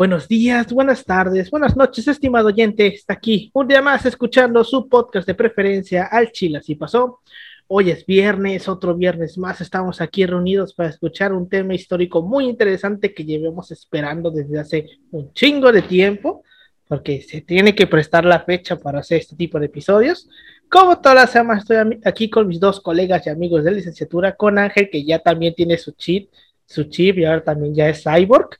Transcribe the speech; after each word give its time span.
Buenos 0.00 0.28
días, 0.28 0.72
buenas 0.72 1.04
tardes, 1.04 1.50
buenas 1.50 1.76
noches, 1.76 2.08
estimado 2.08 2.46
oyente. 2.46 2.86
Está 2.86 3.12
aquí 3.12 3.50
un 3.52 3.68
día 3.68 3.82
más 3.82 4.06
escuchando 4.06 4.64
su 4.64 4.88
podcast 4.88 5.26
de 5.26 5.34
preferencia 5.34 6.06
al 6.06 6.32
Chile. 6.32 6.56
Así 6.56 6.74
pasó. 6.74 7.20
Hoy 7.66 7.90
es 7.90 8.06
viernes, 8.06 8.66
otro 8.66 8.94
viernes 8.94 9.36
más. 9.36 9.60
Estamos 9.60 10.00
aquí 10.00 10.24
reunidos 10.24 10.72
para 10.72 10.88
escuchar 10.88 11.34
un 11.34 11.50
tema 11.50 11.74
histórico 11.74 12.22
muy 12.22 12.46
interesante 12.46 13.12
que 13.12 13.26
llevamos 13.26 13.72
esperando 13.72 14.30
desde 14.30 14.58
hace 14.58 14.86
un 15.10 15.34
chingo 15.34 15.70
de 15.70 15.82
tiempo, 15.82 16.44
porque 16.88 17.20
se 17.20 17.42
tiene 17.42 17.74
que 17.74 17.86
prestar 17.86 18.24
la 18.24 18.40
fecha 18.40 18.76
para 18.76 19.00
hacer 19.00 19.18
este 19.18 19.36
tipo 19.36 19.60
de 19.60 19.66
episodios. 19.66 20.30
Como 20.70 20.98
todas 20.98 21.16
las 21.16 21.30
semanas, 21.30 21.64
estoy 21.64 22.00
aquí 22.06 22.30
con 22.30 22.48
mis 22.48 22.58
dos 22.58 22.80
colegas 22.80 23.26
y 23.26 23.28
amigos 23.28 23.64
de 23.64 23.72
licenciatura, 23.72 24.34
con 24.34 24.58
Ángel, 24.58 24.88
que 24.90 25.04
ya 25.04 25.18
también 25.18 25.54
tiene 25.54 25.76
su 25.76 25.92
chip, 25.92 26.30
su 26.64 26.84
chip 26.84 27.18
y 27.18 27.26
ahora 27.26 27.44
también 27.44 27.74
ya 27.74 27.86
es 27.90 28.02
cyborg 28.02 28.58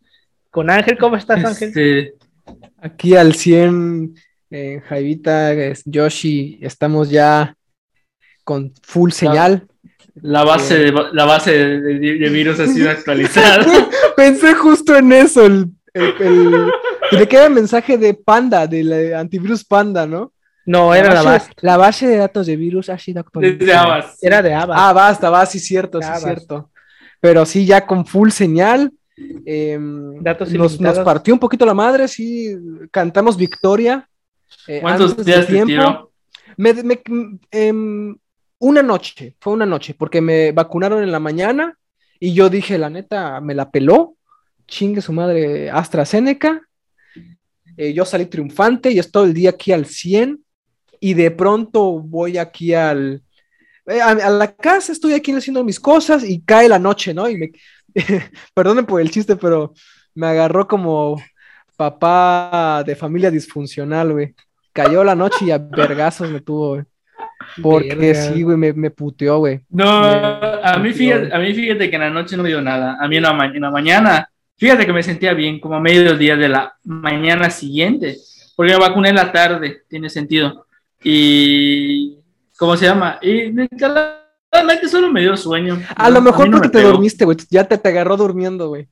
con 0.50 0.70
Ángel. 0.70 0.98
¿Cómo 0.98 1.16
estás, 1.16 1.44
Ángel? 1.44 1.68
Este, 1.68 2.14
aquí 2.80 3.16
al 3.16 3.34
100, 3.34 4.14
eh, 4.50 4.82
Jaivita, 4.88 5.52
Yoshi, 5.84 6.58
estamos 6.60 7.10
ya 7.10 7.56
con 8.44 8.72
full 8.82 9.12
señal. 9.12 9.66
La 10.22 10.44
base, 10.44 10.76
de, 10.76 10.92
la 11.12 11.24
base 11.24 11.52
de, 11.52 12.28
virus 12.30 12.60
ha 12.60 12.66
sido 12.66 12.90
actualizada. 12.90 13.64
Pensé 14.16 14.54
justo 14.54 14.96
en 14.96 15.12
eso, 15.12 15.46
el, 15.46 15.72
el, 15.94 17.28
queda 17.28 17.46
el 17.46 17.54
mensaje 17.54 17.96
de 17.96 18.14
Panda, 18.14 18.66
del 18.66 19.14
antivirus 19.14 19.64
Panda, 19.64 20.06
¿no? 20.06 20.32
No, 20.66 20.94
era 20.94 21.14
la 21.14 21.22
base, 21.22 21.50
la 21.60 21.76
base. 21.76 22.06
de 22.06 22.16
datos 22.16 22.46
de 22.46 22.56
virus 22.56 22.90
ha 22.90 22.98
sido 22.98 23.20
actualizada. 23.20 24.12
Era 24.20 24.42
de 24.42 24.52
Avast. 24.52 24.80
Ah, 24.80 24.92
basta, 24.92 25.30
basta, 25.30 25.52
sí, 25.52 25.60
cierto, 25.60 26.02
sí, 26.02 26.08
cierto. 26.18 26.70
Pero 27.20 27.46
sí, 27.46 27.64
ya 27.64 27.86
con 27.86 28.04
full 28.04 28.30
señal. 28.30 28.92
Em, 29.44 30.22
nos, 30.52 30.78
partió 30.78 31.34
un 31.34 31.40
poquito 31.40 31.66
la 31.66 31.74
madre, 31.74 32.08
sí, 32.08 32.56
cantamos 32.90 33.36
victoria. 33.36 34.08
Eh, 34.66 34.80
¿Cuántos 34.80 35.24
días 35.24 35.46
de 35.46 35.54
tiempo? 35.54 36.12
Em, 37.50 38.16
una 38.58 38.82
noche, 38.82 39.36
fue 39.40 39.52
una 39.52 39.66
noche, 39.66 39.94
porque 39.94 40.20
me 40.20 40.52
vacunaron 40.52 41.02
en 41.02 41.12
la 41.12 41.20
mañana 41.20 41.76
y 42.18 42.34
yo 42.34 42.50
dije, 42.50 42.76
la 42.78 42.90
neta, 42.90 43.40
me 43.40 43.54
la 43.54 43.70
peló, 43.70 44.16
chingue 44.66 45.00
su 45.00 45.12
madre 45.12 45.70
AstraZeneca. 45.70 46.62
Eh, 47.76 47.94
yo 47.94 48.04
salí 48.04 48.26
triunfante 48.26 48.90
y 48.90 48.98
estoy 48.98 49.28
el 49.28 49.34
día 49.34 49.50
aquí 49.50 49.72
al 49.72 49.86
100 49.86 50.44
y 51.00 51.14
de 51.14 51.30
pronto 51.30 52.00
voy 52.00 52.36
aquí 52.36 52.74
al... 52.74 53.22
Eh, 53.86 54.00
a, 54.02 54.10
a, 54.10 54.30
la 54.30 54.54
casa, 54.54 54.92
estoy 54.92 55.14
aquí 55.14 55.32
haciendo 55.32 55.64
mis 55.64 55.80
cosas 55.80 56.22
y 56.22 56.42
cae 56.42 56.68
la 56.68 56.78
noche, 56.78 57.14
¿no? 57.14 57.28
Y 57.28 57.38
me, 57.38 57.50
perdonen 58.54 58.86
por 58.86 59.00
el 59.00 59.10
chiste, 59.10 59.36
pero 59.36 59.72
me 60.14 60.26
agarró 60.26 60.66
como 60.66 61.20
papá 61.76 62.82
de 62.84 62.94
familia 62.94 63.30
disfuncional, 63.30 64.12
güey. 64.12 64.34
Cayó 64.72 65.02
la 65.02 65.14
noche 65.14 65.46
y 65.46 65.50
a 65.50 65.58
vergazos 65.58 66.30
me 66.30 66.40
tuvo, 66.40 66.70
güey. 66.70 66.84
Porque 67.62 68.14
sí, 68.14 68.42
güey, 68.42 68.56
me, 68.56 68.72
me 68.72 68.90
puteó, 68.90 69.38
güey. 69.38 69.60
No, 69.70 69.88
a, 69.88 70.78
mí 70.78 70.92
fíjate, 70.92 71.34
a 71.34 71.38
mí 71.38 71.52
fíjate 71.54 71.90
que 71.90 71.96
en 71.96 72.02
la 72.02 72.10
noche 72.10 72.36
no 72.36 72.42
me 72.42 72.50
dio 72.50 72.60
nada. 72.60 72.96
A 73.00 73.08
mí 73.08 73.16
en 73.16 73.22
la, 73.22 73.32
mañana, 73.32 74.28
fíjate 74.56 74.86
que 74.86 74.92
me 74.92 75.02
sentía 75.02 75.32
bien, 75.34 75.58
como 75.58 75.74
a 75.76 75.80
mediodía 75.80 76.36
de 76.36 76.48
la 76.48 76.76
mañana 76.84 77.50
siguiente. 77.50 78.16
Porque 78.54 78.72
me 78.72 78.78
vacuné 78.78 79.08
en 79.08 79.16
la 79.16 79.32
tarde, 79.32 79.82
tiene 79.88 80.10
sentido. 80.10 80.66
Y. 81.02 82.18
¿Cómo 82.58 82.76
se 82.76 82.84
llama? 82.84 83.18
Y 83.22 83.50
me 83.52 83.68
Realmente 84.52 84.88
solo 84.88 85.10
me 85.10 85.20
dio 85.20 85.36
sueño. 85.36 85.80
A 85.94 86.10
lo 86.10 86.20
mejor 86.20 86.50
porque 86.50 86.68
te 86.68 86.82
dormiste, 86.82 87.24
güey. 87.24 87.36
Ya 87.50 87.64
te, 87.64 87.78
te 87.78 87.88
agarró 87.88 88.16
durmiendo, 88.16 88.68
güey. 88.68 88.88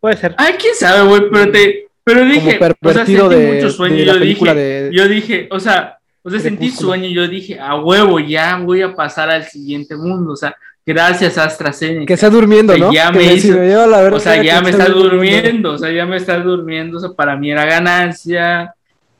Puede 0.00 0.16
ser. 0.16 0.34
Ay, 0.38 0.54
quién 0.58 0.74
sabe, 0.74 1.06
güey, 1.08 1.22
pero 1.30 1.52
te. 1.52 1.88
Pero 2.04 2.24
dije, 2.24 2.58
o 2.82 2.92
sea, 2.92 3.04
sentí 3.04 3.28
de, 3.28 3.52
mucho 3.52 3.70
sueño. 3.70 3.96
yo 3.96 4.18
dije, 4.18 4.90
yo 4.92 5.08
dije, 5.08 5.48
o 5.50 5.60
sea, 5.60 5.98
o 6.22 6.30
sea, 6.30 6.40
sentí 6.40 6.70
sueño 6.70 7.04
y 7.04 7.12
yo 7.12 7.28
dije, 7.28 7.60
a 7.60 7.74
huevo, 7.74 8.18
ya 8.18 8.56
voy 8.56 8.80
a 8.80 8.94
pasar 8.94 9.28
al 9.28 9.44
siguiente 9.44 9.94
mundo. 9.94 10.32
O 10.32 10.36
sea, 10.36 10.56
gracias 10.86 11.36
a 11.36 11.44
AstraZeneca. 11.44 12.06
Que 12.06 12.14
está 12.14 12.30
durmiendo, 12.30 12.78
¿no? 12.78 12.90
Ya 12.90 13.10
me 13.12 13.34
hizo, 13.34 13.54
la 13.54 13.98
o 14.10 14.20
sea, 14.20 14.42
ya 14.42 14.62
me 14.62 14.70
está 14.70 14.88
durmiendo, 14.88 15.72
o 15.72 15.78
sea, 15.78 15.90
ya 15.92 16.06
me 16.06 16.16
está 16.16 16.38
durmiendo, 16.38 16.96
o 16.96 17.00
sea, 17.00 17.10
para 17.10 17.36
mí 17.36 17.50
era 17.50 17.66
ganancia. 17.66 18.74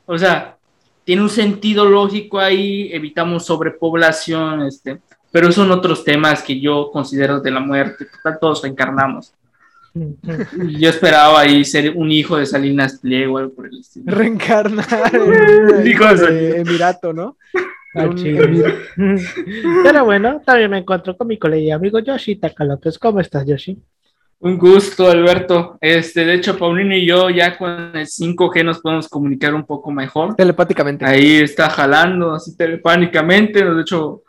O 0.07 0.17
sea, 0.17 0.57
tiene 1.03 1.21
un 1.21 1.29
sentido 1.29 1.85
lógico 1.85 2.39
ahí, 2.39 2.89
evitamos 2.91 3.45
sobrepoblación, 3.45 4.63
este 4.63 4.99
pero 5.31 5.51
son 5.51 5.71
otros 5.71 6.03
temas 6.03 6.43
que 6.43 6.59
yo 6.59 6.89
considero 6.91 7.39
de 7.39 7.51
la 7.51 7.59
muerte, 7.59 8.07
todos 8.39 8.61
reencarnamos. 8.61 9.33
Yo 9.93 10.89
esperaba 10.89 11.39
ahí 11.39 11.65
ser 11.65 11.93
un 11.95 12.11
hijo 12.11 12.37
de 12.37 12.45
Salinas 12.45 12.99
Pliego, 12.99 13.37
algo 13.37 13.53
por 13.53 13.67
el 13.67 13.79
estilo. 13.79 14.15
Reencarnar 14.15 14.85
en, 15.13 15.87
hijo 15.87 16.15
de 16.15 16.59
Emirato, 16.61 17.11
¿no? 17.13 17.37
Pero 19.83 20.05
bueno, 20.05 20.41
también 20.45 20.69
me 20.69 20.77
encuentro 20.77 21.17
con 21.17 21.27
mi 21.27 21.39
colega 21.39 21.75
amigo 21.75 21.97
Yoshi 21.99 22.35
Takalopes. 22.35 22.99
¿Cómo 22.99 23.19
estás, 23.19 23.45
Yoshi? 23.47 23.79
Un 24.41 24.57
gusto, 24.57 25.09
Alberto. 25.09 25.77
Este, 25.81 26.23
de 26.23 26.35
hecho, 26.35 26.57
Paulino 26.57 26.95
y 26.95 27.05
yo 27.05 27.29
ya 27.29 27.57
con 27.57 27.97
el 27.97 28.05
5G 28.05 28.63
nos 28.63 28.79
podemos 28.79 29.09
comunicar 29.09 29.53
un 29.53 29.65
poco 29.65 29.91
mejor. 29.91 30.35
Telepáticamente. 30.35 31.03
Ahí 31.03 31.37
está 31.37 31.69
jalando 31.69 32.33
así 32.33 32.55
telepáticamente. 32.55 33.65
De 33.65 33.81
hecho, 33.81 34.21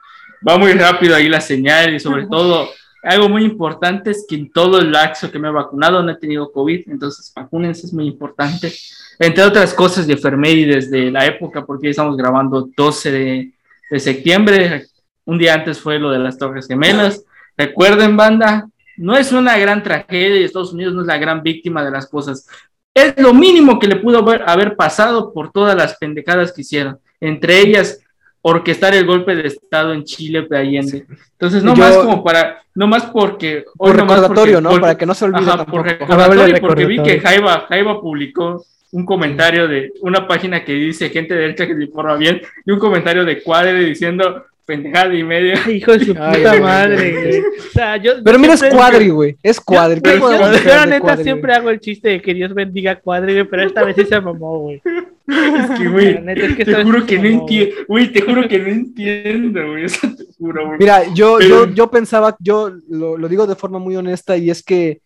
va 0.46 0.58
muy 0.58 0.72
rápido 0.72 1.14
ahí 1.14 1.28
la 1.28 1.40
señal 1.40 1.94
y 1.94 2.00
sobre 2.00 2.26
todo 2.26 2.68
algo 3.02 3.28
muy 3.28 3.44
importante 3.44 4.10
es 4.10 4.26
que 4.28 4.34
en 4.34 4.50
todo 4.50 4.78
el 4.78 4.92
laxo 4.92 5.30
que 5.30 5.38
me 5.38 5.48
he 5.48 5.52
vacunado 5.52 6.02
no 6.02 6.10
he 6.10 6.16
tenido 6.16 6.52
COVID, 6.52 6.88
entonces 6.88 7.32
vacúnense, 7.34 7.86
es 7.86 7.92
muy 7.92 8.06
importante. 8.06 8.72
Entre 9.18 9.42
otras 9.42 9.72
cosas 9.72 10.06
de 10.06 10.14
enfermedad 10.14 10.74
desde 10.74 11.10
la 11.10 11.26
época, 11.26 11.64
porque 11.64 11.90
estamos 11.90 12.16
grabando 12.16 12.68
12 12.76 13.10
de, 13.10 13.52
de 13.90 14.00
septiembre, 14.00 14.86
un 15.24 15.38
día 15.38 15.54
antes 15.54 15.78
fue 15.78 15.98
lo 15.98 16.10
de 16.10 16.18
las 16.18 16.38
Torres 16.38 16.66
Gemelas. 16.66 17.24
Recuerden, 17.56 18.16
banda, 18.16 18.68
no 18.96 19.16
es 19.16 19.32
una 19.32 19.56
gran 19.58 19.82
tragedia 19.82 20.40
y 20.40 20.44
Estados 20.44 20.72
Unidos 20.72 20.94
no 20.94 21.02
es 21.02 21.06
la 21.06 21.18
gran 21.18 21.42
víctima 21.42 21.84
de 21.84 21.90
las 21.90 22.06
cosas. 22.06 22.46
Es 22.94 23.14
lo 23.16 23.32
mínimo 23.32 23.78
que 23.78 23.86
le 23.86 23.96
pudo 23.96 24.18
haber, 24.18 24.42
haber 24.46 24.76
pasado 24.76 25.32
por 25.32 25.52
todas 25.52 25.76
las 25.76 25.96
pendejadas 25.96 26.52
que 26.52 26.62
hicieron. 26.62 26.98
Entre 27.20 27.60
ellas, 27.60 28.00
orquestar 28.42 28.94
el 28.94 29.06
golpe 29.06 29.34
de 29.34 29.48
Estado 29.48 29.92
en 29.92 30.04
Chile 30.04 30.46
de 30.48 30.58
Allende. 30.58 31.06
Entonces, 31.32 31.62
no 31.62 31.74
más 31.74 31.96
como 31.96 32.24
para, 32.24 32.62
no 32.74 32.86
más 32.86 33.06
porque... 33.06 33.64
Por 33.76 33.96
recordatorio, 33.96 34.60
¿no? 34.60 34.80
para 34.80 34.96
que 34.96 35.06
no 35.06 35.14
se 35.14 35.26
olvide 35.26 35.50
ajá, 35.50 35.66
Por 35.66 35.84
recordatorio, 35.84 36.60
porque 36.60 36.86
vi 36.86 37.02
que 37.02 37.20
Jaiba, 37.20 37.66
Jaiba 37.68 38.00
publicó 38.00 38.64
un 38.92 39.04
comentario 39.04 39.68
de 39.68 39.92
una 40.00 40.26
página 40.26 40.64
que 40.64 40.72
dice 40.72 41.10
gente 41.10 41.34
de 41.34 41.40
derecha 41.40 41.66
que 41.66 41.76
se 41.76 41.84
informa 41.84 42.16
bien 42.16 42.40
y 42.64 42.70
un 42.70 42.78
comentario 42.78 43.24
de 43.24 43.42
Cuadre 43.42 43.84
diciendo 43.84 44.44
pendejada 44.70 45.12
y 45.12 45.24
media. 45.24 45.60
Hijo 45.68 45.92
de 45.92 46.04
su 46.04 46.14
puta 46.14 46.60
madre, 46.60 47.42
Pero 48.24 48.38
mira, 48.38 48.54
es 48.54 48.62
cuadri, 48.62 49.08
güey. 49.08 49.36
Es 49.42 49.60
cuadri. 49.60 50.00
Yo, 50.00 50.30
yo, 50.30 50.86
neta 50.86 51.16
siempre 51.16 51.52
hago 51.52 51.70
el 51.70 51.80
chiste 51.80 52.10
de 52.10 52.22
que 52.22 52.32
Dios 52.32 52.54
bendiga 52.54 53.00
cuadri, 53.00 53.32
güey, 53.32 53.44
pero 53.48 53.64
esta 53.64 53.82
vez 53.82 53.96
sí 53.96 54.04
se 54.04 54.20
mamó, 54.20 54.60
güey. 54.60 54.80
Es 54.86 55.78
que, 55.78 55.88
güey, 55.88 56.24
te 56.56 56.84
juro 56.84 57.04
que 57.04 57.18
no 57.18 57.26
entiendo, 57.26 57.74
güey, 57.88 58.12
te 58.12 58.20
juro 58.20 58.48
que 58.48 58.58
no 58.60 58.68
entiendo, 58.68 59.66
güey, 59.70 59.84
eso 59.86 60.08
te 60.16 60.24
juro, 60.38 60.66
güey. 60.66 60.78
Mira, 60.78 61.12
yo, 61.12 61.40
yo, 61.40 61.68
yo 61.72 61.90
pensaba, 61.90 62.36
yo 62.38 62.72
lo, 62.88 63.18
lo 63.18 63.28
digo 63.28 63.48
de 63.48 63.56
forma 63.56 63.80
muy 63.80 63.96
honesta 63.96 64.36
y 64.36 64.50
es 64.50 64.62
que 64.62 65.00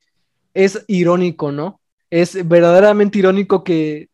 es 0.53 0.85
irónico, 0.89 1.53
¿no? 1.53 1.81
Es 2.11 2.47
verdaderamente 2.47 3.19
irónico 3.19 3.65
que 3.65 4.09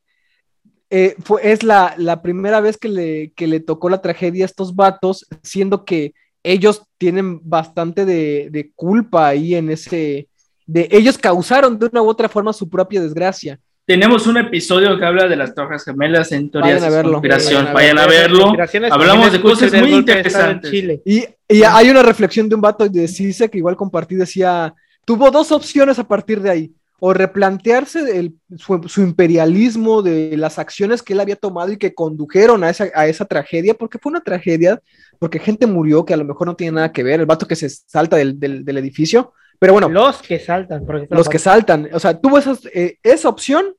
eh, 0.93 1.15
fue, 1.23 1.53
es 1.53 1.63
la, 1.63 2.21
primera 2.21 2.61
vez 2.61 2.77
que 2.77 2.89
le, 2.89 3.33
le, 3.37 3.61
tocó 3.61 3.89
la 3.89 4.03
tragedia 4.03 4.45
a 4.45 4.47
estos 4.47 4.75
vatos, 4.75 5.27
siendo 5.43 5.85
que 5.85 6.15
ellos 6.43 6.83
tienen 6.99 7.41
bastante 7.45 8.05
de, 8.05 8.73
culpa 8.75 9.29
ahí 9.29 9.55
en 9.55 9.71
ese, 9.71 10.29
de 10.67 10.89
ellos 10.91 11.17
causaron 11.17 11.79
de 11.79 11.87
una 11.87 12.03
u 12.03 12.09
otra 12.09 12.29
forma 12.29 12.53
su 12.53 12.69
propia 12.69 13.01
desgracia. 13.01 13.61
Tenemos 13.87 14.27
un 14.27 14.37
episodio 14.37 14.99
que 14.99 15.05
habla 15.05 15.27
de 15.27 15.37
las 15.37 15.55
Torres 15.55 15.85
Gemelas 15.85 16.31
en 16.33 16.51
teorías 16.51 16.83
de 16.83 17.03
conspiración. 17.03 17.73
Vayan 17.73 17.99
a 17.99 18.07
verlo. 18.07 18.53
Hablamos 18.91 19.33
de 19.33 19.41
cosas 19.41 19.73
muy 19.73 19.95
interesantes. 19.95 20.73
Y, 21.05 21.25
y, 21.49 21.63
hay 21.63 21.91
una 21.91 22.03
reflexión 22.03 22.49
de 22.49 22.55
un 22.55 22.61
vato 22.61 22.89
de 22.89 23.09
CISE 23.09 23.49
que 23.49 23.59
igual 23.59 23.77
compartí, 23.77 24.15
decía, 24.15 24.75
tuvo 25.05 25.31
dos 25.31 25.51
opciones 25.51 25.99
a 25.99 26.07
partir 26.07 26.41
de 26.41 26.51
ahí 26.51 26.73
o 27.01 27.15
replantearse 27.15 28.33
su, 28.59 29.01
imperialismo, 29.01 30.03
de 30.03 30.37
las 30.37 30.59
acciones 30.59 31.03
que 31.03 31.15
él 31.15 31.21
había 31.21 31.35
tomado 31.35 31.73
y 31.73 31.79
que 31.79 31.95
condujeron 31.95 32.63
a 32.63 32.69
esa, 32.71 33.25
tragedia, 33.25 33.73
porque 33.73 33.99
fue 33.99 34.11
una 34.11 34.21
tragedia, 34.21 34.81
porque 35.19 35.39
gente 35.39 35.67
murió 35.67 36.05
que 36.05 36.13
a 36.13 36.19
lo 36.19 36.27
mejor 36.27 36.47
no 36.47 36.57
tiene 36.57 36.77
nada 36.77 36.93
que 36.93 37.03
ver, 37.03 37.21
el 37.21 37.27
vato 37.27 37.49
que 37.49 37.57
se 37.57 37.71
salta 37.71 38.17
del, 38.17 38.39
edificio, 38.77 39.33
pero 39.59 39.73
bueno. 39.73 39.89
Los 39.89 40.21
que 40.21 40.39
saltan. 40.39 40.87
Los 41.09 41.29
que 41.29 41.39
saltan, 41.39 41.89
o 41.93 41.99
sea, 41.99 42.21
tuvo 42.21 42.39
eh, 42.75 42.99
esa 43.03 43.29
opción, 43.31 43.75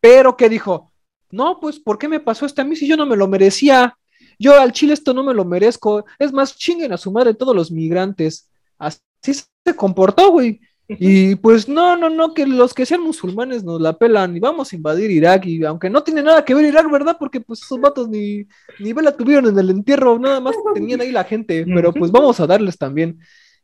pero 0.00 0.36
que 0.36 0.48
dijo, 0.48 0.92
no, 1.30 1.60
pues, 1.60 1.78
¿por 1.78 1.98
qué 1.98 2.08
me 2.08 2.18
pasó 2.18 2.46
esto 2.46 2.62
a 2.62 2.64
mí 2.64 2.74
si 2.74 2.88
yo 2.88 2.96
no 2.96 3.06
me 3.06 3.16
lo 3.16 3.28
merecía? 3.28 3.96
Yo 4.40 4.58
al 4.58 4.72
Chile 4.72 4.94
esto 4.94 5.14
no 5.14 5.22
me 5.22 5.34
lo 5.34 5.44
merezco, 5.44 6.04
es 6.18 6.32
más, 6.32 6.56
chinguen 6.56 6.92
a 6.92 6.96
su 6.96 7.12
madre 7.12 7.34
todos 7.34 7.54
los 7.54 7.70
migrantes. 7.70 8.48
Así 8.76 9.34
se 9.34 9.76
comportó, 9.76 10.32
güey 10.32 10.60
Y 10.98 11.36
pues 11.36 11.68
no, 11.68 11.96
no, 11.96 12.10
no, 12.10 12.34
que 12.34 12.46
los 12.46 12.74
que 12.74 12.84
sean 12.84 13.02
musulmanes 13.02 13.62
nos 13.62 13.80
la 13.80 13.96
pelan 13.96 14.36
y 14.36 14.40
vamos 14.40 14.72
a 14.72 14.76
invadir 14.76 15.10
Irak. 15.10 15.46
Y 15.46 15.64
aunque 15.64 15.88
no 15.88 16.02
tiene 16.02 16.22
nada 16.22 16.44
que 16.44 16.54
ver 16.54 16.64
Irak, 16.64 16.90
¿verdad? 16.90 17.16
Porque 17.18 17.40
pues 17.40 17.62
esos 17.62 17.80
vatos 17.80 18.08
ni, 18.08 18.46
ni 18.78 18.92
vela 18.92 19.16
tuvieron 19.16 19.46
en 19.46 19.58
el 19.58 19.70
entierro, 19.70 20.18
nada 20.18 20.40
más 20.40 20.54
tenían 20.74 21.00
ahí 21.00 21.12
la 21.12 21.24
gente. 21.24 21.64
Pero 21.64 21.92
pues 21.92 22.10
vamos 22.10 22.40
a 22.40 22.46
darles 22.46 22.76
también. 22.76 23.18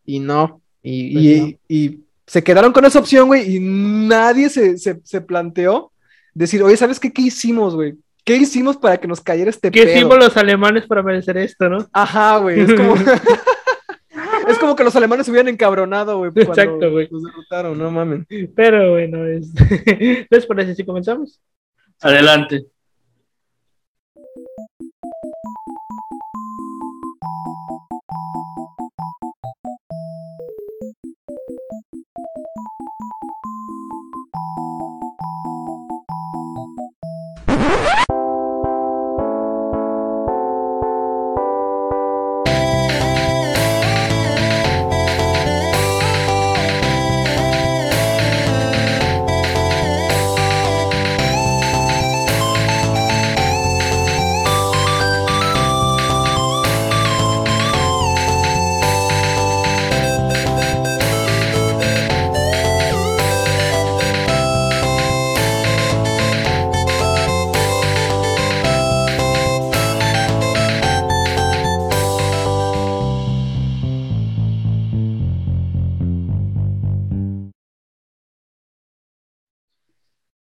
Y 0.04 0.20
no. 0.20 0.60
Y, 0.82 1.12
Pues 1.12 1.24
y- 1.24 1.40
no. 1.40 1.58
y 1.68 2.00
se 2.26 2.42
quedaron 2.44 2.72
con 2.72 2.84
esa 2.84 2.98
opción, 3.00 3.26
güey. 3.28 3.56
Y 3.56 3.60
nadie 3.60 4.48
se, 4.48 4.78
se, 4.78 5.00
se 5.04 5.20
planteó 5.20 5.92
decir, 6.34 6.62
oye, 6.62 6.76
¿sabes 6.76 7.00
qué? 7.00 7.12
¿Qué 7.12 7.22
hicimos, 7.22 7.74
güey? 7.74 7.94
¿Qué 8.24 8.36
hicimos 8.36 8.76
para 8.76 8.96
que 8.98 9.06
nos 9.06 9.20
cayera 9.20 9.50
este 9.50 9.70
¿Qué 9.70 9.84
pedo? 9.84 9.94
hicimos 9.96 10.18
los 10.18 10.36
alemanes 10.36 10.84
para 10.86 11.02
merecer 11.02 11.38
esto, 11.38 11.68
no? 11.68 11.86
Ajá, 11.92 12.38
güey. 12.38 12.60
Es 12.60 12.74
como... 12.74 12.94
es 14.46 14.58
como 14.58 14.76
que 14.76 14.84
los 14.84 14.94
alemanes 14.96 15.26
se 15.26 15.32
hubieran 15.32 15.52
encabronado, 15.52 16.18
güey. 16.18 16.30
Exacto, 16.34 16.90
güey. 16.90 17.08
Los 17.10 17.22
derrotaron, 17.22 17.78
no 17.78 17.90
mames. 17.90 18.26
Pero 18.54 18.92
bueno, 18.92 19.24
este... 19.26 20.26
¿les 20.30 20.46
parece 20.46 20.74
si 20.74 20.84
comenzamos? 20.84 21.40
Adelante. 22.00 22.66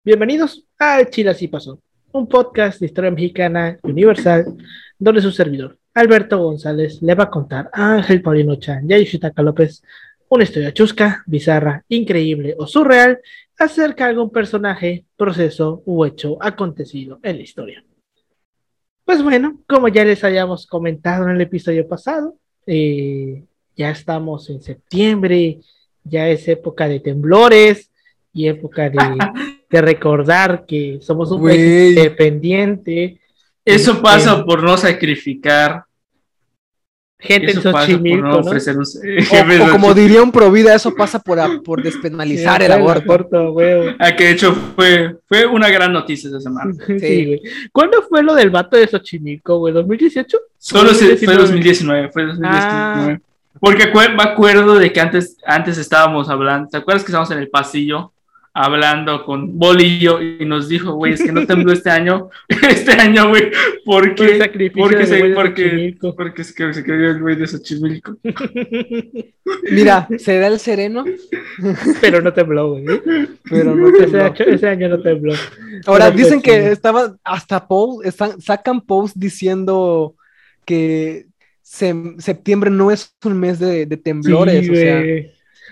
Bienvenidos 0.06 0.62
a 0.78 1.02
Chile 1.06 1.30
Así 1.30 1.48
Pasó, 1.48 1.80
un 2.12 2.28
podcast 2.28 2.78
de 2.78 2.84
historia 2.84 3.10
mexicana 3.10 3.78
universal, 3.82 4.54
donde 4.98 5.22
su 5.22 5.32
servidor, 5.32 5.78
Alberto 5.94 6.36
González, 6.42 7.00
le 7.00 7.14
va 7.14 7.24
a 7.24 7.30
contar 7.30 7.70
a 7.72 7.94
Ángel 7.94 8.20
Paulino 8.20 8.56
Chan 8.56 8.84
y 8.86 8.92
a 8.92 8.98
Yoshitaka 8.98 9.40
López 9.40 9.82
una 10.28 10.44
historia 10.44 10.74
chusca, 10.74 11.24
bizarra, 11.24 11.86
increíble 11.88 12.54
o 12.58 12.66
surreal 12.66 13.18
acerca 13.58 14.04
de 14.04 14.10
algún 14.10 14.28
personaje, 14.28 15.06
proceso 15.16 15.82
u 15.86 16.04
hecho 16.04 16.36
acontecido 16.38 17.18
en 17.22 17.38
la 17.38 17.42
historia. 17.42 17.82
Pues 19.06 19.22
bueno, 19.22 19.62
como 19.66 19.88
ya 19.88 20.04
les 20.04 20.22
habíamos 20.22 20.66
comentado 20.66 21.24
en 21.24 21.36
el 21.36 21.40
episodio 21.40 21.88
pasado, 21.88 22.36
eh, 22.66 23.42
ya 23.74 23.88
estamos 23.88 24.50
en 24.50 24.60
septiembre, 24.60 25.60
ya 26.02 26.28
es 26.28 26.46
época 26.46 26.88
de 26.88 27.00
temblores 27.00 27.90
y 28.34 28.48
época 28.48 28.90
de, 28.90 28.98
de 29.74 29.82
recordar 29.82 30.64
que 30.66 30.98
somos 31.02 31.30
un 31.32 31.42
país 31.42 31.58
Güey. 31.58 31.88
independiente. 31.88 33.20
Eso 33.64 33.90
Este, 33.92 34.02
pasa 34.02 34.44
por 34.44 34.62
no 34.62 34.76
sacrificar. 34.76 35.84
Gente 37.18 37.52
en 37.52 37.58
Eso 37.58 37.72
por 37.72 37.80
Xochimilco, 37.80 38.26
no 38.26 38.32
¿no? 38.32 38.38
ofrecer 38.40 38.76
un... 38.76 38.84
O, 39.64 39.66
o 39.66 39.70
como 39.72 39.94
diría 39.94 40.22
un 40.22 40.30
provida, 40.30 40.74
eso 40.74 40.94
pasa 40.94 41.18
por, 41.18 41.40
a- 41.40 41.60
por 41.64 41.82
despenalizar 41.82 42.60
Sí, 42.60 42.66
el 42.66 42.72
aborto. 42.72 43.52
güey. 43.52 43.96
Ah, 43.98 44.14
que 44.14 44.24
de 44.24 44.30
hecho 44.32 44.54
fue, 44.76 45.16
fue 45.26 45.46
una 45.46 45.70
gran 45.70 45.92
noticia 45.92 46.28
esa 46.28 46.40
semana. 46.40 46.72
Sí, 46.86 47.24
güey. 47.26 47.40
¿Cuándo 47.72 48.02
fue 48.02 48.22
lo 48.22 48.34
del 48.34 48.50
vato 48.50 48.76
de 48.76 48.86
Xochimilco, 48.86 49.58
güey? 49.58 49.72
¿2018? 49.74 50.36
Solo 50.58 50.90
se- 50.92 51.16
fue 51.16 51.34
2019. 51.34 51.42
2019, 51.42 52.10
fue 52.12 52.26
2019. 52.26 53.20
Porque 53.58 53.84
acuer- 53.84 54.14
me 54.14 54.22
acuerdo 54.22 54.74
de 54.78 54.92
que 54.92 55.00
antes, 55.00 55.38
antes 55.46 55.78
estábamos 55.78 56.28
hablando, 56.28 56.68
¿te 56.68 56.76
acuerdas 56.76 57.02
que 57.02 57.08
estábamos 57.08 57.30
en 57.30 57.38
el 57.38 57.48
pasillo 57.48 58.12
hablando 58.56 59.24
con 59.24 59.58
Bolillo 59.58 60.22
y 60.22 60.44
nos 60.46 60.68
dijo, 60.68 60.92
güey, 60.94 61.14
es 61.14 61.22
que 61.22 61.32
no 61.32 61.44
tembló 61.44 61.72
este 61.72 61.90
año, 61.90 62.30
este 62.48 62.92
año, 62.92 63.28
güey, 63.30 63.50
porque, 63.84 64.38
porque, 64.76 64.96
del 64.98 65.06
se, 65.08 65.34
porque, 65.34 65.96
porque 66.16 66.42
es 66.42 66.52
que 66.54 66.72
se 66.72 66.84
cayó 66.84 67.10
el 67.10 67.20
güey 67.20 67.34
de 67.34 67.48
Xochimilco. 67.48 68.16
Mira, 69.70 70.06
se 70.18 70.38
da 70.38 70.46
el 70.48 70.58
sereno, 70.60 71.04
Pero 72.00 72.20
no 72.22 72.32
tembló, 72.32 72.70
güey. 72.70 72.84
pero 73.48 73.74
no 73.74 73.88
Ese, 73.88 73.98
tembló. 74.04 74.24
año- 74.24 74.34
ese 74.46 74.68
año 74.68 74.88
no 74.88 75.00
tembló. 75.02 75.34
Ahora 75.86 76.06
Pero, 76.06 76.16
dicen 76.18 76.40
que 76.40 76.52
sí. 76.52 76.68
estaban 76.72 77.16
hasta 77.24 77.66
post, 77.66 78.06
están, 78.06 78.40
sacan 78.40 78.80
post 78.80 79.16
diciendo 79.16 80.14
que 80.64 81.26
se- 81.62 82.14
septiembre 82.18 82.70
no 82.70 82.90
es 82.90 83.12
un 83.24 83.38
mes 83.38 83.58
de, 83.58 83.86
de 83.86 83.96
temblores, 83.96 84.64
Sí, 84.64 84.70
o 84.70 84.74
sea, 84.76 85.02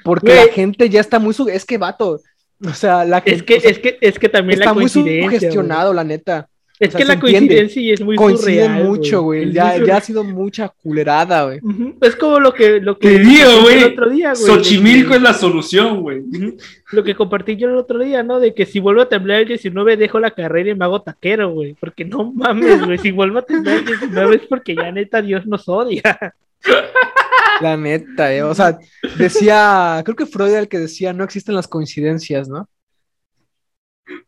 porque 0.05 0.35
la 0.35 0.53
gente 0.53 0.89
ya 0.89 1.01
está 1.01 1.19
muy 1.21 1.33
su- 1.33 1.49
es 1.49 1.65
que 1.65 1.79
vato, 1.79 2.21
o 2.71 2.75
sea, 2.75 3.05
la 3.05 3.21
gente 3.21 3.35
Es 3.37 3.43
que, 3.43 3.57
o 3.57 3.61
sea, 3.61 3.71
es 3.71 3.79
que, 3.79 3.99
es 4.01 4.19
que 4.19 4.29
también 4.29 4.59
está 4.61 4.71
la 4.71 4.75
muy 4.75 4.83
coincidencia. 4.85 5.23
güey. 5.29 5.35
sugestionado, 5.41 5.93
la 5.95 6.05
neta. 6.05 6.49
Es 6.81 6.89
o 6.89 6.93
sea, 6.93 6.99
que 6.99 7.05
la 7.05 7.13
entiende. 7.15 7.39
coincidencia 7.39 7.81
y 7.83 7.91
es 7.93 8.01
muy 8.01 8.17
Coinciden 8.17 8.65
surreal, 8.73 8.85
mucho, 8.89 9.23
güey. 9.23 9.53
Ya, 9.53 9.77
muy 9.79 9.89
ha 9.91 10.01
sido 10.01 10.25
mucha 10.25 10.69
culerada, 10.83 11.45
güey. 11.45 11.61
Es 12.01 12.17
como 12.17 12.41
lo 12.41 12.53
que, 12.53 12.81
lo 12.81 12.99
que 12.99 13.09
Te 13.09 13.19
digo, 13.21 13.61
güey, 13.63 13.79
el 13.85 13.93
otro 13.93 14.11
día, 14.11 14.33
güey. 14.33 14.45
Xochimilco 14.47 15.15
es 15.15 15.23
la 15.23 15.33
solución, 15.33 16.01
güey. 16.01 16.23
que- 16.29 16.57
Lo 16.91 17.05
que 17.05 17.15
compartí 17.15 17.55
yo 17.57 17.69
el 17.69 17.77
otro 17.77 18.01
día, 18.01 18.25
¿no? 18.25 18.41
De 18.41 18.53
que 18.53 18.67
si 18.67 18.81
vuelvo 18.81 19.03
a 19.03 19.09
temblar 19.09 19.43
el 19.43 19.49
19, 19.49 19.97
dejo 19.97 20.19
la 20.19 20.33
carrera 20.33 20.71
y 20.71 20.75
me 20.75 20.85
hago 20.85 21.03
taquero, 21.03 21.53
güey. 21.53 21.75
Porque 21.75 22.05
no 22.05 22.33
mames, 22.33 22.85
güey. 22.85 22.99
Si 22.99 23.13
vuelvo 23.13 23.39
a 23.39 23.43
temblar 23.43 23.77
el 23.77 23.85
19 23.85 24.37
es 24.37 24.43
porque 24.49 24.75
ya 24.75 24.91
neta 24.91 25.23
Dios 25.23 25.47
nos 25.47 25.69
odia. 25.69 26.19
La 27.63 27.77
neta, 27.77 28.35
eh. 28.35 28.43
O 28.43 28.55
sea, 28.55 28.79
decía, 29.17 30.03
creo 30.05 30.17
que 30.17 30.27
Freud 30.27 30.51
era 30.51 30.61
el 30.61 30.69
que 30.69 30.79
decía, 30.79 31.13
no 31.13 31.25
existen 31.25 31.55
las 31.55 31.69
coincidencias, 31.69 32.49
¿no? 32.49 32.69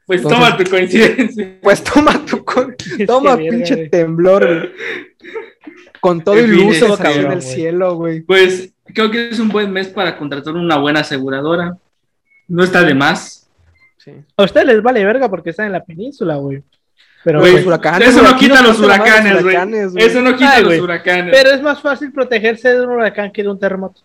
Pues 0.07 0.23
Entonces- 0.23 0.39
toma 0.41 0.57
tu 0.57 0.71
coincidencia. 0.71 1.59
Pues 1.63 1.83
toma 1.85 2.25
tu, 2.25 2.45
co- 2.45 2.69
Es 2.99 3.07
toma 3.07 3.37
verga, 3.37 3.51
pinche 3.51 3.75
güey. 3.75 3.91
temblor, 3.91 4.47
güey. 4.47 4.73
Con 6.01 6.23
todo 6.23 6.37
luces 6.47 6.83
eso, 6.83 6.97
ahí 7.03 7.19
en 7.21 7.33
el 7.33 7.43
cielo, 7.43 7.95
güey. 7.97 8.21
Pues 8.21 8.73
creo 8.85 9.11
que 9.11 9.31
es 9.31 9.39
un 9.39 9.49
buen 9.49 9.73
mes 9.73 9.89
para 9.89 10.17
contratar 10.19 10.55
una 10.55 10.77
buena 10.79 11.01
aseguradora. 11.01 11.77
No 12.47 12.63
está 12.63 12.83
de 12.83 12.95
más. 12.95 13.49
Sí. 13.97 14.13
A 14.37 14.45
ustedes 14.45 14.67
les 14.67 14.83
vale 14.83 15.03
verga 15.05 15.31
porque 15.31 15.51
están 15.51 15.67
en 15.67 15.73
la 15.73 15.83
península, 15.85 16.37
güey. 16.37 16.63
Pero, 17.25 17.41
pues, 17.41 17.65
huracanes, 17.67 18.09
eso 18.11 18.23
no 18.23 18.37
quita 18.37 18.63
los 18.63 18.79
huracanes, 18.79 19.43
güey. 19.93 20.05
Eso 20.07 20.21
no 20.21 20.37
quita 20.37 20.53
Ay, 20.53 20.61
los 20.63 20.69
güey. 20.69 20.81
huracanes. 20.81 21.35
pero 21.35 21.51
es 21.51 21.63
más 21.63 21.81
fácil 21.81 22.13
protegerse 22.13 22.69
de 22.75 22.83
un 22.83 22.91
huracán 22.91 23.33
que 23.33 23.43
de 23.43 23.49
un 23.49 23.59
terremoto. 23.59 24.03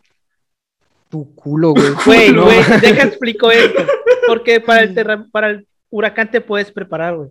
Tu 1.09 1.35
culo, 1.35 1.71
güey. 1.71 1.83
Güey, 2.05 2.31
No, 2.31 2.43
güey, 2.45 2.57
deja 2.81 3.03
explico 3.03 3.51
esto. 3.51 3.83
Porque 4.27 4.61
para 4.61 4.81
el, 4.83 4.93
terra- 4.93 5.25
para 5.31 5.49
el 5.49 5.67
huracán 5.89 6.31
te 6.31 6.39
puedes 6.39 6.71
preparar, 6.71 7.15
güey. 7.17 7.29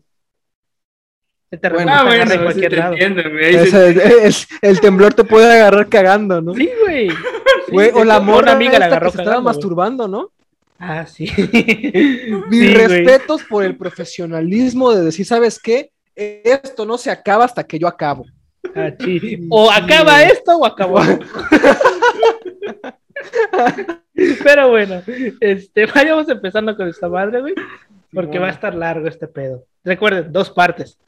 El 1.50 1.60
terremoto 1.60 2.04
Bueno, 2.04 2.32
en 2.32 2.42
cualquier 2.42 2.70
te 2.70 2.76
lado. 2.76 2.92
entiendo, 2.92 3.22
es- 3.22 4.46
el 4.60 4.80
temblor 4.80 5.14
te 5.14 5.24
puede 5.24 5.50
agarrar 5.50 5.88
cagando, 5.88 6.42
¿no? 6.42 6.52
Sí, 6.54 6.68
güey. 6.84 7.08
Sí, 7.08 7.90
o 7.94 8.04
la 8.04 8.20
morra 8.20 8.52
amiga 8.52 8.72
la 8.72 8.78
que 8.80 8.84
agarró 8.84 9.10
se 9.10 9.18
estaba 9.18 9.40
masturbando, 9.40 10.06
¿no? 10.08 10.30
Ah, 10.78 11.04
sí. 11.06 11.24
Mis 12.48 12.60
Sí, 12.60 12.74
güey. 12.74 12.74
respetos 12.74 13.42
por 13.44 13.64
el 13.64 13.76
profesionalismo 13.76 14.92
de 14.94 15.04
decir, 15.04 15.26
¿sabes 15.26 15.58
qué? 15.58 15.90
Esto 16.14 16.84
no 16.86 16.96
se 16.98 17.10
acaba 17.10 17.44
hasta 17.44 17.64
que 17.64 17.78
yo 17.78 17.88
acabo. 17.88 18.24
Ah, 18.74 18.90
sí. 18.98 19.46
O 19.50 19.70
acaba 19.70 20.22
esto 20.24 20.56
o 20.56 20.64
acabó. 20.66 21.00
Pero 24.44 24.70
bueno, 24.70 25.02
este, 25.40 25.86
vayamos 25.86 26.28
empezando 26.28 26.76
con 26.76 26.88
esta 26.88 27.08
madre, 27.08 27.40
güey. 27.40 27.54
Porque 28.12 28.38
va 28.38 28.48
a 28.48 28.50
estar 28.52 28.74
largo 28.74 29.06
este 29.06 29.28
pedo. 29.28 29.64
Recuerden, 29.84 30.32
dos 30.32 30.50
partes. 30.50 30.98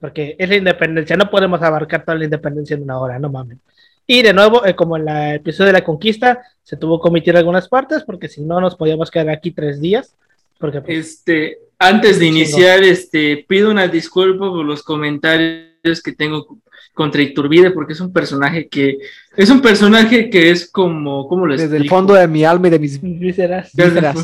Porque 0.00 0.34
es 0.38 0.48
la 0.48 0.56
independencia. 0.56 1.16
No 1.16 1.30
podemos 1.30 1.62
abarcar 1.62 2.04
toda 2.04 2.18
la 2.18 2.24
independencia 2.24 2.74
en 2.74 2.82
una 2.82 2.98
hora, 2.98 3.18
no 3.18 3.30
mames. 3.30 3.58
Y 4.06 4.22
de 4.22 4.32
nuevo, 4.32 4.64
eh, 4.64 4.76
como 4.76 4.96
en 4.96 5.08
el 5.08 5.36
episodio 5.36 5.68
de 5.68 5.72
la 5.72 5.84
conquista, 5.84 6.42
se 6.62 6.76
tuvo 6.76 7.00
que 7.00 7.08
omitir 7.08 7.36
algunas 7.36 7.68
partes 7.68 8.04
porque 8.04 8.28
si 8.28 8.42
no 8.42 8.60
nos 8.60 8.76
podíamos 8.76 9.10
quedar 9.10 9.30
aquí 9.30 9.50
tres 9.50 9.80
días. 9.80 10.14
Porque 10.58 10.80
pues, 10.80 10.98
Este, 10.98 11.58
antes 11.78 12.18
de 12.18 12.26
iniciar, 12.26 12.82
este, 12.82 13.44
pido 13.48 13.70
una 13.70 13.88
disculpa 13.88 14.48
por 14.48 14.64
los 14.64 14.82
comentarios 14.82 16.02
que 16.02 16.12
tengo 16.12 16.58
contra 16.94 17.20
Iturbide 17.20 17.72
porque 17.72 17.92
es 17.92 18.00
un 18.00 18.10
personaje 18.10 18.68
que 18.68 18.98
es 19.36 19.50
un 19.50 19.60
personaje 19.60 20.30
que 20.30 20.50
es 20.50 20.70
como 20.70 21.28
¿cómo 21.28 21.46
lo 21.46 21.54
Desde 21.54 21.76
el 21.76 21.90
fondo 21.90 22.14
de 22.14 22.26
mi 22.26 22.42
alma 22.42 22.68
y 22.68 22.70
de 22.70 22.78
mis 22.78 22.98
Vísceras. 23.00 23.70
vísceras. 23.74 24.16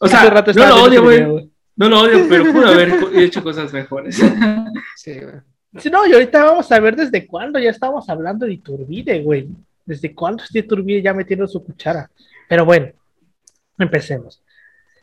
O 0.00 0.08
sea, 0.08 0.28
no 0.56 0.66
lo 0.66 0.82
odio, 0.82 1.02
güey. 1.02 1.50
No 1.76 1.88
lo 1.88 2.00
odio, 2.00 2.26
pero 2.28 2.52
pudo 2.52 2.66
haber 2.66 2.94
hecho 3.14 3.42
cosas 3.42 3.72
mejores. 3.72 4.20
Sí, 4.96 5.12
güey. 5.12 5.34
Sí, 5.78 5.90
no, 5.90 6.06
y 6.06 6.12
ahorita 6.12 6.44
vamos 6.44 6.70
a 6.70 6.78
ver 6.80 6.94
desde 6.94 7.26
cuándo 7.26 7.58
ya 7.58 7.70
estamos 7.70 8.08
hablando 8.08 8.46
de 8.46 8.52
Iturbide, 8.54 9.22
güey. 9.22 9.48
¿Desde 9.84 10.14
cuándo 10.14 10.42
este 10.44 10.60
Iturbide 10.60 11.02
ya 11.02 11.12
metiendo 11.12 11.46
su 11.46 11.62
cuchara? 11.64 12.10
Pero 12.48 12.64
bueno, 12.64 12.92
empecemos. 13.78 14.40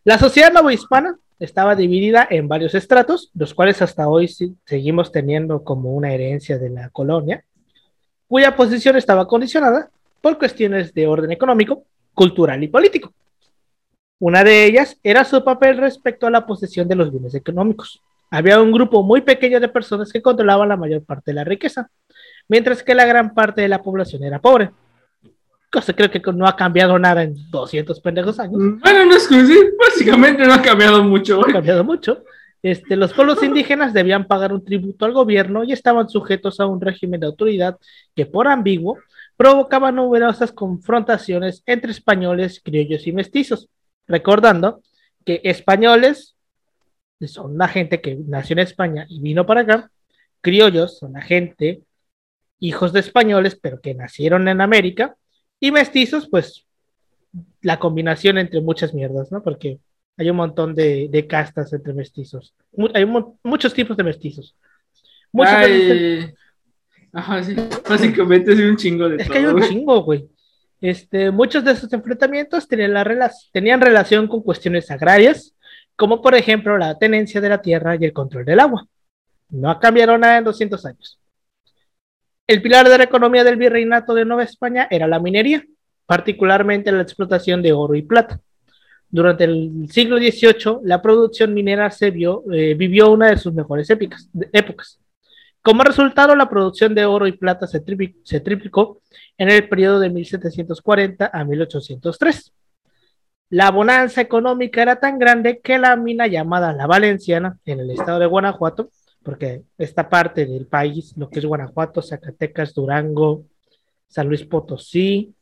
La 0.03 0.17
sociedad 0.17 0.51
novohispana 0.51 1.17
estaba 1.39 1.75
dividida 1.75 2.27
en 2.29 2.47
varios 2.47 2.73
estratos, 2.73 3.29
los 3.35 3.53
cuales 3.53 3.81
hasta 3.81 4.07
hoy 4.07 4.27
sí- 4.27 4.55
seguimos 4.65 5.11
teniendo 5.11 5.63
como 5.63 5.93
una 5.93 6.13
herencia 6.13 6.57
de 6.57 6.69
la 6.69 6.89
colonia, 6.89 7.43
cuya 8.27 8.55
posición 8.55 8.95
estaba 8.95 9.27
condicionada 9.27 9.89
por 10.21 10.37
cuestiones 10.37 10.93
de 10.93 11.07
orden 11.07 11.31
económico, 11.31 11.83
cultural 12.13 12.63
y 12.63 12.67
político. 12.69 13.13
Una 14.19 14.43
de 14.43 14.65
ellas 14.65 14.97
era 15.03 15.25
su 15.25 15.43
papel 15.43 15.77
respecto 15.77 16.27
a 16.27 16.31
la 16.31 16.45
posesión 16.45 16.87
de 16.87 16.95
los 16.95 17.11
bienes 17.11 17.35
económicos. 17.35 18.01
Había 18.31 18.61
un 18.61 18.71
grupo 18.71 19.03
muy 19.03 19.21
pequeño 19.21 19.59
de 19.59 19.67
personas 19.67 20.11
que 20.11 20.21
controlaban 20.21 20.69
la 20.69 20.77
mayor 20.77 21.03
parte 21.03 21.31
de 21.31 21.35
la 21.35 21.43
riqueza, 21.43 21.89
mientras 22.47 22.81
que 22.81 22.95
la 22.95 23.05
gran 23.05 23.33
parte 23.33 23.61
de 23.61 23.67
la 23.67 23.81
población 23.81 24.23
era 24.23 24.39
pobre. 24.39 24.71
Cosa 25.69 25.93
creo 25.93 26.09
que 26.09 26.21
no 26.33 26.47
ha 26.47 26.55
cambiado 26.55 26.97
nada 26.97 27.23
en 27.23 27.35
200 27.51 27.99
pendejos 27.99 28.39
años. 28.39 28.57
Bueno, 28.79 29.05
no 29.05 29.15
es 29.15 29.27
que 29.27 29.45
sí, 29.45 29.57
básicamente 29.77 30.45
no 30.45 30.53
ha 30.53 30.61
cambiado 30.61 31.03
mucho, 31.03 31.41
No 31.41 31.47
ha 31.47 31.51
cambiado 31.51 31.83
mucho. 31.83 32.23
Este, 32.63 32.95
los 32.95 33.13
pueblos 33.13 33.43
indígenas 33.43 33.93
debían 33.93 34.25
pagar 34.25 34.53
un 34.53 34.63
tributo 34.63 35.03
al 35.03 35.11
gobierno 35.11 35.65
y 35.65 35.73
estaban 35.73 36.07
sujetos 36.07 36.61
a 36.61 36.67
un 36.67 36.79
régimen 36.79 37.19
de 37.19 37.27
autoridad 37.27 37.77
que, 38.15 38.25
por 38.25 38.47
ambiguo, 38.47 38.97
provocaba 39.35 39.91
numerosas 39.91 40.53
confrontaciones 40.53 41.63
entre 41.65 41.91
españoles, 41.91 42.61
criollos 42.63 43.07
y 43.07 43.11
mestizos. 43.11 43.67
Recordando 44.07 44.81
que 45.25 45.41
españoles 45.43 46.35
son 47.27 47.57
la 47.57 47.67
gente 47.67 48.01
que 48.01 48.15
nació 48.27 48.53
en 48.53 48.59
España 48.59 49.05
y 49.09 49.21
vino 49.21 49.45
para 49.45 49.61
acá, 49.61 49.91
criollos 50.41 50.97
son 50.99 51.13
la 51.13 51.21
gente, 51.21 51.81
hijos 52.59 52.93
de 52.93 52.99
españoles, 52.99 53.57
pero 53.61 53.79
que 53.81 53.93
nacieron 53.93 54.47
en 54.47 54.61
América, 54.61 55.15
y 55.59 55.71
mestizos, 55.71 56.27
pues 56.29 56.65
la 57.61 57.79
combinación 57.79 58.37
entre 58.37 58.61
muchas 58.61 58.93
mierdas, 58.93 59.31
¿no? 59.31 59.43
Porque 59.43 59.79
hay 60.17 60.29
un 60.29 60.35
montón 60.37 60.75
de, 60.75 61.07
de 61.09 61.27
castas 61.27 61.71
entre 61.73 61.93
mestizos. 61.93 62.53
Hay 62.93 63.05
mu- 63.05 63.37
muchos 63.43 63.73
tipos 63.73 63.95
de 63.95 64.03
mestizos. 64.03 64.55
Muchos 65.31 65.53
de 65.61 66.33
Ajá, 67.13 67.43
sí. 67.43 67.55
Básicamente 67.89 68.53
es 68.53 68.59
un 68.59 68.77
chingo 68.77 69.09
de 69.09 69.17
es 69.17 69.23
todo. 69.27 69.33
que 69.33 69.39
hay 69.39 69.45
un 69.45 69.61
chingo, 69.61 70.01
güey. 70.03 70.27
Este, 70.79 71.29
muchos 71.29 71.63
de 71.63 71.71
esos 71.73 71.91
enfrentamientos 71.93 72.67
tenían, 72.67 72.93
la 72.93 73.03
rela- 73.03 73.31
tenían 73.51 73.81
relación 73.81 74.27
con 74.27 74.41
cuestiones 74.41 74.89
agrarias, 74.89 75.53
como 76.01 76.19
por 76.19 76.33
ejemplo 76.33 76.79
la 76.79 76.97
tenencia 76.97 77.39
de 77.39 77.47
la 77.47 77.61
tierra 77.61 77.95
y 77.95 78.03
el 78.05 78.11
control 78.11 78.43
del 78.43 78.59
agua. 78.59 78.87
No 79.49 79.79
cambiaron 79.79 80.19
nada 80.21 80.39
en 80.39 80.43
200 80.43 80.83
años. 80.87 81.19
El 82.47 82.59
pilar 82.63 82.89
de 82.89 82.97
la 82.97 83.03
economía 83.03 83.43
del 83.43 83.55
virreinato 83.55 84.15
de 84.15 84.25
Nueva 84.25 84.41
España 84.41 84.87
era 84.89 85.05
la 85.05 85.19
minería, 85.19 85.63
particularmente 86.07 86.91
la 86.91 87.03
explotación 87.03 87.61
de 87.61 87.71
oro 87.71 87.93
y 87.93 88.01
plata. 88.01 88.39
Durante 89.11 89.43
el 89.43 89.89
siglo 89.91 90.17
XVIII, 90.17 90.79
la 90.85 91.03
producción 91.03 91.53
minera 91.53 91.91
se 91.91 92.09
vio, 92.09 92.45
eh, 92.51 92.73
vivió 92.73 93.11
una 93.11 93.27
de 93.27 93.37
sus 93.37 93.53
mejores 93.53 93.87
épicas- 93.91 94.27
épocas. 94.53 94.99
Como 95.61 95.83
resultado, 95.83 96.35
la 96.35 96.49
producción 96.49 96.95
de 96.95 97.05
oro 97.05 97.27
y 97.27 97.33
plata 97.33 97.67
se 97.67 97.79
triplicó 97.79 99.01
en 99.37 99.51
el 99.51 99.69
periodo 99.69 99.99
de 99.99 100.09
1740 100.09 101.29
a 101.31 101.43
1803. 101.43 102.51
La 103.51 103.69
bonanza 103.69 104.21
económica 104.21 104.81
era 104.81 104.95
tan 104.99 105.19
grande 105.19 105.59
que 105.59 105.77
la 105.77 105.95
mina 105.97 106.25
llamada 106.25 106.71
La 106.73 106.87
Valenciana, 106.87 107.57
en 107.65 107.81
el 107.81 107.91
estado 107.91 108.17
de 108.19 108.25
Guanajuato, 108.25 108.89
porque 109.23 109.61
esta 109.77 110.09
parte 110.09 110.45
del 110.45 110.65
país, 110.65 111.13
lo 111.17 111.29
que 111.29 111.39
es 111.39 111.45
Guanajuato, 111.45 112.01
Zacatecas, 112.01 112.73
Durango, 112.73 113.43
San 114.07 114.27
Luis 114.27 114.45
Potosí, 114.45 115.33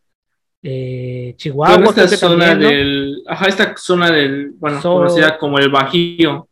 eh, 0.61 1.33
Chihuahua, 1.37 1.85
esta 1.85 2.07
zona 2.09 2.47
también, 2.47 2.59
¿no? 2.61 2.69
del. 2.69 3.23
Ajá, 3.27 3.45
esta 3.47 3.73
zona 3.77 4.11
del. 4.11 4.51
Bueno, 4.57 4.81
So- 4.81 4.95
conocida 4.95 5.37
como 5.37 5.57
el 5.59 5.69
Bajío. 5.69 6.47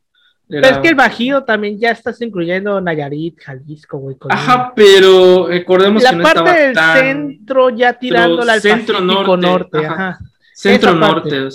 Pero 0.50 0.66
es 0.66 0.78
que 0.78 0.88
el 0.88 0.96
Bajío 0.96 1.44
también 1.44 1.78
ya 1.78 1.92
estás 1.92 2.22
incluyendo 2.22 2.80
Nayarit, 2.80 3.38
Jalisco, 3.42 3.98
güey. 3.98 4.16
Ajá, 4.30 4.72
pero 4.74 5.48
recordemos 5.48 6.02
la 6.02 6.12
que 6.12 6.16
no 6.16 6.24
parte 6.24 6.40
estaba 6.40 6.58
del 6.58 6.74
tan. 6.74 6.98
centro 7.00 7.70
ya 7.72 7.94
tirándola 8.00 8.54
al 8.54 8.62
centro 8.62 9.00
Pacífico 9.00 9.36
norte, 9.36 9.48
norte, 9.48 9.78
ajá. 9.86 10.10
ajá. 10.10 10.20
Centro 10.58 10.96
norte. 10.96 11.50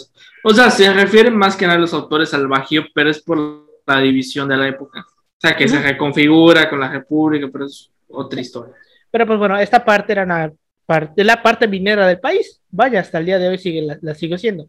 O 0.45 0.55
sea, 0.55 0.71
se 0.71 0.93
refieren 0.93 1.37
más 1.37 1.57
que 1.57 1.67
nada 1.67 1.77
los 1.77 1.93
autores 1.93 2.33
al 2.35 2.47
Bajío, 2.47 2.85
pero 2.95 3.11
es 3.11 3.21
por 3.21 3.67
la 3.85 3.99
división 3.99 4.49
de 4.49 4.57
la 4.57 4.69
época. 4.69 5.01
O 5.01 5.41
sea, 5.41 5.57
que 5.57 5.67
se 5.67 5.83
reconfigura 5.83 6.71
con 6.71 6.79
la 6.79 6.89
República, 6.89 7.49
pero 7.53 7.67
es 7.67 7.91
otra 8.09 8.41
historia. 8.41 8.75
Pero 9.11 9.27
pues 9.27 9.41
bueno, 9.41 9.59
esta 9.59 9.85
parte 9.85 10.13
era 10.13 10.23
una 10.23 10.53
parte, 10.87 11.25
la 11.25 11.43
parte 11.43 11.67
minera 11.67 12.07
del 12.07 12.21
país. 12.21 12.61
Vaya, 12.71 13.01
hasta 13.01 13.19
el 13.19 13.27
día 13.27 13.41
de 13.41 13.49
hoy 13.49 13.59
sigue, 13.59 13.83
la, 13.83 13.99
la 14.01 14.15
sigue 14.15 14.39
siendo. 14.39 14.69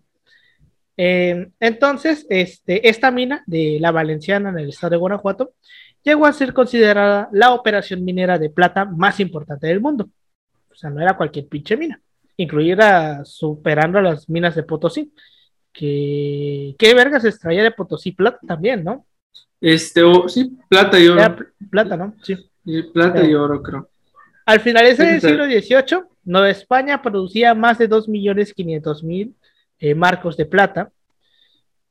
Eh, 0.98 1.50
entonces, 1.60 2.26
este, 2.28 2.90
esta 2.90 3.12
mina 3.12 3.44
de 3.46 3.78
la 3.80 3.92
Valenciana 3.92 4.50
en 4.50 4.58
el 4.58 4.70
estado 4.70 4.92
de 4.92 4.98
Guanajuato 4.98 5.54
llegó 6.04 6.26
a 6.26 6.34
ser 6.34 6.54
considerada 6.54 7.30
la 7.32 7.54
operación 7.54 8.04
minera 8.04 8.40
de 8.40 8.50
plata 8.50 8.86
más 8.86 9.20
importante 9.20 9.68
del 9.68 9.80
mundo. 9.80 10.10
O 10.72 10.76
sea, 10.76 10.90
no 10.90 11.02
era 11.02 11.16
cualquier 11.16 11.48
pinche 11.48 11.78
mina, 11.78 12.02
incluida 12.38 13.24
superando 13.26 14.00
a 14.00 14.02
las 14.02 14.30
minas 14.30 14.56
de 14.56 14.64
Potosí. 14.64 15.14
Que, 15.72 16.76
¿Qué 16.78 16.94
vergas 16.94 17.24
se 17.24 17.30
extraía 17.30 17.64
de 17.64 17.72
Potosí? 17.72 18.12
Plata 18.12 18.40
también, 18.48 18.84
¿no? 18.84 19.06
Este, 19.60 20.04
o- 20.04 20.28
sí, 20.28 20.58
plata 20.70 21.00
y 21.00 21.08
oro. 21.08 21.20
Era 21.22 21.38
plata, 21.72 21.98
¿no? 21.98 22.16
Sí. 22.22 22.36
Y 22.66 22.84
plata 22.84 23.24
y 23.26 23.34
oro, 23.34 23.62
creo. 23.62 23.90
Al 24.46 24.60
finalizar 24.60 25.08
el 25.08 25.22
siglo 25.22 25.46
XVIII, 25.46 26.04
Nueva 26.26 26.50
España 26.50 27.02
producía 27.02 27.54
más 27.54 27.78
de 27.78 27.90
2.500.000 27.90 29.34
eh, 29.80 29.96
marcos 29.96 30.38
de 30.38 30.46
plata 30.46 30.92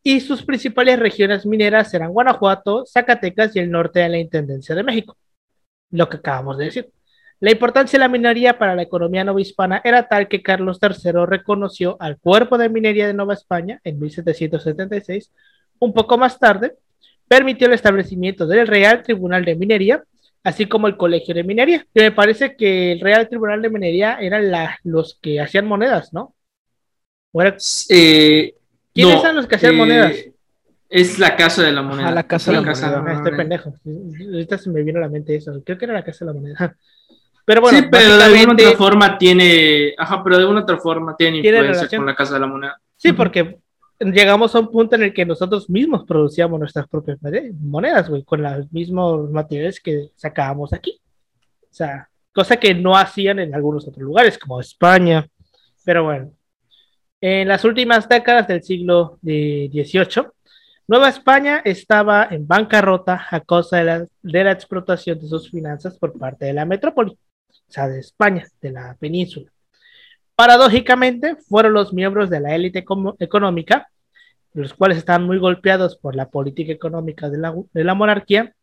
y 0.02 0.20
sus 0.20 0.42
principales 0.42 0.98
regiones 0.98 1.46
mineras 1.46 1.92
eran 1.94 2.10
Guanajuato, 2.12 2.84
Zacatecas 2.86 3.54
y 3.56 3.60
el 3.60 3.70
norte 3.70 4.00
de 4.00 4.08
la 4.08 4.18
Intendencia 4.18 4.74
de 4.74 4.82
México, 4.82 5.16
lo 5.90 6.08
que 6.08 6.16
acabamos 6.18 6.58
de 6.58 6.64
decir. 6.66 6.90
La 7.42 7.50
importancia 7.50 7.98
de 7.98 8.04
la 8.04 8.08
minería 8.08 8.56
para 8.56 8.76
la 8.76 8.82
economía 8.82 9.24
novohispana 9.24 9.80
era 9.82 10.06
tal 10.06 10.28
que 10.28 10.42
Carlos 10.42 10.78
III 10.80 11.26
reconoció 11.26 11.96
al 11.98 12.16
Cuerpo 12.18 12.56
de 12.56 12.68
Minería 12.68 13.08
de 13.08 13.14
Nueva 13.14 13.34
España 13.34 13.80
en 13.82 13.98
1776. 13.98 15.32
Un 15.80 15.92
poco 15.92 16.16
más 16.16 16.38
tarde, 16.38 16.74
permitió 17.26 17.66
el 17.66 17.72
establecimiento 17.72 18.46
del 18.46 18.68
Real 18.68 19.02
Tribunal 19.02 19.44
de 19.44 19.56
Minería, 19.56 20.04
así 20.44 20.66
como 20.66 20.86
el 20.86 20.96
Colegio 20.96 21.34
de 21.34 21.42
Minería. 21.42 21.84
Que 21.92 22.02
me 22.02 22.12
parece 22.12 22.54
que 22.54 22.92
el 22.92 23.00
Real 23.00 23.28
Tribunal 23.28 23.60
de 23.60 23.70
Minería 23.70 24.18
eran 24.20 24.50
la- 24.52 24.78
los 24.84 25.18
que 25.20 25.40
hacían 25.40 25.66
monedas, 25.66 26.12
¿no? 26.12 26.36
¿O 27.32 27.42
era- 27.42 27.56
Eh, 27.88 28.54
¿Quiénes 28.94 29.14
no, 29.16 29.20
eran 29.22 29.34
los 29.36 29.46
que 29.48 29.56
hacían 29.56 29.74
eh, 29.74 29.78
monedas? 29.78 30.16
Es 30.88 31.18
la 31.18 31.34
casa 31.34 31.62
de 31.64 31.72
la 31.72 31.82
moneda. 31.82 32.04
Ajá, 32.06 32.14
la 32.14 32.22
Casa 32.28 32.52
de 32.52 32.58
la 32.60 32.64
Casa 32.64 32.86
Moneda. 32.98 33.10
Ah, 33.10 33.16
este 33.16 33.32
pendejo. 33.36 33.74
Ahorita 34.30 34.58
se 34.58 34.70
me 34.70 34.82
vino 34.82 34.98
a 34.98 35.00
la 35.00 35.08
mente 35.08 35.34
eso. 35.34 35.60
Creo 35.64 35.78
que 35.78 35.86
era 35.86 35.94
la 35.94 36.04
Casa 36.04 36.24
de 36.24 36.32
la 36.32 36.38
Moneda. 36.38 36.76
Pero 37.44 37.60
bueno, 37.60 37.78
sí, 37.78 37.86
pero 37.90 38.16
de 38.16 38.22
alguna 38.24 38.52
otra 38.52 38.72
forma 38.76 39.18
tiene, 39.18 39.94
ajá, 39.98 40.22
pero 40.22 40.36
de 40.36 40.42
alguna 40.42 40.60
otra 40.62 40.78
forma 40.78 41.16
tiene 41.16 41.40
Tiene 41.42 41.58
influencia 41.58 41.80
relación. 41.82 42.00
con 42.00 42.06
la 42.06 42.14
casa 42.14 42.34
de 42.34 42.40
la 42.40 42.46
moneda. 42.46 42.80
Sí, 42.96 43.12
porque 43.12 43.58
llegamos 43.98 44.54
a 44.54 44.60
un 44.60 44.70
punto 44.70 44.94
en 44.96 45.02
el 45.02 45.12
que 45.14 45.26
nosotros 45.26 45.68
mismos 45.68 46.04
producíamos 46.06 46.58
nuestras 46.60 46.86
propias 46.88 47.20
mone- 47.20 47.52
monedas, 47.60 48.08
güey, 48.08 48.22
con 48.22 48.42
los 48.42 48.72
mismos 48.72 49.30
materiales 49.30 49.80
que 49.80 50.08
sacábamos 50.14 50.72
aquí. 50.72 51.00
O 51.62 51.74
sea, 51.74 52.08
cosa 52.32 52.56
que 52.56 52.74
no 52.74 52.96
hacían 52.96 53.40
en 53.40 53.54
algunos 53.54 53.86
otros 53.88 54.02
lugares, 54.04 54.38
como 54.38 54.60
España. 54.60 55.26
Pero 55.84 56.04
bueno, 56.04 56.30
en 57.20 57.48
las 57.48 57.64
últimas 57.64 58.08
décadas 58.08 58.46
del 58.46 58.62
siglo 58.62 59.18
XVIII, 59.22 60.26
Nueva 60.88 61.08
España 61.08 61.62
estaba 61.64 62.28
en 62.30 62.46
bancarrota 62.46 63.26
a 63.30 63.40
causa 63.40 63.78
de 63.78 63.84
la, 63.84 64.06
de 64.22 64.44
la 64.44 64.52
explotación 64.52 65.18
de 65.18 65.28
sus 65.28 65.48
finanzas 65.50 65.96
por 65.98 66.12
parte 66.18 66.44
de 66.46 66.52
la 66.52 66.64
metrópoli, 66.64 67.16
o 67.72 67.74
sea, 67.74 67.88
de 67.88 68.00
España, 68.00 68.46
de 68.60 68.70
la 68.70 68.94
península. 69.00 69.50
Paradójicamente, 70.34 71.36
fueron 71.36 71.72
los 71.72 71.94
miembros 71.94 72.28
de 72.28 72.38
la 72.40 72.54
élite 72.54 72.84
económica, 73.18 73.88
los 74.52 74.74
cuales 74.74 74.98
estaban 74.98 75.24
muy 75.24 75.38
golpeados 75.38 75.96
por 75.96 76.14
la 76.14 76.28
política 76.28 76.70
económica 76.70 77.30
de 77.30 77.38
la, 77.38 77.54
de 77.72 77.84
la 77.84 77.94
monarquía, 77.94 78.54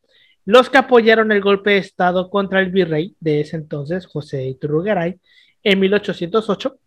los 0.45 0.69
que 0.69 0.77
apoyaron 0.77 1.31
el 1.31 1.41
golpe 1.41 1.71
de 1.71 1.77
Estado 1.79 2.29
contra 2.29 2.59
el 2.59 2.69
virrey 2.69 3.15
de 3.19 3.41
ese 3.41 3.55
entonces, 3.55 4.05
José 4.05 4.45
Iturrugaray, 4.45 5.19
en 5.63 5.79
1808, 5.79 6.77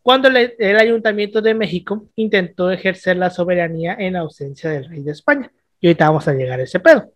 cuando 0.00 0.28
el, 0.28 0.54
el 0.58 0.76
Ayuntamiento 0.78 1.42
de 1.42 1.54
México 1.54 2.06
intentó 2.16 2.70
ejercer 2.70 3.18
la 3.18 3.28
soberanía 3.28 3.96
en 3.98 4.16
ausencia 4.16 4.70
del 4.70 4.88
rey 4.88 5.02
de 5.02 5.12
España. 5.12 5.52
Y 5.78 5.88
ahorita 5.88 6.06
vamos 6.08 6.26
a 6.26 6.32
llegar 6.32 6.58
a 6.58 6.62
ese 6.62 6.80
pedo. 6.80 7.12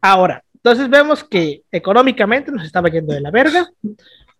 Ahora, 0.00 0.42
Entonces 0.64 0.88
vemos 0.88 1.22
que 1.22 1.62
económicamente 1.70 2.50
nos 2.50 2.64
estaba 2.64 2.88
yendo 2.88 3.12
de 3.12 3.20
la 3.20 3.30
verga, 3.30 3.68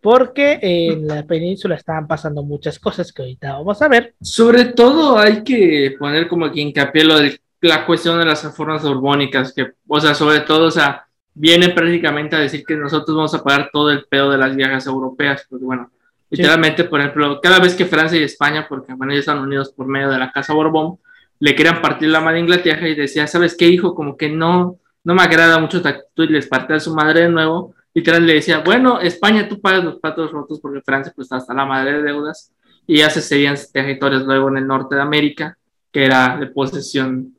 porque 0.01 0.59
en 0.63 1.07
la 1.07 1.23
península 1.27 1.75
estaban 1.75 2.07
pasando 2.07 2.43
muchas 2.43 2.79
cosas 2.79 3.13
que 3.13 3.21
ahorita 3.21 3.53
vamos 3.53 3.83
a 3.83 3.89
ver. 3.89 4.15
Sobre 4.23 4.65
todo 4.65 5.19
hay 5.19 5.45
que 5.45 5.95
poner 5.99 6.27
como 6.27 6.51
que 6.51 6.63
hincapié 6.63 7.05
lo 7.05 7.19
de 7.19 7.39
la 7.61 7.85
cuestión 7.85 8.19
de 8.19 8.25
las 8.25 8.43
reformas 8.43 8.83
borbónicas, 8.83 9.53
que, 9.53 9.73
o 9.87 10.01
sea, 10.01 10.15
sobre 10.15 10.41
todo, 10.41 10.69
o 10.69 10.71
sea, 10.71 11.07
viene 11.35 11.69
prácticamente 11.69 12.37
a 12.37 12.41
decir 12.41 12.65
que 12.67 12.75
nosotros 12.75 13.15
vamos 13.15 13.35
a 13.35 13.45
pagar 13.45 13.69
todo 13.71 13.91
el 13.91 14.07
pedo 14.07 14.31
de 14.31 14.39
las 14.39 14.57
viajes 14.57 14.87
europeas, 14.87 15.47
porque 15.47 15.67
bueno, 15.67 15.91
literalmente, 16.31 16.85
por 16.85 17.01
ejemplo, 17.01 17.39
cada 17.43 17.59
vez 17.59 17.75
que 17.75 17.85
Francia 17.85 18.19
y 18.19 18.23
España, 18.23 18.65
porque 18.67 18.95
bueno, 18.95 19.13
ellos 19.13 19.25
están 19.25 19.41
unidos 19.41 19.75
por 19.77 19.87
medio 19.87 20.09
de 20.09 20.19
la 20.19 20.33
Casa 20.33 20.55
Borbón, 20.55 20.97
le 21.39 21.55
querían 21.55 21.83
partir 21.83 22.09
la 22.09 22.23
madre 22.23 22.39
a 22.39 22.41
Inglaterra 22.41 22.89
y 22.89 22.95
decía, 22.95 23.27
¿sabes 23.27 23.55
qué, 23.55 23.69
hijo? 23.69 23.95
Como 23.95 24.17
que 24.17 24.31
no, 24.31 24.79
no 25.05 25.15
me 25.15 25.23
agrada 25.23 25.59
mucho 25.59 25.81
tu 25.81 25.89
actitud 25.89 26.25
y 26.25 26.33
les 26.33 26.47
parte 26.47 26.75
a 26.75 26.81
su 26.81 26.95
madre 26.95 27.23
de 27.23 27.29
nuevo. 27.29 27.75
Literal 27.93 28.27
le 28.27 28.35
decía, 28.35 28.59
bueno, 28.59 29.01
España, 29.01 29.49
tú 29.49 29.61
pagas 29.61 29.85
los 29.85 30.01
platos 30.01 30.33
rotos 30.33 30.59
porque 30.61 30.81
Francia 30.81 31.13
pues 31.15 31.27
está 31.27 31.37
hasta 31.37 31.55
la 31.55 31.67
madre 31.67 31.99
de 31.99 32.03
deudas 32.03 32.53
y 32.87 32.99
ya 32.99 33.11
se 33.11 33.23
cedían 33.23 33.57
territorios 33.73 34.25
luego 34.25 34.49
en 34.49 34.57
el 34.59 34.67
norte 34.67 34.97
de 34.97 35.03
América, 35.03 35.57
que 35.93 36.05
era 36.05 36.37
de 36.39 36.47
posesión 36.49 37.37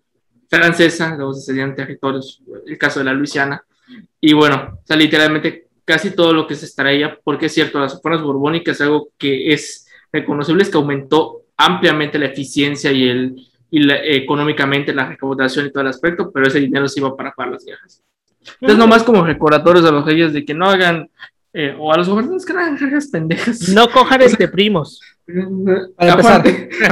francesa, 0.48 1.16
luego 1.16 1.34
se 1.34 1.52
cedían 1.52 1.76
territorios, 1.76 2.42
el 2.66 2.78
caso 2.78 3.00
de 3.00 3.06
la 3.06 3.14
Luisiana. 3.14 3.64
Y 4.22 4.34
bueno, 4.34 4.80
o 4.82 4.86
sea, 4.86 4.96
literalmente 4.96 5.68
casi 5.84 6.12
todo 6.12 6.34
lo 6.34 6.48
que 6.48 6.56
se 6.56 6.66
extraía, 6.66 7.20
porque 7.24 7.48
es 7.48 7.54
cierto, 7.54 7.80
las 7.80 7.96
reformas 7.96 8.24
borbónicas 8.24 8.80
algo 8.82 9.10
que 9.18 9.54
es 9.54 9.88
reconocible, 10.12 10.64
es 10.64 10.70
que 10.70 10.78
aumentó 10.78 11.42
ampliamente 11.58 12.18
la 12.18 12.28
eficiencia 12.28 12.92
y 12.92 13.08
el, 13.08 13.48
y 13.76 13.92
económicamente 13.92 14.94
la 14.94 15.06
recaudación 15.06 15.66
y 15.66 15.72
todo 15.72 15.82
el 15.82 15.90
aspecto, 15.90 16.32
pero 16.32 16.48
ese 16.48 16.62
dinero 16.62 16.88
se 16.88 17.02
iba 17.02 17.14
para 17.14 17.34
pagar 17.34 17.54
las 17.54 17.66
viejas. 17.66 18.02
Entonces, 18.54 18.78
nomás 18.78 19.04
como 19.04 19.26
recordatorios 19.26 19.84
a 19.86 19.92
los 19.92 20.06
reyes 20.06 20.32
de 20.32 20.46
que 20.46 20.54
no 20.54 20.70
hagan, 20.70 21.10
eh, 21.52 21.76
o 21.78 21.92
a 21.92 21.98
los 21.98 22.08
gobernantes 22.08 22.46
que 22.46 22.54
no 22.54 22.60
hagan 22.60 22.78
cargas 22.78 23.08
pendejas. 23.08 23.68
No 23.70 23.90
cojan 23.90 24.22
este 24.22 24.48
primos. 24.48 25.02
Para 25.98 26.12
empezar. 26.12 26.44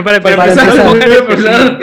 para, 0.04 0.22
para 0.22 0.52
empezar, 0.52 1.80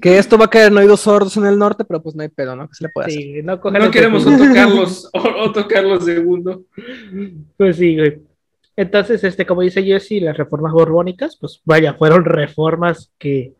Que 0.00 0.18
esto 0.18 0.38
va 0.38 0.44
a 0.44 0.50
caer 0.50 0.70
en 0.70 0.78
oídos 0.78 1.00
sordos 1.00 1.36
en 1.36 1.46
el 1.46 1.58
norte, 1.58 1.84
pero 1.84 2.00
pues 2.00 2.14
no 2.14 2.22
hay 2.22 2.28
pedo, 2.28 2.54
¿no? 2.54 2.68
¿Qué 2.68 2.74
se 2.74 2.84
le 2.84 2.90
puede 2.90 3.08
hacer? 3.08 3.20
sí, 3.20 3.42
no 3.42 3.60
cojan 3.60 3.80
No 3.80 3.86
este 3.86 3.98
queremos. 3.98 4.24
Otto 4.24 4.54
Carlos, 4.54 5.10
Otto 5.12 5.66
Carlos 5.66 6.06
II. 6.06 7.44
Pues 7.56 7.76
sí, 7.76 7.96
güey. 7.96 8.27
Entonces, 8.78 9.24
este, 9.24 9.44
como 9.44 9.62
dice 9.62 9.82
Jesse, 9.82 10.22
las 10.22 10.36
reformas 10.36 10.72
borbónicas, 10.72 11.36
pues 11.36 11.60
vaya, 11.64 11.94
fueron 11.94 12.24
reformas 12.24 13.10
que 13.18 13.54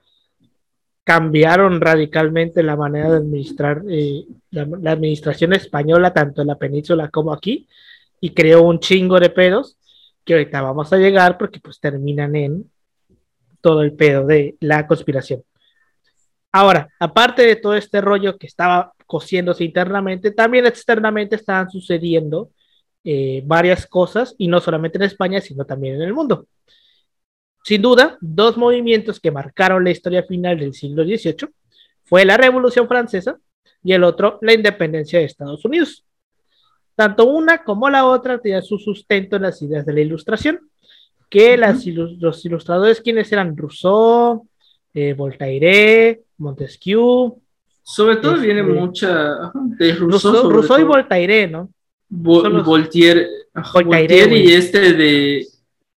cambiaron 1.03 1.81
radicalmente 1.81 2.63
la 2.63 2.77
manera 2.77 3.11
de 3.11 3.17
administrar 3.17 3.83
eh, 3.91 4.27
la, 4.53 4.69
la 4.81 4.93
administración 4.93 5.55
española, 5.55 6.15
tanto 6.15 6.43
en 6.43 6.47
la 6.47 6.55
península 6.55 7.09
como 7.09 7.33
aquí, 7.33 7.67
y 8.21 8.31
creó 8.31 8.63
un 8.63 8.79
chingo 8.79 9.19
de 9.19 9.31
pedos 9.31 9.77
que 10.25 10.35
ahorita 10.35 10.63
vamos 10.63 10.93
a 10.93 10.99
llegar 10.99 11.37
porque 11.37 11.59
pues 11.59 11.81
terminan 11.81 12.37
en 12.37 12.71
todo 13.61 13.83
el 13.83 13.95
pedo 13.95 14.25
de 14.25 14.57
la 14.61 14.87
conspiración. 14.87 15.43
Ahora, 16.53 16.91
aparte 17.01 17.43
de 17.43 17.57
todo 17.57 17.75
este 17.75 18.01
rollo 18.01 18.39
que 18.39 18.47
estaba 18.47 18.93
cosiéndose 19.05 19.65
internamente, 19.65 20.31
también 20.31 20.65
externamente 20.65 21.35
estaban 21.35 21.69
sucediendo 21.71 22.53
eh, 23.11 23.43
varias 23.47 23.87
cosas, 23.87 24.35
y 24.39 24.49
no 24.49 24.61
solamente 24.61 24.99
en 24.99 25.05
España, 25.05 25.41
sino 25.41 25.65
también 25.65 25.95
en 25.95 26.03
el 26.03 26.13
mundo. 26.13 26.47
Sin 27.65 27.81
duda, 27.83 28.19
dos 28.21 28.57
movimientos 28.57 29.19
que 29.21 29.31
marcaron 29.31 29.83
la 29.85 29.91
historia 29.91 30.23
final 30.25 30.59
del 30.59 30.75
siglo 30.75 31.05
XVIII 31.05 31.49
fue 32.05 32.25
la 32.25 32.37
Revolución 32.37 32.87
Francesa 32.89 33.39
y 33.83 33.93
el 33.93 34.05
otro, 34.05 34.39
la 34.43 34.53
independencia 34.53 35.19
de 35.19 35.25
Estados 35.27 35.65
Unidos. 35.65 36.05
Tanto 36.95 37.27
una 37.27 37.63
como 37.65 37.89
la 37.89 38.05
otra 38.07 38.39
tenían 38.41 38.63
su 38.63 38.79
sustento 38.79 39.37
en 39.37 39.43
las 39.43 39.61
ideas 39.63 39.87
de 39.87 39.93
la 39.93 40.01
Ilustración, 40.01 40.61
que 41.31 41.57
las 41.57 41.87
ilu- 41.87 42.17
los 42.19 42.45
ilustradores 42.45 43.01
quienes 43.01 43.31
eran 43.33 43.57
Rousseau, 43.57 44.47
eh, 44.95 45.15
Voltaire, 45.15 46.23
Montesquieu, 46.39 47.41
Sobre 47.83 48.17
todo 48.17 48.35
Este- 48.35 48.45
viene 48.47 48.63
mucha 48.63 49.51
de 49.79 49.93
Rousseau, 49.95 50.33
Rousseau, 50.33 50.51
Rousseau 50.51 50.79
y. 50.81 50.85
Voltaire, 50.85 51.49
¿no? 51.49 51.71
Vo- 52.11 52.43
son 52.43 52.53
los- 52.55 52.65
Voltaire, 52.65 53.29
y 54.39 54.53
este 54.53 54.93
de 54.95 55.47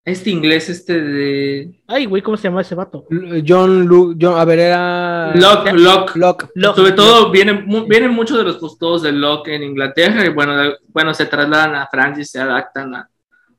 este 0.06 0.30
inglés, 0.32 0.69
este 0.69 1.00
de 1.02 1.72
Ay, 1.86 2.06
güey, 2.06 2.22
¿cómo 2.24 2.36
se 2.38 2.43
llama 2.43 2.62
ese 2.62 2.74
vato? 2.74 3.06
John, 3.48 3.86
Lu 3.86 4.15
John, 4.19 4.39
a 4.39 4.45
ver, 4.45 4.60
era. 4.60 5.36
Locke, 5.36 5.72
Locke. 5.74 6.15
Locke. 6.15 6.50
Locke. 6.56 6.76
Sobre 6.78 6.91
todo 6.93 7.30
vienen, 7.32 7.65
vienen 7.88 8.12
muchos 8.12 8.38
de 8.38 8.43
los 8.43 8.58
postulados 8.58 9.04
de 9.04 9.12
Locke 9.12 9.50
en 9.50 9.63
Inglaterra 9.63 10.26
y 10.26 10.30
bueno, 10.30 10.54
bueno, 10.88 11.13
se 11.13 11.26
trasladan 11.28 11.76
a 11.76 11.88
Francia 11.88 12.22
y 12.22 12.26
se 12.26 12.39
adaptan 12.39 12.95
a, 12.95 13.10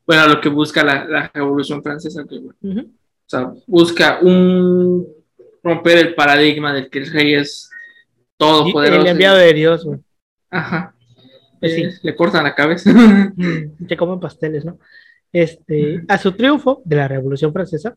bueno, 0.06 0.22
a 0.22 0.26
lo 0.28 0.40
que 0.40 0.48
busca 0.48 0.82
la, 0.82 1.04
la 1.04 1.30
Revolución 1.32 1.82
Francesa, 1.82 2.24
que 2.28 2.38
bueno, 2.38 2.54
Ujú. 2.62 2.80
o 2.80 2.90
sea, 3.26 3.52
busca 3.66 4.18
un 4.22 5.06
romper 5.62 5.98
el 5.98 6.14
paradigma 6.14 6.72
del 6.72 6.88
que 6.90 6.98
el 7.00 7.12
rey 7.12 7.34
es 7.34 7.70
todopoderoso. 8.36 9.02
el 9.02 9.06
enviado 9.06 9.36
de 9.36 9.52
Dios, 9.52 9.84
güey. 9.84 9.98
Ajá. 10.50 10.94
Pues 11.60 11.74
sí. 11.74 11.82
Eh, 11.82 11.92
le 12.02 12.16
cortan 12.16 12.44
la 12.44 12.54
cabeza. 12.54 12.90
Que 13.88 13.96
comen 13.96 14.18
pasteles, 14.18 14.64
¿no? 14.64 14.78
Este, 15.32 16.02
a 16.08 16.18
su 16.18 16.32
triunfo 16.32 16.82
de 16.84 16.96
la 16.96 17.06
Revolución 17.06 17.52
Francesa, 17.52 17.94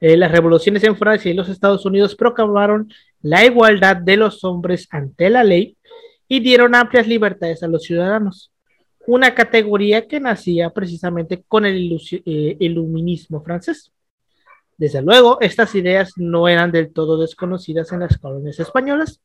eh, 0.00 0.16
las 0.16 0.32
revoluciones 0.32 0.82
en 0.82 0.96
Francia 0.96 1.30
y 1.30 1.34
los 1.34 1.48
Estados 1.48 1.86
Unidos 1.86 2.16
proclamaron 2.16 2.92
la 3.20 3.44
igualdad 3.44 3.96
de 3.96 4.16
los 4.16 4.42
hombres 4.42 4.88
ante 4.90 5.30
la 5.30 5.44
ley 5.44 5.76
y 6.26 6.40
dieron 6.40 6.74
amplias 6.74 7.06
libertades 7.06 7.62
a 7.62 7.68
los 7.68 7.84
ciudadanos, 7.84 8.50
una 9.06 9.32
categoría 9.32 10.08
que 10.08 10.18
nacía 10.18 10.70
precisamente 10.70 11.44
con 11.46 11.66
el 11.66 11.96
eh, 12.10 12.56
iluminismo 12.58 13.44
francés. 13.44 13.92
Desde 14.76 15.02
luego, 15.02 15.40
estas 15.40 15.72
ideas 15.76 16.14
no 16.16 16.48
eran 16.48 16.72
del 16.72 16.92
todo 16.92 17.20
desconocidas 17.20 17.92
en 17.92 18.00
las 18.00 18.18
colonias 18.18 18.58
españolas. 18.58 19.20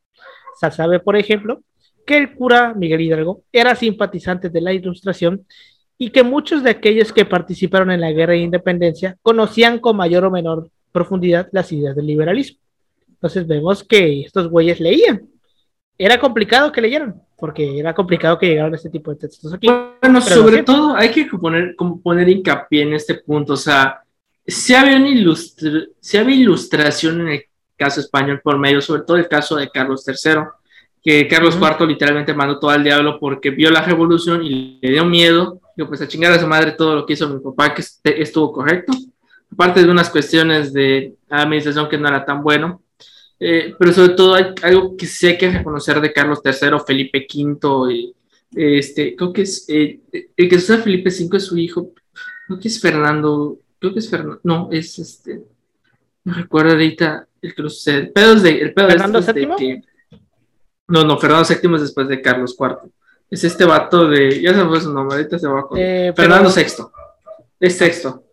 Se 0.60 0.69
sabe, 0.69 1.00
por 1.00 1.15
ejemplo, 1.15 1.63
que 2.08 2.17
el 2.17 2.34
cura 2.34 2.74
Miguel 2.74 3.02
Hidalgo 3.02 3.43
era 3.52 3.76
simpatizante 3.76 4.50
de 4.50 4.62
la 4.62 4.74
Ilustración 4.74 5.46
y 6.00 6.10
que 6.10 6.24
muchos 6.24 6.63
de 6.63 6.70
aquellos 6.72 7.12
que 7.12 7.26
participaron 7.26 7.91
en 7.91 8.02
la 8.02 8.12
guerra 8.12 8.34
de 8.34 8.39
independencia 8.39 9.17
conocían 9.22 9.80
con 9.80 9.98
mayor 9.98 10.24
o 10.26 10.32
menor 10.32 10.70
profundidad 10.91 11.50
las 11.52 11.72
ideas 11.72 11.96
del 11.96 12.08
liberalismo. 12.08 12.60
Entonces 13.10 13.46
vemos 13.48 13.84
que 13.84 14.22
estos 14.22 14.48
güeyes 14.50 14.80
leían. 14.80 15.28
Era 15.98 16.20
complicado 16.20 16.72
que 16.72 16.82
leyeran, 16.82 17.20
porque 17.38 17.78
era 17.80 17.93
complicado 17.93 18.38
que 18.38 18.48
llegaran 18.48 18.74
a 18.74 18.76
este 18.76 18.89
tipo 18.91 19.12
de 19.12 19.17
textos 19.17 19.52
aquí. 19.54 19.67
Bueno, 20.02 20.22
sobre 20.22 20.63
todo 20.63 20.96
hay 20.96 21.10
que 21.10 21.26
poner, 21.26 21.76
como 21.76 22.00
poner 22.00 22.30
hincapié 22.30 22.84
en 22.84 22.93
este 22.93 23.15
punto, 23.15 23.54
o 23.54 23.58
sea, 23.58 24.02
si 24.46 24.74
había, 24.76 24.98
ilustra- 25.00 25.88
sí 26.00 26.17
había 26.17 26.36
ilustración 26.36 27.22
en 27.22 27.28
el 27.30 27.43
caso 27.76 28.00
español 28.00 28.39
por 28.43 28.58
medio, 28.60 28.80
sobre 28.82 29.02
todo 29.02 29.17
el 29.17 29.28
caso 29.28 29.56
de 29.56 29.70
Carlos 29.70 30.06
III, 30.08 30.41
que 31.08 31.26
Carlos. 31.30 31.56
IV 31.56 31.88
literalmente 31.88 32.34
mandó 32.34 32.60
todo 32.60 32.72
al 32.72 32.84
diablo 32.84 33.17
porque 33.17 33.50
vio 33.50 33.72
la 33.72 33.80
revolución 33.82 34.43
y 34.43 34.78
le 34.82 34.91
dio 34.91 35.06
miedo, 35.06 35.62
digo, 35.74 35.88
pues 35.88 36.02
a 36.02 36.08
chingar 36.10 36.34
a 36.34 36.39
su 36.39 36.46
madre 36.46 36.74
todo 36.74 36.96
lo 36.96 37.06
que 37.06 37.13
hizo 37.13 37.30
mi 37.30 37.39
papá, 37.39 37.74
que 37.74 37.80
este- 37.80 38.22
estuvo 38.22 38.52
correcto, 38.52 38.91
aparte 39.50 39.82
de 39.82 39.89
unas 39.89 40.10
cuestiones 40.10 40.74
de 40.74 41.15
administración 41.30 41.88
que 41.88 41.98
no 41.98 42.10
era 42.10 42.26
tan 42.26 42.43
bueno, 42.43 42.82
eh, 43.39 43.74
pero 43.80 43.93
sobre 43.93 44.15
todo 44.15 44.36
hay 44.36 44.48
algo 44.63 44.98
que 44.98 45.08
hay 45.28 45.38
que 45.38 45.50
reconocer 45.50 46.02
de 46.02 46.12
Carlos 46.12 46.41
III, 46.43 46.78
Felipe 46.86 47.26
V 47.34 47.93
y 47.93 48.13
este, 48.54 49.15
creo 49.15 49.32
que 49.32 49.43
es 49.43 49.63
eh, 49.70 50.02
el 50.36 50.50
que 50.50 50.56
usa 50.58 50.80
Felipe 50.80 51.10
V 51.10 51.38
es 51.38 51.46
su 51.46 51.58
hijo, 51.58 51.93
creo 52.48 52.60
que 52.60 52.67
es 52.67 52.82
Fernando, 52.82 53.58
creo 53.80 53.93
que 53.93 54.00
es 54.00 54.10
Fernando, 54.10 54.41
no, 54.43 54.67
es 54.74 55.00
este, 55.00 55.41
no 56.26 56.34
recuerdo 56.34 56.72
ahorita 56.72 57.26
el 57.41 57.56
que 57.56 57.62
lo 57.62 57.70
sucede, 57.70 57.98
el 58.00 58.10
pedo 58.12 58.34
es 58.34 58.43
de, 58.43 58.62
el 58.62 58.74
pedo 58.74 58.89
¿Fernando 58.89 59.20
es 59.20 59.26
de 59.28 59.34
VII? 59.34 59.56
que, 59.58 59.82
no, 60.88 61.04
no, 61.04 61.17
Fernando 61.17 61.47
VII 61.47 61.76
es 61.76 61.82
después 61.82 62.08
de 62.08 62.21
Carlos 62.21 62.56
IV, 62.58 62.89
es 63.30 63.43
este 63.43 63.65
vato 63.65 64.08
de, 64.08 64.41
ya 64.41 64.54
se 64.54 64.63
me 64.63 64.69
fue 64.69 64.82
su 64.82 64.93
nombre, 64.93 65.17
ahorita 65.17 65.38
se 65.38 65.47
va 65.47 65.60
a 65.60 65.63
Eh, 65.76 66.13
pero 66.15 66.30
Fernando 66.30 66.50
VI, 66.56 66.84
es 67.60 67.78
sexto, 67.78 68.23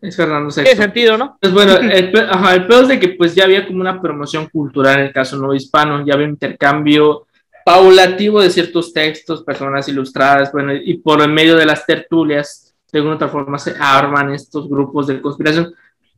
es 0.00 0.16
Fernando 0.16 0.48
VI. 0.54 0.62
Tiene 0.62 0.82
sentido, 0.82 1.18
¿no? 1.18 1.38
Pues 1.40 1.52
bueno, 1.52 1.76
el, 1.82 2.16
ajá, 2.16 2.54
el 2.54 2.66
peor 2.66 2.82
es 2.82 2.88
de 2.88 3.00
que 3.00 3.08
pues 3.10 3.34
ya 3.34 3.44
había 3.44 3.66
como 3.66 3.80
una 3.80 4.00
promoción 4.00 4.48
cultural 4.48 5.00
en 5.00 5.06
el 5.06 5.12
caso 5.12 5.36
no 5.36 5.54
hispano, 5.54 6.04
ya 6.06 6.14
había 6.14 6.26
un 6.26 6.32
intercambio 6.32 7.26
paulativo 7.64 8.42
de 8.42 8.50
ciertos 8.50 8.92
textos, 8.92 9.42
personas 9.42 9.88
ilustradas, 9.88 10.52
bueno, 10.52 10.74
y 10.74 10.98
por 10.98 11.22
el 11.22 11.32
medio 11.32 11.56
de 11.56 11.64
las 11.64 11.86
tertulias, 11.86 12.74
de 12.92 12.98
alguna 12.98 13.16
otra 13.16 13.28
forma 13.28 13.58
se 13.58 13.74
arman 13.78 14.32
estos 14.32 14.68
grupos 14.68 15.06
de 15.06 15.20
conspiración, 15.20 15.74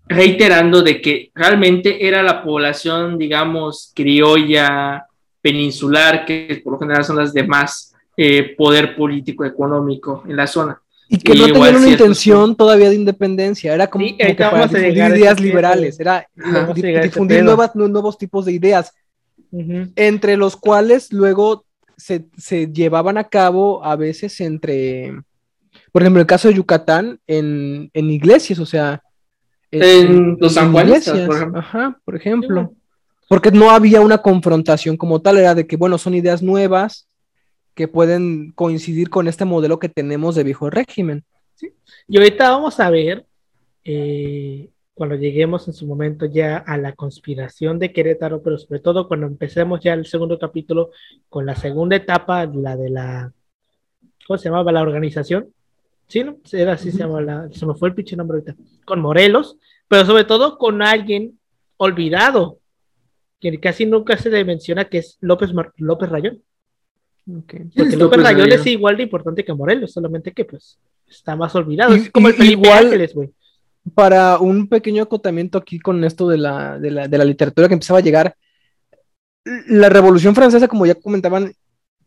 reiterando 0.09 0.83
de 0.83 1.01
que 1.01 1.31
realmente 1.35 2.07
era 2.07 2.23
la 2.23 2.43
población, 2.43 3.17
digamos, 3.17 3.93
criolla, 3.95 5.07
peninsular, 5.47 6.25
que 6.27 6.61
por 6.65 6.73
lo 6.73 6.79
general 6.81 7.05
son 7.05 7.17
las 7.17 7.33
de 7.33 7.45
más 7.47 7.95
eh, 8.17 8.55
poder 8.57 8.97
político 8.97 9.45
económico 9.45 10.25
en 10.29 10.35
la 10.37 10.47
zona. 10.47 10.81
Y 11.09 11.19
que 11.19 11.35
Y 11.35 11.39
no 11.39 11.47
igual 11.47 11.71
tenían 11.71 11.83
una 11.83 11.91
intención 11.93 12.57
todavía 12.57 12.89
de 12.89 12.97
independencia, 12.97 13.73
era 13.73 13.87
como, 13.87 14.05
Sí, 14.05 14.13
como 14.13 14.25
ahorita 14.25 14.45
que 14.45 14.51
para 14.51 14.67
difundir 14.67 15.19
ideas 15.19 15.41
liberales, 15.41 16.01
era 16.01 16.27
Ajá. 16.43 16.73
Difundir 17.03 17.45
nuevas, 17.45 17.77
nu- 17.77 17.87
nuevos 17.89 18.19
tipos 18.19 18.45
de 18.45 18.53
ideas, 18.53 18.93
entre 19.95 20.37
los 20.37 20.57
cuales 20.57 21.13
luego 21.13 21.65
se, 21.97 22.27
se 22.37 22.67
llevaban 22.73 23.17
a 23.19 23.29
cabo 23.29 23.85
a 23.85 23.95
veces 23.95 24.41
entre, 24.41 25.15
por 25.93 26.03
ejemplo, 26.03 26.21
el 26.21 26.27
caso 26.27 26.49
de 26.49 26.55
Yucatán, 26.55 27.21
en, 27.29 27.89
en 27.95 28.11
iglesias, 28.11 28.59
o 28.59 28.67
sea, 28.67 29.01
En 29.71 30.37
los 30.41 30.55
sanjuanistas, 30.55 31.15
iglesias, 31.15 31.27
por 31.29 31.37
ejemplo. 31.37 31.61
Ajá, 31.61 32.01
por 32.05 32.17
ejemplo. 32.17 32.73
Porque 33.29 33.51
no 33.51 33.71
había 33.71 34.01
una 34.01 34.19
confrontación 34.19 34.97
como 34.97 35.21
tal, 35.21 35.39
era 35.39 35.55
de 35.55 35.67
que, 35.67 35.77
bueno, 35.77 35.99
son 35.99 36.15
ideas 36.15 36.43
nuevas 36.43 37.09
que 37.75 37.89
pueden 37.89 38.53
coincidir 38.53 39.11
con 39.11 39.29
este 39.29 39.45
modelo 39.45 39.79
que 39.79 39.89
tenemos 39.89 40.35
de 40.35 40.45
viejo 40.45 40.71
régimen. 40.71 41.25
Y 42.09 42.17
ahorita 42.17 42.51
vamos 42.51 42.81
a 42.81 42.91
ver, 42.91 43.27
eh, 43.85 44.71
cuando 44.95 45.17
lleguemos 45.17 45.69
en 45.69 45.75
su 45.75 45.87
momento 45.87 46.25
ya 46.25 46.57
a 46.57 46.79
la 46.79 46.95
conspiración 46.95 47.79
de 47.79 47.93
Querétaro, 47.93 48.43
pero 48.43 48.57
sobre 48.57 48.81
todo 48.81 49.09
cuando 49.09 49.27
empecemos 49.27 49.81
ya 49.81 49.93
el 49.93 50.07
segundo 50.07 50.39
capítulo 50.39 50.91
con 51.29 51.45
la 51.45 51.55
segunda 51.55 51.97
etapa, 51.97 52.47
la 52.47 52.77
de 52.77 52.89
la, 52.89 53.33
¿cómo 54.27 54.39
se 54.39 54.49
llamaba? 54.49 54.73
La 54.73 54.81
organización. 54.81 55.53
Sí, 56.09 56.25
¿no? 56.25 56.39
Era 56.53 56.73
así, 56.75 56.93
se 56.93 56.99
llama 56.99 57.21
la, 57.21 57.49
se 57.53 57.67
me 57.67 57.75
fue 57.75 57.89
el 57.91 57.95
pinche 57.95 58.17
nombre 58.17 58.39
ahorita. 58.39 58.57
Con 58.87 59.01
Morelos, 59.01 59.59
pero 59.87 60.07
sobre 60.07 60.25
todo 60.25 60.57
con 60.57 60.81
alguien 60.81 61.39
olvidado, 61.77 62.59
que 63.41 63.59
casi 63.61 63.87
nunca 63.87 64.17
se 64.17 64.31
le 64.31 64.45
menciona 64.45 64.87
que 64.87 64.99
es 64.99 65.19
López, 65.21 65.53
Mar- 65.53 65.73
López 65.77 66.09
Rayón. 66.09 66.43
Porque 67.27 67.67
López 67.75 67.97
López 67.99 68.23
Rayón 68.23 68.47
Rayón? 68.49 68.61
es 68.61 68.67
igual 68.67 68.97
de 68.97 69.03
importante 69.05 69.45
que 69.45 69.53
Morelos, 69.53 69.93
solamente 69.93 70.33
que 70.33 70.45
pues 70.45 70.79
está 71.09 71.37
más 71.37 71.55
olvidado. 71.55 71.95
Y- 71.97 72.01
es 72.01 72.11
como 72.11 72.29
el 72.29 72.35
Felipe 72.35 72.53
igual- 72.63 72.87
Ángeles, 72.87 73.15
güey. 73.15 73.31
Para 73.95 74.39
un 74.39 74.69
pequeño 74.69 75.05
acotamiento 75.05 75.59
aquí 75.59 75.79
con 75.79 76.03
esto 76.03 76.29
de 76.29 76.39
la, 76.39 76.77
de 76.79 76.91
la, 76.91 77.07
de 77.09 77.19
la 77.19 77.25
literatura 77.25 77.69
que 77.69 77.75
empezaba 77.75 78.01
a 78.01 78.03
llegar, 78.03 78.35
la 79.69 79.89
Revolución 79.89 80.35
Francesa, 80.35 80.67
como 80.67 80.87
ya 80.87 80.97
comentaban, 80.97 81.53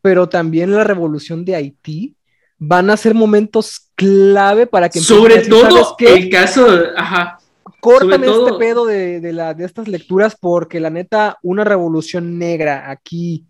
pero 0.01 0.27
también 0.27 0.71
la 0.73 0.83
Revolución 0.83 1.45
de 1.45 1.55
Haití, 1.55 2.15
van 2.57 2.89
a 2.89 2.97
ser 2.97 3.13
momentos 3.15 3.89
clave 3.95 4.67
para 4.67 4.89
que 4.89 4.99
Sobre 4.99 5.35
decir, 5.37 5.53
¿sabes 5.53 5.71
todo 5.71 5.95
el 6.07 6.29
caso, 6.29 6.67
ajá, 6.97 7.39
Córtame 7.79 8.25
todo- 8.27 8.47
este 8.47 8.59
pedo 8.59 8.85
de, 8.85 9.19
de 9.19 9.33
la, 9.33 9.53
de 9.53 9.65
estas 9.65 9.87
lecturas 9.87 10.35
porque 10.39 10.79
la 10.79 10.89
neta, 10.89 11.37
una 11.43 11.63
revolución 11.63 12.37
negra 12.37 12.89
aquí 12.89 13.45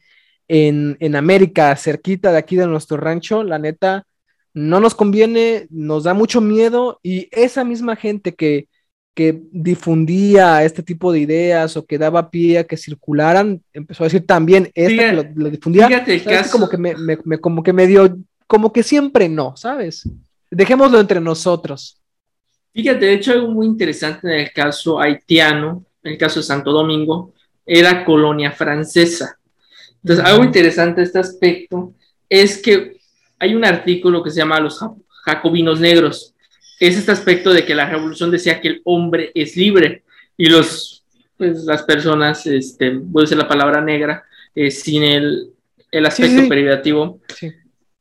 en, 0.48 0.98
en 1.00 1.16
América, 1.16 1.76
cerquita 1.76 2.32
de 2.32 2.38
aquí 2.38 2.56
de 2.56 2.68
nuestro 2.68 2.98
rancho, 2.98 3.44
la 3.44 3.60
neta, 3.60 4.06
no 4.54 4.80
nos 4.80 4.96
conviene, 4.96 5.68
nos 5.70 6.04
da 6.06 6.14
mucho 6.14 6.42
miedo 6.42 7.00
y 7.04 7.28
esa 7.32 7.64
misma 7.64 7.96
gente 7.96 8.34
que, 8.34 8.68
que 9.14 9.42
difundía 9.52 10.64
este 10.64 10.82
tipo 10.84 11.12
de 11.12 11.20
ideas 11.20 11.78
o 11.78 11.86
que 11.86 11.98
daba 11.98 12.30
pie 12.32 12.60
a 12.60 12.64
que 12.64 12.78
circularan, 12.78 13.62
empezó 13.74 14.04
a 14.04 14.08
decir 14.08 14.26
también, 14.26 14.72
esta 14.74 14.92
que 15.10 15.16
lo, 15.16 15.44
lo 15.44 15.50
difundía, 15.50 15.88
fíjate 15.88 16.14
el 16.16 16.24
caso. 16.24 16.52
como 16.52 16.70
que 16.70 16.78
me, 16.78 16.96
me- 16.96 17.18
me- 17.26 17.38
como 17.40 17.62
que 17.64 17.74
medio, 17.74 18.18
como 18.48 18.74
que 18.74 18.82
siempre 18.84 19.30
no, 19.30 19.56
¿sabes? 19.56 20.10
Dejémoslo 20.50 21.00
entre 21.00 21.20
nosotros. 21.22 21.99
Fíjate, 22.74 23.06
de 23.06 23.14
hecho, 23.14 23.32
algo 23.32 23.50
muy 23.50 23.66
interesante 23.66 24.28
en 24.28 24.40
el 24.42 24.52
caso 24.54 25.00
haitiano, 25.00 25.84
en 26.04 26.14
el 26.14 26.18
caso 26.18 26.40
de 26.40 26.44
Santo 26.46 26.72
Domingo, 26.72 27.34
era 27.66 28.06
colonia 28.06 28.52
francesa. 28.52 29.38
Entonces, 30.04 30.26
algo 30.26 30.44
interesante 30.44 31.02
de 31.02 31.08
este 31.08 31.20
aspecto 31.20 31.94
es 32.30 32.62
que 32.62 32.98
hay 33.38 33.56
un 33.56 33.66
artículo 33.66 34.24
que 34.24 34.30
se 34.30 34.38
llama 34.38 34.60
Los 34.60 34.80
Ja- 34.80 34.94
Jacobinos 35.26 35.80
Negros. 35.80 36.34
Es 36.80 36.96
este 36.98 37.12
aspecto 37.12 37.52
de 37.52 37.66
que 37.66 37.76
la 37.76 37.90
revolución 37.90 38.32
decía 38.32 38.62
que 38.62 38.70
el 38.70 38.82
hombre 38.86 39.32
es 39.36 39.58
libre 39.58 40.04
y 40.38 40.46
los, 40.48 41.04
pues, 41.38 41.64
las 41.66 41.84
personas, 41.84 42.46
este, 42.48 42.92
voy 42.92 43.24
a 43.24 43.26
usar 43.26 43.38
la 43.38 43.48
palabra 43.48 43.82
negra, 43.82 44.24
eh, 44.56 44.72
sin 44.72 45.04
el, 45.04 45.50
el 45.92 46.06
aspecto 46.06 46.42
sí. 46.44 46.48
Sí. 47.38 47.52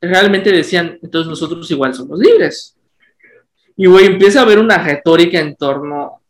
realmente 0.00 0.52
decían, 0.52 0.98
entonces 1.02 1.28
nosotros 1.28 1.68
igual 1.70 1.94
somos 1.94 2.18
libres. 2.20 2.76
Y 3.78 3.86
güey, 3.86 4.06
empieza 4.06 4.40
a 4.40 4.42
haber 4.42 4.58
una 4.58 4.76
retórica 4.76 5.38
en 5.38 5.54
torno, 5.54 6.20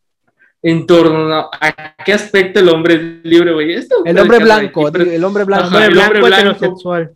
en 0.63 0.87
torno 0.87 1.49
a 1.51 1.95
qué 2.05 2.13
aspecto 2.13 2.61
el 2.61 2.69
hombre 2.69 2.95
es 2.95 3.01
libre, 3.25 3.55
güey. 3.55 3.73
Esto 3.73 4.05
El 4.05 4.19
hombre 4.19 4.39
blanco, 4.39 4.87
aquí, 4.87 4.99
pero 4.99 5.11
el 5.11 5.25
hombre 5.25 5.45
blanco. 5.45 5.65
Ajá, 5.65 5.87
el 5.87 5.93
blanco, 5.93 6.07
hombre 6.13 6.29
blanco. 6.29 6.51
heterosexual. 6.51 7.13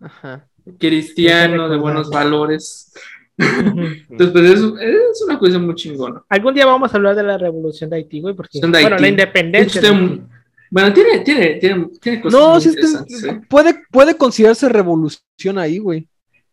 Ajá. 0.00 0.44
cristiano, 0.76 1.68
de 1.68 1.76
buenos 1.76 2.10
valores. 2.10 2.92
Entonces, 3.38 4.32
pues 4.32 4.44
es, 4.44 4.60
es 4.60 5.22
una 5.24 5.38
cosa 5.38 5.58
muy 5.60 5.76
chingona. 5.76 6.24
Algún 6.28 6.52
día 6.52 6.66
vamos 6.66 6.92
a 6.92 6.96
hablar 6.96 7.14
de 7.14 7.22
la 7.22 7.38
revolución 7.38 7.88
de 7.90 7.96
Haití, 7.96 8.20
güey, 8.20 8.34
porque, 8.34 8.58
bueno, 8.58 8.76
Haití. 8.76 9.02
la 9.02 9.08
independencia. 9.08 9.80
Este, 9.80 10.20
bueno, 10.68 10.92
tiene, 10.92 11.20
tiene, 11.20 11.54
tiene, 11.60 11.86
tiene 12.00 12.20
cosas 12.20 12.40
No, 12.40 12.58
muy 12.58 13.30
¿eh? 13.30 13.40
puede, 13.48 13.82
puede 13.92 14.16
considerarse 14.16 14.68
revolución 14.68 15.58
ahí, 15.58 15.78
güey. 15.78 16.08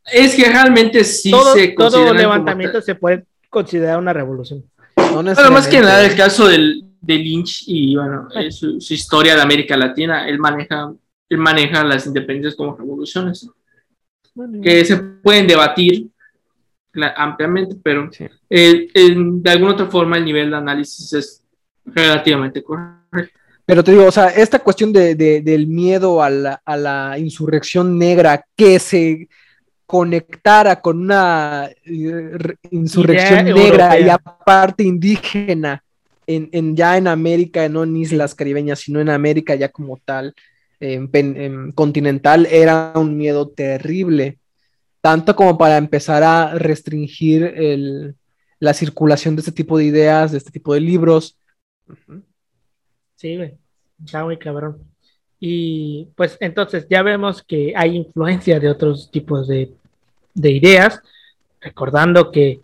Es 0.05 0.35
que 0.35 0.45
realmente 0.45 1.03
sí 1.03 1.31
todo, 1.31 1.53
se 1.53 1.69
todo 1.69 1.75
consideran 1.85 2.07
como 2.09 2.19
levantamiento 2.19 2.81
se 2.81 2.95
puede 2.95 3.25
considerar 3.49 3.97
una 3.99 4.13
revolución. 4.13 4.63
No 4.97 5.21
Bueno, 5.23 5.51
más 5.51 5.67
que 5.67 5.79
nada 5.81 6.05
el 6.05 6.15
caso 6.15 6.47
del, 6.47 6.83
de 7.01 7.15
Lynch 7.15 7.63
y 7.67 7.95
bueno, 7.95 8.27
eh, 8.35 8.51
su, 8.51 8.79
su 8.79 8.93
historia 8.93 9.35
de 9.35 9.41
América 9.41 9.75
Latina, 9.77 10.27
él 10.27 10.39
maneja, 10.39 10.91
él 11.29 11.37
maneja 11.37 11.83
las 11.83 12.05
independencias 12.07 12.55
como 12.55 12.75
revoluciones, 12.77 13.47
que 14.63 14.85
se 14.85 14.97
pueden 14.97 15.47
debatir 15.47 16.07
ampliamente, 17.15 17.75
pero 17.81 18.09
Sí. 18.11 18.25
eh, 18.49 18.87
en- 18.93 19.41
de 19.41 19.49
alguna 19.51 19.73
otra 19.73 19.85
forma 19.87 20.17
el 20.17 20.25
nivel 20.25 20.49
de 20.49 20.57
análisis 20.57 21.13
es 21.13 21.43
relativamente 21.85 22.61
correcto. 22.63 23.37
Pero 23.65 23.83
te 23.83 23.91
digo, 23.91 24.05
o 24.05 24.11
sea, 24.11 24.27
esta 24.27 24.59
cuestión 24.59 24.91
de, 24.91 25.15
de- 25.15 25.41
del 25.41 25.67
miedo 25.67 26.21
a 26.21 26.29
la, 26.29 26.61
a 26.65 26.75
la 26.75 27.17
insurrección 27.17 27.97
negra 27.97 28.43
que 28.55 28.79
se 28.79 29.29
conectara 29.91 30.79
con 30.79 30.99
una 31.01 31.69
eh, 31.83 32.29
re- 32.31 32.55
insurrección 32.69 33.45
Idea 33.47 33.53
negra 33.55 33.99
y 33.99 34.03
europea. 34.03 34.13
aparte 34.23 34.83
indígena 34.85 35.83
en, 36.25 36.47
en- 36.53 36.77
ya 36.77 36.97
en 36.97 37.07
América, 37.09 37.67
no 37.67 37.83
en 37.83 37.97
islas 37.97 38.33
caribeñas, 38.33 38.79
sino 38.79 39.01
en 39.01 39.09
América 39.09 39.53
ya 39.55 39.67
como 39.67 39.97
tal, 39.97 40.33
en 40.79 41.71
continental, 41.73 42.47
era 42.49 42.93
un 42.95 43.17
miedo 43.17 43.49
terrible, 43.49 44.37
tanto 45.01 45.35
como 45.35 45.57
para 45.57 45.75
empezar 45.75 46.23
a 46.23 46.53
restringir 46.55 47.43
el- 47.43 48.15
la 48.61 48.73
circulación 48.73 49.35
de 49.35 49.41
este 49.41 49.51
tipo 49.51 49.77
de 49.77 49.83
ideas, 49.83 50.31
de 50.31 50.37
este 50.37 50.51
tipo 50.51 50.73
de 50.73 50.79
libros. 50.79 51.35
Sí, 53.15 53.35
güey. 53.35 53.55
Está 54.05 54.23
muy 54.23 54.37
cabrón. 54.37 54.77
Y 55.43 56.07
pues 56.15 56.37
entonces 56.39 56.87
ya 56.89 57.01
vemos 57.03 57.41
que 57.43 57.73
hay 57.75 57.95
influencia 57.97 58.59
de 58.59 58.69
otros 58.69 59.09
tipos 59.11 59.47
de, 59.47 59.71
de 60.33 60.51
ideas, 60.51 61.01
recordando 61.59 62.31
que 62.31 62.61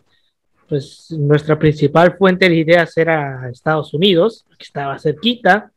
pues 0.67 1.12
nuestra 1.12 1.58
principal 1.58 2.17
fuente 2.17 2.49
de 2.49 2.58
ideas 2.58 2.97
era 2.97 3.49
Estados 3.49 3.93
Unidos, 3.93 4.45
que 4.58 4.65
estaba 4.65 4.99
cerquita, 4.99 5.71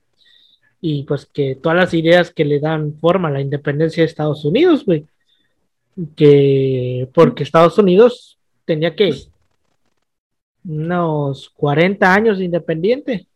y 0.81 1.05
pues 1.05 1.27
que 1.27 1.55
todas 1.55 1.77
las 1.77 1.95
ideas 1.95 2.33
que 2.33 2.45
le 2.45 2.59
dan 2.59 2.95
forma 2.99 3.29
a 3.29 3.33
la 3.33 3.41
independencia 3.41 4.03
de 4.03 4.09
Estados 4.09 4.45
Unidos, 4.45 4.85
güey, 4.85 5.07
que 6.17 7.09
porque 7.13 7.45
Estados 7.45 7.79
Unidos 7.79 8.39
tenía 8.65 8.97
que 8.97 9.15
unos 10.65 11.51
40 11.51 12.15
años 12.15 12.39
de 12.39 12.45
independiente 12.45 13.27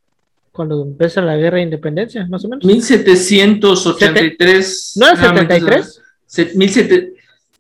cuando 0.53 0.83
empieza 0.83 1.21
la 1.21 1.37
guerra 1.37 1.57
de 1.59 1.65
independencia, 1.65 2.27
más 2.27 2.45
o 2.45 2.49
menos. 2.49 2.65
1783. 2.65 4.93
¿No 4.97 5.07
era 5.07 5.15
realmente 5.17 5.55
73? 5.55 6.01
se- 6.27 6.45
17 6.47 7.14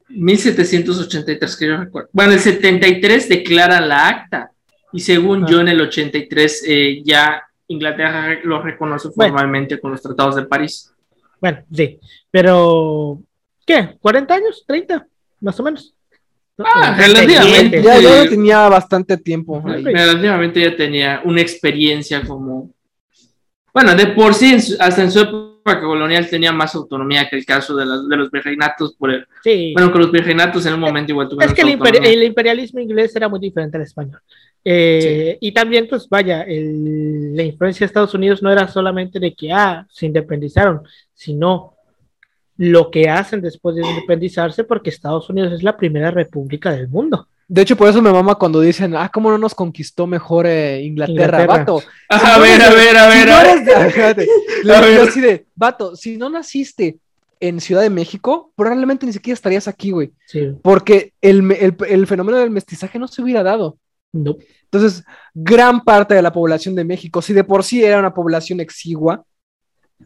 1783, 0.08 1.56
que 1.56 1.66
yo 1.66 1.76
recuerdo. 1.76 2.08
Bueno, 2.12 2.32
el 2.32 2.40
73 2.40 3.28
declaran 3.28 3.88
la 3.88 4.08
acta 4.08 4.50
y 4.92 5.00
según 5.00 5.44
Ah. 5.44 5.46
yo 5.50 5.60
en 5.60 5.68
el 5.68 5.80
83 5.80 6.64
eh, 6.66 7.02
ya 7.04 7.42
Inglaterra 7.68 8.38
lo 8.44 8.60
reconoce 8.62 9.08
Bueno. 9.16 9.32
formalmente 9.32 9.80
con 9.80 9.90
los 9.92 10.02
tratados 10.02 10.36
de 10.36 10.42
París. 10.44 10.92
Bueno, 11.40 11.62
sí, 11.72 11.98
pero 12.30 13.20
¿qué? 13.66 13.98
¿40 14.00 14.30
años? 14.34 14.64
¿30? 14.66 15.04
Más 15.40 15.58
o 15.60 15.62
menos. 15.62 15.94
¿No? 16.56 16.64
Ah, 16.72 16.94
37. 16.96 17.34
relativamente. 17.42 17.82
Ya, 17.82 17.98
ya 18.00 18.22
Sí. 18.22 18.28
tenía 18.28 18.68
bastante 18.68 19.16
tiempo 19.16 19.62
ahí. 19.66 19.82
Relativamente 19.82 20.60
ya 20.60 20.76
tenía 20.76 21.20
una 21.24 21.40
experiencia 21.40 22.22
como... 22.22 22.70
Bueno, 23.72 23.94
de 23.96 24.06
por 24.08 24.34
sí, 24.34 24.56
hasta 24.78 25.02
en 25.02 25.10
su 25.10 25.20
época 25.20 25.53
colonial 25.64 26.28
tenía 26.28 26.52
más 26.52 26.74
autonomía 26.74 27.28
que 27.28 27.36
el 27.36 27.46
caso 27.46 27.74
de, 27.74 27.86
las- 27.86 28.06
de 28.08 28.16
los 28.16 28.30
virreinatos. 28.30 28.94
Por 28.94 29.10
el, 29.10 29.26
Sí. 29.42 29.72
bueno, 29.74 29.92
que 29.92 29.98
los 29.98 30.12
virreinatos 30.12 30.64
en 30.66 30.74
un 30.74 30.80
momento 30.80 31.12
igual 31.12 31.28
tuvieron 31.28 31.50
es 31.50 31.54
que 31.56 31.62
el, 31.70 31.78
imper- 31.78 32.04
el 32.06 32.22
imperialismo 32.22 32.80
inglés 32.80 33.14
era 33.16 33.28
muy 33.28 33.40
diferente 33.40 33.76
al 33.78 33.82
español. 33.82 34.20
Eh, 34.62 35.36
Y 35.40 35.52
también, 35.52 35.86
pues 35.88 36.08
vaya, 36.08 36.42
el- 36.42 37.34
la 37.34 37.42
influencia 37.42 37.84
de 37.84 37.86
Estados 37.86 38.14
Unidos 38.14 38.42
no 38.42 38.50
era 38.52 38.68
solamente 38.68 39.18
de 39.18 39.34
que, 39.34 39.52
ah, 39.52 39.86
se 39.90 40.06
independizaron, 40.06 40.82
sino 41.14 41.74
lo 42.56 42.90
que 42.90 43.08
hacen 43.08 43.40
después 43.40 43.74
de 43.76 43.86
independizarse, 43.86 44.64
porque 44.64 44.90
Estados 44.90 45.28
Unidos 45.28 45.52
es 45.52 45.62
la 45.62 45.76
primera 45.76 46.10
república 46.10 46.70
del 46.72 46.88
mundo. 46.88 47.26
De 47.46 47.62
hecho, 47.62 47.76
por 47.76 47.88
eso 47.88 48.00
me 48.00 48.10
mama 48.12 48.34
cuando 48.36 48.60
dicen, 48.60 48.96
ah, 48.96 49.10
¿cómo 49.12 49.30
no 49.30 49.36
nos 49.38 49.54
conquistó 49.54 50.06
mejor 50.06 50.46
eh, 50.46 50.82
Inglaterra, 50.82 51.42
Inglaterra. 51.42 51.58
vato? 51.58 51.82
a 52.08 52.38
ver, 52.38 52.62
a 52.62 52.70
ver, 52.70 52.96
a 52.96 53.10
Si 53.12 53.18
ver, 53.18 53.28
no 53.28 53.34
a 53.34 53.42
ver. 53.42 53.50
eres 53.50 53.66
de- 53.66 53.86
espérate, 53.88 54.22
A 54.74 54.80
le- 54.80 54.86
ver. 54.86 54.96
yo 54.96 55.02
así 55.08 55.20
de, 55.20 55.46
vato, 55.54 55.94
si 55.96 56.16
no 56.16 56.30
naciste 56.30 56.98
en 57.40 57.60
Ciudad 57.60 57.82
de 57.82 57.90
México, 57.90 58.52
probablemente 58.56 59.04
ni 59.04 59.12
siquiera 59.12 59.34
estarías 59.34 59.68
aquí, 59.68 59.90
güey. 59.90 60.12
Sí. 60.26 60.52
Porque 60.62 61.12
el, 61.20 61.50
el- 61.52 61.76
el 61.88 62.06
fenómeno 62.06 62.38
del 62.38 62.50
mestizaje 62.50 62.98
no 62.98 63.06
se 63.08 63.20
hubiera 63.20 63.42
dado. 63.42 63.76
No. 64.12 64.36
Entonces, 64.64 65.04
gran 65.34 65.82
parte 65.84 66.14
de 66.14 66.22
la 66.22 66.32
población 66.32 66.74
de 66.74 66.84
México, 66.84 67.20
si 67.20 67.32
de 67.34 67.44
por 67.44 67.62
sí 67.62 67.84
era 67.84 67.98
una 67.98 68.14
población 68.14 68.60
exigua, 68.60 69.22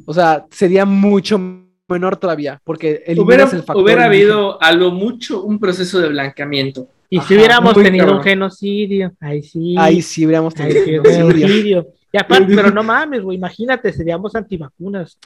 o 0.07 0.13
sea, 0.13 0.47
sería 0.51 0.85
mucho 0.85 1.41
menor 1.89 2.17
todavía, 2.17 2.61
porque 2.65 3.03
Hubiera, 3.07 3.13
eliminas 3.13 3.53
el 3.55 3.63
factor 3.63 3.83
hubiera 3.85 4.05
habido 4.07 4.61
a 4.63 4.73
lo 4.73 4.91
mucho 4.91 5.43
un 5.43 5.59
proceso 5.59 6.01
de 6.01 6.09
blanqueamiento. 6.09 6.89
Y 7.11 7.19
Ajá, 7.19 7.29
si 7.29 7.35
hubiéramos 7.37 7.75
tenido 7.75 8.13
un 8.13 8.23
genocidio, 8.23 9.13
ahí 9.21 9.43
sí. 9.43 9.75
Ahí 9.79 10.03
sí 10.03 10.27
hubiéramos 10.27 10.55
tenido 10.55 10.85
sí, 10.85 10.99
un 10.99 11.05
genocidio. 11.05 11.47
genocidio. 11.47 11.89
Y 12.13 12.19
aparte, 12.19 12.55
pero 12.55 12.71
no 12.71 12.83
mames, 12.85 13.23
güey, 13.23 13.37
imagínate, 13.37 13.93
seríamos 13.93 14.35
antivacunas. 14.35 15.19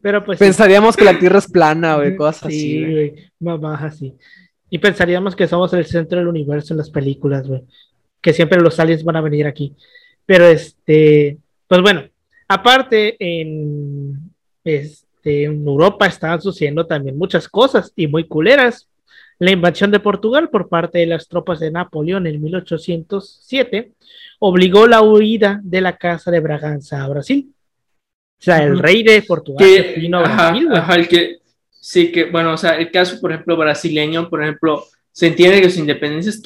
Pero 0.00 0.24
pues 0.24 0.38
sí. 0.38 0.44
Pensaríamos 0.44 0.96
que 0.96 1.04
la 1.04 1.18
Tierra 1.18 1.38
es 1.38 1.50
plana, 1.50 1.96
güey, 1.96 2.16
cosas 2.16 2.44
así. 2.44 2.60
Sí, 2.60 2.90
güey. 2.90 3.14
mamás 3.40 3.82
así. 3.82 4.16
Y 4.70 4.78
pensaríamos 4.78 5.36
que 5.36 5.48
somos 5.48 5.72
el 5.74 5.84
centro 5.86 6.18
del 6.18 6.28
universo 6.28 6.72
en 6.74 6.78
las 6.78 6.90
películas, 6.90 7.46
güey. 7.46 7.62
Que 8.20 8.32
siempre 8.32 8.60
los 8.60 8.78
aliens 8.78 9.04
van 9.04 9.16
a 9.16 9.20
venir 9.20 9.46
aquí. 9.46 9.74
Pero 10.24 10.46
este, 10.46 11.38
pues 11.66 11.82
bueno, 11.82 12.04
aparte 12.48 13.16
en, 13.18 14.30
este, 15.22 15.44
en 15.44 15.64
Europa 15.64 16.06
estaban 16.06 16.40
sucediendo 16.40 16.84
también 16.84 17.16
muchas 17.16 17.48
cosas 17.48 17.92
y 17.94 18.08
muy 18.08 18.26
culeras. 18.26 18.88
La 19.38 19.52
invasión 19.52 19.92
de 19.92 20.00
Portugal 20.00 20.50
por 20.50 20.68
parte 20.68 20.98
de 20.98 21.06
las 21.06 21.28
tropas 21.28 21.60
de 21.60 21.70
Napoleón 21.70 22.26
en 22.26 22.42
1807 22.42 23.92
obligó 24.40 24.88
la 24.88 25.00
huida 25.02 25.60
de 25.62 25.80
la 25.80 25.96
casa 25.96 26.32
de 26.32 26.40
Braganza 26.40 27.04
a 27.04 27.08
Brasil. 27.08 27.52
O 28.40 28.44
sea, 28.44 28.64
el 28.64 28.80
rey 28.80 29.04
de 29.04 29.22
Portugal 29.22 29.64
que, 29.64 30.00
vino 30.00 30.18
a 30.18 30.24
ajá, 30.24 30.50
Brasil, 30.50 30.66
güey. 30.66 30.78
ajá, 30.78 30.94
el 30.96 31.08
que, 31.08 31.38
sí, 31.70 32.10
que, 32.10 32.24
bueno, 32.24 32.54
o 32.54 32.56
sea, 32.56 32.76
el 32.76 32.90
caso, 32.90 33.20
por 33.20 33.30
ejemplo, 33.30 33.56
brasileño, 33.56 34.28
por 34.28 34.42
ejemplo, 34.42 34.84
se 35.12 35.28
entiende 35.28 35.60
que 35.60 35.70
su 35.70 35.78
independencia 35.78 36.30
es 36.30 36.42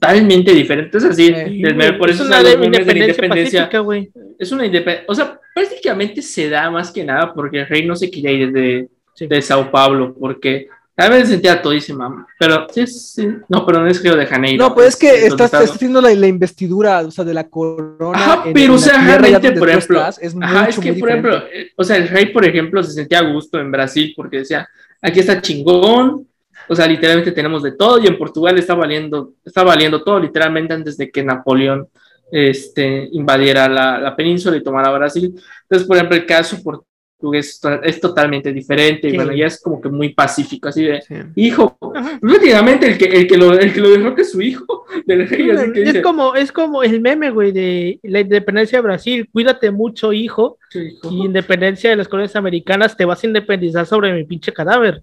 totalmente 0.00 0.52
diferente, 0.52 0.96
es 0.98 1.04
así, 1.04 1.26
Sí, 1.26 1.62
por 1.98 2.08
es 2.10 2.16
eso 2.16 2.24
una 2.24 2.36
son 2.36 2.44
los 2.44 2.58
de- 2.60 2.66
independencia 2.66 3.02
independencia, 3.06 3.70
pacífica, 3.70 4.34
es 4.38 4.52
una 4.52 4.66
independencia, 4.66 5.04
o 5.08 5.14
sea, 5.14 5.40
prácticamente 5.54 6.22
se 6.22 6.48
da 6.48 6.70
más 6.70 6.90
que 6.90 7.04
nada 7.04 7.32
porque 7.34 7.60
el 7.60 7.66
rey 7.68 7.86
no 7.86 7.94
se 7.94 8.10
quería 8.10 8.30
ir 8.32 8.52
de, 8.52 8.88
Sí. 9.14 9.26
de 9.26 9.42
Sao 9.42 9.70
Paulo, 9.70 10.14
porque 10.18 10.68
a 10.96 11.08
veces 11.08 11.28
sentía 11.30 11.60
todísima, 11.60 12.26
pero 12.38 12.66
sí, 12.70 12.86
sí, 12.86 13.28
no, 13.48 13.64
pero 13.66 13.80
no 13.80 13.86
es 13.88 14.02
Río 14.02 14.16
de 14.16 14.26
Janeiro. 14.26 14.62
No, 14.68 14.74
pues 14.74 14.88
es 14.88 14.96
que 14.96 15.08
estás, 15.26 15.28
está- 15.32 15.44
estás 15.62 15.70
haciendo 15.76 16.00
la, 16.00 16.12
la 16.14 16.26
investidura, 16.26 17.00
o 17.00 17.10
sea, 17.10 17.24
de 17.24 17.34
la 17.34 17.48
corona. 17.48 18.18
Ajá, 18.18 18.42
en- 18.46 18.52
pero 18.54 18.66
en 18.66 18.70
o 18.72 18.78
sea, 18.78 19.18
realmente, 19.18 19.52
por 19.52 19.68
ejemplo, 19.68 19.98
estás, 19.98 20.18
es 20.22 20.34
Ajá, 20.40 20.66
es 20.68 20.78
que, 20.78 20.92
por 20.92 20.94
diferente. 20.94 21.28
ejemplo, 21.28 21.48
eh, 21.52 21.70
o 21.76 21.84
sea, 21.84 21.96
el 21.96 22.08
rey, 22.08 22.26
por 22.26 22.44
ejemplo, 22.46 22.82
se 22.82 22.92
sentía 22.92 23.18
a 23.18 23.30
gusto 23.32 23.58
en 23.60 23.70
Brasil 23.70 24.12
porque 24.16 24.38
decía, 24.38 24.66
aquí 25.02 25.20
está 25.20 25.40
chingón, 25.42 26.26
o 26.70 26.74
sea, 26.74 26.86
literalmente 26.86 27.32
tenemos 27.32 27.62
de 27.62 27.72
todo, 27.72 27.98
y 28.02 28.06
en 28.06 28.16
Portugal 28.16 28.56
está 28.58 28.74
valiendo, 28.74 29.32
está 29.44 29.62
valiendo 29.64 30.02
todo, 30.02 30.18
literalmente 30.20 30.72
antes 30.72 30.96
de 30.96 31.10
que 31.10 31.22
Napoleón 31.22 31.88
este, 32.32 33.08
invadiera 33.12 33.68
la, 33.68 33.98
la 33.98 34.14
península 34.16 34.56
y 34.56 34.62
tomara 34.62 34.90
Brasil. 34.92 35.34
Entonces, 35.62 35.86
por 35.86 35.96
ejemplo, 35.96 36.16
el 36.16 36.26
caso 36.26 36.56
portugués 36.62 37.48
es 37.48 37.60
to- 37.60 37.82
es 37.82 38.00
totalmente 38.00 38.52
diferente, 38.52 39.08
y 39.08 39.10
Sí. 39.10 39.16
bueno, 39.16 39.32
ya 39.34 39.46
es 39.46 39.60
como 39.60 39.80
que 39.80 39.88
muy 39.90 40.10
pacífico, 40.14 40.68
así 40.68 40.84
de, 40.84 41.02
Sí. 41.02 41.14
hijo, 41.36 41.76
Ajá. 41.94 42.18
prácticamente 42.20 42.86
el 42.86 42.96
que, 42.98 43.04
el 43.06 43.26
que 43.26 43.36
lo, 43.36 43.52
el 43.52 43.72
que 43.74 43.80
lo 43.80 43.90
derroca 43.90 44.22
es 44.22 44.30
su 44.30 44.40
hijo 44.40 44.84
del 45.06 45.28
rey, 45.28 45.50
así 45.50 45.72
que 45.72 45.80
Es 45.82 45.86
dice, 45.88 46.02
como, 46.02 46.34
es 46.34 46.50
como 46.52 46.82
el 46.82 47.00
meme, 47.00 47.30
güey, 47.30 47.52
de 47.52 47.98
la 48.04 48.20
independencia 48.20 48.78
de 48.78 48.82
Brasil. 48.82 49.28
Cuídate 49.32 49.70
mucho, 49.70 50.12
hijo. 50.12 50.56
"Su 50.70 50.78
hijo". 50.80 51.10
Y 51.12 51.24
independencia 51.26 51.90
de 51.90 51.96
las 51.96 52.08
colonias 52.08 52.36
americanas, 52.36 52.96
te 52.96 53.04
vas 53.04 53.22
a 53.22 53.26
independizar 53.26 53.84
sobre 53.86 54.14
mi 54.14 54.24
pinche 54.24 54.52
cadáver. 54.52 55.02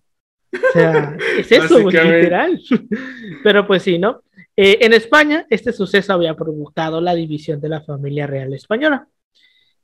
O 0.54 0.72
sea, 0.74 1.18
es 1.38 1.52
eso, 1.52 1.80
literal. 1.80 2.62
Pero 3.44 3.68
pues 3.68 3.84
sí, 3.84 3.98
¿no? 3.98 4.22
Eh, 4.56 4.80
en 4.82 4.94
España, 4.94 5.46
este 5.50 5.72
suceso 5.72 6.14
había 6.14 6.36
provocado 6.36 7.00
la 7.00 7.14
división 7.14 7.62
de 7.62 7.70
la 7.70 7.82
familia 7.82 8.26
real 8.28 8.54
española. 8.54 9.08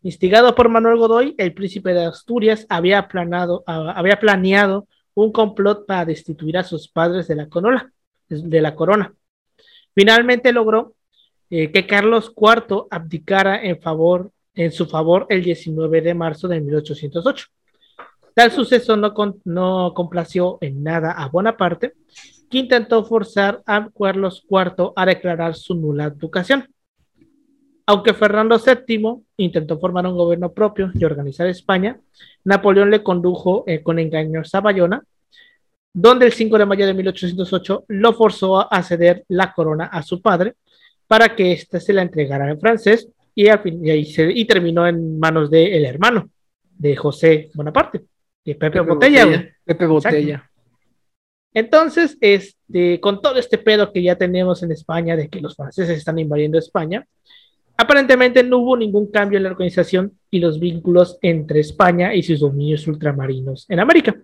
Instigado 0.01 0.53
por 0.55 0.67
Manuel 0.67 0.97
Godoy, 0.97 1.35
el 1.37 1.53
príncipe 1.53 1.93
de 1.93 2.05
Asturias 2.05 2.65
había, 2.69 3.07
planado, 3.07 3.63
había 3.67 4.19
planeado 4.19 4.87
un 5.13 5.31
complot 5.31 5.85
para 5.85 6.05
destituir 6.05 6.57
a 6.57 6.63
sus 6.63 6.87
padres 6.87 7.27
de 7.27 7.35
la 7.35 7.47
corona. 7.47 7.93
De 8.27 8.61
la 8.61 8.75
corona. 8.75 9.13
Finalmente 9.93 10.51
logró 10.51 10.95
eh, 11.49 11.71
que 11.71 11.85
Carlos 11.85 12.33
IV 12.35 12.87
abdicara 12.89 13.63
en, 13.63 13.79
favor, 13.79 14.31
en 14.55 14.71
su 14.71 14.87
favor 14.87 15.27
el 15.29 15.43
19 15.43 16.01
de 16.01 16.13
marzo 16.15 16.47
de 16.47 16.59
1808. 16.59 17.47
Tal 18.33 18.51
suceso 18.51 18.97
no, 18.97 19.93
complació 19.93 20.57
en 20.61 20.83
nada 20.83 21.11
a 21.11 21.27
Bonaparte, 21.27 21.93
que 22.49 22.57
intentó 22.57 23.03
forzar 23.05 23.61
a 23.65 23.89
Carlos 23.97 24.45
IV 24.49 24.93
a 24.95 25.05
declarar 25.05 25.55
su 25.55 25.75
nula 25.75 26.05
educación. 26.05 26.67
Aunque 27.85 28.13
Fernando 28.13 28.57
VII 28.57 29.23
intentó 29.37 29.77
formar 29.77 30.07
un 30.07 30.15
gobierno 30.15 30.51
propio 30.51 30.91
y 30.93 31.03
organizar 31.03 31.47
España, 31.47 31.99
Napoleón 32.43 32.89
le 32.89 33.03
condujo 33.03 33.65
eh, 33.67 33.83
con 33.83 33.99
engaños 33.99 34.55
a 34.55 34.61
Bayona, 34.61 35.03
donde 35.93 36.25
el 36.25 36.31
5 36.31 36.57
de 36.57 36.65
mayo 36.65 36.87
de 36.87 36.93
1808 36.93 37.85
lo 37.87 38.13
forzó 38.13 38.71
a 38.73 38.81
ceder 38.81 39.25
la 39.27 39.53
corona 39.53 39.85
a 39.85 40.01
su 40.01 40.21
padre 40.21 40.55
para 41.07 41.35
que 41.35 41.51
éste 41.51 41.79
se 41.79 41.93
la 41.93 42.01
entregara 42.01 42.49
en 42.49 42.59
francés 42.59 43.07
y, 43.35 44.45
terminó 44.45 44.87
en 44.87 45.19
manos 45.19 45.49
del 45.51 45.85
hermano 45.85 46.29
de 46.77 46.95
José 46.95 47.49
Bonaparte, 47.53 48.05
de 48.45 48.55
Pepe, 48.55 48.79
Pepe 48.79 48.91
Botella. 48.91 49.55
Pepe 49.63 49.85
Botella. 49.85 50.49
Entonces, 51.53 52.17
este, 52.19 52.99
con 52.99 53.21
todo 53.21 53.35
este 53.37 53.57
pedo 53.57 53.91
que 53.91 54.01
ya 54.01 54.15
tenemos 54.15 54.63
en 54.63 54.71
España 54.71 55.15
de 55.15 55.29
que 55.29 55.39
los 55.39 55.55
franceses 55.55 55.97
están 55.97 56.17
invadiendo 56.17 56.57
España, 56.57 57.05
aparentemente 57.77 58.43
no 58.43 58.59
hubo 58.59 58.75
ningún 58.75 59.11
cambio 59.11 59.37
en 59.37 59.43
la 59.43 59.51
organización 59.51 60.17
y 60.31 60.39
los 60.39 60.59
vínculos 60.59 61.17
entre 61.21 61.59
España 61.59 62.15
y 62.15 62.23
sus 62.23 62.39
dominios 62.39 62.87
ultramarinos 62.87 63.65
en 63.69 63.79
América. 63.79 64.15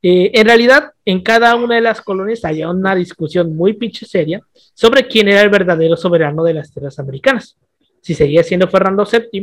Eh, 0.00 0.32
en 0.34 0.46
realidad, 0.46 0.92
en 1.04 1.22
cada 1.22 1.54
una 1.54 1.76
de 1.76 1.80
las 1.80 2.00
colonias 2.00 2.44
había 2.44 2.68
una 2.70 2.94
discusión 2.94 3.54
muy 3.54 3.74
pinche 3.74 4.04
seria 4.04 4.40
sobre 4.74 5.06
quién 5.06 5.28
era 5.28 5.42
el 5.42 5.50
verdadero 5.50 5.96
soberano 5.96 6.42
de 6.42 6.54
las 6.54 6.72
tierras 6.72 6.98
americanas. 6.98 7.56
Si 8.00 8.14
seguía 8.14 8.42
siendo 8.42 8.66
Fernando 8.66 9.04
VII 9.04 9.42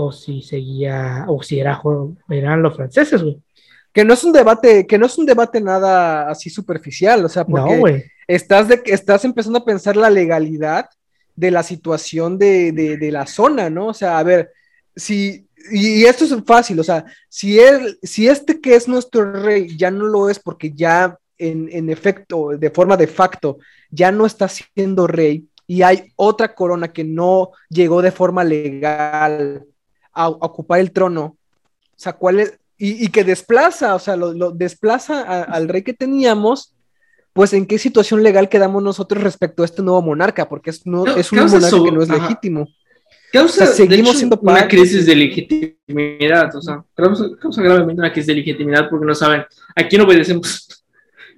o 0.00 0.12
si 0.12 0.42
seguía, 0.42 1.24
o 1.26 1.42
si 1.42 1.58
era, 1.58 1.80
eran 2.28 2.62
los 2.62 2.76
franceses, 2.76 3.20
güey. 3.20 3.38
Que 3.92 4.04
no 4.04 4.14
es 4.14 4.22
un 4.22 4.32
debate, 4.32 4.86
que 4.86 4.96
no 4.96 5.06
es 5.06 5.18
un 5.18 5.26
debate 5.26 5.60
nada 5.60 6.30
así 6.30 6.50
superficial, 6.50 7.24
o 7.24 7.28
sea, 7.28 7.44
porque 7.44 7.74
No, 7.74 7.80
güey. 7.80 8.04
estás, 8.28 8.68
de, 8.68 8.80
estás 8.86 9.24
empezando 9.24 9.58
a 9.58 9.64
pensar 9.64 9.96
la 9.96 10.08
legalidad 10.08 10.88
de 11.34 11.50
la 11.50 11.64
situación 11.64 12.38
de, 12.38 12.70
de, 12.70 12.96
de 12.96 13.10
la 13.10 13.26
zona, 13.26 13.70
¿no? 13.70 13.88
O 13.88 13.94
sea, 13.94 14.18
a 14.20 14.22
ver, 14.22 14.52
si, 14.94 15.48
y, 15.72 16.02
y 16.02 16.04
esto 16.04 16.24
es 16.24 16.34
fácil, 16.46 16.78
o 16.78 16.84
sea, 16.84 17.04
si, 17.28 17.58
él, 17.58 17.98
si 18.02 18.28
este 18.28 18.60
que 18.60 18.76
es 18.76 18.86
nuestro 18.86 19.32
rey 19.32 19.76
ya 19.76 19.90
no 19.90 20.04
lo 20.06 20.30
es 20.30 20.38
porque 20.38 20.70
ya 20.72 21.18
en, 21.38 21.68
en 21.72 21.90
efecto, 21.90 22.50
de 22.56 22.70
forma 22.70 22.96
de 22.96 23.08
facto, 23.08 23.58
ya 23.90 24.12
no 24.12 24.26
está 24.26 24.48
siendo 24.48 25.08
rey 25.08 25.48
y 25.66 25.82
hay 25.82 26.12
otra 26.14 26.54
corona 26.54 26.92
que 26.92 27.02
no 27.02 27.50
llegó 27.68 28.00
de 28.00 28.12
forma 28.12 28.44
legal 28.44 29.64
a, 30.12 30.28
ocupar 30.28 30.80
el 30.80 30.92
trono, 30.92 31.22
o 31.24 31.36
sea, 31.96 32.12
¿cuál 32.14 32.40
es? 32.40 32.58
Y, 32.76 33.04
y 33.04 33.08
que 33.08 33.24
desplaza, 33.24 33.94
o 33.94 33.98
sea, 33.98 34.16
lo, 34.16 34.32
lo 34.32 34.50
desplaza 34.52 35.22
a, 35.22 35.42
al 35.42 35.68
rey 35.68 35.82
que 35.82 35.94
teníamos, 35.94 36.74
pues 37.32 37.52
en 37.52 37.66
qué 37.66 37.78
situación 37.78 38.22
legal 38.22 38.48
quedamos 38.48 38.82
nosotros 38.82 39.22
respecto 39.22 39.62
a 39.62 39.66
este 39.66 39.82
nuevo 39.82 40.02
monarca, 40.02 40.48
porque 40.48 40.70
es, 40.70 40.86
no, 40.86 41.04
No, 41.04 41.16
es 41.16 41.30
un 41.32 41.38
monarca 41.40 41.68
su- 41.68 41.84
que 41.84 41.92
no 41.92 42.02
es 42.02 42.10
ajá. 42.10 42.22
legítimo. 42.22 42.68
Causa, 43.32 43.64
O 43.64 43.66
sea, 43.66 43.74
seguimos 43.74 44.10
hecho, 44.10 44.18
siendo 44.18 44.38
una 44.40 44.66
crisis 44.66 45.04
de 45.04 45.14
legitimidad, 45.14 46.54
o 46.56 46.62
sea, 46.62 46.82
causa, 46.94 47.24
causa 47.38 47.62
gravemente 47.62 48.00
una 48.00 48.12
crisis 48.12 48.28
de 48.28 48.34
legitimidad 48.36 48.88
porque 48.88 49.04
no 49.04 49.14
saben 49.14 49.44
a 49.76 49.88
quién 49.88 50.02
obedecemos. 50.02 50.68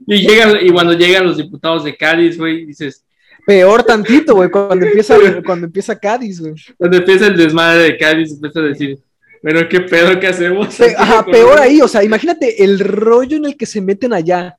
Y, 0.07 0.27
llegan, 0.27 0.57
y 0.63 0.71
cuando 0.71 0.95
llegan 0.95 1.27
los 1.27 1.37
diputados 1.37 1.85
de 1.85 1.95
Cádiz, 1.95 2.39
güey, 2.39 2.65
dices, 2.65 3.05
Peor 3.47 3.83
tantito, 3.83 4.35
güey, 4.35 4.51
cuando 4.51 4.85
empieza, 4.87 5.17
cuando 5.45 5.67
empieza 5.67 5.99
Cádiz, 5.99 6.41
güey. 6.41 6.55
cuando 6.77 6.97
empieza 6.97 7.27
el 7.27 7.37
desmadre 7.37 7.83
de 7.85 7.99
Cádiz, 7.99 8.33
empieza 8.33 8.61
a 8.61 8.63
decir, 8.63 8.99
bueno, 9.43 9.61
¿qué 9.69 9.81
pedo 9.81 10.19
que 10.21 10.27
hacemos? 10.27 10.75
Pe- 10.77 10.95
ajá, 10.97 11.25
peor 11.25 11.59
ahí, 11.59 11.81
o 11.81 11.89
sea, 11.89 12.05
imagínate 12.05 12.63
el 12.63 12.79
rollo 12.79 13.37
en 13.37 13.47
el 13.47 13.57
que 13.57 13.67
se 13.67 13.81
meten 13.81 14.13
allá. 14.13 14.57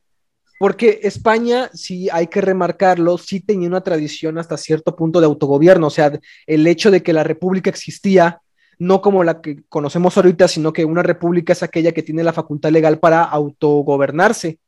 Porque 0.60 1.00
España, 1.02 1.72
sí 1.74 2.08
hay 2.12 2.28
que 2.28 2.39
remarcarlo, 2.39 3.17
sí 3.17 3.39
tenía 3.39 3.67
una 3.67 3.82
tradición 3.82 4.38
hasta 4.38 4.58
cierto 4.58 4.96
punto 4.96 5.20
de 5.20 5.26
autogobierno, 5.26 5.88
o 5.88 5.89
sea, 5.89 6.12
el 6.46 6.67
hecho 6.67 6.91
de 6.91 7.02
que 7.02 7.13
la 7.13 7.24
república 7.24 7.72
existía, 7.72 8.41
no 8.78 9.02
como 9.02 9.24
la 9.24 9.41
que 9.41 9.63
conocemos 9.70 10.15
ahorita, 10.17 10.48
sino 10.48 10.72
que 10.72 10.86
una 10.86 11.02
república 11.02 11.54
es 11.54 11.63
aquella 11.63 11.91
que 11.94 12.04
tiene 12.04 12.24
la 12.24 12.32
facultad 12.32 12.70
legal 12.70 13.00
para 13.00 13.24
autogobernarse 13.24 14.60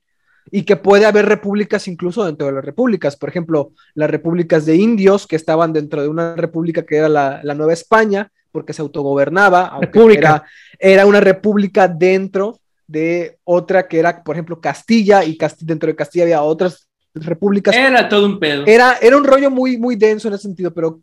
y 0.51 0.63
que 0.63 0.75
puede 0.75 1.05
haber 1.05 1.25
repúblicas 1.25 1.87
incluso 1.87 2.25
dentro 2.25 2.47
de 2.47 2.53
las 2.53 2.65
repúblicas. 2.65 3.15
Por 3.15 3.29
ejemplo, 3.29 3.71
las 3.95 4.09
repúblicas 4.09 4.65
de 4.65 4.75
indios 4.75 5.25
que 5.27 5.35
estaban 5.35 5.73
dentro 5.73 6.01
de 6.01 6.07
una 6.07 6.35
república 6.35 6.85
que 6.85 6.97
era 6.97 7.09
la, 7.09 7.39
la 7.43 7.53
Nueva 7.55 7.73
España, 7.73 8.31
porque 8.51 8.73
se 8.73 8.81
autogobernaba, 8.81 9.67
aunque. 9.67 9.99
Era, 10.13 10.43
era 10.77 11.05
una 11.05 11.19
república 11.19 11.87
dentro 11.87 12.59
de 12.85 13.39
otra 13.45 13.87
que 13.87 13.97
era, 13.97 14.23
por 14.23 14.35
ejemplo, 14.35 14.61
Castilla, 14.61 15.23
y 15.23 15.37
Casti- 15.37 15.65
dentro 15.65 15.87
de 15.87 15.95
Castilla 15.95 16.25
había 16.25 16.43
otras 16.43 16.87
repúblicas. 17.15 17.75
Era 17.75 18.07
todo 18.07 18.25
un 18.25 18.39
pedo. 18.39 18.65
Era, 18.67 18.97
era 19.01 19.17
un 19.17 19.23
rollo 19.23 19.49
muy, 19.49 19.77
muy 19.77 19.95
denso 19.95 20.27
en 20.27 20.35
ese 20.35 20.43
sentido, 20.43 20.71
pero 20.73 21.01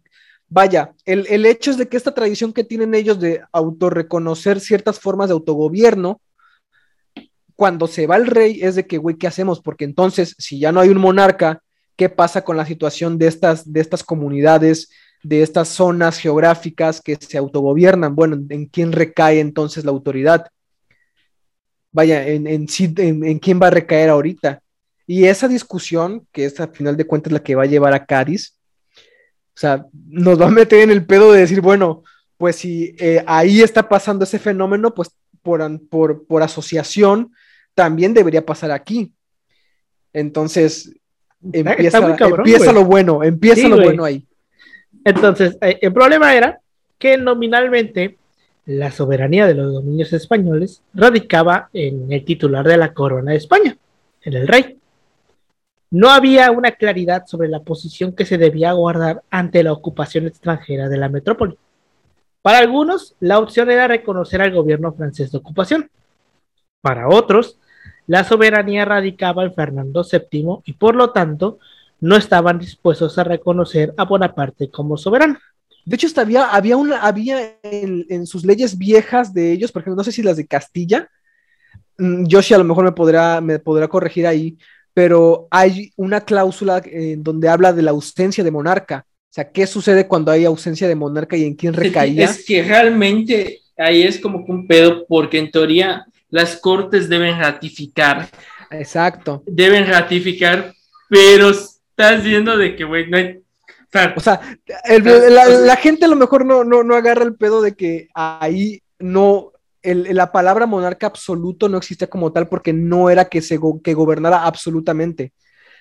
vaya, 0.49 0.93
el, 1.05 1.27
el 1.29 1.47
hecho 1.47 1.71
es 1.71 1.79
de 1.79 1.89
que 1.89 1.97
esta 1.97 2.13
tradición 2.13 2.53
que 2.53 2.65
tienen 2.65 2.95
ellos 2.95 3.19
de 3.19 3.41
autorreconocer 3.53 4.61
ciertas 4.61 5.01
formas 5.01 5.29
de 5.29 5.33
autogobierno, 5.33 6.21
cuando 7.61 7.87
se 7.87 8.07
va 8.07 8.17
el 8.17 8.27
rey, 8.27 8.61
es 8.63 8.75
de 8.75 8.87
que, 8.87 8.97
güey, 8.97 9.17
¿qué 9.17 9.27
hacemos? 9.27 9.61
Porque 9.61 9.85
entonces, 9.85 10.35
si 10.39 10.59
ya 10.59 10.73
no 10.73 10.81
hay 10.81 10.89
un 10.89 10.97
monarca, 10.97 11.63
¿qué 11.95 12.09
pasa 12.09 12.41
con 12.43 12.57
la 12.57 12.65
situación 12.65 13.19
de 13.19 13.27
estas, 13.27 13.71
de 13.71 13.81
estas 13.83 14.03
comunidades, 14.03 14.89
de 15.23 15.43
estas 15.43 15.69
zonas 15.69 16.17
geográficas 16.19 17.03
que 17.03 17.19
se 17.21 17.37
autogobiernan? 17.37 18.17
Bueno, 18.17 18.41
¿en 18.49 18.65
quién 18.65 18.93
recae 18.93 19.41
entonces 19.41 19.85
la 19.85 19.91
autoridad? 19.91 20.47
Vaya, 21.93 22.27
en, 22.27 22.47
en, 22.47 22.67
en- 22.97 23.39
quién 23.39 23.61
va 23.61 23.67
a 23.67 23.77
recaer 23.81 24.09
ahorita. 24.09 24.63
Y 25.07 25.27
esa 25.27 25.47
discusión, 25.47 26.27
que 26.33 26.47
es 26.47 26.59
a 26.61 26.69
final 26.69 26.97
de 26.97 27.05
cuentas 27.07 27.31
la 27.31 27.43
que 27.43 27.57
va 27.57 27.65
a 27.65 27.73
llevar 27.73 27.93
a 27.93 28.07
Cádiz, 28.07 28.55
o 29.55 29.59
sea, 29.61 29.85
nos 30.09 30.41
va 30.41 30.47
a 30.47 30.51
meter 30.51 30.81
en 30.81 30.91
el 30.91 31.05
pedo 31.05 31.31
de 31.31 31.41
decir, 31.41 31.61
bueno, 31.61 32.05
pues 32.39 32.57
si 32.57 32.95
eh, 32.99 33.23
ahí 33.27 33.61
está 33.61 33.87
pasando 33.87 34.25
ese 34.25 34.39
fenómeno, 34.39 34.95
pues 34.95 35.11
por, 35.43 35.61
por, 35.91 36.27
por 36.27 36.43
asociación 36.43 37.35
también 37.81 38.13
debería 38.13 38.45
pasar 38.45 38.71
aquí. 38.73 39.11
Entonces, 40.13 40.95
empieza, 41.51 42.15
cabrón, 42.15 42.41
empieza 42.41 42.75
lo 42.75 42.85
bueno, 42.85 43.25
empieza 43.25 43.63
Sí, 43.63 43.69
lo 43.69 43.81
bueno 43.81 44.05
ahí. 44.05 44.27
Entonces, 45.03 45.57
eh, 45.63 45.79
el 45.81 45.91
problema 45.91 46.35
era 46.35 46.61
que 46.99 47.17
nominalmente 47.17 48.19
la 48.67 48.91
soberanía 48.91 49.47
de 49.47 49.55
los 49.55 49.73
dominios 49.73 50.13
españoles 50.13 50.83
radicaba 50.93 51.71
en 51.73 52.13
el 52.13 52.23
titular 52.23 52.67
de 52.67 52.77
la 52.77 52.93
corona 52.93 53.31
de 53.31 53.39
España, 53.39 53.75
en 54.25 54.35
el 54.35 54.47
rey. 54.47 54.77
No 55.91 56.11
había 56.11 56.51
una 56.51 56.73
claridad 56.73 57.25
sobre 57.25 57.49
la 57.49 57.61
posición 57.61 58.15
que 58.15 58.27
se 58.27 58.37
debía 58.37 58.73
guardar 58.73 59.23
ante 59.31 59.63
la 59.63 59.73
ocupación 59.73 60.27
extranjera 60.27 60.91
de 60.91 60.99
la 60.99 61.09
metrópoli. 61.09 61.57
Para 62.43 62.59
algunos, 62.59 63.17
la 63.21 63.39
opción 63.39 63.71
era 63.71 63.89
reconocer 63.89 64.43
al 64.43 64.53
gobierno 64.53 64.93
francés 64.93 65.33
de 65.33 65.39
ocupación. 65.39 65.91
Para 66.83 67.09
otros, 67.09 67.59
la 68.11 68.25
soberanía 68.25 68.85
radicaba 68.85 69.45
en 69.45 69.55
Fernando 69.55 70.03
VII 70.03 70.63
y 70.65 70.73
por 70.73 70.97
lo 70.97 71.11
tanto 71.11 71.61
no 72.01 72.17
estaban 72.17 72.59
dispuestos 72.59 73.17
a 73.19 73.23
reconocer 73.23 73.95
a 73.97 74.05
Bonaparte 74.05 74.69
como 74.69 74.97
soberano. 74.97 75.39
De 75.85 75.95
hecho, 75.95 76.09
hasta 76.09 76.23
había, 76.23 76.47
había, 76.51 76.77
una, 76.77 77.03
había 77.03 77.57
en, 77.63 78.07
en 78.09 78.27
sus 78.27 78.45
leyes 78.45 78.77
viejas 78.77 79.33
de 79.33 79.53
ellos, 79.53 79.71
por 79.71 79.83
ejemplo, 79.83 79.99
no 79.99 80.03
sé 80.03 80.11
si 80.11 80.25
las 80.25 80.37
de 80.37 80.49
Castilla, 80.49 81.09
mm, 81.99 82.25
Yoshi 82.27 82.53
a 82.53 82.59
lo 82.59 82.65
mejor 82.65 82.85
me 82.85 82.91
podrá, 82.91 83.41
me 83.41 83.61
podrá 83.61 83.87
corregir 83.87 84.27
ahí, 84.27 84.59
pero 84.93 85.47
hay 85.49 85.93
una 85.95 86.23
cláusula 86.23 86.83
en 86.85 87.23
donde 87.23 87.49
habla 87.49 87.73
de 87.73 87.83
la 87.83 87.93
ausencia 87.93 88.43
de 88.43 88.51
monarca. 88.51 89.07
O 89.07 89.33
sea, 89.33 89.53
¿qué 89.53 89.69
sucede 89.69 90.09
cuando 90.09 90.33
hay 90.33 90.45
ausencia 90.47 90.89
de 90.89 90.97
monarca 90.97 91.37
y 91.37 91.45
en 91.45 91.55
quién 91.55 91.75
recaía? 91.75 92.25
Es 92.25 92.45
que 92.45 92.61
realmente 92.65 93.61
ahí 93.79 94.03
es 94.03 94.19
como 94.19 94.45
que 94.45 94.51
un 94.51 94.67
pedo, 94.67 95.07
porque 95.07 95.39
en 95.39 95.53
teoría 95.53 96.05
las 96.31 96.57
cortes 96.57 97.09
deben 97.09 97.39
ratificar, 97.39 98.29
Exacto. 98.71 99.43
deben 99.47 99.87
ratificar, 99.87 100.73
pero 101.09 101.51
estás 101.51 102.23
viendo 102.23 102.57
de 102.57 102.77
que, 102.77 102.85
güey, 102.85 103.09
no 103.11 103.17
hay. 103.17 103.39
o 103.39 103.91
sea, 103.91 104.15
O 104.17 104.21
sea, 104.21 104.41
el- 104.85 105.35
la, 105.35 105.47
la 105.49 105.77
gente 105.77 106.05
a 106.05 106.09
lo 106.09 106.17
mejor 106.17 106.45
no, 106.47 106.63
no, 106.65 106.83
no 106.85 106.95
agarra 106.95 107.25
el 107.25 107.35
pedo 107.35 107.61
de 107.61 107.75
que 107.75 108.09
ahí 108.15 108.81
no, 108.99 109.53
el- 109.83 110.15
la 110.15 110.31
palabra 110.31 110.67
monarca 110.67 111.07
absoluto 111.09 111.69
no 111.69 111.79
existía 111.79 112.09
como 112.09 112.33
tal 112.33 112.49
porque 112.49 112.73
no 112.73 113.11
era 113.11 113.25
que, 113.25 113.43
se 113.43 113.57
go- 113.57 113.81
que 113.83 113.95
gobernara 113.95 114.45
absolutamente, 114.45 115.33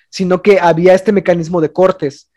sino 0.09 0.41
que 0.41 0.59
había 0.59 0.95
este 0.95 1.11
mecanismo 1.11 1.61
de 1.61 1.71
cortes. 1.71 2.31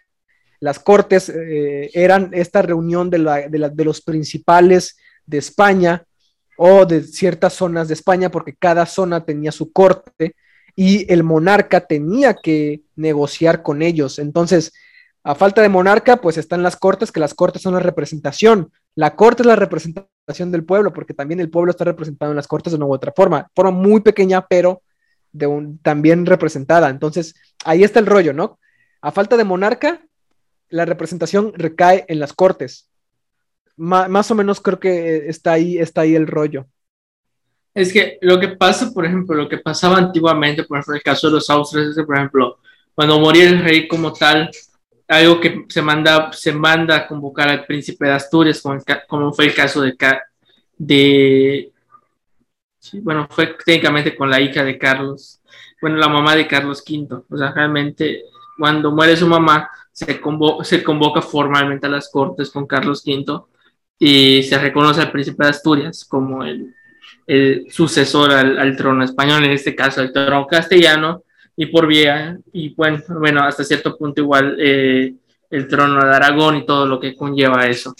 Las 0.61 0.79
cortes 0.79 1.29
eh, 1.31 1.90
eran 1.94 2.31
esta 2.33 2.61
reunión 2.62 3.09
de, 3.11 3.18
la- 3.18 3.48
de 3.48 3.59
la- 3.59 3.68
de 3.70 3.85
los 3.85 4.03
principales 4.03 4.96
de 5.25 5.38
España 5.38 6.05
o 6.57 6.87
de 6.87 7.03
ciertas 7.03 7.55
zonas 7.55 7.88
de 7.88 7.95
España, 7.95 8.31
porque 8.31 8.55
cada 8.55 8.87
zona 8.87 9.25
tenía 9.25 9.53
su 9.53 9.73
corte 9.73 10.35
y 10.77 11.11
el 11.12 11.23
monarca 11.23 11.87
tenía 11.87 12.35
que 12.35 12.83
negociar 12.97 13.62
con 13.62 13.83
ellos. 13.83 14.19
Entonces, 14.19 14.73
a 15.25 15.35
falta 15.35 15.62
de 15.62 15.69
monarca, 15.69 16.17
pues 16.17 16.37
están 16.37 16.62
las 16.62 16.77
cortes, 16.77 17.12
que 17.12 17.21
las 17.21 17.35
cortes 17.35 17.62
son 17.62 17.75
la 17.75 17.81
representación. 17.81 18.73
La 18.95 19.15
corte 19.15 19.43
es 19.43 19.47
la 19.47 19.57
representación 19.57 20.51
del 20.51 20.65
pueblo, 20.65 20.93
porque 20.93 21.15
también 21.15 21.41
el 21.41 21.51
pueblo 21.51 21.71
está 21.71 21.85
representado 21.85 22.33
en 22.33 22.37
las 22.37 22.49
cortes 22.49 22.73
de 22.73 22.77
una 22.77 22.87
u 22.87 22.93
otra 22.93 23.12
forma, 23.15 23.49
forma 23.55 23.71
muy 23.71 24.01
pequeña, 24.01 24.47
pero 24.47 24.83
de 25.31 25.47
un, 25.47 25.79
también 25.79 26.27
representada. 26.27 26.91
Entonces, 26.91 27.35
ahí 27.65 27.85
está 27.85 28.01
el 28.01 28.07
rollo, 28.07 28.33
¿no? 28.33 28.59
A 29.01 29.12
falta 29.12 29.37
de 29.37 29.45
monarca, 29.45 30.05
la 30.69 30.85
representación 30.85 31.53
recae 31.55 32.05
en 32.09 32.19
las 32.19 32.33
cortes. 32.33 32.88
Más 33.76 34.30
o 34.30 34.35
menos 34.35 34.61
creo 34.61 34.78
que 34.78 35.28
está 35.28 35.52
ahí, 35.52 35.78
está 35.78 36.02
ahí 36.02 36.14
el 36.14 36.26
rollo. 36.26 36.66
Es 37.74 37.92
que 37.92 38.18
lo 38.20 38.38
que 38.38 38.48
pasa, 38.48 38.90
por 38.92 39.06
ejemplo, 39.06 39.35
lo 39.35 39.48
que 39.48 39.58
pasaba 39.58 39.96
antiguamente, 39.96 40.64
por 40.64 40.78
ejemplo, 40.78 40.94
el 40.94 41.02
caso 41.02 41.28
de 41.28 41.35
los 41.35 41.48
austrias, 41.48 41.96
por 42.06 42.16
ejemplo, 42.16 42.58
cuando 42.94 43.18
moría 43.18 43.48
el 43.48 43.64
rey 43.64 43.88
como 43.88 44.12
tal, 44.12 44.50
algo 45.08 45.40
que 45.40 45.64
se 45.68 45.80
manda, 45.80 46.30
se 46.32 46.52
manda 46.52 46.96
a 46.96 47.06
convocar 47.08 47.48
al 47.48 47.64
príncipe 47.64 48.06
de 48.06 48.12
Asturias, 48.12 48.61
como, 48.61 48.78
como 49.08 49.32
fue 49.32 49.46
el 49.46 49.54
caso 49.54 49.80
de, 49.80 49.96
de 50.76 51.72
bueno, 53.02 53.26
fue 53.30 53.56
técnicamente 53.64 54.14
con 54.16 54.28
la 54.28 54.40
hija 54.40 54.64
de 54.64 54.78
Carlos, 54.78 55.40
bueno, 55.80 55.96
la 55.96 56.08
mamá 56.08 56.37
de 56.37 56.46
Carlos 56.46 56.82
V, 56.87 57.24
o 57.28 57.38
sea, 57.38 57.52
realmente 57.52 58.24
cuando 58.58 58.90
muere 58.92 59.16
su 59.16 59.26
mamá, 59.26 59.70
se, 59.92 60.20
convo- 60.20 60.62
se 60.62 60.82
convoca 60.82 61.22
formalmente 61.22 61.87
a 61.87 61.90
las 61.90 62.11
cortes 62.11 62.50
con 62.50 62.66
Carlos 62.66 63.02
V 63.06 63.44
y 64.05 64.43
se 64.43 64.59
reconoce 64.59 65.01
al 65.01 65.12
príncipe 65.12 65.45
de 65.45 65.51
Asturias 65.51 66.05
como 66.05 66.45
el 66.45 66.75
el 67.27 67.67
sucesor 67.71 68.33
al, 68.33 68.59
al, 68.59 68.77
trono 68.77 69.05
español, 69.05 69.45
en 69.45 69.53
este 69.53 69.75
caso 69.75 70.03
el 70.03 70.12
trono 70.12 70.47
castellano, 70.47 71.25
y 71.57 71.67
por 71.67 71.87
vía, 71.87 72.38
y 72.53 72.75
bueno, 72.75 73.03
bueno 73.09 73.43
hasta 73.43 73.65
cierto 73.65 73.97
punto 73.97 74.21
igual 74.21 74.57
eh, 74.59 75.15
el 75.51 75.69
trono 75.69 76.05
de 76.05 76.15
Aragón 76.15 76.57
y 76.57 76.67
todo 76.67 76.87
lo 76.87 76.99
que 76.99 77.15
conlleva 77.15 77.67
eso. 77.67 77.95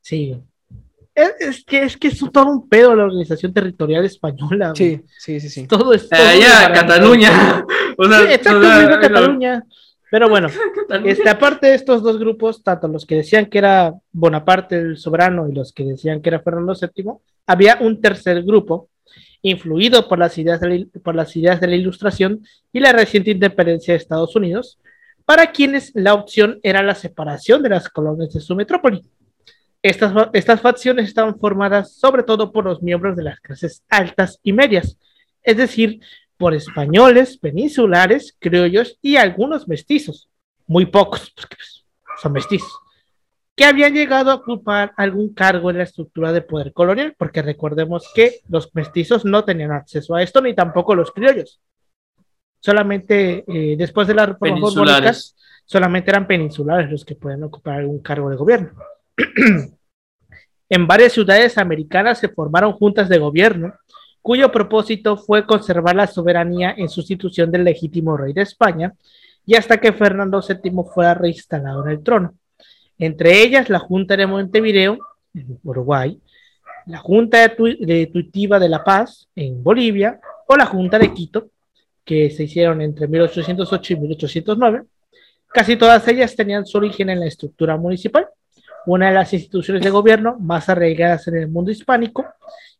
Sí. 0.00 0.36
Es, 1.14 1.34
es 1.40 1.64
que, 1.64 1.82
es 1.82 1.96
que 1.96 2.08
es 2.08 2.18
todo 2.32 2.46
un 2.46 2.68
pedo 2.68 2.96
la 2.96 3.04
organización 3.04 3.52
territorial 3.52 4.04
española. 4.04 4.72
Sí, 4.74 5.00
sí, 5.18 5.38
sí, 5.40 5.50
sí. 5.50 5.66
Todo 5.66 5.92
es. 5.92 6.08
Todo 6.08 6.20
Allá, 6.20 6.64
es 6.64 6.80
Cataluña. 6.80 7.64
o 7.98 8.08
sea, 8.08 8.18
sí, 8.18 8.32
exacto, 8.32 8.58
o 8.60 8.62
sea, 8.62 9.00
Cataluña. 9.00 9.62
Pero 10.12 10.28
bueno, 10.28 10.48
este, 11.06 11.30
aparte 11.30 11.68
de 11.68 11.74
estos 11.74 12.02
dos 12.02 12.18
grupos, 12.18 12.62
tanto 12.62 12.86
los 12.86 13.06
que 13.06 13.14
decían 13.14 13.46
que 13.46 13.56
era 13.56 13.94
Bonaparte 14.12 14.76
el 14.76 14.98
soberano 14.98 15.48
y 15.48 15.54
los 15.54 15.72
que 15.72 15.84
decían 15.84 16.20
que 16.20 16.28
era 16.28 16.42
Fernando 16.42 16.74
VII, 16.78 17.12
había 17.46 17.78
un 17.80 17.98
tercer 17.98 18.42
grupo 18.42 18.90
influido 19.40 20.06
por 20.10 20.18
las 20.18 20.36
ideas 20.36 20.60
de 20.60 20.68
la, 20.68 20.86
por 21.02 21.14
las 21.14 21.34
ideas 21.34 21.62
de 21.62 21.66
la 21.66 21.76
Ilustración 21.76 22.44
y 22.74 22.80
la 22.80 22.92
reciente 22.92 23.30
independencia 23.30 23.94
de 23.94 23.98
Estados 23.98 24.36
Unidos, 24.36 24.78
para 25.24 25.50
quienes 25.50 25.92
la 25.94 26.12
opción 26.12 26.60
era 26.62 26.82
la 26.82 26.94
separación 26.94 27.62
de 27.62 27.70
las 27.70 27.88
colonias 27.88 28.34
de 28.34 28.40
su 28.40 28.54
metrópoli. 28.54 29.00
Estas, 29.80 30.28
estas 30.34 30.60
facciones 30.60 31.08
estaban 31.08 31.38
formadas 31.38 31.94
sobre 31.94 32.22
todo 32.22 32.52
por 32.52 32.66
los 32.66 32.82
miembros 32.82 33.16
de 33.16 33.22
las 33.22 33.40
clases 33.40 33.82
altas 33.88 34.38
y 34.42 34.52
medias, 34.52 34.98
es 35.42 35.56
decir, 35.56 36.00
por 36.42 36.54
españoles, 36.54 37.38
peninsulares, 37.38 38.36
criollos 38.36 38.98
y 39.00 39.14
algunos 39.14 39.68
mestizos, 39.68 40.28
muy 40.66 40.86
pocos, 40.86 41.30
porque 41.36 41.54
pues, 41.54 41.84
son 42.20 42.32
mestizos, 42.32 42.80
que 43.54 43.64
habían 43.64 43.94
llegado 43.94 44.32
a 44.32 44.34
ocupar 44.34 44.92
algún 44.96 45.34
cargo 45.34 45.70
en 45.70 45.78
la 45.78 45.84
estructura 45.84 46.32
de 46.32 46.42
poder 46.42 46.72
colonial, 46.72 47.14
porque 47.16 47.42
recordemos 47.42 48.10
que 48.12 48.40
los 48.48 48.74
mestizos 48.74 49.24
no 49.24 49.44
tenían 49.44 49.70
acceso 49.70 50.16
a 50.16 50.22
esto, 50.24 50.40
ni 50.40 50.52
tampoco 50.52 50.96
los 50.96 51.12
criollos. 51.12 51.60
Solamente 52.58 53.44
eh, 53.46 53.76
después 53.78 54.08
de 54.08 54.14
la 54.14 54.26
reforma 54.26 54.58
borbónica, 54.58 55.12
solamente 55.64 56.10
eran 56.10 56.26
peninsulares 56.26 56.90
los 56.90 57.04
que 57.04 57.14
pueden 57.14 57.44
ocupar 57.44 57.78
algún 57.78 58.00
cargo 58.00 58.28
de 58.30 58.36
gobierno. 58.36 58.72
en 60.68 60.86
varias 60.88 61.12
ciudades 61.12 61.56
americanas 61.56 62.18
se 62.18 62.30
formaron 62.30 62.72
juntas 62.72 63.08
de 63.08 63.18
gobierno 63.18 63.74
cuyo 64.22 64.52
propósito 64.52 65.16
fue 65.16 65.44
conservar 65.44 65.96
la 65.96 66.06
soberanía 66.06 66.74
en 66.76 66.88
sustitución 66.88 67.50
del 67.50 67.64
legítimo 67.64 68.16
rey 68.16 68.32
de 68.32 68.42
España 68.42 68.94
y 69.44 69.56
hasta 69.56 69.78
que 69.78 69.92
Fernando 69.92 70.40
VII 70.40 70.72
fuera 70.94 71.14
reinstalado 71.14 71.84
en 71.84 71.90
el 71.90 72.02
trono. 72.02 72.34
Entre 72.98 73.42
ellas 73.42 73.68
la 73.68 73.80
Junta 73.80 74.16
de 74.16 74.26
Montevideo, 74.26 74.98
en 75.34 75.58
Uruguay, 75.64 76.18
la 76.86 76.98
Junta 76.98 77.40
de, 77.40 77.48
tu 77.50 77.64
de 77.64 78.06
Tuitiva 78.06 78.58
de 78.60 78.68
La 78.68 78.84
Paz, 78.84 79.28
en 79.34 79.62
Bolivia, 79.62 80.20
o 80.46 80.56
la 80.56 80.66
Junta 80.66 80.98
de 80.98 81.12
Quito, 81.12 81.48
que 82.04 82.30
se 82.30 82.44
hicieron 82.44 82.80
entre 82.80 83.08
1808 83.08 83.92
y 83.92 83.96
1809. 83.96 84.82
Casi 85.48 85.76
todas 85.76 86.06
ellas 86.08 86.34
tenían 86.36 86.64
su 86.64 86.78
origen 86.78 87.10
en 87.10 87.20
la 87.20 87.26
estructura 87.26 87.76
municipal, 87.76 88.28
una 88.86 89.08
de 89.08 89.14
las 89.14 89.32
instituciones 89.32 89.82
de 89.82 89.90
gobierno 89.90 90.36
más 90.40 90.68
arraigadas 90.68 91.28
en 91.28 91.36
el 91.36 91.48
mundo 91.48 91.70
hispánico, 91.70 92.24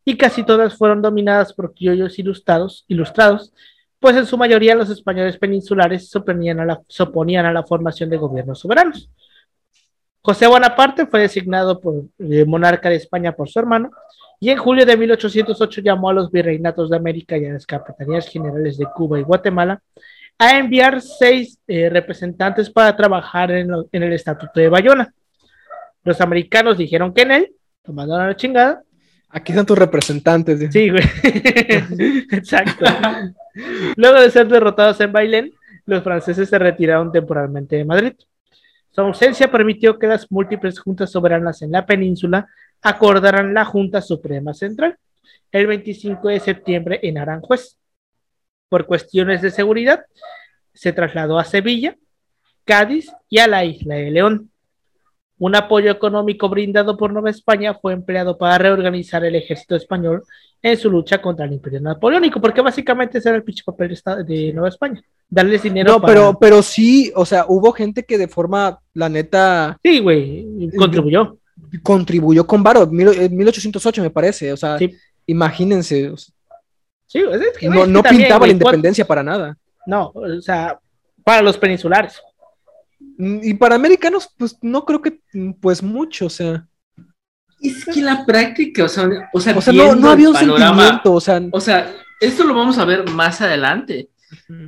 y 0.05 0.17
casi 0.17 0.43
todas 0.43 0.77
fueron 0.77 1.01
dominadas 1.01 1.53
por 1.53 1.73
criollos 1.73 2.17
ilustrados, 2.19 2.85
ilustrados 2.87 3.53
pues 4.03 4.17
en 4.17 4.25
su 4.25 4.37
mayoría 4.37 4.75
los 4.75 4.89
españoles 4.89 5.37
peninsulares 5.37 6.09
se 6.09 6.17
oponían 6.17 6.59
a 6.59 6.65
la, 6.65 6.81
oponían 6.99 7.45
a 7.45 7.53
la 7.53 7.63
formación 7.63 8.09
de 8.09 8.17
gobiernos 8.17 8.59
soberanos. 8.59 9.09
José 10.21 10.45
Bonaparte 10.45 11.05
fue 11.05 11.21
designado 11.21 11.79
por 11.79 12.03
eh, 12.19 12.43
monarca 12.43 12.89
de 12.89 12.97
España 12.97 13.31
por 13.31 13.47
su 13.47 13.59
hermano 13.59 13.91
y 14.41 14.49
en 14.49 14.57
julio 14.57 14.85
de 14.85 14.97
1808 14.97 15.79
llamó 15.79 16.09
a 16.09 16.13
los 16.13 16.29
virreinatos 16.29 16.89
de 16.89 16.97
América 16.97 17.37
y 17.37 17.45
a 17.45 17.53
las 17.53 17.65
capitanías 17.65 18.27
generales 18.27 18.77
de 18.77 18.87
Cuba 18.93 19.21
y 19.21 19.23
Guatemala 19.23 19.81
a 20.37 20.57
enviar 20.57 20.99
seis 20.99 21.57
eh, 21.65 21.89
representantes 21.89 22.69
para 22.69 22.93
trabajar 22.97 23.51
en 23.51 24.03
el 24.03 24.11
Estatuto 24.11 24.59
de 24.59 24.67
Bayona. 24.67 25.13
Los 26.03 26.19
americanos 26.19 26.77
dijeron 26.77 27.13
que 27.13 27.21
en 27.21 27.31
él, 27.31 27.55
tomando 27.81 28.17
la 28.17 28.35
chingada. 28.35 28.83
Aquí 29.33 29.51
están 29.51 29.65
tus 29.65 29.77
representantes. 29.77 30.71
Sí, 30.71 30.91
güey. 30.91 31.03
Exacto. 32.31 32.85
Luego 33.95 34.21
de 34.21 34.29
ser 34.29 34.47
derrotados 34.47 35.01
en 35.01 35.11
Bailén, 35.11 35.51
los 35.85 36.03
franceses 36.03 36.47
se 36.47 36.59
retiraron 36.59 37.11
temporalmente 37.11 37.75
de 37.75 37.83
Madrid. 37.83 38.13
Su 38.91 39.01
ausencia 39.01 39.49
permitió 39.49 39.97
que 39.97 40.05
las 40.05 40.31
múltiples 40.31 40.79
juntas 40.79 41.11
soberanas 41.11 41.63
en 41.63 41.71
la 41.71 41.83
península 41.83 42.47
acordaran 42.83 43.55
la 43.55 43.65
Junta 43.65 44.01
Suprema 44.01 44.53
Central 44.53 44.97
el 45.51 45.65
25 45.65 46.27
de 46.27 46.39
septiembre 46.39 46.99
en 47.01 47.17
Aranjuez. 47.17 47.77
Por 48.69 48.85
cuestiones 48.85 49.41
de 49.41 49.49
seguridad, 49.49 50.05
se 50.73 50.93
trasladó 50.93 51.39
a 51.39 51.43
Sevilla, 51.43 51.97
Cádiz 52.65 53.11
y 53.29 53.39
a 53.39 53.47
la 53.47 53.65
isla 53.65 53.95
de 53.95 54.11
León. 54.11 54.51
Un 55.43 55.57
apoyo 55.57 55.91
económico 55.91 56.47
brindado 56.47 56.95
por 56.95 57.11
Nueva 57.11 57.29
España 57.29 57.73
fue 57.73 57.91
empleado 57.91 58.37
para 58.37 58.57
reorganizar 58.57 59.25
el 59.25 59.35
ejército 59.35 59.75
español 59.75 60.23
en 60.61 60.77
su 60.77 60.89
lucha 60.89 61.21
contra 61.21 61.43
el 61.45 61.51
imperio 61.51 61.81
napoleónico, 61.81 62.39
porque 62.39 62.61
básicamente 62.61 63.17
ese 63.17 63.27
era 63.27 63.39
el 63.39 63.43
pinche 63.43 63.61
papel 63.65 63.99
de, 64.25 64.53
Nueva 64.53 64.69
España, 64.69 65.01
darles 65.29 65.63
dinero 65.63 65.91
No, 65.91 65.99
para... 65.99 66.13
pero, 66.13 66.39
pero 66.39 66.63
sí, 66.63 67.11
o 67.13 67.25
sea, 67.25 67.43
hubo 67.49 67.73
gente 67.73 68.03
que 68.03 68.17
de 68.17 68.29
forma, 68.29 68.79
la 68.93 69.09
neta, 69.09 69.77
Sí, 69.83 69.99
güey, 69.99 70.69
contribuyó. 70.77 71.37
contribuyó 71.81 72.47
con 72.47 72.63
Varo, 72.63 72.83
eh, 72.83 73.27
1808 73.27 74.01
me 74.01 74.11
parece, 74.11 74.53
o 74.53 74.55
sea, 74.55 74.77
Sí. 74.77 74.95
imagínense, 75.25 76.09
o 76.09 76.15
sea, 76.15 76.33
Sí, 77.05 77.19
es 77.19 77.57
que, 77.57 77.67
no, 77.67 77.79
es 77.79 77.83
que 77.83 77.91
no 77.91 78.01
también, 78.01 78.21
pintaba 78.21 78.47
la 78.47 78.53
independencia 78.53 79.05
para 79.05 79.23
nada. 79.23 79.57
No, 79.85 80.13
o 80.15 80.39
sea, 80.41 80.79
para 81.21 81.41
los 81.41 81.57
peninsulares. 81.57 82.21
Y 83.17 83.53
para 83.55 83.75
americanos, 83.75 84.29
pues 84.37 84.57
no 84.61 84.85
creo 84.85 85.01
que, 85.01 85.19
pues 85.61 85.83
mucho, 85.83 86.25
o 86.25 86.29
sea, 86.29 86.67
Es 87.61 87.85
que 87.85 88.01
la 88.01 88.25
práctica, 88.25 88.85
o 88.85 88.89
sea, 88.89 89.07
o 89.33 89.39
sea, 89.39 89.57
o 89.57 89.61
sea, 89.61 89.73
no, 89.73 90.09
había 90.09 90.29
un 90.29 90.33
panorama- 90.35 90.75
sentimiento, 90.75 91.13
o 91.13 91.21
sea, 91.21 91.41
O 91.51 91.61
sea, 91.61 91.95
esto 92.19 92.43
lo 92.43 92.53
vamos 92.53 92.77
a 92.77 92.85
ver 92.85 93.09
más 93.11 93.39
adelante, 93.41 94.09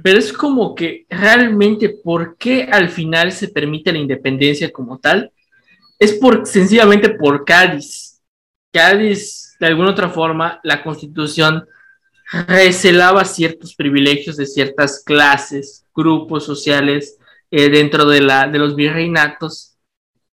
pero 0.04 0.20
es 0.20 0.32
como 0.32 0.76
que 0.76 1.06
realmente, 1.10 1.90
¿por 1.90 2.38
qué 2.38 2.70
al 2.72 2.90
final 2.90 3.32
se 3.32 3.48
permite 3.48 3.92
la 3.92 4.00
independencia 4.00 4.72
como 4.72 5.00
tal? 5.00 5.32
Es 6.00 6.14
por, 6.14 6.46
sencillamente 6.46 7.10
por 7.10 7.44
Cádiz. 7.46 8.22
Cádiz, 8.72 9.56
de 9.60 9.68
alguna 9.68 9.92
otra 9.92 10.10
forma, 10.10 10.60
la 10.64 10.84
constitución 10.84 11.66
recelaba 12.48 13.24
ciertos 13.26 13.76
privilegios 13.76 14.36
de 14.38 14.46
ciertas 14.46 15.04
clases, 15.04 15.86
grupos 15.96 16.46
sociales 16.46 17.18
eh, 17.58 17.70
dentro 17.70 18.06
de, 18.06 18.20
la, 18.20 18.48
de 18.50 18.60
los 18.60 18.76
virreinatos. 18.76 19.78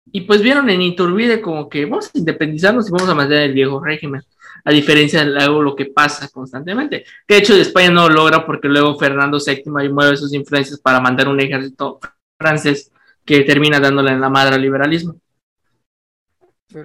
Y 0.10 0.22
pues 0.22 0.42
vieron 0.42 0.70
en 0.70 0.82
Iturbide 0.82 1.42
como 1.42 1.68
que 1.68 1.84
vamos 1.84 2.10
a 2.16 2.18
independizarnos 2.18 2.88
y 2.88 2.92
vamos 2.92 3.10
a 3.10 3.14
mantener 3.14 3.44
el 3.44 3.54
viejo 3.54 3.84
régimen 3.84 4.22
a 4.64 4.72
diferencia 4.72 5.26
de 5.26 5.38
algo 5.38 5.62
lo 5.62 5.76
que 5.76 5.88
pasa 5.88 6.30
constantemente. 6.30 7.04
Que 7.28 7.36
de 7.36 7.40
hecho 7.42 7.56
de 7.56 7.62
España 7.62 7.90
no 7.92 8.08
lo 8.08 8.16
logra 8.16 8.46
porque 8.46 8.70
luego 8.70 8.98
Fernando 8.98 9.38
VII 9.38 9.90
mueve 9.90 10.16
sus 10.16 10.34
influencias 10.34 10.80
para 10.80 11.02
mandar 11.02 11.28
un 11.28 11.42
ejército 11.42 12.00
francés 12.40 12.90
que 13.26 13.42
termina 13.42 13.82
dándole 13.82 14.12
en 14.12 14.22
la 14.22 14.30
madre 14.30 14.56
al 14.56 14.62
liberalismo. 14.62 15.16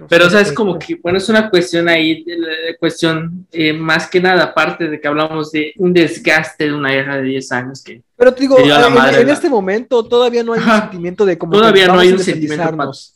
Pero 0.09 0.25
o 0.25 0.29
sea, 0.29 0.41
es 0.41 0.51
como 0.51 0.79
que, 0.79 0.95
bueno, 0.95 1.19
es 1.19 1.29
una 1.29 1.47
cuestión 1.49 1.87
ahí, 1.87 2.23
de 2.23 2.37
la- 2.39 2.47
de 2.47 2.77
cuestión 2.77 3.45
eh, 3.51 3.71
más 3.71 4.09
que 4.09 4.19
nada, 4.19 4.43
aparte 4.45 4.87
de 4.87 4.99
que 4.99 5.07
hablamos 5.07 5.51
de 5.51 5.73
un 5.77 5.93
desgaste 5.93 6.65
de 6.65 6.73
una 6.73 6.91
guerra 6.91 7.17
de 7.17 7.23
10 7.23 7.51
años 7.51 7.83
que 7.83 8.01
Pero 8.15 8.33
te 8.33 8.41
digo, 8.41 8.57
en, 8.57 8.67
madre 8.93 9.21
en 9.21 9.29
este 9.29 9.47
momento 9.49 10.03
todavía 10.03 10.43
no 10.43 10.53
hay 10.53 10.59
un 10.61 10.65
sentimiento 10.81 11.25
de 11.25 11.37
como 11.37 11.53
todavía 11.53 11.87
no 11.87 11.99
hay 11.99 12.11
un 12.11 12.19
sentimiento 12.19 12.63
pa- 12.63 12.69
independizarnos. 12.71 13.15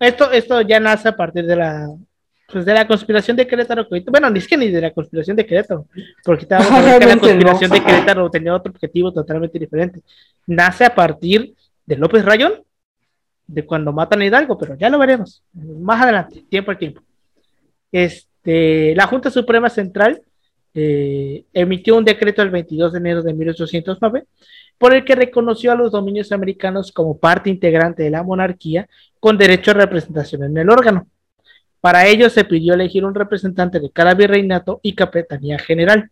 Esto, 0.00 0.30
esto 0.32 0.60
ya 0.62 0.78
nace 0.80 1.08
a 1.08 1.16
partir 1.16 1.44
de 1.44 1.56
la, 1.56 1.88
pues 2.52 2.64
de 2.64 2.72
la 2.74 2.86
conspiración 2.86 3.36
de 3.36 3.46
Querétaro. 3.46 3.86
Bueno, 4.10 4.30
ni 4.30 4.38
es 4.38 4.46
que 4.46 4.56
ni 4.56 4.68
de 4.70 4.80
la 4.80 4.92
conspiración 4.92 5.36
de 5.36 5.44
Querétaro, 5.46 5.86
porque 6.24 6.42
estábamos 6.42 6.70
hablando 6.86 7.00
que 7.00 7.06
la 7.06 7.18
conspiración 7.18 7.70
no. 7.70 7.74
de 7.76 7.82
Querétaro 7.84 8.30
tenía 8.30 8.54
otro 8.54 8.70
objetivo 8.72 9.12
totalmente 9.12 9.58
diferente. 9.58 10.00
Nace 10.46 10.84
a 10.84 10.94
partir 10.94 11.52
de 11.86 11.96
López 11.96 12.24
Rayón, 12.24 12.62
de 13.46 13.66
cuando 13.66 13.92
matan 13.92 14.22
a 14.22 14.26
Hidalgo, 14.26 14.56
pero 14.56 14.76
ya 14.76 14.88
lo 14.88 14.98
veremos 14.98 15.42
más 15.52 16.02
adelante, 16.02 16.44
tiempo 16.48 16.70
al 16.70 16.78
tiempo. 16.78 17.02
Este, 17.92 18.94
la 18.94 19.06
Junta 19.06 19.30
Suprema 19.30 19.68
Central 19.68 20.22
eh, 20.74 21.44
emitió 21.52 21.96
un 21.96 22.04
decreto 22.04 22.42
el 22.42 22.50
22 22.50 22.92
de 22.92 22.98
enero 22.98 23.22
de 23.22 23.32
1809 23.32 24.24
por 24.76 24.94
el 24.94 25.04
que 25.04 25.14
reconoció 25.14 25.72
a 25.72 25.76
los 25.76 25.92
dominios 25.92 26.32
americanos 26.32 26.90
como 26.90 27.16
parte 27.16 27.48
integrante 27.48 28.02
de 28.02 28.10
la 28.10 28.22
monarquía 28.22 28.88
con 29.20 29.38
derecho 29.38 29.70
a 29.70 29.74
representación 29.74 30.42
en 30.44 30.58
el 30.58 30.70
órgano. 30.70 31.06
Para 31.80 32.06
ello 32.06 32.28
se 32.30 32.44
pidió 32.44 32.74
elegir 32.74 33.04
un 33.04 33.14
representante 33.14 33.78
de 33.78 33.90
cada 33.90 34.14
virreinato 34.14 34.80
y 34.82 34.94
capitanía 34.94 35.58
general. 35.58 36.10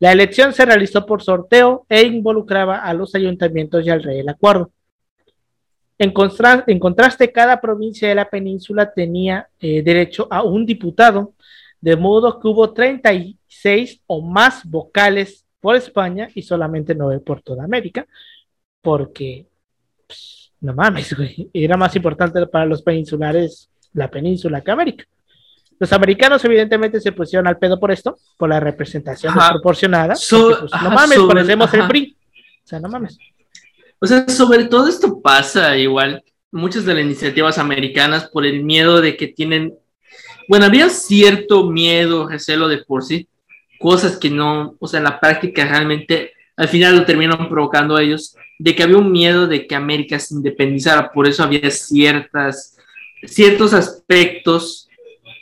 La 0.00 0.12
elección 0.12 0.52
se 0.52 0.64
realizó 0.64 1.06
por 1.06 1.22
sorteo 1.22 1.84
e 1.88 2.02
involucraba 2.02 2.78
a 2.78 2.94
los 2.94 3.14
ayuntamientos 3.14 3.84
y 3.84 3.90
al 3.90 4.02
rey 4.02 4.18
del 4.18 4.28
acuerdo. 4.28 4.70
En, 5.98 6.12
en 6.66 6.78
contraste, 6.78 7.32
cada 7.32 7.60
provincia 7.60 8.08
de 8.08 8.14
la 8.14 8.30
península 8.30 8.92
tenía 8.92 9.48
eh, 9.60 9.82
derecho 9.82 10.28
a 10.30 10.42
un 10.42 10.64
diputado, 10.64 11.34
de 11.80 11.96
modo 11.96 12.38
que 12.38 12.48
hubo 12.48 12.72
36 12.72 14.00
o 14.06 14.22
más 14.22 14.64
vocales 14.64 15.44
por 15.60 15.74
España 15.76 16.28
y 16.34 16.42
solamente 16.42 16.94
9 16.94 17.20
por 17.20 17.42
toda 17.42 17.64
América, 17.64 18.06
porque 18.80 19.46
pues, 20.06 20.52
no 20.60 20.72
mames, 20.72 21.16
güey, 21.16 21.50
era 21.52 21.76
más 21.76 21.94
importante 21.96 22.46
para 22.46 22.66
los 22.66 22.82
peninsulares 22.82 23.68
la 23.92 24.08
península 24.10 24.60
que 24.60 24.70
América. 24.70 25.04
Los 25.80 25.92
americanos 25.92 26.44
evidentemente 26.44 27.00
se 27.00 27.12
pusieron 27.12 27.46
al 27.46 27.58
pedo 27.58 27.78
por 27.78 27.90
esto, 27.90 28.18
por 28.36 28.48
la 28.48 28.58
representación 28.60 29.32
Ajá. 29.32 29.40
desproporcionada. 29.40 30.14
So- 30.16 30.48
porque, 30.50 30.66
pues, 30.68 30.82
no 30.82 30.90
mames, 30.90 31.18
parecemos 31.26 31.74
el 31.74 31.80
ajá. 31.80 31.88
PRI. 31.88 32.16
O 32.64 32.68
sea, 32.68 32.80
no 32.80 32.88
mames. 32.88 33.18
O 34.00 34.06
sea, 34.06 34.28
sobre 34.28 34.64
todo 34.64 34.88
esto 34.88 35.20
pasa 35.20 35.76
igual, 35.76 36.22
muchas 36.52 36.84
de 36.84 36.94
las 36.94 37.04
iniciativas 37.04 37.58
americanas 37.58 38.28
por 38.28 38.46
el 38.46 38.62
miedo 38.64 39.00
de 39.00 39.16
que 39.16 39.28
tienen, 39.28 39.74
bueno, 40.48 40.66
había 40.66 40.88
cierto 40.88 41.70
miedo, 41.70 42.28
recelo 42.28 42.68
de 42.68 42.78
por 42.78 43.04
sí, 43.04 43.28
cosas 43.78 44.16
que 44.16 44.30
no, 44.30 44.76
o 44.78 44.86
sea, 44.86 44.98
en 44.98 45.04
la 45.04 45.20
práctica 45.20 45.64
realmente 45.64 46.32
al 46.56 46.68
final 46.68 46.96
lo 46.96 47.04
terminaron 47.04 47.48
provocando 47.48 47.98
ellos, 47.98 48.36
de 48.58 48.74
que 48.74 48.82
había 48.82 48.96
un 48.98 49.12
miedo 49.12 49.46
de 49.46 49.66
que 49.66 49.76
América 49.76 50.18
se 50.18 50.34
independizara, 50.34 51.12
por 51.12 51.28
eso 51.28 51.44
había 51.44 51.70
ciertas, 51.70 52.76
ciertos 53.24 53.72
aspectos 53.72 54.88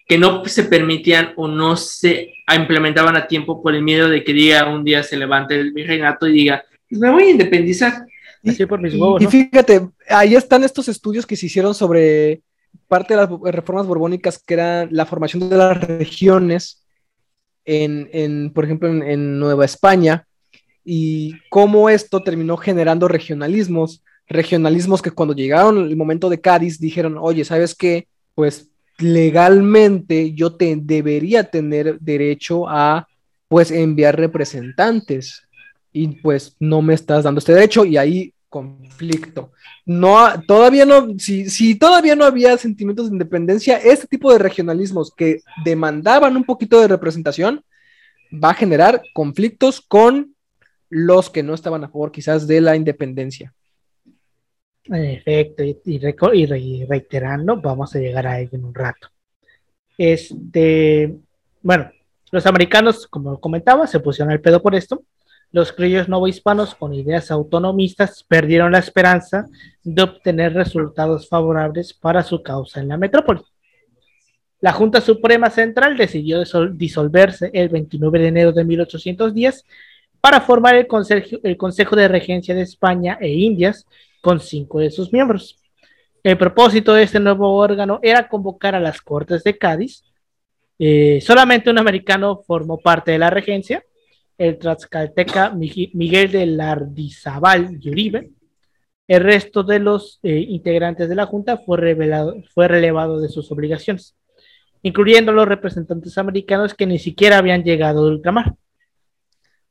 que 0.07 0.19
no 0.19 0.45
se 0.45 0.65
permitían 0.65 1.33
o 1.37 1.49
no 1.49 1.77
se 1.77 2.35
implementaban 2.55 3.17
a 3.17 3.27
tiempo 3.27 3.63
por 3.63 3.75
el 3.75 3.83
miedo 3.83 4.09
de 4.11 4.23
que 4.23 4.35
diga 4.35 4.69
un 4.69 4.85
día 4.85 5.03
se 5.03 5.17
levante 5.17 5.59
el 5.59 5.73
virreinato 5.73 6.29
y 6.29 6.33
diga, 6.33 6.65
"Pues 6.89 7.01
me 7.01 7.11
voy 7.11 7.25
a 7.25 7.31
independizar. 7.31 8.07
Así 8.51 8.67
por 8.67 8.81
mis 8.81 8.95
Y- 8.95 9.01
huevos, 9.01 9.21
y 9.23 9.25
¿no? 9.25 9.31
fíjate, 9.31 9.89
ahí 10.09 10.35
están 10.35 10.65
estos 10.65 10.89
estudios 10.89 11.27
que 11.27 11.37
se 11.37 11.47
hicieron 11.47 11.75
sobre 11.75 12.43
parte 12.89 13.15
de 13.15 13.21
las 13.21 13.31
reformas 13.55 13.87
borbónicas, 13.87 14.39
que 14.39 14.55
era 14.55 14.87
la 14.91 15.07
formación 15.07 15.49
de 15.49 15.57
las 15.57 15.81
regiones, 15.81 16.83
en, 17.65 18.09
en, 18.13 18.53
por 18.53 18.65
ejemplo, 18.65 18.89
en, 18.89 19.03
en 19.03 19.39
Nueva 19.39 19.65
España, 19.65 20.27
y 20.85 21.35
cómo 21.51 21.89
esto 21.91 22.23
terminó 22.23 22.57
generando 22.57 23.09
regionalismos, 23.09 24.05
regionalismos 24.29 25.03
que 25.03 25.11
cuando 25.11 25.35
llegaron 25.35 25.79
el 25.79 25.97
momento 25.97 26.29
de 26.29 26.41
Cádiz 26.41 26.79
dijeron, 26.79 27.17
oye, 27.19 27.45
¿sabes 27.45 27.75
qué? 27.75 28.07
Pues 28.37 28.69
legalmente 28.99 30.33
yo 30.33 30.55
te 30.55 30.77
debería 30.77 31.45
tener 31.45 31.99
derecho 32.01 32.69
a, 32.69 33.07
pues, 33.49 33.71
enviar 33.71 34.17
representantes 34.17 35.43
y 35.93 36.09
pues 36.09 36.55
no 36.61 36.83
me 36.83 36.95
estás 36.95 37.25
dando 37.25 37.39
este 37.39 37.55
derecho 37.55 37.85
y 37.85 37.97
ahí 37.97 38.33
conflicto. 38.49 39.53
No, 39.85 40.41
todavía 40.47 40.85
no, 40.85 41.19
si, 41.19 41.49
si 41.51 41.75
todavía 41.75 42.17
no 42.17 42.25
había 42.25 42.57
sentimientos 42.57 43.07
de 43.07 43.15
independencia, 43.15 43.77
este 43.79 44.07
tipo 44.07 44.33
de 44.33 44.39
regionalismos 44.39 45.13
que 45.15 45.41
demandaban 45.65 46.37
un 46.37 46.45
poquito 46.45 46.81
de 46.81 46.89
representación 46.89 47.65
va 48.33 48.51
a 48.51 48.55
generar 48.55 49.03
conflictos 49.15 49.81
con 49.81 50.35
los 50.89 51.31
que 51.31 51.43
no 51.43 51.55
estaban 51.55 51.85
a 51.85 51.89
favor 51.89 52.13
quizás 52.13 52.47
de 52.47 52.61
la 52.61 52.77
independencia. 52.77 53.53
En 54.85 55.05
efecto, 55.05 55.65
y, 55.65 55.77
y 55.85 56.55
y 56.55 56.85
reiterando, 56.85 57.61
vamos 57.61 57.95
a 57.95 57.99
llegar 57.99 58.27
a 58.27 58.41
ello 58.41 58.51
en 58.53 58.65
un 58.65 58.75
rato. 58.75 59.09
Este, 59.99 61.17
bueno, 61.63 61.91
los 62.31 62.47
americanos, 62.47 63.07
como 63.09 63.41
comentaba, 63.41 63.87
se 63.87 64.01
pusieron 64.01 64.33
al 64.33 64.41
pedo 64.41 64.63
por 64.63 64.75
esto. 64.75 65.03
Los 65.53 65.73
criollos 65.73 66.09
novohispanos 66.09 66.75
con 66.75 66.93
ideas 66.93 67.31
autonomistas 67.31 68.25
perdieron 68.25 68.73
la 68.73 68.79
esperanza 68.79 69.47
de 69.83 70.03
obtener 70.03 70.53
resultados 70.53 71.29
favorables 71.29 71.95
para 71.95 72.23
su 72.23 72.43
causa 72.43 72.81
en 72.81 72.89
la 72.89 72.97
metrópoli. 72.97 73.41
La 74.61 74.73
Junta 74.73 75.01
Suprema 75.01 75.51
Central 75.51 75.97
decidió 75.97 76.41
disol- 76.43 76.77
disolverse 76.77 77.51
el 77.53 77.69
29 77.69 78.19
de 78.19 78.29
enero 78.29 78.53
de 78.53 78.65
1810 78.65 79.65
para 80.21 80.41
formar 80.41 80.75
el 80.75 80.87
Consejo, 80.87 81.37
el 81.43 81.57
Consejo 81.57 81.95
de 81.95 82.09
Regencia 82.09 82.55
de 82.55 82.63
España 82.63 83.17
e 83.21 83.29
Indias 83.29 83.87
con 84.21 84.41
cinco 84.41 84.81
de 84.81 84.91
sus 84.91 85.13
miembros. 85.13 85.59
El 86.25 86.37
propósito 86.37 86.93
de 86.95 87.05
este 87.05 87.21
nuevo 87.21 87.55
órgano 87.55 88.01
era 88.03 88.29
convocar 88.29 88.75
a 88.75 88.81
las 88.81 89.01
Cortes 89.01 89.45
de 89.45 89.57
Cádiz. 89.57 90.03
Eh, 90.79 91.21
solamente 91.23 91.71
un 91.71 91.79
americano 91.79 92.43
formó 92.47 92.79
parte 92.79 93.13
de 93.13 93.19
la 93.19 93.31
regencia, 93.31 93.85
el 94.39 94.59
tlaxcalteca 94.59 95.51
Miguel 95.51 96.31
de 96.31 96.47
Lardizábal 96.47 97.79
y 97.81 97.91
Uribe. 97.91 98.31
El 99.09 99.23
resto 99.23 99.63
de 99.63 99.79
los 99.79 100.19
eh, 100.23 100.45
integrantes 100.49 101.09
de 101.09 101.15
la 101.15 101.27
Junta 101.27 101.59
fue, 101.59 101.79
revelado, 101.79 102.37
fue 102.53 102.67
relevado 102.69 103.21
de 103.21 103.29
sus 103.29 103.51
obligaciones, 103.53 104.17
incluyendo 104.83 105.33
los 105.33 105.47
representantes 105.47 106.19
americanos 106.19 106.75
que 106.75 106.87
ni 106.87 106.99
siquiera 106.99 107.39
habían 107.39 107.63
llegado 107.63 108.05
de 108.05 108.11
ultramar. 108.13 108.51
O 108.51 108.57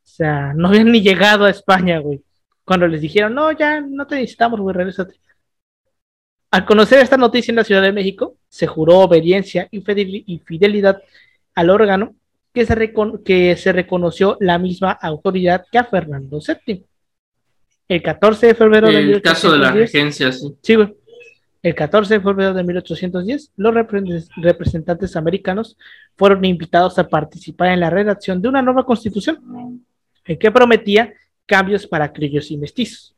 sea, 0.04 0.54
no 0.54 0.70
habían 0.70 0.92
ni 0.92 1.02
llegado 1.02 1.46
a 1.46 1.50
España, 1.50 2.00
güey. 2.00 2.24
Cuando 2.64 2.88
les 2.88 3.02
dijeron, 3.02 3.34
no, 3.36 3.52
ya 3.52 3.82
no 3.82 4.08
te 4.08 4.16
necesitamos, 4.16 4.60
güey, 4.60 4.76
regrésate. 4.76 5.16
Al 6.52 6.66
conocer 6.66 7.00
esta 7.00 7.18
noticia 7.18 7.52
en 7.52 7.58
la 7.58 7.66
Ciudad 7.66 7.82
de 7.82 7.92
México, 7.92 8.38
se 8.48 8.66
juró 8.66 9.00
obediencia 9.00 9.68
y 9.72 9.82
fidelidad 10.46 11.02
al 11.54 11.70
órgano 11.70 12.16
que 12.56 12.66
se, 12.66 12.74
recon- 12.76 13.22
que 13.24 13.56
se 13.58 13.72
reconoció 13.72 14.38
la 14.40 14.58
misma 14.58 14.92
autoridad 14.94 15.66
que 15.72 15.78
a 15.78 15.84
Fernando 15.84 16.40
VII. 16.40 16.84
El 17.88 18.02
14 18.02 18.48
de 18.48 18.56
febrero 18.56 18.88
de 18.88 18.98
El 19.00 19.22
caso 19.22 19.52
de 19.52 19.60
la 19.60 19.72
1810 19.72 19.92
regencia, 19.94 20.32
sí. 20.32 20.56
Sí, 20.64 20.76
güey. 20.76 20.96
El 21.62 21.76
14 21.76 22.16
de 22.16 22.22
febrero 22.22 22.54
de 22.54 22.64
1810, 22.64 23.52
los 23.58 23.74
repre- 23.74 24.28
representantes 24.38 25.16
americanos 25.16 25.78
fueron 26.16 26.46
invitados 26.46 26.98
a 26.98 27.08
participar 27.08 27.70
en 27.70 27.80
la 27.80 27.90
redacción 27.90 28.42
de 28.42 28.48
una 28.50 28.62
nueva 28.62 28.86
constitución, 28.86 29.84
en 30.26 30.40
que 30.40 30.52
prometía 30.52 31.14
cambios 31.46 31.86
para 31.86 32.12
criollos 32.14 32.50
y 32.52 32.58
mestizos. 32.58 33.14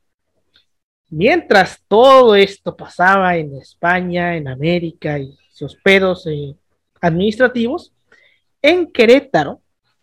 Mientras 1.10 1.82
todo 1.88 2.36
esto 2.36 2.76
pasaba 2.76 3.38
en 3.38 3.56
España, 3.56 4.36
en 4.36 4.48
América 4.50 5.18
y 5.20 5.38
sus 5.54 5.76
pedos 5.76 6.26
eh, 6.28 6.54
administrativos, 7.00 7.94
en 8.62 8.92
Querétaro 8.92 9.62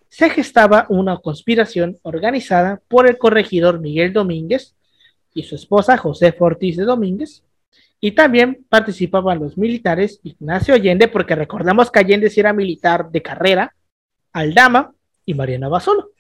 se 0.09 0.31
gestaba 0.31 0.87
una 0.89 1.19
conspiración 1.19 1.99
organizada 2.03 2.81
por 2.89 3.09
el 3.09 3.19
corregidor 3.19 3.81
Miguel 3.81 4.13
Domínguez 4.13 4.75
y 5.35 5.43
su 5.43 5.57
esposa 5.57 5.97
Josefa 5.97 6.45
Ortiz 6.45 6.77
de 6.77 6.85
Domínguez, 6.85 7.43
y 8.01 8.13
también 8.13 8.67
participaban 8.69 9.39
los 9.39 9.57
militares 9.57 10.21
Ignacio 10.23 10.75
Allende, 10.75 11.09
porque 11.09 11.35
recordamos 11.35 11.91
que 11.91 12.01
Allende 12.01 12.29
sí 12.29 12.39
era 12.39 12.53
militar 12.53 13.11
de 13.11 13.23
carrera, 13.23 13.75
Aldama 14.33 14.95
y 15.25 15.35
Mariana 15.35 15.69
Basolo. 15.69 16.11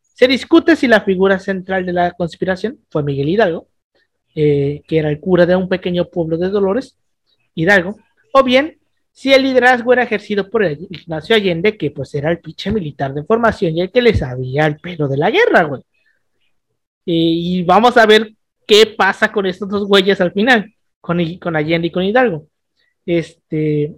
Se 0.00 0.28
discute 0.28 0.76
si 0.76 0.86
la 0.86 1.00
figura 1.00 1.38
central 1.38 1.86
de 1.86 1.94
la 1.94 2.12
conspiración 2.12 2.78
fue 2.90 3.02
Miguel 3.02 3.30
Hidalgo, 3.30 3.68
eh, 4.34 4.82
que 4.86 4.98
era 4.98 5.08
el 5.08 5.18
cura 5.18 5.46
de 5.46 5.56
un 5.56 5.68
pequeño 5.68 6.04
pueblo 6.04 6.36
de 6.36 6.50
Dolores, 6.50 6.98
Hidalgo, 7.54 7.96
o 8.34 8.44
bien 8.44 8.79
si 9.12 9.32
el 9.32 9.42
liderazgo 9.42 9.92
era 9.92 10.02
ejercido 10.02 10.48
por 10.48 10.64
el 10.64 10.86
Ignacio 10.90 11.34
Allende, 11.34 11.76
que 11.76 11.90
pues 11.90 12.14
era 12.14 12.30
el 12.30 12.40
pinche 12.40 12.70
militar 12.70 13.12
de 13.12 13.24
formación 13.24 13.76
y 13.76 13.82
el 13.82 13.90
que 13.90 14.02
le 14.02 14.14
sabía 14.14 14.66
el 14.66 14.78
pelo 14.78 15.08
de 15.08 15.16
la 15.16 15.30
guerra, 15.30 15.64
güey. 15.64 15.82
Y, 17.04 17.64
vamos 17.64 17.96
a 17.96 18.06
ver 18.06 18.34
qué 18.66 18.86
pasa 18.86 19.32
con 19.32 19.46
estos 19.46 19.68
dos 19.68 19.86
güeyes 19.88 20.20
al 20.20 20.32
final, 20.32 20.72
con, 21.00 21.18
con 21.38 21.56
Allende 21.56 21.88
y 21.88 21.90
con 21.90 22.04
Hidalgo. 22.04 22.46
Este, 23.04 23.96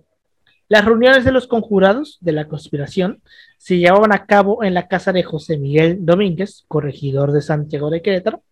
las 0.68 0.84
reuniones 0.84 1.24
de 1.24 1.32
los 1.32 1.46
conjurados 1.46 2.16
de 2.20 2.32
la 2.32 2.48
conspiración 2.48 3.22
se 3.58 3.76
llevaban 3.76 4.12
a 4.12 4.24
cabo 4.24 4.64
en 4.64 4.72
la 4.72 4.88
casa 4.88 5.12
de 5.12 5.22
José 5.22 5.58
Miguel 5.58 5.98
Domínguez, 6.06 6.64
corregidor 6.68 7.32
de 7.32 7.42
Santiago 7.42 7.90
de 7.90 8.00
Querétaro. 8.00 8.42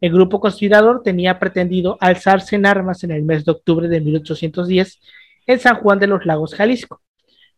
El 0.00 0.12
grupo 0.12 0.40
conspirador 0.40 1.02
tenía 1.02 1.38
pretendido 1.38 1.96
alzarse 2.00 2.56
en 2.56 2.66
armas 2.66 3.02
en 3.04 3.10
el 3.10 3.22
mes 3.22 3.44
de 3.44 3.52
octubre 3.52 3.88
de 3.88 4.00
1810 4.00 5.00
en 5.46 5.58
San 5.58 5.76
Juan 5.76 5.98
de 5.98 6.06
los 6.06 6.24
Lagos, 6.24 6.54
Jalisco, 6.54 7.00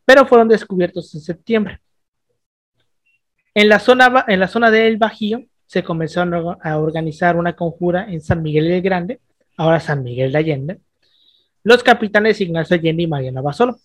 pero 0.05 0.26
fueron 0.26 0.49
descubiertos 0.49 1.14
en 1.14 1.20
septiembre. 1.20 1.80
En 3.55 3.68
la 3.68 3.78
zona, 3.78 4.24
en 4.28 4.41
la 4.41 4.49
zona 4.49 4.70
del 4.70 4.97
Bajío 4.97 5.45
se 5.66 5.82
comenzó 5.82 6.22
a 6.62 6.78
organizar 6.78 7.37
una 7.37 7.55
conjura 7.55 8.07
en 8.11 8.20
San 8.20 8.43
Miguel 8.43 8.70
el 8.70 8.82
Grande, 8.82 9.20
ahora 9.57 9.80
San 9.80 10.03
Miguel 10.03 10.32
de 10.32 10.39
Allende, 10.39 10.80
los 11.62 11.82
capitanes 11.82 12.41
Ignacio 12.41 12.76
Allende 12.76 13.05
y 13.05 13.07
Mariana 13.07 13.41
Basolo, 13.41 13.78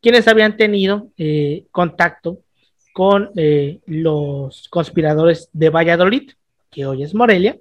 quienes 0.00 0.26
habían 0.26 0.56
tenido 0.56 1.08
eh, 1.16 1.66
contacto 1.70 2.40
con 2.92 3.30
eh, 3.36 3.80
los 3.86 4.68
conspiradores 4.68 5.48
de 5.52 5.70
Valladolid, 5.70 6.32
que 6.70 6.86
hoy 6.86 7.02
es 7.02 7.14
Morelia, 7.14 7.56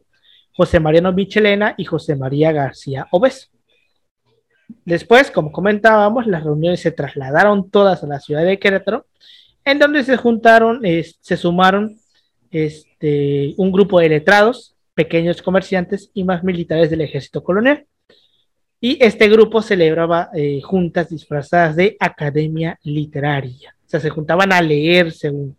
José 0.55 0.79
Mariano 0.79 1.13
Michelena 1.13 1.75
y 1.77 1.85
José 1.85 2.15
María 2.15 2.51
García 2.51 3.07
Obeso. 3.11 3.47
Después, 4.85 5.31
como 5.31 5.51
comentábamos, 5.51 6.27
las 6.27 6.43
reuniones 6.43 6.81
se 6.81 6.91
trasladaron 6.91 7.69
todas 7.69 8.03
a 8.03 8.07
la 8.07 8.19
ciudad 8.19 8.43
de 8.43 8.59
Querétaro, 8.59 9.05
en 9.65 9.79
donde 9.79 10.03
se 10.03 10.17
juntaron, 10.17 10.83
eh, 10.83 11.05
se 11.21 11.37
sumaron 11.37 11.97
este, 12.51 13.53
un 13.57 13.71
grupo 13.71 13.99
de 13.99 14.09
letrados, 14.09 14.75
pequeños 14.93 15.41
comerciantes 15.41 16.09
y 16.13 16.23
más 16.23 16.43
militares 16.43 16.89
del 16.89 17.01
ejército 17.01 17.43
colonial. 17.43 17.85
Y 18.81 18.97
este 19.03 19.27
grupo 19.27 19.61
celebraba 19.61 20.29
eh, 20.33 20.61
juntas 20.63 21.09
disfrazadas 21.09 21.75
de 21.75 21.97
academia 21.99 22.79
literaria. 22.83 23.75
O 23.85 23.89
sea, 23.89 23.99
se 23.99 24.09
juntaban 24.09 24.53
a 24.53 24.61
leer 24.61 25.11
según. 25.11 25.57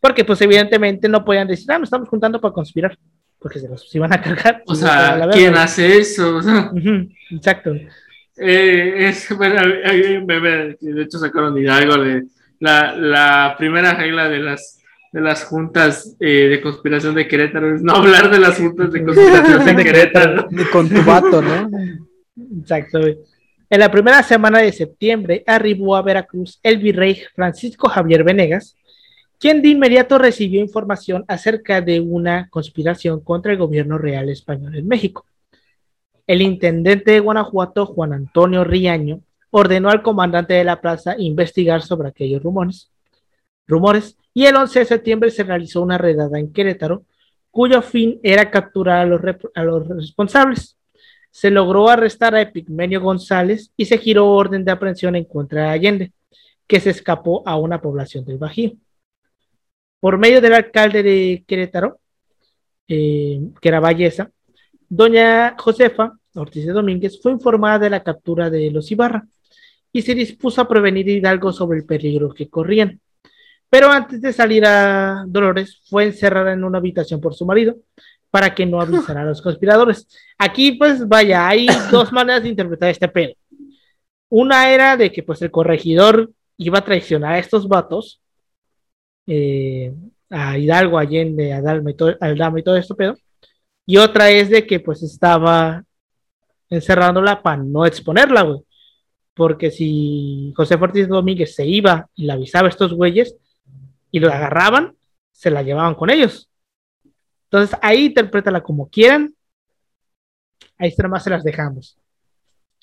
Porque, 0.00 0.24
pues, 0.24 0.40
evidentemente 0.42 1.08
no 1.08 1.24
podían 1.24 1.48
decir, 1.48 1.70
ah, 1.72 1.78
nos 1.78 1.86
estamos 1.86 2.08
juntando 2.08 2.40
para 2.40 2.54
conspirar, 2.54 2.96
porque 3.38 3.58
se 3.58 3.68
los 3.68 3.92
iban 3.94 4.12
a 4.12 4.20
cargar. 4.20 4.62
O 4.66 4.74
sea, 4.74 5.28
¿quién 5.32 5.54
hace 5.56 5.98
eso? 5.98 6.36
Uh 6.38 6.40
-huh, 6.40 7.16
exacto. 7.30 7.74
Eh, 8.36 9.08
es, 9.08 9.28
bueno, 9.36 9.60
hay 9.84 10.16
un 10.16 10.26
de 10.26 11.02
hecho 11.02 11.18
sacaron 11.18 11.54
de 11.54 11.62
Hidalgo 11.62 12.02
de 12.02 12.24
la, 12.60 12.94
la 12.96 13.54
primera 13.58 13.94
regla 13.94 14.28
de 14.28 14.38
las 14.38 14.80
de 15.14 15.20
las 15.20 15.44
juntas 15.44 16.16
eh, 16.18 16.48
de 16.48 16.60
conspiración 16.60 17.14
de 17.14 17.28
Querétaro 17.28 17.76
es 17.76 17.82
no 17.82 17.94
hablar 17.94 18.28
de 18.32 18.40
las 18.40 18.58
juntas 18.58 18.90
de 18.90 19.04
conspiración 19.04 19.64
de 19.64 19.76
Querétaro. 19.84 20.48
Ni 20.50 20.64
con 20.64 20.88
tu 20.88 21.04
vato, 21.04 21.40
¿no? 21.40 21.70
Exacto. 22.58 22.98
En 23.70 23.78
la 23.78 23.92
primera 23.92 24.24
semana 24.24 24.58
de 24.58 24.72
septiembre 24.72 25.44
arribó 25.46 25.94
a 25.94 26.02
Veracruz 26.02 26.58
el 26.64 26.78
virrey 26.78 27.22
Francisco 27.32 27.88
Javier 27.88 28.24
Venegas, 28.24 28.76
quien 29.38 29.62
de 29.62 29.68
inmediato 29.68 30.18
recibió 30.18 30.60
información 30.60 31.24
acerca 31.28 31.80
de 31.80 32.00
una 32.00 32.48
conspiración 32.50 33.20
contra 33.20 33.52
el 33.52 33.58
gobierno 33.58 33.98
real 33.98 34.28
español 34.28 34.74
en 34.74 34.88
México. 34.88 35.24
El 36.26 36.42
intendente 36.42 37.12
de 37.12 37.20
Guanajuato, 37.20 37.86
Juan 37.86 38.12
Antonio 38.12 38.64
Riaño, 38.64 39.20
ordenó 39.50 39.90
al 39.90 40.02
comandante 40.02 40.54
de 40.54 40.64
la 40.64 40.80
plaza 40.80 41.14
investigar 41.18 41.82
sobre 41.82 42.08
aquellos 42.08 42.42
rumores. 42.42 42.90
rumores 43.66 44.16
y 44.34 44.46
el 44.46 44.56
11 44.56 44.80
de 44.80 44.84
septiembre 44.84 45.30
se 45.30 45.44
realizó 45.44 45.80
una 45.80 45.96
redada 45.96 46.38
en 46.38 46.52
Querétaro, 46.52 47.04
cuyo 47.50 47.82
fin 47.82 48.18
era 48.22 48.50
capturar 48.50 49.06
a 49.54 49.64
los, 49.64 49.88
responsables. 49.88 50.76
Se 51.30 51.50
logró 51.50 51.88
arrestar 51.88 52.34
a 52.34 52.42
Epigmenio 52.42 53.00
González 53.00 53.72
y 53.76 53.84
se 53.84 53.98
giró 53.98 54.28
orden 54.30 54.64
de 54.64 54.72
aprehensión 54.72 55.14
en 55.16 55.24
contra 55.24 55.64
de 55.64 55.68
Allende, 55.70 56.12
que 56.66 56.80
se 56.80 56.90
escapó 56.90 57.42
a 57.46 57.56
una 57.56 57.80
población 57.80 58.24
del 58.24 58.38
Bajío. 58.38 58.72
Por 60.00 60.18
medio 60.18 60.40
del 60.40 60.54
alcalde 60.54 61.02
de 61.02 61.44
Querétaro, 61.46 62.00
eh, 62.88 63.40
que 63.60 63.68
era 63.68 63.80
Valleza, 63.80 64.30
doña 64.96 65.56
Josefa 65.58 66.12
Ortiz 66.34 66.66
de 66.66 66.72
Domínguez 66.72 67.20
fue 67.20 67.32
informada 67.32 67.78
de 67.78 67.90
la 67.90 68.02
captura 68.02 68.50
de 68.50 68.70
los 68.70 68.90
Ibarra 68.90 69.26
y 69.92 70.02
se 70.02 70.14
dispuso 70.14 70.60
a 70.60 70.68
prevenir 70.68 71.06
a 71.08 71.12
Hidalgo 71.12 71.52
sobre 71.52 71.78
el 71.78 71.86
peligro 71.86 72.34
que 72.34 72.48
corrían. 72.48 73.00
Pero 73.70 73.90
antes 73.90 74.20
de 74.20 74.32
salir 74.32 74.64
a 74.66 75.24
Dolores, 75.26 75.80
fue 75.88 76.04
encerrada 76.04 76.52
en 76.52 76.64
una 76.64 76.78
habitación 76.78 77.20
por 77.20 77.34
su 77.34 77.44
marido 77.44 77.76
para 78.30 78.54
que 78.54 78.66
no 78.66 78.80
avisara 78.80 79.22
a 79.22 79.24
los 79.24 79.42
conspiradores. 79.42 80.08
Aquí, 80.38 80.72
pues, 80.72 81.06
vaya, 81.06 81.46
hay 81.46 81.66
dos 81.90 82.12
maneras 82.12 82.42
de 82.42 82.50
interpretar 82.50 82.90
este 82.90 83.08
pedo. 83.08 83.34
Una 84.28 84.72
era 84.72 84.96
de 84.96 85.12
que, 85.12 85.22
pues, 85.22 85.40
el 85.42 85.50
corregidor 85.50 86.32
iba 86.56 86.78
a 86.78 86.84
traicionar 86.84 87.34
a 87.34 87.38
estos 87.38 87.68
vatos, 87.68 88.20
eh, 89.26 89.92
a 90.30 90.58
Hidalgo, 90.58 90.98
Allende, 90.98 91.52
a 91.52 91.58
Aldama 91.58 91.90
y 91.90 91.94
todo, 91.94 92.16
Aldama 92.20 92.60
y 92.60 92.62
todo 92.64 92.76
esto 92.76 92.96
pedo. 92.96 93.16
Y 93.86 93.96
otra 93.98 94.30
es 94.30 94.50
de 94.50 94.66
que 94.66 94.80
pues 94.80 95.02
estaba 95.02 95.84
encerrándola 96.70 97.42
para 97.42 97.62
no 97.62 97.84
exponerla, 97.86 98.42
güey. 98.42 98.60
Porque 99.34 99.70
si 99.70 100.52
José 100.56 100.76
Ortiz 100.76 101.08
Domínguez 101.08 101.54
se 101.54 101.66
iba 101.66 102.08
y 102.14 102.24
le 102.24 102.32
avisaba 102.32 102.68
a 102.68 102.70
estos 102.70 102.94
güeyes 102.94 103.36
y 104.10 104.20
lo 104.20 104.32
agarraban, 104.32 104.96
se 105.32 105.50
la 105.50 105.62
llevaban 105.62 105.94
con 105.94 106.10
ellos. 106.10 106.48
Entonces 107.44 107.78
ahí 107.82 108.06
interprétala 108.06 108.62
como 108.62 108.88
quieran. 108.88 109.34
Ahí 110.78 110.88
está 110.88 111.08
más 111.08 111.24
se 111.24 111.30
las 111.30 111.44
dejamos. 111.44 111.98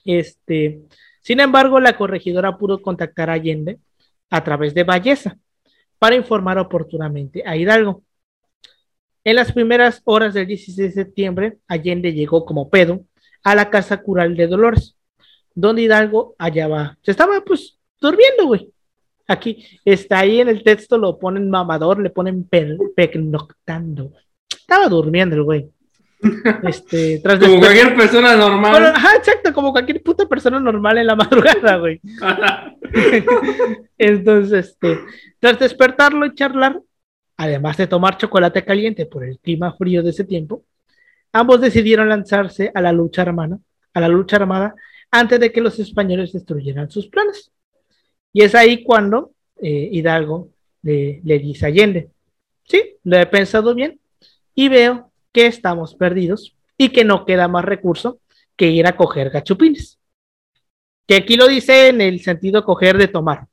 Este, 0.04 0.82
sin 1.22 1.40
embargo, 1.40 1.80
la 1.80 1.98
corregidora 1.98 2.58
pudo 2.58 2.82
contactar 2.82 3.30
a 3.30 3.34
Allende 3.34 3.80
a 4.30 4.44
través 4.44 4.74
de 4.74 4.84
Valleza 4.84 5.38
para 6.00 6.16
informar 6.16 6.58
oportunamente 6.58 7.44
a 7.46 7.56
Hidalgo. 7.56 8.04
En 9.24 9.36
las 9.36 9.52
primeras 9.52 10.02
horas 10.06 10.34
del 10.34 10.48
16 10.48 10.78
de 10.78 10.92
septiembre, 10.92 11.58
Allende 11.68 12.14
llegó 12.14 12.46
como 12.46 12.70
pedo 12.70 13.06
a 13.44 13.56
la 13.56 13.70
casa 13.70 14.02
cural 14.02 14.36
de 14.36 14.48
Dolores, 14.48 14.96
donde 15.54 15.84
Hidalgo 15.84 16.36
hallaba, 16.40 16.98
se 17.02 17.12
estaba 17.12 17.42
pues 17.42 17.78
durmiendo, 18.00 18.48
güey. 18.48 18.72
Aquí 19.28 19.66
está 19.86 20.20
ahí 20.20 20.42
en 20.42 20.50
el 20.50 20.64
texto, 20.64 20.98
lo 20.98 21.18
ponen 21.18 21.50
mamador, 21.50 22.02
le 22.02 22.10
ponen 22.10 22.48
pernoctando. 22.96 24.12
Estaba 24.50 24.88
durmiendo 24.88 25.36
el 25.36 25.44
güey. 25.44 25.70
Este, 26.64 27.20
tras 27.20 27.40
como 27.40 27.60
cualquier 27.60 27.96
persona 27.96 28.36
normal. 28.36 28.86
ajá, 28.86 29.16
exacto, 29.16 29.54
como 29.54 29.72
cualquier 29.72 30.04
puta 30.04 30.28
persona 30.28 30.60
normal 30.60 30.98
en 31.00 31.08
la 31.08 31.16
madrugada, 31.22 31.78
güey. 31.78 32.00
Entonces, 33.98 34.68
este, 34.68 35.00
tras 35.40 35.60
despertarlo 35.60 36.26
y 36.26 36.36
charlar, 36.36 36.80
además 37.42 37.76
de 37.78 37.88
tomar 37.88 38.18
chocolate 38.18 38.64
caliente 38.64 39.08
por 39.08 39.24
el 39.26 39.40
clima 39.40 39.74
frío 39.74 40.04
de 40.04 40.12
ese 40.12 40.24
tiempo, 40.24 40.64
ambos 41.34 41.60
decidieron 41.60 42.08
lanzarse 42.08 42.72
a 42.76 42.82
la 42.82 42.92
lucha 42.92 43.24
armada, 43.24 43.58
a 43.96 44.00
la 44.00 44.08
lucha 44.08 44.36
armada 44.36 44.76
antes 45.10 45.40
de 45.40 45.52
que 45.52 45.60
los 45.60 45.80
españoles 45.80 46.34
destruyeran 46.34 46.92
sus 46.92 47.08
planes. 47.08 47.52
Y 48.32 48.44
es 48.44 48.54
ahí 48.54 48.84
cuando 48.84 49.32
eh, 49.60 49.90
Hidalgo 49.92 50.50
le, 50.84 51.20
dice 51.24 51.66
a 51.66 51.70
Allende, 51.70 52.12
sí, 52.64 52.98
lo 53.04 53.18
he 53.18 53.26
pensado 53.26 53.74
bien 53.74 54.00
y 54.54 54.70
veo 54.70 55.12
que 55.32 55.48
estamos 55.48 55.96
perdidos 55.96 56.56
y 56.78 56.90
que 56.90 57.04
no 57.04 57.26
queda 57.26 57.48
más 57.48 57.66
recurso 57.66 58.20
que 58.56 58.70
ir 58.70 58.86
a 58.86 58.96
coger 58.96 59.32
gachupines. 59.32 59.98
Que 61.08 61.16
aquí 61.16 61.38
lo 61.38 61.48
dice 61.48 61.88
en 61.88 62.02
el 62.02 62.22
sentido 62.22 62.64
coger 62.64 63.00
de 63.00 63.08
tomar, 63.08 63.48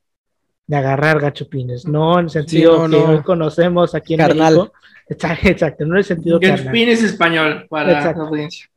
de 0.69 0.77
agarrar 0.77 1.19
gachupines, 1.19 1.87
no 1.87 2.21
en 2.21 2.27
el 2.27 2.31
sentido 2.31 2.89
que 2.89 2.97
hoy 2.97 3.23
conocemos 3.23 3.95
aquí 3.97 4.15
en 4.15 4.39
México. 4.39 4.73
Exacto, 5.09 5.87
no 5.87 5.95
en 5.95 5.99
el 5.99 6.05
sentido 6.05 6.39
Gachupines 6.39 7.03
español 7.03 7.67
para 7.69 8.01
la 8.01 8.11
audiencia. 8.11 8.69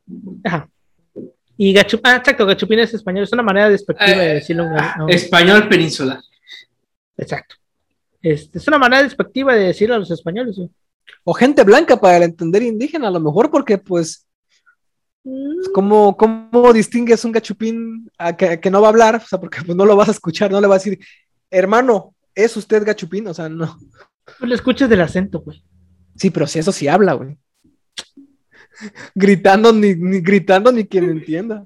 Y 1.58 1.74
gachupines, 1.74 2.14
ah, 2.14 2.16
exacto, 2.16 2.46
gachupines 2.46 2.94
español 2.94 3.24
es 3.24 3.32
una 3.32 3.42
manera 3.42 3.68
despectiva 3.68 4.16
de 4.16 4.30
eh, 4.30 4.34
decirlo. 4.34 4.64
Español 5.08 5.68
peninsular. 5.68 6.18
Exacto. 7.16 7.56
Este, 8.22 8.58
es 8.58 8.66
una 8.68 8.78
manera 8.78 9.02
despectiva 9.02 9.54
de 9.54 9.66
decirlo 9.66 9.94
a 9.94 9.98
los 9.98 10.10
españoles. 10.10 10.56
O 11.24 11.34
gente 11.34 11.62
blanca 11.64 12.00
para 12.00 12.16
el 12.16 12.22
entender 12.22 12.62
indígena, 12.62 13.08
a 13.08 13.10
lo 13.10 13.20
mejor, 13.20 13.50
porque 13.50 13.78
pues, 13.78 14.26
mm. 15.24 15.72
¿cómo, 15.74 16.16
cómo 16.16 16.72
distingues 16.72 17.24
un 17.24 17.32
gachupín 17.32 18.10
a 18.16 18.34
que, 18.36 18.70
no 18.70 18.80
va 18.80 18.88
a 18.88 18.90
hablar? 18.90 19.16
O 19.16 19.26
sea, 19.26 19.38
porque 19.38 19.60
pues, 19.64 19.76
no 19.76 19.84
lo 19.84 19.96
vas 19.96 20.08
a 20.08 20.12
escuchar, 20.12 20.50
no 20.50 20.60
le 20.60 20.66
vas 20.66 20.80
a 20.80 20.84
decir, 20.84 21.04
hermano, 21.52 22.14
¿es 22.34 22.56
usted 22.56 22.84
gachupín? 22.84 23.28
O 23.28 23.34
sea, 23.34 23.48
no. 23.48 23.78
Tú 24.38 24.46
le 24.46 24.54
escuchas 24.54 24.88
del 24.88 25.00
acento, 25.00 25.40
güey. 25.40 25.62
Sí, 26.16 26.30
pero 26.30 26.46
si 26.46 26.58
eso 26.58 26.72
sí 26.72 26.88
habla, 26.88 27.12
güey. 27.12 27.38
gritando, 29.14 29.72
ni, 29.72 29.94
ni 29.94 30.20
gritando, 30.20 30.72
ni 30.72 30.84
quien 30.84 31.10
entienda. 31.10 31.64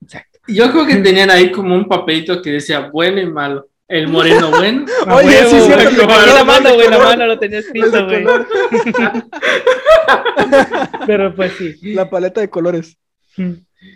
Exacto. 0.00 0.38
Yo 0.48 0.70
creo 0.70 0.86
que 0.86 0.96
tenían 0.96 1.30
ahí 1.30 1.50
como 1.50 1.74
un 1.74 1.88
papelito 1.88 2.40
que 2.40 2.52
decía 2.52 2.88
bueno 2.90 3.20
y 3.20 3.26
malo. 3.26 3.68
El 3.88 4.08
moreno 4.08 4.50
bueno. 4.50 4.84
Oye, 5.14 5.44
sí, 5.48 5.60
sí, 5.60 5.70
la 5.70 6.44
mano, 6.44 6.74
güey, 6.74 6.88
la 6.88 6.98
mano 6.98 7.26
lo 7.26 7.38
tenía 7.38 7.60
escrito, 7.60 8.04
güey. 8.04 8.24
Pero 11.06 11.34
pues 11.36 11.52
sí. 11.52 11.94
La 11.94 12.10
paleta 12.10 12.40
de 12.40 12.50
colores. 12.50 12.98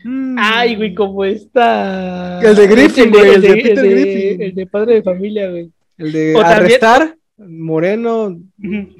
Mm. 0.05 0.37
Ay, 0.39 0.77
güey, 0.77 0.95
como 0.95 1.25
está. 1.25 2.41
El 2.41 2.57
de 2.57 2.67
Griffin, 2.67 3.11
güey. 3.11 3.35
El, 3.35 3.41
de, 3.43 3.55
Peter 3.55 3.91
Griffin. 3.91 4.43
El 4.43 4.55
de 4.55 4.67
padre 4.67 4.95
de 4.95 5.03
familia, 5.03 5.51
güey. 5.51 5.71
El 5.99 6.13
de 6.13 6.41
arrestar, 6.43 7.17
moreno, 7.37 8.41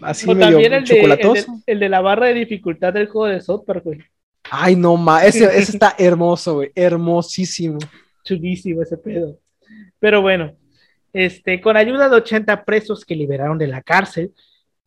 así 0.03 0.29
o 0.29 0.35
medio 0.35 0.59
el 0.59 0.85
chocolatoso. 0.85 1.63
De, 1.67 1.73
el, 1.73 1.81
de, 1.81 1.89
la 1.89 2.01
barra 2.01 2.27
de 2.27 2.35
dificultad 2.35 2.93
del 2.93 3.09
juego 3.09 3.27
de 3.27 3.41
South 3.41 3.65
güey. 3.83 4.01
Ay, 4.51 4.77
no, 4.77 4.97
ma, 4.97 5.25
ese, 5.25 5.45
ese 5.59 5.73
está 5.73 5.95
hermoso, 5.99 6.55
güey. 6.55 6.71
Hermosísimo. 6.75 7.79
Chulísimo 8.25 8.83
ese 8.83 8.97
pedo. 8.97 9.39
Pero 9.99 10.23
bueno, 10.23 10.55
este, 11.13 11.61
con 11.61 11.77
ayuda 11.77 12.09
de 12.09 12.17
80 12.17 12.65
presos 12.65 13.05
que 13.05 13.17
liberaron 13.17 13.59
de 13.59 13.67
la 13.67 13.83
cárcel, 13.83 14.33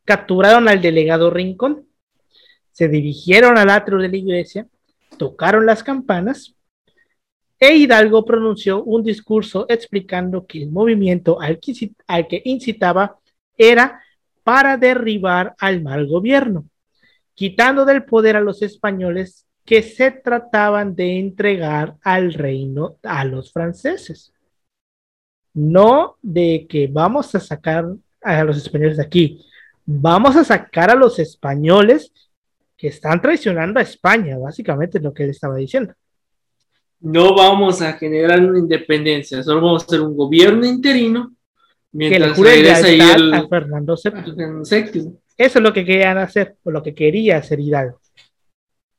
capturaron 0.05 0.67
al 0.67 0.81
delegado 0.81 1.29
Rincón, 1.29 1.87
se 2.71 2.87
dirigieron 2.87 3.57
al 3.57 3.69
atrio 3.69 3.99
de 3.99 4.09
la 4.09 4.17
iglesia, 4.17 4.67
tocaron 5.18 5.66
las 5.66 5.84
campanas 5.84 6.55
e 7.59 7.76
Hidalgo 7.78 8.26
pronunció 8.26 8.84
un 8.84 9.03
discurso 9.03 9.66
explicando 9.70 10.45
que 10.45 10.64
el 10.64 10.70
movimiento 10.70 11.39
al 11.39 11.59
que, 11.61 12.41
incitaba 12.43 13.20
era 13.57 14.01
para 14.43 14.76
derribar 14.76 15.55
al 15.59 15.82
mal 15.82 16.05
gobierno, 16.05 16.66
quitando 17.34 17.86
del 17.86 18.03
poder 18.03 18.36
a 18.36 18.41
los 18.41 18.61
españoles 18.61 19.47
que 19.64 19.82
se 19.82 20.11
trataban 20.11 20.93
de 20.93 21.20
entregar 21.20 21.95
al 22.03 22.34
reino 22.34 22.97
a 23.01 23.24
los 23.24 23.53
franceses. 23.53 24.34
No 25.53 26.18
de 26.22 26.66
que 26.68 26.88
vamos 26.88 27.34
a 27.34 27.39
sacar 27.39 27.86
a 28.22 28.43
los 28.43 28.57
españoles 28.57 28.97
de 28.97 29.03
aquí, 29.03 29.45
vamos 29.86 30.36
a 30.36 30.43
sacar 30.43 30.89
a 30.91 30.95
los 30.95 31.18
españoles 31.18 32.11
que 32.84 32.89
están 32.89 33.21
traicionando 33.21 33.79
a 33.79 33.84
España, 33.84 34.38
básicamente 34.38 34.97
es 34.97 35.03
lo 35.05 35.13
que 35.13 35.23
él 35.23 35.29
estaba 35.29 35.55
diciendo. 35.55 35.93
No 36.99 37.34
vamos 37.34 37.81
a 37.81 37.93
generar 37.93 38.41
una 38.41 38.59
independencia, 38.59 39.41
solo 39.41 39.61
vamos 39.61 39.84
a 39.84 39.86
hacer 39.86 40.01
un 40.01 40.17
gobierno 40.17 40.65
interino 40.65 41.34
mientras 41.93 42.38
que 42.38 42.43
le 42.43 42.71
ahí 42.73 42.99
el... 42.99 43.34
a 43.34 43.47
Fernando 43.47 43.95
VII. 43.95 45.13
Eso 45.38 45.59
es 45.59 45.63
lo 45.63 45.71
que 45.71 45.86
querían 45.86 46.17
hacer, 46.17 46.57
o 46.63 46.71
lo 46.71 46.84
que 46.84 46.93
quería 46.93 47.38
hacer 47.38 47.61
Hidalgo. 47.61 48.01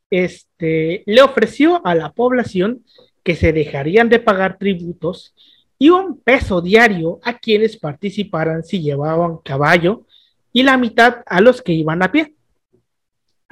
Este, 0.09 1.03
le 1.05 1.21
ofreció 1.21 1.87
a 1.87 1.95
la 1.95 2.11
población 2.13 2.87
que 3.23 3.37
se 3.37 3.53
dejarían 3.53 4.09
de 4.09 4.19
pagar 4.19 4.57
tributos 4.57 5.35
y 5.79 5.91
un 5.91 6.19
peso 6.23 6.63
diario 6.63 7.21
a 7.23 7.37
quienes 7.37 7.77
participaran 7.77 8.65
si 8.65 8.81
llevaban 8.81 9.41
caballo 9.45 10.07
y 10.55 10.63
la 10.63 10.79
mitad 10.79 11.17
a 11.27 11.43
los 11.43 11.61
que 11.61 11.75
iban 11.75 12.03
a 12.03 12.11
pie. 12.11 12.34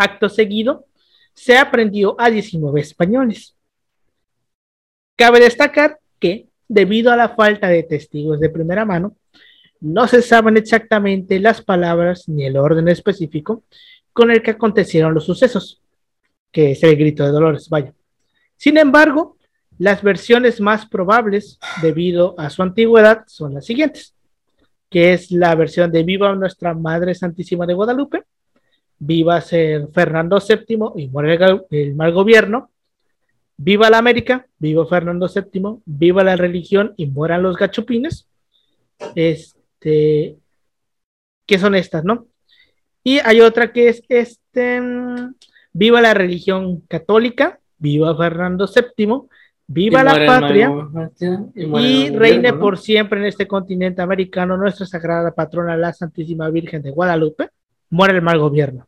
Acto 0.02 0.28
seguido, 0.28 0.86
se 1.34 1.56
aprendió 1.56 2.14
a 2.18 2.30
19 2.30 2.80
españoles. 2.80 3.54
Cabe 5.16 5.40
destacar 5.40 5.98
que, 6.18 6.48
debido 6.68 7.12
a 7.12 7.16
la 7.16 7.30
falta 7.30 7.68
de 7.68 7.82
testigos 7.82 8.40
de 8.40 8.50
primera 8.50 8.84
mano, 8.84 9.16
no 9.80 10.06
se 10.06 10.22
saben 10.22 10.56
exactamente 10.56 11.40
las 11.40 11.62
palabras 11.62 12.28
ni 12.28 12.44
el 12.44 12.56
orden 12.56 12.88
específico 12.88 13.64
con 14.12 14.30
el 14.30 14.42
que 14.42 14.52
acontecieron 14.52 15.14
los 15.14 15.24
sucesos, 15.24 15.82
que 16.50 16.72
es 16.72 16.82
el 16.82 16.96
grito 16.96 17.24
de 17.24 17.30
Dolores, 17.30 17.68
vaya. 17.68 17.92
Sin 18.56 18.78
embargo, 18.78 19.36
las 19.78 20.02
versiones 20.02 20.60
más 20.60 20.86
probables, 20.86 21.58
debido 21.80 22.38
a 22.38 22.50
su 22.50 22.62
antigüedad, 22.62 23.24
son 23.26 23.54
las 23.54 23.66
siguientes, 23.66 24.14
que 24.88 25.12
es 25.14 25.32
la 25.32 25.54
versión 25.54 25.90
de 25.90 26.04
Viva 26.04 26.34
Nuestra 26.34 26.74
Madre 26.74 27.14
Santísima 27.14 27.66
de 27.66 27.74
Guadalupe, 27.74 28.22
Viva 29.04 29.40
ser 29.40 29.88
Fernando 29.92 30.38
VII 30.38 30.92
y 30.96 31.08
muere 31.08 31.38
el 31.70 31.94
mal 31.96 32.12
gobierno, 32.12 32.70
Viva 33.64 33.90
la 33.90 33.98
América, 33.98 34.46
viva 34.58 34.84
Fernando 34.86 35.28
VII, 35.28 35.82
viva 35.84 36.24
la 36.24 36.34
religión 36.34 36.94
y 36.96 37.06
mueran 37.06 37.42
los 37.42 37.56
gachupines. 37.56 38.26
Este, 39.14 40.36
¿qué 41.46 41.58
son 41.58 41.76
estas, 41.76 42.02
no? 42.04 42.26
Y 43.04 43.20
hay 43.20 43.40
otra 43.40 43.72
que 43.72 43.88
es 43.88 44.02
este, 44.08 44.80
mm, 44.80 45.34
viva 45.72 46.00
la 46.00 46.12
religión 46.12 46.80
católica, 46.88 47.60
viva 47.78 48.16
Fernando 48.16 48.66
VII, 48.66 49.28
Viva 49.64 50.02
la 50.02 50.26
patria 50.26 50.70
y, 51.54 52.10
reine 52.10 52.52
por 52.52 52.76
siempre 52.76 53.20
en 53.20 53.26
este 53.26 53.46
continente 53.46 54.02
americano 54.02 54.56
nuestra 54.56 54.84
sagrada 54.84 55.32
patrona, 55.32 55.76
la 55.76 55.94
Santísima 55.94 56.50
Virgen 56.50 56.82
de 56.82 56.90
Guadalupe. 56.90 57.48
Muere 57.88 58.16
el 58.16 58.22
mal 58.22 58.38
gobierno. 58.38 58.86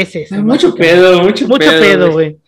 Es. 0.00 0.32
Mucho 0.32 0.74
pedo, 0.74 1.22
mucho, 1.22 1.48
mucho 1.48 1.70
pedo, 1.70 2.12
güey. 2.12 2.38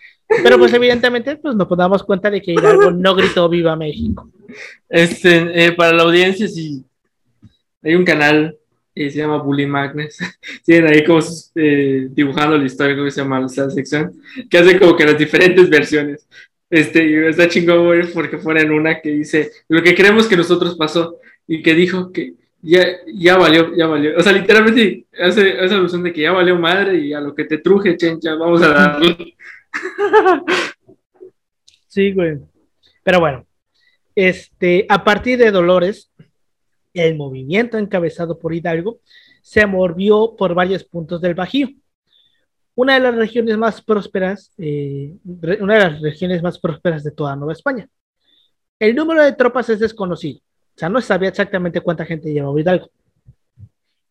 Pero 0.42 0.58
pues 0.58 0.72
evidentemente 0.74 1.36
pues 1.36 1.56
nos 1.56 1.68
damos 1.68 2.02
cuenta 2.02 2.30
de 2.30 2.42
que 2.42 2.52
Hidalgo 2.52 2.90
no 2.92 3.14
gritó 3.14 3.48
viva 3.48 3.76
México. 3.76 4.30
Este, 4.88 5.66
eh, 5.66 5.72
para 5.72 5.92
la 5.92 6.02
audiencia, 6.02 6.46
si 6.46 6.84
hay 7.82 7.94
un 7.94 8.04
canal 8.04 8.58
y 8.94 9.10
se 9.10 9.18
llama 9.18 9.38
Bully 9.38 9.66
Magnus. 9.66 10.18
Tienen 10.64 10.92
ahí 10.92 11.04
como 11.04 11.20
eh, 11.54 12.08
dibujando 12.10 12.58
la 12.58 12.66
historia, 12.66 12.96
¿cómo 12.96 13.10
se 13.10 13.22
llama 13.22 13.40
la 13.40 13.48
sección? 13.48 14.12
Que 14.50 14.58
hace 14.58 14.78
como 14.78 14.96
que 14.96 15.06
las 15.06 15.18
diferentes 15.18 15.70
versiones. 15.70 16.26
Este, 16.68 17.08
y 17.08 17.14
está 17.26 17.48
chingón, 17.48 17.86
güey, 17.86 18.12
porque 18.12 18.38
en 18.60 18.72
una 18.72 19.00
que 19.00 19.10
dice 19.10 19.50
lo 19.68 19.82
que 19.82 19.94
creemos 19.94 20.26
que 20.26 20.36
nosotros 20.36 20.76
pasó 20.76 21.16
y 21.46 21.62
que 21.62 21.74
dijo 21.74 22.12
que 22.12 22.34
ya, 22.60 22.84
ya 23.06 23.36
valió, 23.36 23.74
ya 23.74 23.86
valió. 23.86 24.16
O 24.16 24.22
sea, 24.22 24.32
literalmente 24.32 25.06
hace 25.20 25.64
esa 25.64 25.74
alusión 25.76 26.02
de 26.02 26.12
que 26.12 26.22
ya 26.22 26.32
valió 26.32 26.56
madre 26.56 26.98
y 26.98 27.12
a 27.12 27.20
lo 27.20 27.34
que 27.34 27.44
te 27.44 27.58
truje, 27.58 27.96
chencha, 27.96 28.34
vamos 28.34 28.62
a 28.62 28.68
darle. 28.68 29.36
Sí, 31.90 32.12
güey. 32.12 32.38
Pero 33.02 33.18
bueno, 33.18 33.46
este, 34.14 34.84
a 34.88 35.02
partir 35.02 35.38
de 35.38 35.50
Dolores, 35.50 36.12
el 36.92 37.16
movimiento 37.16 37.78
encabezado 37.78 38.38
por 38.38 38.54
Hidalgo 38.54 39.00
se 39.42 39.64
movió 39.66 40.36
por 40.36 40.54
varios 40.54 40.84
puntos 40.84 41.20
del 41.20 41.34
Bajío. 41.34 41.68
Una 42.74 42.94
de 42.94 43.00
las 43.00 43.14
regiones 43.14 43.56
más 43.56 43.80
prósperas, 43.82 44.52
eh, 44.58 45.16
una 45.24 45.74
de 45.74 45.80
las 45.80 46.00
regiones 46.00 46.42
más 46.42 46.58
prósperas 46.58 47.02
de 47.02 47.10
toda 47.10 47.34
Nueva 47.34 47.54
España. 47.54 47.88
El 48.78 48.94
número 48.94 49.22
de 49.24 49.32
tropas 49.32 49.68
es 49.70 49.80
desconocido, 49.80 50.40
o 50.78 50.80
sea, 50.80 50.88
no 50.88 51.00
sabía 51.00 51.30
exactamente 51.30 51.80
cuánta 51.80 52.04
gente 52.04 52.32
llevaba 52.32 52.60
Hidalgo. 52.60 52.88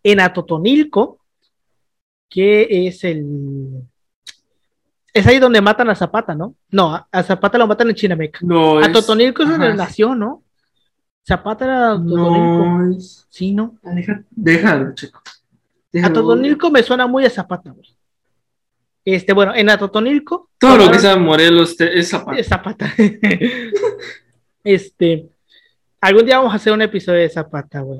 En 0.04 0.20
Atotonilco, 0.20 1.22
que 2.30 2.88
es 2.88 3.06
el 3.06 3.86
es 5.14 5.26
ahí 5.26 5.40
donde 5.40 5.62
matan 5.62 5.90
a 5.90 5.96
Zapata, 5.96 6.36
¿no? 6.36 6.56
No, 6.70 7.08
a 7.10 7.24
Zapata 7.24 7.58
lo 7.58 7.68
matan 7.68 7.88
en 7.88 7.96
Chinameca. 7.96 8.40
No, 8.42 8.80
a 8.80 8.92
Totonilco 8.92 9.44
es 9.44 9.50
donde 9.50 9.74
nació, 9.76 10.14
¿no? 10.14 10.44
Zapata 11.26 11.64
era 11.64 11.92
Totonilco. 11.94 13.02
Sí, 13.30 13.54
¿no? 13.54 13.78
Ah, 13.86 13.96
déjalo, 14.30 14.94
chico. 14.94 15.22
A 16.04 16.12
Totonilco 16.12 16.70
me 16.70 16.84
suena 16.84 17.08
muy 17.08 17.24
a 17.24 17.30
Zapata, 17.30 17.72
güey. 17.72 17.96
Este, 19.06 19.32
bueno, 19.32 19.56
en 19.56 19.70
Atotonilco. 19.70 20.50
Todo 20.60 20.76
lo 20.76 20.92
que 20.92 21.00
sea 21.00 21.16
Morelos 21.16 21.80
es 21.80 22.10
Zapata. 22.10 22.38
Es 22.38 22.48
Zapata. 22.48 22.94
este. 24.66 25.30
Algún 26.00 26.26
día 26.26 26.38
vamos 26.38 26.54
a 26.54 26.58
hacer 26.58 26.74
un 26.74 26.82
episodio 26.82 27.22
de 27.22 27.30
Zapata, 27.30 27.82
güey. 27.82 28.00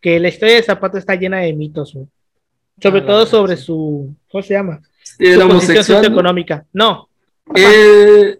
Que 0.00 0.18
la 0.18 0.28
historia 0.28 0.56
de 0.56 0.62
Zapata 0.62 0.98
está 0.98 1.14
llena 1.14 1.38
de 1.38 1.52
mitos, 1.52 1.94
güey. 1.94 2.06
Sobre 2.80 3.00
ah, 3.00 3.06
todo 3.06 3.26
sobre 3.26 3.56
su. 3.56 4.14
¿Cómo 4.30 4.42
se 4.42 4.54
llama? 4.54 4.80
Su 5.02 5.48
posición 5.48 5.84
socioeconómica. 5.84 6.64
No. 6.72 7.08
Eh, 7.54 8.38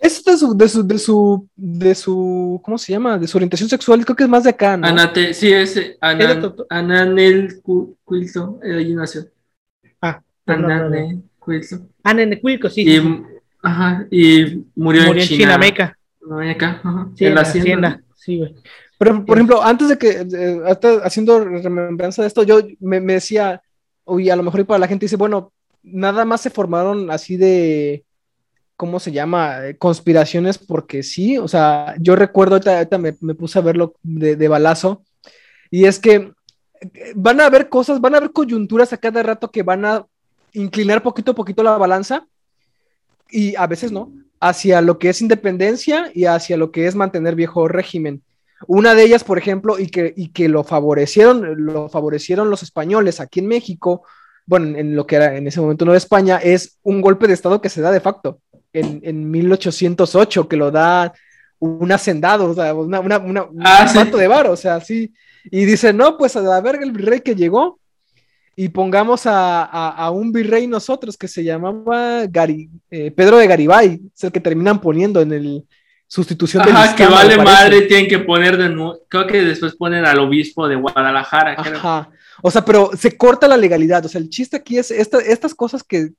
es 0.00 0.22
de 0.22 0.36
su, 0.36 0.56
de 0.56 0.68
su, 0.68 0.86
de 0.86 0.98
su, 0.98 1.48
de 1.56 1.94
su, 1.94 2.60
¿cómo 2.62 2.78
se 2.78 2.92
llama? 2.92 3.18
De 3.18 3.26
su 3.26 3.38
orientación 3.38 3.68
sexual, 3.68 4.04
creo 4.04 4.14
que 4.14 4.24
es 4.24 4.28
más 4.28 4.44
de 4.44 4.50
acá, 4.50 4.76
¿no? 4.76 4.86
Anate, 4.86 5.34
sí, 5.34 5.52
es 5.52 5.96
Anan, 6.00 6.54
Ananel 6.68 7.60
Quilto, 8.06 8.60
allí 8.62 8.94
nació. 8.94 9.22
Ah, 10.00 10.20
Ananel 10.44 11.22
Quilto. 11.44 11.88
Ananel 12.02 12.40
Quilto, 12.40 12.70
sí. 12.70 12.82
Y, 12.82 13.22
Ajá, 13.62 14.06
y 14.10 14.64
murió, 14.76 15.06
murió 15.06 15.22
en, 15.22 15.28
China. 15.28 15.38
Chinameca. 15.38 15.98
Ajá, 16.30 17.10
sí, 17.14 17.26
en, 17.26 17.34
la 17.34 17.40
hacienda. 17.42 18.02
Sí, 18.14 18.38
güey. 18.38 18.54
Pero, 18.98 19.24
por 19.24 19.36
ejemplo, 19.36 19.62
antes 19.62 19.88
de 19.88 19.98
que, 19.98 20.26
haciendo 21.04 21.44
remembranza 21.44 22.22
de 22.22 22.28
esto, 22.28 22.42
yo 22.42 22.60
me, 22.80 23.00
me 23.00 23.14
decía, 23.14 23.60
y 24.06 24.30
a 24.30 24.36
lo 24.36 24.42
mejor 24.42 24.64
para 24.64 24.78
la 24.78 24.88
gente 24.88 25.04
dice, 25.04 25.16
bueno, 25.16 25.52
nada 25.82 26.24
más 26.24 26.40
se 26.40 26.50
formaron 26.50 27.10
así 27.10 27.36
de, 27.36 28.04
¿cómo 28.76 29.00
se 29.00 29.12
llama? 29.12 29.58
Conspiraciones 29.78 30.58
porque 30.58 31.02
sí, 31.02 31.38
o 31.38 31.48
sea, 31.48 31.94
yo 31.98 32.16
recuerdo, 32.16 32.56
ahorita, 32.56 32.98
me, 32.98 33.12
puse 33.12 33.58
a 33.58 33.62
verlo 33.62 33.94
de, 34.02 34.36
de, 34.36 34.48
balazo, 34.48 35.02
y 35.70 35.84
es 35.84 35.98
que 35.98 36.32
eh, 36.80 37.12
van 37.14 37.40
a 37.40 37.46
haber 37.46 37.68
cosas, 37.68 38.00
van 38.00 38.14
a 38.14 38.18
haber 38.18 38.32
coyunturas 38.32 38.92
a 38.92 38.98
cada 38.98 39.22
rato 39.22 39.50
que 39.50 39.62
van 39.62 39.84
a 39.84 40.06
inclinar 40.52 41.02
poquito 41.02 41.32
a 41.32 41.34
poquito 41.34 41.62
la 41.62 41.76
balanza, 41.76 42.26
y 43.30 43.56
a 43.56 43.66
veces 43.66 43.92
no, 43.92 44.12
hacia 44.40 44.80
lo 44.80 44.98
que 44.98 45.08
es 45.08 45.20
independencia 45.20 46.10
y 46.14 46.26
hacia 46.26 46.56
lo 46.56 46.70
que 46.70 46.86
es 46.86 46.94
mantener 46.94 47.34
viejo 47.34 47.68
régimen. 47.68 48.22
Una 48.66 48.94
de 48.94 49.04
ellas, 49.04 49.24
por 49.24 49.38
ejemplo, 49.38 49.78
y 49.78 49.88
que, 49.88 50.14
y 50.16 50.28
que 50.28 50.48
lo 50.48 50.64
favorecieron, 50.64 51.66
lo 51.66 51.88
favorecieron 51.88 52.50
los 52.50 52.62
españoles 52.62 53.20
aquí 53.20 53.40
en 53.40 53.48
México, 53.48 54.02
bueno, 54.46 54.78
en 54.78 54.94
lo 54.94 55.06
que 55.06 55.16
era 55.16 55.36
en 55.36 55.46
ese 55.46 55.60
momento 55.60 55.84
Nueva 55.84 55.98
España, 55.98 56.38
es 56.38 56.78
un 56.82 57.00
golpe 57.00 57.26
de 57.26 57.34
Estado 57.34 57.60
que 57.60 57.68
se 57.68 57.80
da 57.80 57.90
de 57.90 58.00
facto 58.00 58.40
en, 58.72 59.00
en 59.02 59.30
1808, 59.30 60.48
que 60.48 60.56
lo 60.56 60.70
da 60.70 61.12
un 61.58 61.90
hacendado, 61.90 62.50
o 62.50 62.54
sea, 62.54 62.74
una, 62.74 63.00
una, 63.00 63.18
un 63.18 63.62
ah, 63.64 64.04
de 64.04 64.28
bar, 64.28 64.46
o 64.46 64.56
sea, 64.56 64.80
sí. 64.80 65.12
Y 65.44 65.64
dice, 65.64 65.92
no, 65.92 66.16
pues 66.16 66.36
a 66.36 66.60
ver 66.60 66.78
el 66.82 66.92
virrey 66.92 67.20
que 67.20 67.34
llegó 67.34 67.78
y 68.58 68.70
pongamos 68.70 69.26
a, 69.26 69.64
a, 69.64 70.10
un 70.10 70.32
virrey 70.32 70.66
nosotros 70.66 71.16
que 71.18 71.28
se 71.28 71.44
llamaba 71.44 72.24
eh, 72.24 73.10
Pedro 73.10 73.36
de 73.36 73.46
Garibay, 73.46 74.00
es 74.14 74.24
el 74.24 74.32
que 74.32 74.40
terminan 74.40 74.80
poniendo 74.80 75.20
en 75.20 75.32
el, 75.32 75.64
sustitución 76.06 76.64
de 76.64 76.70
Ajá, 76.70 76.96
que 76.96 77.06
vale 77.06 77.36
madre, 77.36 77.82
tienen 77.82 78.08
que 78.08 78.18
poner 78.20 78.56
de 78.56 78.70
nuevo, 78.70 79.00
creo 79.08 79.26
que 79.26 79.42
después 79.42 79.74
ponen 79.74 80.06
al 80.06 80.18
obispo 80.20 80.66
de 80.68 80.76
Guadalajara. 80.76 81.54
Ajá. 81.58 82.10
O 82.42 82.50
sea, 82.50 82.64
pero 82.64 82.90
se 82.96 83.16
corta 83.16 83.48
la 83.48 83.56
legalidad. 83.56 84.04
O 84.04 84.08
sea, 84.08 84.20
el 84.20 84.28
chiste 84.28 84.56
aquí 84.56 84.78
es 84.78 84.90
estas 84.90 85.54
cosas 85.54 85.82
que 85.82 86.10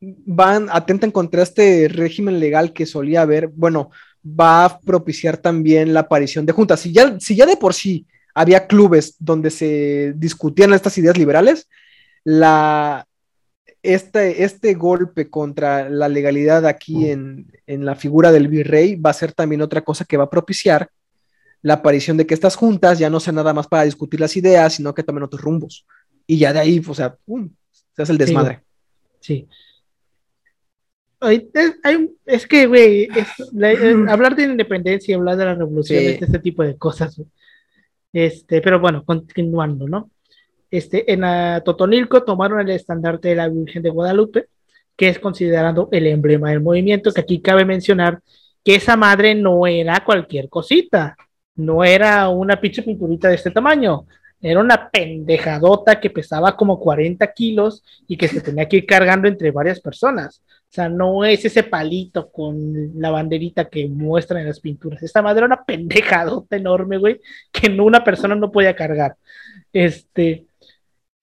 van, 0.00 0.68
atentan 0.70 1.10
contra 1.10 1.42
este 1.42 1.88
régimen 1.88 2.38
legal 2.40 2.72
que 2.72 2.86
solía 2.86 3.22
haber, 3.22 3.48
bueno, 3.48 3.90
va 4.24 4.64
a 4.64 4.78
propiciar 4.80 5.36
también 5.36 5.94
la 5.94 6.00
aparición 6.00 6.46
de 6.46 6.52
juntas. 6.52 6.80
Si 6.80 6.92
ya, 6.92 7.18
si 7.20 7.36
ya 7.36 7.46
de 7.46 7.56
por 7.56 7.74
sí 7.74 8.06
había 8.36 8.66
clubes 8.66 9.16
donde 9.18 9.50
se 9.50 10.12
discutían 10.14 10.74
estas 10.74 10.98
ideas 10.98 11.16
liberales, 11.16 11.70
la, 12.22 13.08
este, 13.82 14.44
este 14.44 14.74
golpe 14.74 15.30
contra 15.30 15.88
la 15.88 16.06
legalidad 16.10 16.66
aquí 16.66 17.08
en, 17.08 17.50
la 17.66 17.94
figura 17.94 18.32
del 18.32 18.48
virrey 18.48 18.94
va 18.94 19.08
a 19.08 19.14
ser 19.14 19.32
también 19.32 19.62
otra 19.62 19.80
cosa 19.80 20.04
que 20.04 20.18
va 20.18 20.24
a 20.24 20.30
propiciar 20.30 20.90
la 21.62 21.74
aparición 21.74 22.18
de 22.18 22.26
que 22.26 22.34
estas 22.34 22.56
juntas 22.56 22.98
ya 22.98 23.08
no 23.08 23.20
sean 23.20 23.36
nada 23.36 23.54
más 23.54 23.68
para 23.68 23.84
discutir 23.84 24.20
las 24.20 24.36
ideas, 24.36 24.74
sino 24.74 24.94
que 24.94 25.02
tomen 25.02 25.22
otros 25.22 25.40
rumbos. 25.40 25.86
Y 26.26 26.36
ya 26.36 26.52
de 26.52 26.58
ahí, 26.58 26.82
o 26.86 26.94
sea, 26.94 27.16
se 27.94 28.02
hace 28.02 28.12
el 28.12 28.18
desmadre. 28.18 28.60
Sí. 29.18 29.48
es 32.26 32.46
que, 32.46 32.66
güey, 32.66 33.04
eh, 33.04 33.94
hablar 34.08 34.36
de 34.36 34.42
independencia 34.42 35.12
y 35.12 35.14
hablar 35.14 35.38
de 35.38 35.44
la 35.46 35.54
revolución, 35.54 36.04
de 36.04 36.18
este 36.20 36.38
tipo 36.38 36.62
de 36.62 36.76
cosas. 36.76 37.18
Este, 38.12 38.60
pero 38.60 38.80
bueno, 38.80 39.04
continuando, 39.04 39.88
¿no? 39.88 40.10
Este, 40.70 41.12
en 41.12 41.22
Totonilco 41.64 42.24
tomaron 42.24 42.60
el 42.60 42.70
estandarte 42.70 43.28
de 43.28 43.36
la 43.36 43.48
Virgen 43.48 43.82
de 43.82 43.90
Guadalupe, 43.90 44.46
que 44.96 45.08
es 45.08 45.18
considerado 45.18 45.88
el 45.92 46.06
emblema 46.06 46.50
del 46.50 46.60
movimiento, 46.60 47.12
que 47.12 47.20
aquí 47.20 47.40
cabe 47.40 47.64
mencionar 47.64 48.20
que 48.64 48.74
esa 48.74 48.96
madre 48.96 49.34
no 49.34 49.66
era 49.66 50.02
cualquier 50.04 50.48
cosita, 50.48 51.16
no 51.54 51.84
era 51.84 52.28
una 52.28 52.60
pinche 52.60 52.82
pinturita 52.82 53.28
de 53.28 53.36
este 53.36 53.50
tamaño, 53.50 54.06
era 54.40 54.60
una 54.60 54.90
pendejadota 54.90 56.00
que 56.00 56.10
pesaba 56.10 56.56
como 56.56 56.78
40 56.78 57.32
kilos 57.32 57.82
y 58.06 58.16
que 58.16 58.28
se 58.28 58.40
tenía 58.40 58.68
que 58.68 58.78
ir 58.78 58.86
cargando 58.86 59.28
entre 59.28 59.50
varias 59.50 59.80
personas. 59.80 60.42
O 60.68 60.74
sea, 60.76 60.88
no 60.88 61.24
es 61.24 61.44
ese 61.44 61.62
palito 61.62 62.30
con 62.30 63.00
la 63.00 63.10
banderita 63.10 63.66
que 63.66 63.88
muestran 63.88 64.40
en 64.42 64.48
las 64.48 64.60
pinturas. 64.60 65.02
Esta 65.02 65.22
madre 65.22 65.38
era 65.38 65.46
una 65.46 65.64
pendejadota 65.64 66.56
enorme, 66.56 66.98
güey, 66.98 67.20
que 67.52 67.70
una 67.70 68.04
persona 68.04 68.34
no 68.34 68.50
podía 68.50 68.76
cargar. 68.76 69.16
Este, 69.72 70.46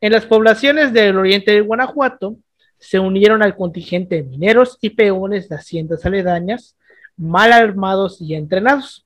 en 0.01 0.11
las 0.11 0.25
poblaciones 0.25 0.91
del 0.91 1.17
oriente 1.17 1.51
de 1.51 1.61
Guanajuato 1.61 2.37
se 2.79 2.99
unieron 2.99 3.43
al 3.43 3.55
contingente 3.55 4.15
de 4.17 4.23
mineros 4.23 4.77
y 4.81 4.89
peones 4.91 5.49
de 5.49 5.55
haciendas 5.55 6.05
aledañas, 6.05 6.75
mal 7.15 7.53
armados 7.53 8.21
y 8.21 8.35
entrenados. 8.35 9.05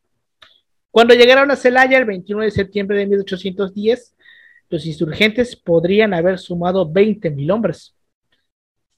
Cuando 0.91 1.13
llegaron 1.13 1.51
a 1.51 1.55
Celaya 1.55 1.97
el 1.97 2.05
21 2.05 2.43
de 2.43 2.51
septiembre 2.51 2.97
de 2.97 3.05
1810, 3.07 4.15
los 4.69 4.85
insurgentes 4.85 5.55
podrían 5.55 6.13
haber 6.13 6.39
sumado 6.39 6.89
20.000 6.89 7.51
hombres. 7.53 7.93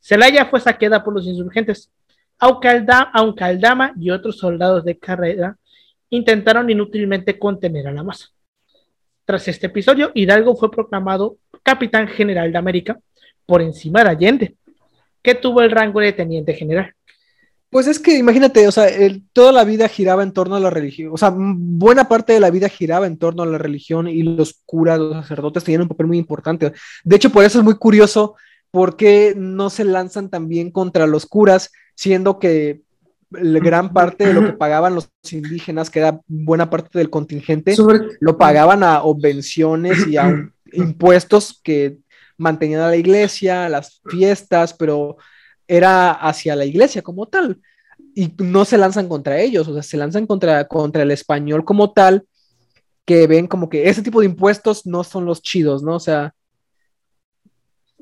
Celaya 0.09 0.47
fue 0.47 0.59
saqueada 0.59 1.03
por 1.03 1.13
los 1.13 1.27
insurgentes, 1.27 1.91
aunque 2.39 2.67
Aldama 2.67 3.93
y 3.99 4.09
otros 4.09 4.39
soldados 4.39 4.83
de 4.83 4.97
carrera 4.97 5.55
intentaron 6.09 6.67
inútilmente 6.67 7.37
contener 7.37 7.87
a 7.87 7.91
la 7.91 8.01
masa. 8.01 8.25
Tras 9.23 9.47
este 9.47 9.67
episodio, 9.67 10.09
Hidalgo 10.15 10.55
fue 10.55 10.71
proclamado 10.71 11.37
capitán 11.61 12.07
general 12.07 12.51
de 12.51 12.57
América 12.57 12.99
por 13.45 13.61
encima 13.61 14.03
de 14.03 14.09
Allende, 14.09 14.55
que 15.21 15.35
tuvo 15.35 15.61
el 15.61 15.69
rango 15.69 15.99
de 15.99 16.11
teniente 16.11 16.55
general. 16.55 16.91
Pues 17.69 17.85
es 17.85 17.99
que 17.99 18.17
imagínate, 18.17 18.67
o 18.67 18.71
sea, 18.71 18.87
toda 19.31 19.51
la 19.51 19.63
vida 19.63 19.87
giraba 19.87 20.23
en 20.23 20.33
torno 20.33 20.55
a 20.55 20.59
la 20.59 20.71
religión, 20.71 21.11
o 21.13 21.17
sea, 21.17 21.31
buena 21.35 22.09
parte 22.09 22.33
de 22.33 22.39
la 22.39 22.49
vida 22.49 22.67
giraba 22.67 23.05
en 23.05 23.19
torno 23.19 23.43
a 23.43 23.45
la 23.45 23.59
religión 23.59 24.07
y 24.07 24.23
los 24.23 24.59
curas, 24.65 24.97
los 24.97 25.17
sacerdotes 25.17 25.63
tenían 25.63 25.83
un 25.83 25.87
papel 25.87 26.07
muy 26.07 26.17
importante. 26.17 26.73
De 27.03 27.15
hecho, 27.15 27.29
por 27.29 27.45
eso 27.45 27.59
es 27.59 27.63
muy 27.63 27.75
curioso 27.75 28.35
por 28.71 28.95
qué 28.97 29.33
no 29.35 29.69
se 29.69 29.83
lanzan 29.83 30.29
también 30.29 30.71
contra 30.71 31.07
los 31.07 31.25
curas, 31.25 31.71
siendo 31.95 32.39
que 32.39 32.81
gran 33.31 33.93
parte 33.93 34.27
de 34.27 34.33
lo 34.33 34.45
que 34.45 34.53
pagaban 34.57 34.95
los 34.95 35.09
indígenas, 35.31 35.89
que 35.89 35.99
era 35.99 36.19
buena 36.27 36.69
parte 36.69 36.97
del 36.97 37.09
contingente, 37.09 37.75
lo 38.19 38.37
pagaban 38.37 38.83
a 38.83 39.03
obvenciones 39.03 40.07
y 40.07 40.17
a 40.17 40.49
impuestos 40.73 41.59
que 41.63 41.97
mantenían 42.37 42.81
a 42.81 42.89
la 42.89 42.95
iglesia, 42.95 43.69
las 43.69 44.01
fiestas, 44.05 44.73
pero 44.73 45.17
era 45.67 46.11
hacia 46.11 46.55
la 46.55 46.65
iglesia 46.65 47.01
como 47.01 47.27
tal. 47.27 47.61
Y 48.15 48.33
no 48.37 48.65
se 48.65 48.77
lanzan 48.77 49.07
contra 49.07 49.39
ellos, 49.39 49.67
o 49.67 49.73
sea, 49.73 49.83
se 49.83 49.97
lanzan 49.97 50.25
contra, 50.25 50.67
contra 50.67 51.03
el 51.03 51.11
español 51.11 51.63
como 51.63 51.91
tal, 51.91 52.25
que 53.05 53.27
ven 53.27 53.47
como 53.47 53.69
que 53.69 53.89
ese 53.89 54.01
tipo 54.01 54.19
de 54.19 54.27
impuestos 54.27 54.85
no 54.85 55.03
son 55.03 55.25
los 55.25 55.41
chidos, 55.41 55.83
¿no? 55.83 55.95
O 55.95 55.99
sea, 55.99 56.33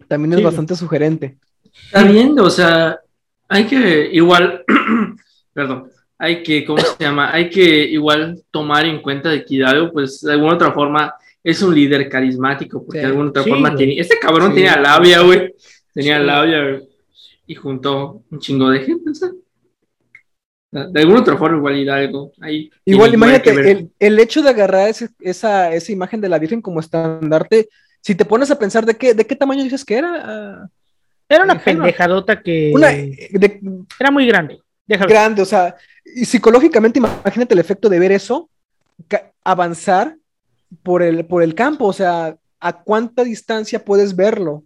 también 0.08 0.34
es 0.34 0.44
bastante 0.44 0.76
sugerente. 0.76 1.38
Está 1.86 2.04
bien, 2.04 2.40
o 2.40 2.50
sea, 2.50 3.00
hay 3.48 3.66
que 3.66 4.10
igual, 4.12 4.64
perdón, 5.54 5.90
hay 6.18 6.42
que, 6.44 6.66
¿cómo 6.66 6.80
se 6.80 7.04
llama? 7.04 7.32
Hay 7.32 7.50
que 7.50 7.86
igual 7.86 8.42
tomar 8.52 8.86
en 8.86 9.02
cuenta 9.02 9.30
de 9.30 9.46
que 9.46 9.56
Hidalgo, 9.56 9.92
pues 9.92 10.22
de 10.22 10.34
alguna 10.34 10.56
otra 10.56 10.72
forma, 10.72 11.14
es 11.44 11.62
un 11.62 11.74
líder 11.74 12.10
carismático, 12.10 12.84
porque 12.84 13.00
de 13.00 13.06
alguna 13.06 13.30
otra 13.30 13.44
forma 13.44 13.76
tenía, 13.76 14.02
este 14.02 14.18
cabrón 14.20 14.54
tenía 14.54 14.80
labia, 14.80 15.22
güey, 15.22 15.54
tenía 15.94 16.20
labia, 16.20 16.82
y 17.46 17.56
juntó 17.56 18.24
un 18.30 18.40
chingo 18.40 18.70
de 18.70 18.80
gente, 18.80 19.14
¿sabes? 19.14 19.36
De 20.70 21.00
alguna 21.00 21.22
otra 21.22 21.38
forma, 21.38 21.58
igual 21.58 21.78
Hidalgo. 21.78 22.34
Ahí 22.42 22.70
igual, 22.84 23.14
imagínate, 23.14 23.72
el, 23.72 23.90
el, 23.98 24.20
hecho 24.20 24.42
de 24.42 24.50
agarrar 24.50 24.90
esa, 24.90 25.72
esa 25.72 25.92
imagen 25.92 26.20
de 26.20 26.28
la 26.28 26.40
Virgen 26.40 26.62
como 26.62 26.82
estandarte, 26.82 27.70
si 28.08 28.16
te 28.16 28.24
pones 28.24 28.50
a 28.50 28.58
pensar 28.58 28.86
de 28.86 28.96
qué, 28.96 29.14
de 29.14 29.28
qué 29.28 29.36
tamaño 29.36 29.66
dices 29.66 29.84
que 29.84 29.98
era. 29.98 30.22
Ah, 30.24 30.70
era 31.28 31.44
una 31.44 31.62
pendejadota 31.62 32.42
que 32.42 32.72
era 34.00 34.12
muy 34.12 34.26
grande. 34.26 34.62
Grande, 34.88 35.42
o 35.42 35.46
sea, 35.46 35.76
y 36.06 36.24
psicológicamente 36.24 37.00
imagínate 37.00 37.54
el 37.54 37.60
efecto 37.60 37.90
de 37.90 38.00
ver 38.00 38.14
eso, 38.14 38.50
avanzar 39.44 40.16
por 40.84 41.04
el, 41.04 41.26
por 41.26 41.44
el 41.44 41.54
campo, 41.54 41.84
o 41.84 41.92
sea, 41.92 42.38
a 42.62 42.82
cuánta 42.82 43.26
distancia 43.26 43.84
puedes 43.84 44.16
verlo, 44.16 44.64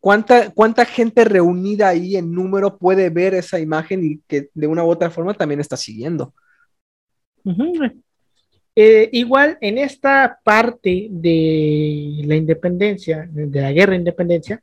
cuánta, 0.00 0.50
cuánta 0.52 0.86
gente 0.86 1.24
reunida 1.24 1.88
ahí 1.88 2.16
en 2.16 2.32
número 2.32 2.78
puede 2.78 3.10
ver 3.10 3.34
esa 3.34 3.60
imagen 3.60 4.02
y 4.02 4.22
que 4.26 4.48
de 4.54 4.66
una 4.66 4.82
u 4.82 4.88
otra 4.88 5.10
forma 5.10 5.34
también 5.34 5.60
está 5.60 5.76
siguiendo. 5.76 6.32
Eh, 8.80 9.10
igual 9.10 9.58
en 9.60 9.76
esta 9.76 10.38
parte 10.44 11.08
de 11.10 12.22
la 12.24 12.36
independencia, 12.36 13.28
de 13.28 13.60
la 13.60 13.72
guerra 13.72 13.90
de 13.90 13.98
independencia, 13.98 14.62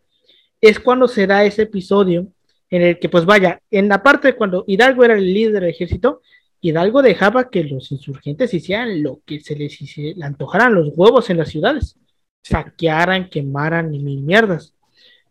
es 0.61 0.79
cuando 0.79 1.09
se 1.09 1.27
da 1.27 1.43
ese 1.43 1.63
episodio 1.63 2.25
en 2.69 2.81
el 2.81 2.97
que, 2.97 3.09
pues 3.09 3.25
vaya, 3.25 3.59
en 3.69 3.89
la 3.89 4.01
parte 4.01 4.29
de 4.29 4.35
cuando 4.37 4.63
Hidalgo 4.67 5.03
era 5.03 5.15
el 5.15 5.33
líder 5.33 5.55
del 5.55 5.69
ejército, 5.69 6.21
Hidalgo 6.61 7.01
dejaba 7.01 7.49
que 7.49 7.65
los 7.65 7.91
insurgentes 7.91 8.53
hicieran 8.53 9.03
lo 9.03 9.19
que 9.25 9.41
se 9.41 9.53
les 9.53 9.77
le 9.97 10.23
antojaran 10.23 10.73
los 10.73 10.93
huevos 10.95 11.29
en 11.29 11.35
las 11.35 11.49
ciudades, 11.49 11.97
saquearan, 12.41 13.29
quemaran 13.29 13.93
y 13.93 13.99
mil 13.99 14.21
mierdas. 14.21 14.73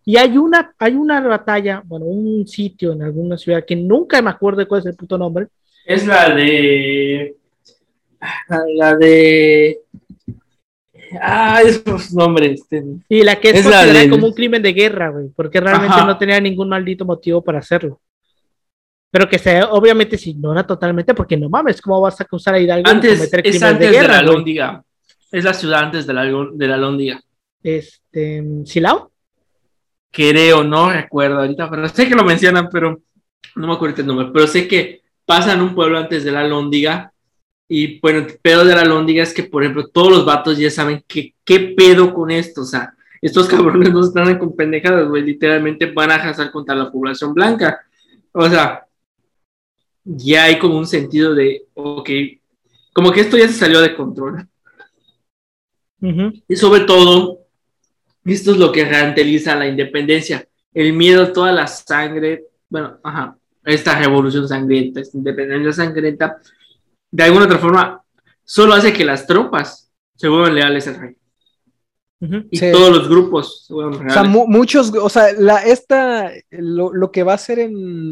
Y 0.04 0.18
hay 0.18 0.36
una, 0.36 0.74
hay 0.78 0.92
una 0.92 1.22
batalla, 1.22 1.82
bueno, 1.86 2.04
un 2.04 2.46
sitio 2.46 2.92
en 2.92 3.00
alguna 3.00 3.38
ciudad 3.38 3.64
que 3.64 3.76
nunca 3.76 4.20
me 4.20 4.28
acuerdo 4.28 4.58
de 4.58 4.66
cuál 4.66 4.80
es 4.80 4.86
el 4.88 4.96
puto 4.96 5.16
nombre. 5.16 5.46
Es 5.86 6.06
la 6.06 6.34
de. 6.34 7.34
La 8.74 8.96
de. 8.96 9.80
Ah, 11.20 11.62
esos 11.64 12.12
nombres. 12.12 12.66
Y 13.08 13.22
la 13.22 13.36
que 13.36 13.50
es, 13.50 13.66
es 13.66 14.08
como 14.08 14.26
un 14.26 14.32
crimen 14.32 14.62
de 14.62 14.72
guerra, 14.72 15.10
güey, 15.10 15.28
porque 15.28 15.60
realmente 15.60 15.96
no 16.04 16.18
tenía 16.18 16.40
ningún 16.40 16.68
maldito 16.68 17.04
motivo 17.04 17.42
para 17.42 17.58
hacerlo. 17.60 18.00
Pero 19.10 19.28
que 19.28 19.38
se, 19.38 19.62
obviamente 19.62 20.18
se 20.18 20.30
ignora 20.30 20.66
totalmente, 20.66 21.14
porque 21.14 21.36
no 21.36 21.48
mames, 21.48 21.80
¿cómo 21.80 22.00
vas 22.00 22.20
a 22.20 22.24
acusar 22.24 22.54
a 22.54 22.58
Hidalgo 22.58 22.90
antes, 22.90 23.12
de 23.12 23.16
cometer 23.18 23.42
crímenes 23.42 23.62
antes 23.62 23.90
de 23.90 23.96
guerra? 23.96 24.16
De 24.16 24.22
la 24.22 24.32
Lóndiga. 24.32 24.84
Es 25.30 25.44
la 25.44 25.54
ciudad 25.54 25.84
antes 25.84 26.06
de 26.06 26.12
la, 26.12 26.24
de 26.24 26.68
la 26.68 26.76
Lóndiga. 26.76 27.20
Este, 27.62 28.44
¿Silao? 28.64 29.12
Creo, 30.10 30.64
no 30.64 30.90
recuerdo 30.90 31.38
ahorita, 31.40 31.70
pero 31.70 31.88
sé 31.88 32.08
que 32.08 32.14
lo 32.14 32.24
mencionan, 32.24 32.68
pero 32.68 33.00
no 33.54 33.66
me 33.66 33.74
acuerdo 33.74 34.00
el 34.00 34.06
nombre. 34.06 34.30
Pero 34.32 34.46
sé 34.48 34.66
que 34.66 35.02
pasan 35.24 35.60
un 35.60 35.74
pueblo 35.74 35.98
antes 35.98 36.24
de 36.24 36.32
la 36.32 36.46
Lóndiga 36.46 37.13
y 37.68 37.98
bueno, 38.00 38.20
el 38.20 38.38
pedo 38.38 38.64
de 38.64 38.74
la 38.74 38.84
lóndiga 38.84 39.22
es 39.22 39.32
que, 39.32 39.44
por 39.44 39.62
ejemplo, 39.62 39.88
todos 39.88 40.10
los 40.10 40.24
vatos 40.24 40.58
ya 40.58 40.70
saben 40.70 41.02
que, 41.06 41.34
qué 41.44 41.74
pedo 41.76 42.12
con 42.12 42.30
esto. 42.30 42.62
O 42.62 42.64
sea, 42.64 42.94
estos 43.22 43.48
cabrones 43.48 43.92
no 43.92 44.04
están 44.04 44.38
con 44.38 44.54
pendejadas, 44.54 45.08
güey. 45.08 45.22
Literalmente 45.22 45.86
van 45.86 46.10
a 46.10 46.16
arrasar 46.16 46.50
contra 46.50 46.74
la 46.74 46.90
población 46.90 47.32
blanca. 47.32 47.80
O 48.32 48.48
sea, 48.48 48.86
ya 50.04 50.44
hay 50.44 50.58
como 50.58 50.78
un 50.78 50.86
sentido 50.86 51.34
de, 51.34 51.66
ok, 51.74 52.10
como 52.92 53.10
que 53.10 53.20
esto 53.22 53.36
ya 53.38 53.48
se 53.48 53.54
salió 53.54 53.80
de 53.80 53.94
control. 53.94 54.46
Y 56.46 56.56
sobre 56.56 56.80
todo, 56.80 57.46
esto 58.26 58.50
es 58.50 58.58
lo 58.58 58.70
que 58.70 58.84
renteliza 58.84 59.56
la 59.56 59.66
independencia. 59.66 60.46
El 60.74 60.92
miedo, 60.92 61.32
toda 61.32 61.50
la 61.50 61.66
sangre, 61.66 62.44
bueno, 62.68 62.98
ajá, 63.02 63.38
esta 63.64 63.98
revolución 63.98 64.46
sangrienta, 64.46 65.00
esta 65.00 65.16
independencia 65.16 65.72
sangrienta, 65.72 66.38
de 67.14 67.22
alguna 67.22 67.44
otra 67.44 67.58
forma, 67.58 68.02
solo 68.42 68.74
hace 68.74 68.92
que 68.92 69.04
las 69.04 69.24
tropas 69.24 69.88
se 70.16 70.26
vuelvan 70.26 70.56
leales 70.56 70.88
al 70.88 70.96
rey. 70.98 71.16
Y 72.50 72.58
todos 72.58 72.90
los 72.90 73.08
grupos 73.08 73.66
se 73.68 73.72
vuelvan 73.72 74.00
leales. 74.00 74.16
O 74.16 74.20
sea, 74.20 74.24
muchos, 74.24 74.92
o 75.00 75.08
sea, 75.08 75.32
la, 75.38 75.58
esta, 75.58 76.32
lo, 76.50 77.12
que 77.12 77.22
va 77.22 77.34
a 77.34 77.38
ser 77.38 77.60
en, 77.60 78.10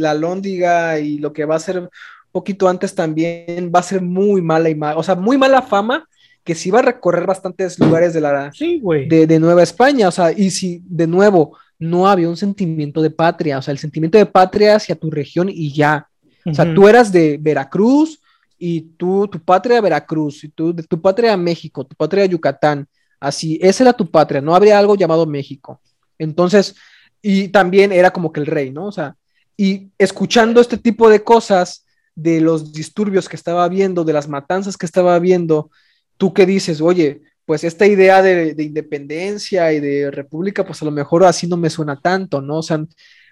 la 0.00 0.14
Lóndiga 0.14 1.00
y 1.00 1.18
lo 1.18 1.32
que 1.32 1.44
va 1.44 1.56
a 1.56 1.60
ser 1.60 1.80
un 1.80 1.88
poquito 2.30 2.68
antes 2.68 2.94
también, 2.94 3.72
va 3.74 3.80
a 3.80 3.82
ser 3.82 4.00
muy 4.00 4.40
mala 4.40 4.70
imagen, 4.70 4.98
o 4.98 5.02
sea, 5.02 5.16
muy 5.16 5.36
mala 5.36 5.60
fama, 5.60 6.06
que 6.44 6.54
sí 6.54 6.70
va 6.70 6.78
a 6.78 6.82
recorrer 6.82 7.26
bastantes 7.26 7.80
lugares 7.80 8.14
de 8.14 8.20
la 8.20 8.52
de, 8.60 9.26
de, 9.26 9.40
Nueva 9.40 9.64
España, 9.64 10.06
o 10.06 10.12
sea, 10.12 10.30
y 10.30 10.50
si 10.50 10.82
de 10.84 11.08
nuevo 11.08 11.58
no 11.80 12.06
había 12.06 12.28
un 12.28 12.36
sentimiento 12.36 13.02
de 13.02 13.10
patria, 13.10 13.58
o 13.58 13.62
sea, 13.62 13.72
el 13.72 13.78
sentimiento 13.78 14.18
de 14.18 14.26
patria 14.26 14.76
hacia 14.76 14.94
tu 14.94 15.10
región 15.10 15.48
y 15.48 15.72
ya. 15.72 16.09
O 16.46 16.54
sea, 16.54 16.74
tú 16.74 16.88
eras 16.88 17.12
de 17.12 17.38
Veracruz, 17.40 18.20
y 18.62 18.82
tú, 18.82 19.26
tu 19.26 19.40
patria 19.40 19.80
Veracruz, 19.80 20.44
y 20.44 20.50
tú, 20.50 20.74
de 20.74 20.82
tu 20.82 21.00
patria 21.00 21.34
México, 21.36 21.84
tu 21.86 21.96
patria 21.96 22.26
Yucatán, 22.26 22.86
así, 23.18 23.58
esa 23.62 23.84
era 23.84 23.92
tu 23.94 24.10
patria, 24.10 24.42
no 24.42 24.54
habría 24.54 24.78
algo 24.78 24.96
llamado 24.96 25.24
México. 25.24 25.80
Entonces, 26.18 26.76
y 27.22 27.48
también 27.48 27.90
era 27.90 28.10
como 28.10 28.30
que 28.32 28.40
el 28.40 28.46
rey, 28.46 28.70
¿no? 28.70 28.84
O 28.86 28.92
sea, 28.92 29.16
y 29.56 29.90
escuchando 29.96 30.60
este 30.60 30.76
tipo 30.76 31.08
de 31.08 31.24
cosas, 31.24 31.86
de 32.14 32.42
los 32.42 32.72
disturbios 32.74 33.30
que 33.30 33.36
estaba 33.36 33.66
viendo, 33.68 34.04
de 34.04 34.12
las 34.12 34.28
matanzas 34.28 34.76
que 34.76 34.84
estaba 34.84 35.18
viendo, 35.18 35.70
tú 36.18 36.34
qué 36.34 36.44
dices, 36.44 36.82
oye, 36.82 37.22
pues 37.46 37.64
esta 37.64 37.86
idea 37.86 38.20
de, 38.20 38.54
de, 38.54 38.62
independencia 38.62 39.72
y 39.72 39.80
de 39.80 40.10
república, 40.10 40.66
pues 40.66 40.82
a 40.82 40.84
lo 40.84 40.90
mejor 40.90 41.24
así 41.24 41.46
no 41.46 41.56
me 41.56 41.70
suena 41.70 41.98
tanto, 41.98 42.42
¿no? 42.42 42.58
O 42.58 42.62
sea, 42.62 42.84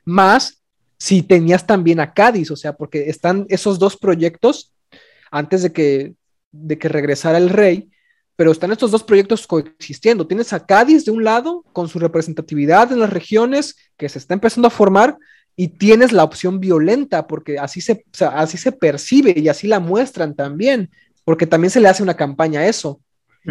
más 0.07 0.63
si 0.99 1.23
tenías 1.23 1.67
también 1.67 2.01
a 2.01 2.13
Cádiz, 2.13 2.51
o 2.51 2.57
sea, 2.57 2.75
porque 2.75 3.09
están 3.09 3.47
esos 3.49 3.79
dos 3.79 3.97
proyectos 3.97 4.73
antes 5.31 5.63
de 5.63 5.73
que, 5.73 6.15
de 6.51 6.79
que 6.79 6.89
regresara 6.89 7.39
el 7.39 7.51
rey, 7.51 7.91
pero 8.37 8.53
están 8.53 8.73
estos 8.73 8.91
dos 8.91 9.03
proyectos 9.03 9.47
coexistiendo. 9.47 10.27
Tienes 10.27 10.53
a 10.53 10.65
Cádiz 10.65 11.05
de 11.05 11.11
un 11.11 11.25
lado, 11.25 11.65
con 11.73 11.89
su 11.89 11.99
representatividad 11.99 12.93
en 12.93 13.01
las 13.01 13.11
regiones 13.11 13.77
que 13.97 14.09
se 14.09 14.19
está 14.19 14.35
empezando 14.35 14.69
a 14.69 14.73
formar, 14.73 15.17
y 15.61 15.67
tienes 15.67 16.13
la 16.13 16.23
opción 16.23 16.61
violenta, 16.61 17.27
porque 17.27 17.59
así 17.59 17.81
se, 17.81 18.05
así 18.33 18.57
se 18.57 18.71
percibe 18.71 19.35
y 19.37 19.49
así 19.49 19.67
la 19.67 19.81
muestran 19.81 20.37
también, 20.37 20.89
porque 21.25 21.49
también 21.49 21.73
se 21.73 21.81
le 21.81 21.89
hace 21.89 22.05
una 22.05 22.15
campaña 22.15 22.61
a 22.61 22.69
eso. 22.69 23.01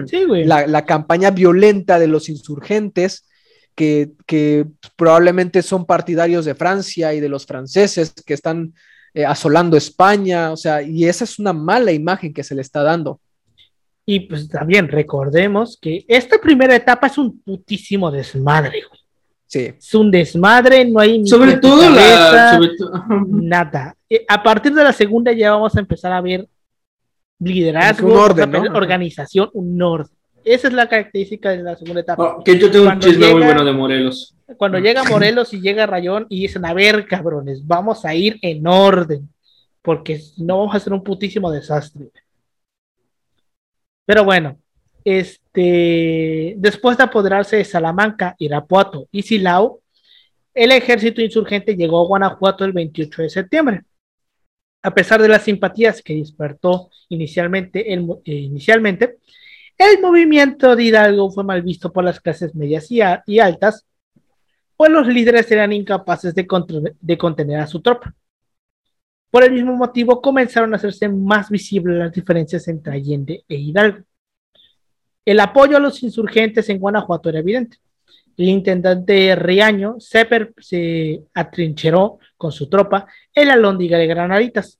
Sí, 0.05 0.23
güey. 0.23 0.45
La, 0.45 0.85
campaña 0.85 1.31
violenta 1.31 1.99
de 1.99 2.07
los 2.07 2.29
insurgentes, 2.29 3.27
que, 3.77 4.13
que, 4.25 4.65
probablemente 4.95 5.61
son 5.61 5.85
partidarios 5.85 6.45
de 6.45 6.55
Francia 6.55 7.13
y 7.13 7.19
de 7.19 7.29
los 7.29 7.45
franceses 7.45 8.11
que 8.25 8.33
están 8.33 8.73
eh, 9.13 9.23
asolando 9.23 9.77
España, 9.77 10.51
o 10.51 10.57
sea, 10.57 10.81
y 10.81 11.05
esa 11.05 11.23
es 11.23 11.37
una 11.37 11.53
mala 11.53 11.91
imagen 11.91 12.33
que 12.33 12.43
se 12.43 12.55
le 12.55 12.61
está 12.61 12.81
dando. 12.81 13.21
Y 14.03 14.21
pues 14.21 14.49
también 14.49 14.87
recordemos 14.87 15.77
que 15.79 16.03
esta 16.07 16.39
primera 16.39 16.75
etapa 16.75 17.05
es 17.05 17.19
un 17.19 17.39
putísimo 17.39 18.09
desmadre, 18.09 18.81
güey. 18.89 18.99
Sí. 19.45 19.73
Es 19.77 19.93
un 19.93 20.09
desmadre, 20.09 20.83
no 20.83 20.99
hay 20.99 21.25
sobre 21.27 21.57
todo 21.57 21.87
la 21.91 22.59
nada. 23.27 23.95
A 24.27 24.41
partir 24.41 24.73
de 24.73 24.83
la 24.83 24.91
segunda 24.91 25.31
ya 25.33 25.51
vamos 25.51 25.75
a 25.75 25.79
empezar 25.79 26.11
a 26.11 26.21
ver 26.21 26.47
liderazgo, 27.39 28.07
un 28.07 28.17
orden, 28.17 28.55
organización, 28.75 29.51
un 29.53 29.79
orden. 29.79 30.16
Esa 30.47 30.69
es 30.69 30.73
la 30.73 30.87
característica 30.87 31.49
de 31.49 31.61
la 31.61 31.75
segunda 31.75 32.01
etapa. 32.01 32.37
Oh, 32.37 32.43
que 32.43 32.57
yo 32.57 32.71
tengo 32.71 32.87
un 32.87 32.99
chisme 32.99 33.33
muy 33.33 33.43
bueno 33.43 33.65
de 33.65 33.73
Morelos. 33.73 34.33
Cuando 34.55 34.79
llega 34.79 35.03
Morelos 35.03 35.53
y 35.53 35.59
llega 35.59 35.85
Rayón 35.85 36.25
y 36.29 36.43
dicen, 36.43 36.65
a 36.65 36.73
ver, 36.73 37.05
cabrones, 37.05 37.67
vamos 37.67 38.05
a 38.05 38.15
ir 38.15 38.39
en 38.41 38.65
orden, 38.65 39.29
porque 39.81 40.21
no 40.37 40.59
vamos 40.59 40.73
a 40.73 40.77
hacer 40.77 40.93
un 40.93 41.03
putísimo 41.03 41.51
desastre. 41.51 42.11
Pero 44.05 44.23
bueno, 44.23 44.57
este, 45.03 46.53
después 46.57 46.97
de 46.97 47.03
apoderarse 47.03 47.57
de 47.57 47.65
Salamanca, 47.65 48.33
Irapuato 48.39 49.09
y 49.11 49.23
Silao, 49.23 49.81
el 50.53 50.71
ejército 50.71 51.21
insurgente 51.21 51.75
llegó 51.75 51.99
a 51.99 52.07
Guanajuato 52.07 52.63
el 52.63 52.71
28 52.71 53.23
de 53.23 53.29
septiembre. 53.29 53.81
A 54.81 54.93
pesar 54.93 55.21
de 55.21 55.27
las 55.27 55.43
simpatías 55.43 56.01
que 56.01 56.15
despertó 56.15 56.89
inicialmente 57.09 57.93
el, 57.93 58.07
eh, 58.23 58.33
inicialmente, 58.33 59.17
el 59.77 60.01
movimiento 60.01 60.75
de 60.75 60.83
Hidalgo 60.83 61.29
fue 61.29 61.43
mal 61.43 61.61
visto 61.61 61.91
por 61.91 62.03
las 62.03 62.19
clases 62.19 62.55
medias 62.55 62.89
y, 62.91 63.39
altas, 63.39 63.85
pues 64.75 64.91
los 64.91 65.07
líderes 65.07 65.51
eran 65.51 65.71
incapaces 65.71 66.33
de, 66.33 66.47
contener 67.17 67.59
a 67.59 67.67
su 67.67 67.81
tropa. 67.81 68.13
Por 69.29 69.43
el 69.43 69.51
mismo 69.51 69.75
motivo, 69.75 70.21
comenzaron 70.21 70.73
a 70.73 70.77
hacerse 70.77 71.09
más 71.09 71.49
visibles 71.49 71.97
las 71.97 72.11
diferencias 72.11 72.67
entre 72.67 72.93
Allende 72.93 73.43
e 73.47 73.55
Hidalgo. 73.55 74.03
El 75.25 75.39
apoyo 75.41 75.77
a 75.77 75.79
los 75.79 76.01
insurgentes 76.01 76.69
en 76.69 76.79
Guanajuato 76.79 77.29
era 77.29 77.39
evidente. 77.39 77.77
El 78.37 78.49
intendente 78.49 79.35
Riaño 79.35 79.99
se, 79.99 80.27
se 80.59 81.23
atrincheró 81.33 82.19
con 82.37 82.51
su 82.51 82.69
tropa 82.69 83.07
en 83.33 83.47
la 83.47 83.55
lóndiga 83.55 83.97
de 83.97 84.07
Granaditas. 84.07 84.79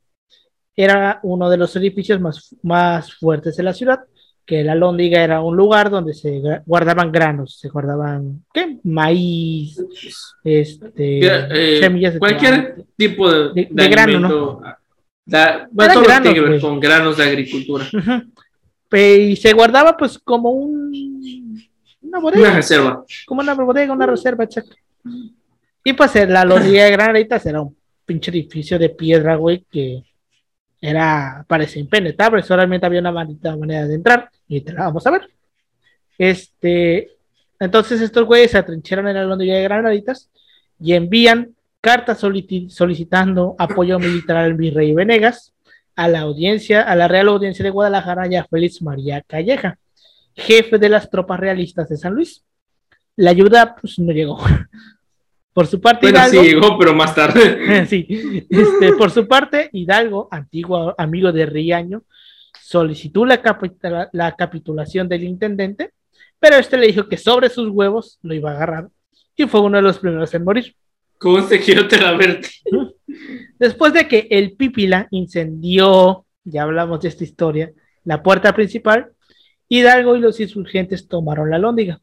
Era 0.76 1.20
uno 1.24 1.50
de 1.50 1.58
los 1.58 1.76
edificios 1.76 2.20
más 2.62 3.14
fuertes 3.16 3.58
de 3.58 3.64
la 3.64 3.74
ciudad, 3.74 4.00
que 4.48 4.64
la 4.64 4.74
lóndiga 4.76 5.22
era 5.22 5.42
un 5.42 5.58
lugar 5.58 5.90
donde 5.90 6.14
se 6.14 6.42
guardaban 6.66 7.12
granos, 7.12 7.60
se 7.60 7.68
guardaban, 7.68 8.46
¿qué? 8.54 8.78
Maíz, 8.84 9.78
este, 10.44 11.20
Eh, 11.76 11.80
semillas 11.82 12.14
de 12.14 12.20
cualquier 12.20 12.56
tomate. 12.76 12.86
tipo 12.96 13.30
de, 13.32 13.54
De- 13.54 13.68
de 13.70 13.88
grano, 13.90 14.12
alimento, 14.14 14.62
da- 15.26 15.68
Eran 15.78 15.94
todo 15.94 16.04
granos, 16.04 16.34
que 16.34 16.40
ver 16.40 16.50
güey. 16.50 16.62
con 16.62 16.80
granos 16.80 17.18
de 17.18 17.24
agricultura. 17.26 17.86
Ujú. 17.94 18.24
Pe- 18.90 19.18
Y 19.18 19.36
se 19.36 19.52
guardaba 19.52 19.98
pues 19.98 20.18
como 20.18 20.50
un, 20.52 21.62
una 22.04 22.20
bodega. 22.20 22.48
Una 22.48 22.56
reserva. 22.56 23.04
como 23.26 23.42
una 23.42 23.54
bodega, 23.54 23.92
una 23.94 24.06
reserva, 24.06 24.46
exacto. 24.46 24.76
Y 25.84 25.92
pues 25.94 26.16
la 26.30 26.46
lóndiga 26.46 26.86
de 26.86 26.92
Granaditas 26.92 27.46
era 27.46 27.62
un 27.62 27.76
pinche 28.06 28.32
edificio 28.32 28.80
de 28.80 28.88
piedra, 28.90 29.36
güey, 29.36 29.66
que 29.70 30.04
era, 30.88 31.46
parece 31.48 31.80
impenetrable, 31.80 32.42
solamente 32.44 32.86
había 32.86 33.02
una 33.02 33.12
manera 33.12 33.88
de 33.88 33.96
entrar, 33.96 34.30
y 34.48 34.62
te 34.62 34.74
la 34.74 34.86
vamos 34.86 35.06
a 35.06 35.12
ver. 35.12 35.30
Este, 36.18 37.10
entonces 37.60 38.02
estos 38.02 38.26
güeyes 38.26 38.52
se 38.52 38.58
atrincheran 38.58 39.08
en 39.08 39.16
la 39.16 39.24
lóndiga 39.24 39.56
de 39.56 39.64
Granaditas 39.64 40.30
y 40.80 40.94
envían 40.94 41.56
cartas 41.82 42.20
solicitando 42.20 43.56
apoyo 43.60 44.00
militar 44.00 44.38
al 44.38 44.54
virrey 44.54 44.94
Venegas, 44.94 45.54
a 45.96 46.08
la 46.08 46.22
audiencia, 46.22 46.82
a 46.82 46.96
la 46.96 47.08
Real 47.08 47.28
Audiencia 47.28 47.64
de 47.64 47.72
Guadalajara 47.72 48.28
y 48.28 48.36
a 48.36 48.46
Félix 48.46 48.82
María 48.82 49.22
Calleja, 49.22 49.78
jefe 50.36 50.78
de 50.78 50.90
las 50.90 51.10
tropas 51.10 51.40
realistas 51.40 51.90
de 51.90 51.98
San 51.98 52.14
Luis. 52.14 52.44
La 53.16 53.32
ayuda 53.32 53.76
pues 53.76 53.98
no 54.00 54.12
llegó. 54.12 54.40
Por 55.58 55.66
su 55.66 55.82
parte, 55.82 56.12
Bueno, 56.12 56.20
sí 56.30 56.38
Hidalgo, 56.38 56.44
llegó, 56.44 56.78
pero 56.78 56.94
más 56.94 57.16
tarde. 57.16 57.84
sí, 57.88 58.06
este, 58.48 58.94
por 58.94 59.10
su 59.10 59.28
parte, 59.28 59.72
Hidalgo, 59.74 60.28
antiguo 60.30 60.94
amigo 61.00 61.32
de 61.32 61.48
Riaño, 61.48 62.04
solicitó 62.62 63.26
la, 63.26 63.42
capitula- 63.42 64.08
la 64.14 64.36
capitulación 64.36 65.10
del 65.10 65.24
intendente, 65.24 65.94
pero 66.40 66.58
este 66.58 66.78
le 66.78 66.86
dijo 66.86 67.10
que 67.10 67.18
sobre 67.18 67.50
sus 67.50 67.70
huevos 67.70 68.20
lo 68.22 68.36
iba 68.36 68.52
a 68.52 68.54
agarrar 68.54 68.90
y 69.36 69.48
fue 69.48 69.62
uno 69.62 69.78
de 69.78 69.82
los 69.82 69.98
primeros 69.98 70.32
en 70.36 70.44
morir. 70.44 70.76
¿Cómo 71.18 71.44
te 71.44 71.60
quiero 71.60 71.88
te 71.88 72.00
la 72.00 72.12
verte? 72.12 72.50
Después 73.58 73.94
de 73.94 74.08
que 74.08 74.28
el 74.30 74.52
Pípila 74.52 75.08
incendió, 75.10 76.28
ya 76.44 76.62
hablamos 76.62 77.00
de 77.02 77.08
esta 77.08 77.24
historia, 77.24 77.72
la 78.04 78.22
puerta 78.22 78.54
principal, 78.54 79.08
Hidalgo 79.68 80.18
y 80.18 80.20
los 80.20 80.40
insurgentes 80.40 81.08
tomaron 81.08 81.50
la 81.50 81.58
lóndiga. 81.58 82.00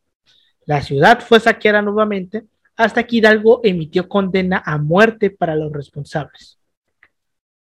La 0.67 0.83
ciudad 0.83 1.21
fue 1.21 1.39
saqueada 1.39 1.83
nuevamente 1.83 2.47
hasta 2.77 3.05
que 3.05 3.17
Hidalgo 3.17 3.61
emitió 3.63 4.09
condena 4.09 4.63
a 4.65 4.79
muerte 4.79 5.31
para 5.31 5.55
los 5.55 5.73
responsables. 5.73 6.59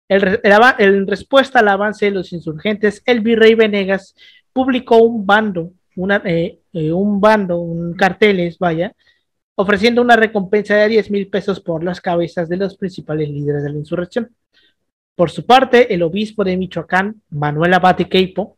El 0.08 0.40
en 0.78 1.06
respuesta 1.06 1.60
al 1.60 1.68
avance 1.68 2.06
de 2.06 2.12
los 2.12 2.32
insurgentes, 2.32 3.02
el 3.04 3.20
virrey 3.20 3.54
Venegas 3.54 4.14
publicó 4.52 4.98
un 4.98 5.26
bando, 5.26 5.72
eh, 6.24 6.60
eh, 6.72 6.92
un 6.92 7.20
bando, 7.20 7.58
un 7.58 7.94
carteles, 7.94 8.58
vaya, 8.58 8.94
ofreciendo 9.54 10.00
una 10.02 10.16
recompensa 10.16 10.76
de 10.76 10.88
10 10.88 11.10
mil 11.10 11.28
pesos 11.28 11.60
por 11.60 11.84
las 11.84 12.00
cabezas 12.00 12.48
de 12.48 12.56
los 12.56 12.76
principales 12.76 13.28
líderes 13.28 13.62
de 13.64 13.70
la 13.70 13.78
insurrección. 13.78 14.34
Por 15.14 15.30
su 15.30 15.44
parte, 15.44 15.92
el 15.92 16.02
obispo 16.02 16.44
de 16.44 16.56
Michoacán, 16.56 17.22
Manuel 17.30 17.74
Abate 17.74 18.08
Queipo, 18.08 18.56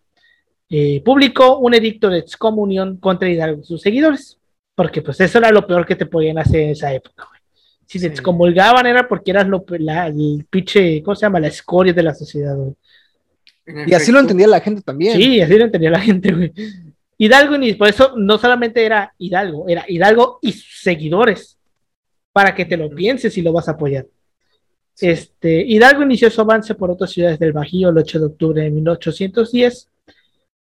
eh, 0.68 1.02
publicó 1.04 1.58
un 1.58 1.74
edicto 1.74 2.10
de 2.10 2.18
excomunión 2.18 2.98
contra 2.98 3.28
Hidalgo 3.28 3.62
y 3.62 3.64
sus 3.64 3.82
seguidores, 3.82 4.39
porque 4.80 5.02
pues 5.02 5.20
eso 5.20 5.36
era 5.36 5.50
lo 5.50 5.66
peor 5.66 5.84
que 5.84 5.94
te 5.94 6.06
podían 6.06 6.38
hacer 6.38 6.60
en 6.62 6.70
esa 6.70 6.90
época. 6.90 7.26
güey. 7.28 7.38
Si 7.84 7.98
te 7.98 8.06
Sí. 8.06 8.10
excomulgaban 8.12 8.86
era 8.86 9.06
porque 9.06 9.30
eras 9.30 9.46
lo, 9.46 9.62
la, 9.78 10.06
el 10.06 10.46
pinche, 10.48 11.02
¿cómo 11.02 11.14
se 11.14 11.26
llama? 11.26 11.38
La 11.38 11.48
escoria 11.48 11.92
de 11.92 12.02
la 12.02 12.14
sociedad. 12.14 12.56
güey. 12.56 12.72
Y 13.86 13.92
así 13.92 14.10
lo 14.10 14.20
entendía 14.20 14.46
la 14.46 14.58
gente 14.60 14.80
también. 14.80 15.18
Sí, 15.18 15.38
así 15.38 15.54
lo 15.58 15.64
entendía 15.66 15.90
la 15.90 16.00
gente, 16.00 16.32
güey. 16.32 16.50
Hidalgo, 17.18 17.56
y 17.56 17.74
por 17.74 17.88
eso 17.88 18.14
no 18.16 18.38
solamente 18.38 18.82
era 18.82 19.12
Hidalgo, 19.18 19.68
era 19.68 19.84
Hidalgo 19.86 20.38
y 20.40 20.52
sus 20.52 20.80
seguidores, 20.80 21.58
para 22.32 22.54
que 22.54 22.64
te 22.64 22.78
lo 22.78 22.88
pienses 22.88 23.36
y 23.36 23.42
lo 23.42 23.52
vas 23.52 23.68
a 23.68 23.72
apoyar. 23.72 24.06
Este, 24.98 25.60
Hidalgo 25.60 26.04
inició 26.04 26.30
su 26.30 26.40
avance 26.40 26.74
por 26.74 26.90
otras 26.90 27.10
ciudades 27.10 27.38
del 27.38 27.52
Bajío 27.52 27.90
el 27.90 27.98
8 27.98 28.18
de 28.18 28.24
octubre 28.24 28.62
de 28.62 28.70
1810. 28.70 29.88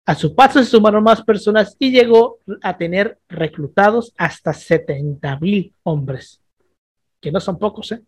A 0.06 0.16
su 0.16 0.34
paso 0.34 0.60
se 0.60 0.66
sumaron 0.66 1.04
más 1.04 1.22
personas 1.24 1.76
y 1.78 1.92
llegó 1.92 2.40
a 2.64 2.78
tener 2.78 3.20
reclutados 3.28 4.14
hasta 4.18 4.54
70 4.54 5.38
mil 5.40 5.74
hombres, 5.84 6.42
que 7.22 7.32
no 7.32 7.40
son 7.40 7.60
pocos, 7.60 7.92
¿eh? 7.92 8.02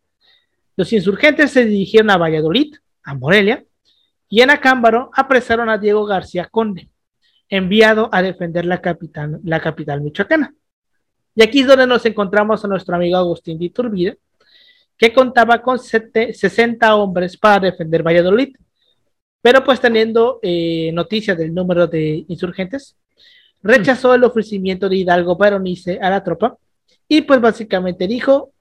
Los 0.75 0.91
insurgentes 0.93 1.51
se 1.51 1.65
dirigieron 1.65 2.09
a 2.09 2.17
Valladolid, 2.17 2.73
a 3.03 3.13
Morelia, 3.13 3.63
y 4.29 4.41
en 4.41 4.49
Acámbaro 4.49 5.11
apresaron 5.13 5.69
a 5.69 5.77
Diego 5.77 6.05
García 6.05 6.47
Conde, 6.49 6.89
enviado 7.49 8.09
a 8.11 8.21
defender 8.21 8.65
la 8.65 8.81
capital, 8.81 9.39
la 9.43 9.59
capital 9.59 10.01
michoacana. 10.01 10.55
Y 11.35 11.43
aquí 11.43 11.59
es 11.59 11.67
donde 11.67 11.85
nos 11.85 12.05
encontramos 12.05 12.63
a 12.63 12.67
nuestro 12.67 12.95
amigo 12.95 13.17
Agustín 13.17 13.59
de 13.59 13.65
Iturbide, 13.65 14.17
que 14.97 15.13
contaba 15.13 15.61
con 15.61 15.77
sete- 15.77 16.33
60 16.33 16.95
hombres 16.95 17.37
para 17.37 17.59
defender 17.59 18.01
Valladolid. 18.01 18.55
Pero 19.41 19.63
pues 19.63 19.79
teniendo 19.79 20.39
eh, 20.43 20.91
noticias 20.93 21.37
del 21.37 21.53
número 21.53 21.87
de 21.87 22.25
insurgentes, 22.27 22.95
rechazó 23.63 24.13
el 24.13 24.23
ofrecimiento 24.23 24.87
de 24.89 24.97
Hidalgo 24.97 25.37
para 25.37 25.55
unirse 25.55 25.99
a 26.01 26.09
la 26.09 26.23
tropa 26.23 26.57
y 27.07 27.21
pues 27.21 27.41
básicamente 27.41 28.07
dijo, 28.07 28.51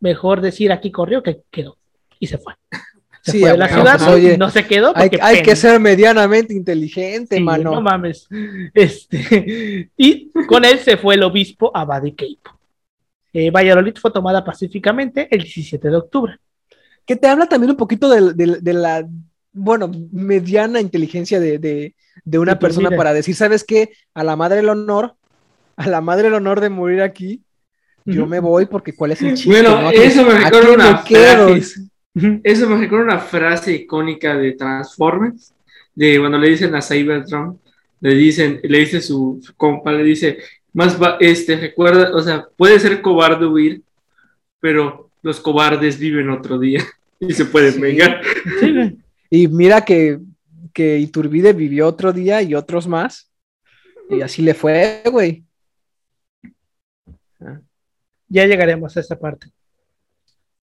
mejor 0.00 0.40
decir 0.40 0.72
aquí 0.72 0.90
corrió 0.90 1.22
que 1.22 1.42
quedó. 1.50 1.76
Y 2.18 2.26
se 2.26 2.38
fue. 2.38 2.54
Se 3.22 3.32
Sí, 3.32 3.40
fue 3.40 3.52
de 3.52 3.58
la 3.58 3.66
bueno, 3.68 3.80
ciudad, 3.82 3.98
pues, 3.98 4.10
oye, 4.10 4.36
no 4.38 4.50
se 4.50 4.66
quedó. 4.66 4.92
Hay, 4.94 5.08
hay 5.22 5.42
que 5.42 5.56
ser 5.56 5.80
medianamente 5.80 6.52
inteligente, 6.52 7.36
Sí, 7.36 7.42
mano. 7.42 7.70
No 7.72 7.80
mames. 7.80 8.28
Este, 8.74 9.90
y 9.96 10.30
con 10.46 10.64
él 10.64 10.78
se 10.78 10.96
fue 10.96 11.14
el 11.14 11.22
obispo 11.22 11.70
Abadi 11.74 12.12
Queipo. 12.12 12.50
Eh, 13.32 13.50
Valladolid 13.50 13.96
fue 13.96 14.12
tomada 14.12 14.44
pacíficamente 14.44 15.26
el 15.30 15.42
17 15.42 15.88
de 15.88 15.96
octubre. 15.96 16.36
que 17.06 17.16
te 17.16 17.26
habla 17.26 17.46
también 17.46 17.70
un 17.70 17.76
poquito 17.76 18.08
de, 18.08 18.32
de- 18.34 18.60
de 18.60 18.72
la, 18.72 19.06
bueno, 19.54 19.90
mediana 20.12 20.80
inteligencia 20.80 21.40
de, 21.40 21.58
de- 21.58 21.94
de 22.24 22.38
una 22.38 22.58
persona 22.58 22.90
para 22.96 23.12
decir, 23.14 23.34
¿sabes 23.34 23.64
qué? 23.64 23.90
A 24.14 24.22
la 24.22 24.36
madre 24.36 24.56
del 24.56 24.68
honor, 24.68 25.14
a 25.76 25.88
la 25.88 26.00
madre 26.00 26.24
del 26.24 26.34
honor 26.34 26.60
de 26.60 26.68
morir 26.70 27.00
aquí, 27.02 27.40
yo 28.04 28.26
me 28.26 28.38
voy 28.40 28.66
porque 28.66 28.94
cuál 28.94 29.12
es 29.12 29.22
el 29.22 29.34
chiste. 29.34 29.48
Bueno, 29.50 29.80
¿no? 29.80 29.88
¿A 29.88 29.90
qué- 29.92 30.04
eso 30.06 30.24
me 30.24 30.34
recuerda 30.38 30.72
una 30.72 30.98
frase. 30.98 31.80
Eso 32.44 32.68
me 32.68 32.76
recuerda 32.78 33.04
una 33.04 33.18
frase 33.18 33.72
icónica 33.72 34.36
de 34.36 34.52
Transformers, 34.52 35.52
de 35.94 36.18
cuando 36.20 36.38
le 36.38 36.50
dicen 36.50 36.74
a 36.74 36.82
Cybertron, 36.82 37.58
le 38.00 38.14
dicen, 38.14 38.60
le 38.62 38.78
dice 38.78 39.00
su, 39.00 39.40
su 39.42 39.54
compa, 39.56 39.90
le 39.92 40.04
dice, 40.04 40.38
más 40.72 41.00
va, 41.02 41.16
este, 41.20 41.56
recuerda, 41.56 42.14
o 42.14 42.20
sea, 42.22 42.46
puede 42.56 42.78
ser 42.78 43.00
cobarde 43.00 43.46
huir, 43.46 43.82
pero 44.60 45.10
los 45.22 45.40
cobardes 45.40 45.98
viven 45.98 46.30
otro 46.30 46.58
día 46.58 46.84
y 47.20 47.32
se 47.32 47.44
pueden 47.46 47.72
Sí. 47.74 47.80
vengar. 47.80 48.20
Sí. 48.60 48.83
Y 49.34 49.48
mira 49.48 49.84
que, 49.84 50.20
que 50.72 50.96
Iturbide 50.96 51.52
vivió 51.54 51.88
otro 51.88 52.12
día 52.12 52.40
y 52.40 52.54
otros 52.54 52.86
más. 52.86 53.32
Y 54.08 54.20
así 54.20 54.42
le 54.42 54.54
fue, 54.54 55.02
güey. 55.10 55.44
ya 58.28 58.46
llegaremos 58.46 58.96
a 58.96 59.00
esa 59.00 59.18
parte. 59.18 59.48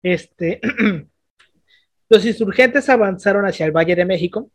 Este, 0.04 0.60
los 2.10 2.26
insurgentes 2.26 2.90
avanzaron 2.90 3.46
hacia 3.46 3.66
el 3.66 3.72
Valle 3.72 3.96
de 3.96 4.04
México. 4.04 4.52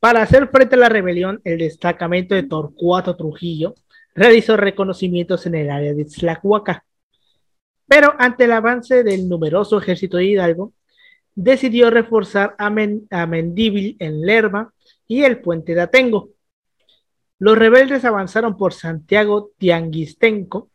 Para 0.00 0.22
hacer 0.22 0.48
frente 0.48 0.74
a 0.74 0.78
la 0.78 0.88
rebelión, 0.88 1.40
el 1.44 1.58
destacamento 1.58 2.34
de 2.34 2.42
Torcuato 2.42 3.16
Trujillo 3.16 3.76
realizó 4.16 4.56
reconocimientos 4.56 5.46
en 5.46 5.54
el 5.54 5.70
área 5.70 5.94
de 5.94 6.06
Tlacuaca. 6.06 6.84
Pero 7.86 8.16
ante 8.18 8.46
el 8.46 8.52
avance 8.52 9.04
del 9.04 9.28
numeroso 9.28 9.78
ejército 9.78 10.16
de 10.16 10.24
Hidalgo, 10.24 10.72
decidió 11.34 11.90
reforzar 11.90 12.54
a, 12.58 12.70
Men- 12.70 13.06
a 13.10 13.26
Mendíbil 13.26 13.96
en 13.98 14.20
Lerma 14.22 14.72
y 15.06 15.22
el 15.24 15.40
puente 15.40 15.74
de 15.74 15.80
Atengo. 15.82 16.30
Los 17.38 17.58
rebeldes 17.58 18.04
avanzaron 18.04 18.56
por 18.56 18.72
Santiago 18.72 19.50
Tianguistenco, 19.58 20.68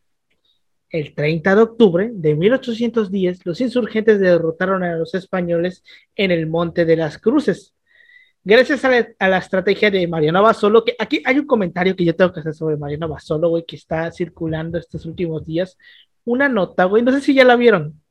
El 0.90 1.14
30 1.14 1.56
de 1.56 1.62
octubre 1.62 2.10
de 2.14 2.36
1810, 2.36 3.46
los 3.46 3.60
insurgentes 3.62 4.20
derrotaron 4.20 4.84
a 4.84 4.96
los 4.96 5.14
españoles 5.16 5.84
en 6.16 6.32
el 6.32 6.48
Monte 6.48 6.86
de 6.86 6.96
las 6.96 7.18
Cruces. 7.18 7.74
Gracias 8.44 8.86
a 8.86 8.90
la, 8.90 9.08
a 9.20 9.28
la 9.28 9.38
estrategia 9.40 9.92
de 9.92 10.08
Mariano 10.08 10.42
Basolo, 10.42 10.86
que 10.86 10.96
aquí 10.98 11.22
hay 11.26 11.38
un 11.40 11.46
comentario 11.46 11.94
que 11.94 12.06
yo 12.06 12.16
tengo 12.16 12.32
que 12.32 12.40
hacer 12.40 12.54
sobre 12.54 12.78
Mariano 12.78 13.10
Basolo, 13.10 13.50
güey, 13.50 13.66
que 13.66 13.76
está 13.76 14.10
circulando 14.14 14.78
estos 14.78 15.06
últimos 15.06 15.46
días. 15.46 15.78
Una 16.24 16.48
nota, 16.48 16.86
güey, 16.86 17.04
no 17.04 17.12
sé 17.12 17.20
si 17.20 17.34
ya 17.34 17.44
la 17.44 17.58
vieron. 17.58 18.02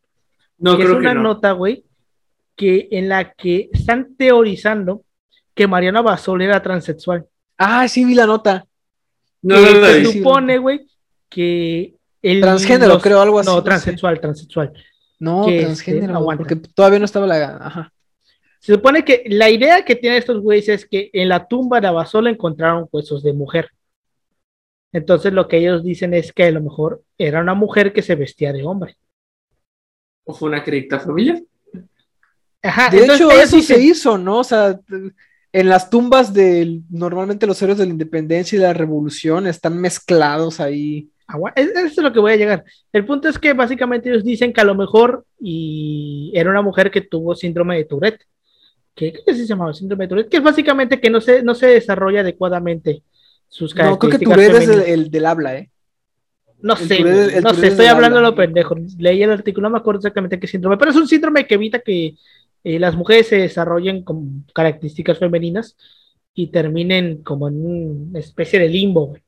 No, 0.58 0.76
que 0.76 0.82
es 0.82 0.88
creo 0.88 0.98
una 1.00 1.10
que 1.10 1.14
no. 1.16 1.22
nota, 1.22 1.52
güey, 1.52 1.85
que 2.56 2.88
en 2.90 3.08
la 3.08 3.32
que 3.32 3.68
están 3.72 4.16
teorizando 4.16 5.04
que 5.54 5.66
Mariano 5.66 6.02
Basolo 6.02 6.42
era 6.42 6.62
transexual. 6.62 7.26
Ah, 7.56 7.86
sí, 7.88 8.04
vi 8.04 8.14
la 8.14 8.26
nota. 8.26 8.66
No, 9.42 9.54
que 9.54 9.72
no, 9.72 9.80
no, 9.80 9.86
se 9.86 10.04
supone, 10.06 10.58
güey, 10.58 10.86
que 11.28 11.94
el 12.22 12.40
Transgénero, 12.40 12.98
creo, 12.98 13.20
algo 13.20 13.38
así, 13.38 13.48
No, 13.48 13.56
no 13.56 13.62
transexual, 13.62 14.20
transexual. 14.20 14.72
No, 15.18 15.46
Que, 15.46 15.56
este, 15.56 15.64
transgénero, 15.66 16.16
aguanta. 16.16 16.44
porque 16.44 16.56
todavía 16.74 16.98
no 16.98 17.04
estaba 17.04 17.26
la. 17.26 17.56
Ajá. 17.56 17.92
Se 18.58 18.74
supone 18.74 19.04
que 19.04 19.24
la 19.28 19.48
idea 19.48 19.84
que 19.84 19.94
tienen 19.94 20.18
estos 20.18 20.40
güeyes 20.40 20.68
es 20.68 20.86
que 20.86 21.10
en 21.12 21.28
la 21.28 21.46
tumba 21.46 21.80
de 21.80 21.86
Abasolo 21.86 22.28
encontraron 22.28 22.88
huesos 22.90 23.22
de 23.22 23.32
mujer. 23.32 23.70
Entonces 24.92 25.32
lo 25.32 25.46
que 25.46 25.58
ellos 25.58 25.84
dicen 25.84 26.14
es 26.14 26.32
que 26.32 26.44
a 26.44 26.50
lo 26.50 26.60
mejor 26.60 27.02
era 27.16 27.40
una 27.40 27.54
mujer 27.54 27.92
que 27.92 28.02
se 28.02 28.16
vestía 28.16 28.52
de 28.52 28.64
hombre. 28.64 28.96
¿O 30.24 30.34
fue 30.34 30.48
una 30.48 30.64
cripta 30.64 30.98
familiar? 30.98 31.40
Ajá, 32.66 32.90
De 32.90 33.04
hecho, 33.04 33.30
eso 33.30 33.56
dicen- 33.56 33.76
se 33.76 33.82
hizo, 33.82 34.18
¿no? 34.18 34.38
O 34.40 34.44
sea, 34.44 34.78
en 35.52 35.68
las 35.68 35.88
tumbas 35.88 36.34
de 36.34 36.80
normalmente 36.90 37.46
los 37.46 37.60
héroes 37.62 37.78
de 37.78 37.86
la 37.86 37.92
independencia 37.92 38.56
y 38.56 38.60
de 38.60 38.66
la 38.66 38.74
revolución 38.74 39.46
están 39.46 39.80
mezclados 39.80 40.60
ahí. 40.60 41.08
Eso 41.56 41.72
es 41.76 41.96
lo 41.96 42.12
que 42.12 42.20
voy 42.20 42.32
a 42.32 42.36
llegar. 42.36 42.64
El 42.92 43.04
punto 43.04 43.28
es 43.28 43.38
que 43.38 43.52
básicamente 43.52 44.08
ellos 44.08 44.22
dicen 44.24 44.52
que 44.52 44.60
a 44.60 44.64
lo 44.64 44.74
mejor 44.74 45.24
y 45.40 46.30
era 46.34 46.50
una 46.50 46.62
mujer 46.62 46.90
que 46.90 47.00
tuvo 47.00 47.34
síndrome 47.34 47.76
de 47.76 47.84
Tourette. 47.84 48.22
Que 48.94 49.12
sí 49.26 49.34
se 49.34 49.46
llamaba 49.46 49.74
síndrome 49.74 50.04
de 50.04 50.08
Tourette, 50.08 50.28
que 50.30 50.36
es 50.38 50.42
básicamente 50.42 51.00
que 51.00 51.10
no 51.10 51.20
se, 51.20 51.42
no 51.42 51.54
se 51.54 51.66
desarrolla 51.66 52.20
adecuadamente 52.20 53.02
sus 53.48 53.74
No, 53.74 53.98
creo 53.98 54.18
que 54.18 54.24
características 54.24 54.64
Tourette 54.68 54.82
es 54.84 54.88
el 54.88 55.10
del 55.10 55.26
habla, 55.26 55.56
¿eh? 55.56 55.70
No 56.60 56.74
el 56.74 56.88
sé, 56.88 57.00
no 57.40 57.54
sé, 57.54 57.66
es 57.66 57.72
estoy 57.72 57.86
hablando 57.86 58.18
de 58.18 58.26
habla. 58.26 58.30
lo 58.30 58.34
pendejo. 58.34 58.74
Leí 58.98 59.22
el 59.22 59.30
artículo, 59.30 59.68
no 59.68 59.72
me 59.72 59.78
acuerdo 59.78 59.98
exactamente 59.98 60.38
qué 60.40 60.46
síndrome, 60.46 60.76
pero 60.76 60.90
es 60.90 60.96
un 60.96 61.08
síndrome 61.08 61.46
que 61.46 61.54
evita 61.54 61.80
que 61.80 62.14
eh, 62.64 62.78
las 62.78 62.96
mujeres 62.96 63.28
se 63.28 63.36
desarrollen 63.36 64.02
con 64.02 64.44
características 64.54 65.18
femeninas 65.18 65.76
y 66.34 66.48
terminen 66.48 67.22
como 67.22 67.48
en 67.48 67.66
una 67.66 68.18
especie 68.18 68.58
de 68.58 68.68
limbo, 68.68 69.06
güey. 69.06 69.22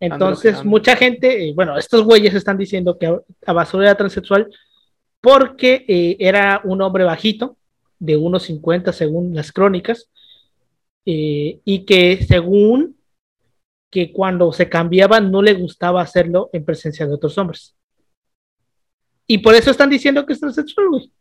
Entonces, 0.00 0.64
mucha 0.64 0.94
gente, 0.96 1.48
eh, 1.48 1.52
bueno, 1.54 1.76
estos 1.76 2.04
güeyes 2.04 2.34
están 2.34 2.56
diciendo 2.56 2.98
que 2.98 3.18
Abasolo 3.44 3.82
era 3.82 3.96
transexual 3.96 4.48
porque 5.20 5.84
eh, 5.88 6.16
era 6.20 6.60
un 6.64 6.80
hombre 6.82 7.04
bajito, 7.04 7.56
de 7.98 8.16
1,50 8.16 8.92
según 8.92 9.34
las 9.34 9.50
crónicas, 9.50 10.08
eh, 11.04 11.58
y 11.64 11.84
que 11.84 12.24
según 12.24 12.96
que 13.90 14.12
cuando 14.12 14.52
se 14.52 14.68
cambiaba 14.68 15.20
no 15.20 15.40
le 15.42 15.54
gustaba 15.54 16.02
hacerlo 16.02 16.50
en 16.52 16.64
presencia 16.64 17.06
de 17.06 17.14
otros 17.14 17.36
hombres. 17.38 17.74
Y 19.26 19.38
por 19.38 19.54
eso 19.54 19.70
están 19.70 19.90
diciendo 19.90 20.24
que 20.24 20.32
es 20.32 20.40
transexual, 20.40 20.88
güey. 20.88 21.12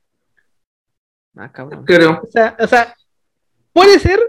Ah, 1.35 1.51
cabrón. 1.51 1.85
Creo. 1.85 2.21
O 2.23 2.27
sea, 2.31 2.55
o 2.59 2.67
sea, 2.67 2.95
puede 3.73 3.99
ser 3.99 4.19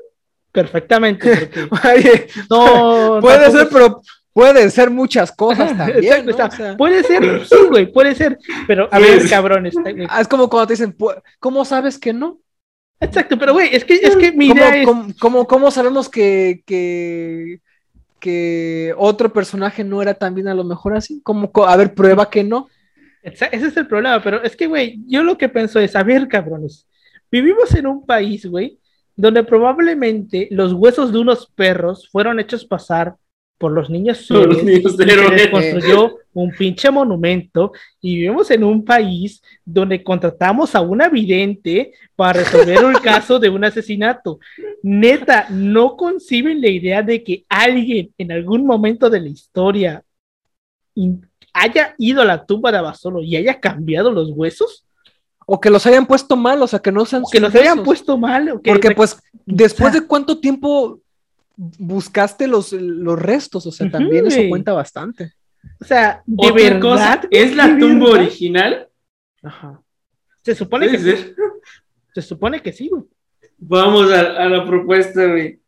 perfectamente. 0.53 1.51
Oye, 1.95 2.27
no, 2.51 3.19
puede 3.23 3.51
ser, 3.51 3.63
es- 3.63 3.69
pero 3.73 4.01
pueden 4.33 4.71
ser 4.71 4.91
muchas 4.91 5.33
cosas 5.33 5.69
también. 5.77 6.05
Exacto, 6.05 6.25
¿no? 6.25 6.31
está. 6.31 6.47
O 6.47 6.51
sea, 6.51 6.77
Puede 6.77 7.03
ser, 7.03 7.47
sí, 7.47 7.57
güey, 7.71 7.93
puede 7.93 8.15
ser. 8.15 8.39
Pero, 8.67 8.89
a 8.93 8.99
ver, 8.99 9.29
cabrón, 9.29 9.67
está, 9.67 9.83
ah, 10.09 10.21
es 10.21 10.29
como 10.29 10.49
cuando 10.49 10.67
te 10.69 10.73
dicen, 10.75 10.97
"Pu- 10.97 11.21
¿cómo 11.41 11.65
sabes 11.65 11.99
que 11.99 12.13
no? 12.13 12.41
Exacto, 13.01 13.39
pero, 13.39 13.53
güey, 13.53 13.69
es 13.75 13.85
que, 13.85 13.95
es 13.95 14.17
que 14.17 14.33
mi 14.33 14.49
¿Cómo, 14.49 14.61
idea 14.61 14.77
es. 14.77 14.87
cómo- 14.87 15.07
cómo- 15.21 15.47
cómo 15.47 15.71
sabemos 15.71 16.09
que, 16.09 16.63
que, 16.67 17.61
que 18.19 18.95
otro 18.97 19.33
personaje 19.33 19.85
no 19.85 20.03
era 20.03 20.15
también 20.15 20.49
a 20.49 20.55
lo 20.55 20.65
mejor 20.65 20.97
así? 20.97 21.21
¿Cómo, 21.23 21.51
co- 21.53 21.67
a 21.67 21.77
ver, 21.77 21.95
prueba 21.95 22.29
que 22.31 22.45
no. 22.45 22.69
Ese 23.23 23.49
es 23.53 23.77
el 23.77 23.87
problema, 23.87 24.23
pero 24.23 24.43
es 24.43 24.57
que, 24.57 24.67
güey, 24.67 25.01
yo 25.07 25.23
lo 25.23 25.37
que 25.37 25.49
pienso 25.49 25.81
es, 25.81 25.95
a 25.97 26.03
ver, 26.03 26.29
cabrones, 26.29 26.87
vivimos 27.31 27.75
en 27.75 27.87
un 27.87 28.07
país, 28.07 28.47
güey, 28.47 28.79
donde 29.17 29.43
probablemente 29.45 30.49
los 30.51 30.73
huesos 30.73 31.13
de 31.13 31.19
unos 31.19 31.47
perros 31.55 32.09
fueron 32.11 32.39
hechos 32.41 32.65
pasar 32.65 33.17
por 33.59 33.73
los 33.73 33.91
niños 33.91 34.25
Por 34.29 34.47
los 34.47 34.59
héroes, 34.59 34.65
niños 34.65 35.01
héroes. 35.01 35.49
construyó 35.49 36.17
un 36.33 36.51
pinche 36.53 36.91
monumento 36.93 37.73
y 38.01 38.15
vivimos 38.15 38.51
en 38.53 38.63
un 38.63 38.85
país 38.85 39.43
donde 39.65 40.03
contratamos 40.05 40.77
a 40.77 40.81
una 40.81 41.09
vidente 41.09 41.93
para 42.15 42.35
resolver 42.45 42.79
el 42.85 43.01
caso 43.01 43.41
de 43.41 43.49
un 43.49 43.65
asesinato. 43.65 44.39
Neta, 44.83 45.49
¿no 45.51 45.97
conciben 45.97 46.61
la 46.61 46.69
idea 46.69 47.03
de 47.03 47.25
que 47.25 47.45
alguien 47.49 48.13
en 48.17 48.31
algún 48.33 48.65
momento 48.65 49.11
de 49.11 49.21
la 49.21 49.29
historia 49.29 50.05
in- 50.95 51.27
haya 51.53 51.95
ido 51.99 52.23
a 52.23 52.25
la 52.25 52.47
tumba 52.47 52.71
de 52.71 52.79
Abasolo 52.79 53.23
y 53.23 53.35
haya 53.35 53.59
cambiado 53.59 54.13
los 54.13 54.31
huesos? 54.31 54.85
O 55.47 55.59
que 55.61 55.71
los 55.71 55.85
hayan 55.87 56.07
puesto 56.07 56.37
mal, 56.37 56.63
o 56.63 56.67
sea, 56.69 56.79
que 56.79 56.93
no 56.93 57.05
sean 57.07 57.23
¿O 57.25 57.29
que 57.31 57.41
los 57.41 57.53
hayan 57.55 57.83
puesto 57.83 58.17
mal? 58.17 58.49
¿O 58.51 58.61
que 58.63 58.71
Porque 58.71 58.91
pues 58.93 59.19
después 59.47 59.93
sea- 59.93 60.01
de 60.03 60.07
cuánto 60.07 60.39
tiempo 60.39 61.01
buscaste 61.59 62.47
los, 62.47 62.73
los 62.73 63.21
restos, 63.21 63.67
o 63.67 63.73
sea, 63.73 63.91
también 63.91 64.29
eso 64.29 64.41
cuenta 64.49 64.73
bastante. 64.73 65.33
O 65.81 65.85
sea, 65.85 66.23
de 66.25 66.47
Otra 66.49 66.55
verdad. 66.55 66.81
cosa, 66.81 67.21
¿es 67.31 67.57
la 67.57 67.77
tumba 67.79 68.07
verdad. 68.07 68.23
original? 68.23 68.89
Ajá. 69.43 69.83
Se 70.43 70.55
supone 70.55 70.89
que 70.89 70.99
sí. 70.99 71.35
Se 72.15 72.23
supone 72.23 72.63
que 72.63 72.73
sí, 72.73 72.89
güey. 72.89 73.03
Vamos 73.59 74.11
a, 74.13 74.21
a 74.21 74.49
la 74.49 74.65
propuesta, 74.65 75.27
güey. 75.27 75.61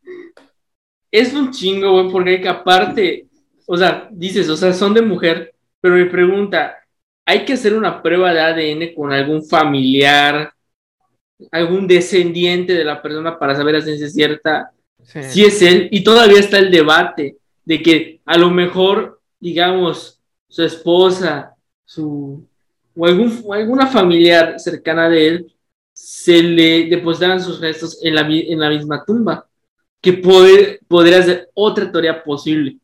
Es 1.10 1.34
un 1.34 1.50
chingo, 1.50 1.90
güey, 1.90 2.12
porque 2.12 2.48
aparte, 2.48 3.26
o 3.66 3.76
sea, 3.76 4.08
dices, 4.12 4.48
o 4.48 4.56
sea, 4.56 4.72
son 4.72 4.94
de 4.94 5.02
mujer, 5.02 5.52
pero 5.80 5.96
me 5.96 6.06
pregunta, 6.06 6.76
¿hay 7.26 7.44
que 7.44 7.54
hacer 7.54 7.74
una 7.74 8.00
prueba 8.00 8.32
de 8.32 8.40
ADN 8.40 8.94
con 8.94 9.12
algún 9.12 9.44
familiar, 9.44 10.52
algún 11.50 11.88
descendiente 11.88 12.74
de 12.74 12.84
la 12.84 13.02
persona 13.02 13.36
para 13.36 13.56
saber 13.56 13.74
a 13.74 13.80
ciencia 13.80 14.08
cierta 14.08 14.70
Sí. 15.04 15.22
si 15.24 15.44
es 15.44 15.62
él? 15.62 15.88
Y 15.90 16.02
todavía 16.04 16.38
está 16.40 16.58
el 16.58 16.70
debate 16.70 17.36
de 17.64 17.82
que 17.82 18.20
a 18.24 18.36
lo 18.38 18.50
mejor, 18.50 19.20
digamos, 19.38 20.20
su 20.48 20.62
esposa, 20.62 21.54
su 21.84 22.44
o, 22.96 23.06
algún, 23.06 23.40
o 23.44 23.54
alguna 23.54 23.86
familiar 23.86 24.58
cercana 24.58 25.08
de 25.08 25.28
él 25.28 25.52
se 25.92 26.42
le 26.42 26.86
depositaran 26.86 27.40
sus 27.42 27.60
restos 27.60 27.98
en 28.04 28.14
la, 28.14 28.22
en 28.22 28.58
la 28.58 28.70
misma 28.70 29.04
tumba, 29.04 29.46
que 30.00 30.14
puede, 30.14 30.80
podría 30.88 31.22
ser 31.22 31.48
otra 31.54 31.90
teoría 31.90 32.22
posible, 32.22 32.78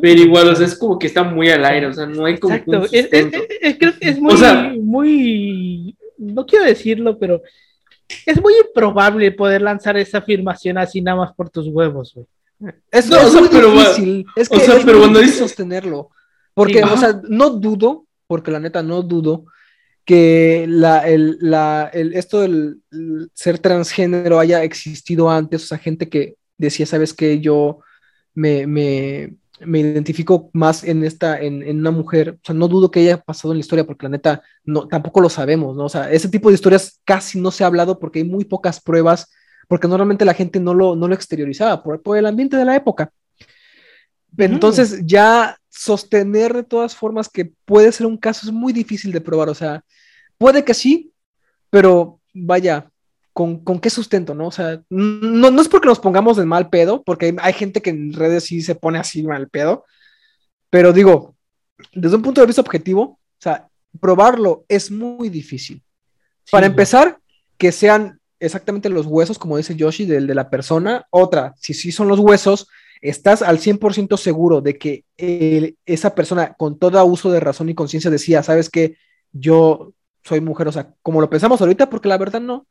pero 0.00 0.20
igual, 0.20 0.48
o 0.48 0.54
sea, 0.56 0.66
es 0.66 0.74
como 0.76 0.98
que 0.98 1.06
está 1.06 1.22
muy 1.22 1.48
al 1.50 1.64
aire, 1.64 1.86
o 1.86 1.92
sea, 1.92 2.04
no 2.06 2.24
hay 2.26 2.38
como 2.38 2.54
que 2.62 2.70
un 2.70 2.74
Exacto. 2.76 2.96
Es, 2.96 3.08
es- 3.12 3.32
es- 3.34 3.58
es- 3.60 3.78
creo 3.78 3.92
que 3.98 4.08
es 4.10 4.18
muy, 4.20 4.32
O 4.32 4.36
sea- 4.36 4.72
muy, 4.80 5.96
no 6.18 6.44
quiero 6.46 6.64
decirlo, 6.66 7.18
pero 7.18 7.42
es 8.26 8.40
muy 8.40 8.54
improbable 8.66 9.30
poder 9.32 9.62
lanzar 9.62 9.96
esa 9.96 10.18
afirmación 10.18 10.78
así 10.78 11.00
nada 11.00 11.18
más 11.18 11.32
por 11.34 11.50
tus 11.50 11.68
huevos, 11.68 12.12
güey. 12.14 12.26
Es, 12.90 13.08
No, 13.08 13.16
es 13.16 13.24
o 13.24 13.30
sea, 13.30 13.40
muy 13.40 13.48
pero 13.50 13.74
va- 13.74 13.80
difícil. 13.88 14.26
Es 14.36 14.48
o 14.50 14.54
que 14.54 14.60
sea, 14.60 14.76
es 14.76 14.84
pero 14.84 14.98
muy 14.98 15.00
cuando 15.06 15.20
difícil 15.20 15.40
sostenerlo. 15.40 16.10
Porque, 16.54 16.74
Sí. 16.82 16.88
o 16.92 16.96
sea, 16.96 17.20
no 17.28 17.50
dudo, 17.50 18.06
porque 18.26 18.50
la 18.50 18.60
neta 18.60 18.82
no 18.82 19.02
dudo 19.02 19.46
que 20.04 20.66
la, 20.68 21.08
el, 21.08 21.38
la, 21.40 21.90
el, 21.92 22.12
esto 22.14 22.40
del 22.40 22.80
el 22.90 23.30
ser 23.34 23.58
transgénero 23.58 24.38
haya 24.40 24.62
existido 24.64 25.30
antes, 25.30 25.64
o 25.64 25.66
sea, 25.66 25.78
gente 25.78 26.08
que 26.08 26.34
decía, 26.58 26.86
sabes 26.86 27.14
que 27.14 27.40
yo 27.40 27.80
me, 28.34 28.66
me, 28.66 29.34
me 29.64 29.80
identifico 29.80 30.50
más 30.52 30.84
en 30.84 31.04
esta, 31.04 31.40
en, 31.40 31.62
en 31.62 31.78
una 31.78 31.90
mujer, 31.90 32.38
o 32.42 32.46
sea, 32.46 32.54
no 32.54 32.68
dudo 32.68 32.90
que 32.90 33.00
haya 33.00 33.22
pasado 33.22 33.52
en 33.52 33.58
la 33.58 33.60
historia, 33.60 33.86
porque 33.86 34.06
la 34.06 34.10
neta 34.10 34.42
no, 34.64 34.88
tampoco 34.88 35.20
lo 35.20 35.28
sabemos, 35.28 35.76
¿no? 35.76 35.84
O 35.84 35.88
sea, 35.88 36.10
ese 36.10 36.28
tipo 36.28 36.48
de 36.48 36.54
historias 36.54 37.00
casi 37.04 37.40
no 37.40 37.50
se 37.50 37.64
ha 37.64 37.68
hablado 37.68 37.98
porque 37.98 38.20
hay 38.20 38.24
muy 38.24 38.44
pocas 38.44 38.80
pruebas, 38.80 39.30
porque 39.68 39.88
normalmente 39.88 40.24
la 40.24 40.34
gente 40.34 40.60
no 40.60 40.74
lo, 40.74 40.96
no 40.96 41.08
lo 41.08 41.14
exteriorizaba 41.14 41.82
por, 41.82 42.02
por 42.02 42.16
el 42.16 42.26
ambiente 42.26 42.56
de 42.56 42.64
la 42.64 42.76
época. 42.76 43.12
Entonces, 44.36 45.02
ya 45.04 45.58
sostener 45.68 46.54
de 46.54 46.62
todas 46.62 46.94
formas 46.94 47.28
que 47.28 47.52
puede 47.64 47.92
ser 47.92 48.06
un 48.06 48.16
caso 48.16 48.46
es 48.46 48.52
muy 48.52 48.72
difícil 48.72 49.12
de 49.12 49.20
probar. 49.20 49.48
O 49.48 49.54
sea, 49.54 49.84
puede 50.38 50.64
que 50.64 50.74
sí, 50.74 51.12
pero 51.70 52.20
vaya, 52.34 52.91
¿con, 53.32 53.64
con 53.64 53.78
qué 53.80 53.90
sustento, 53.90 54.34
no? 54.34 54.48
O 54.48 54.50
sea, 54.50 54.82
no, 54.90 55.50
no 55.50 55.62
es 55.62 55.68
porque 55.68 55.88
nos 55.88 56.00
pongamos 56.00 56.36
de 56.36 56.44
mal 56.44 56.68
pedo, 56.70 57.02
porque 57.02 57.34
hay, 57.38 57.52
gente 57.52 57.80
que 57.80 57.90
en 57.90 58.12
redes 58.12 58.44
sí 58.44 58.62
se 58.62 58.74
pone 58.74 58.98
así 58.98 59.22
mal 59.22 59.48
pedo, 59.48 59.84
pero 60.70 60.92
digo, 60.92 61.36
desde 61.94 62.16
un 62.16 62.22
punto 62.22 62.40
de 62.40 62.46
vista 62.46 62.62
objetivo, 62.62 63.02
o 63.02 63.18
sea, 63.38 63.68
probarlo 64.00 64.64
es 64.68 64.90
muy 64.90 65.28
difícil. 65.28 65.82
Para 66.50 66.66
empezar, 66.66 67.18
que 67.56 67.72
sean 67.72 68.20
exactamente 68.40 68.88
los 68.88 69.06
huesos, 69.06 69.38
como 69.38 69.56
dice 69.56 69.76
Yoshi, 69.76 70.04
del 70.04 70.26
de 70.26 70.34
la 70.34 70.50
persona. 70.50 71.06
Otra, 71.10 71.54
si 71.56 71.74
sí 71.74 71.92
son 71.92 72.08
los 72.08 72.18
huesos, 72.18 72.66
estás 73.00 73.42
al 73.42 73.58
100% 73.58 74.16
seguro 74.16 74.60
de 74.60 74.78
que 74.78 75.04
esa 75.86 76.14
persona 76.14 76.54
con 76.54 76.78
todo 76.78 77.04
uso 77.04 77.30
de 77.30 77.40
razón 77.40 77.68
y 77.68 77.74
conciencia 77.74 78.10
decía, 78.10 78.42
sabes 78.42 78.68
que 78.68 78.96
yo 79.32 79.92
soy 80.24 80.40
mujer, 80.40 80.68
o 80.68 80.72
sea, 80.72 80.94
como 81.02 81.20
lo 81.20 81.30
pensamos 81.30 81.60
ahorita, 81.60 81.88
porque 81.88 82.08
la 82.08 82.18
verdad 82.18 82.40
no. 82.40 82.66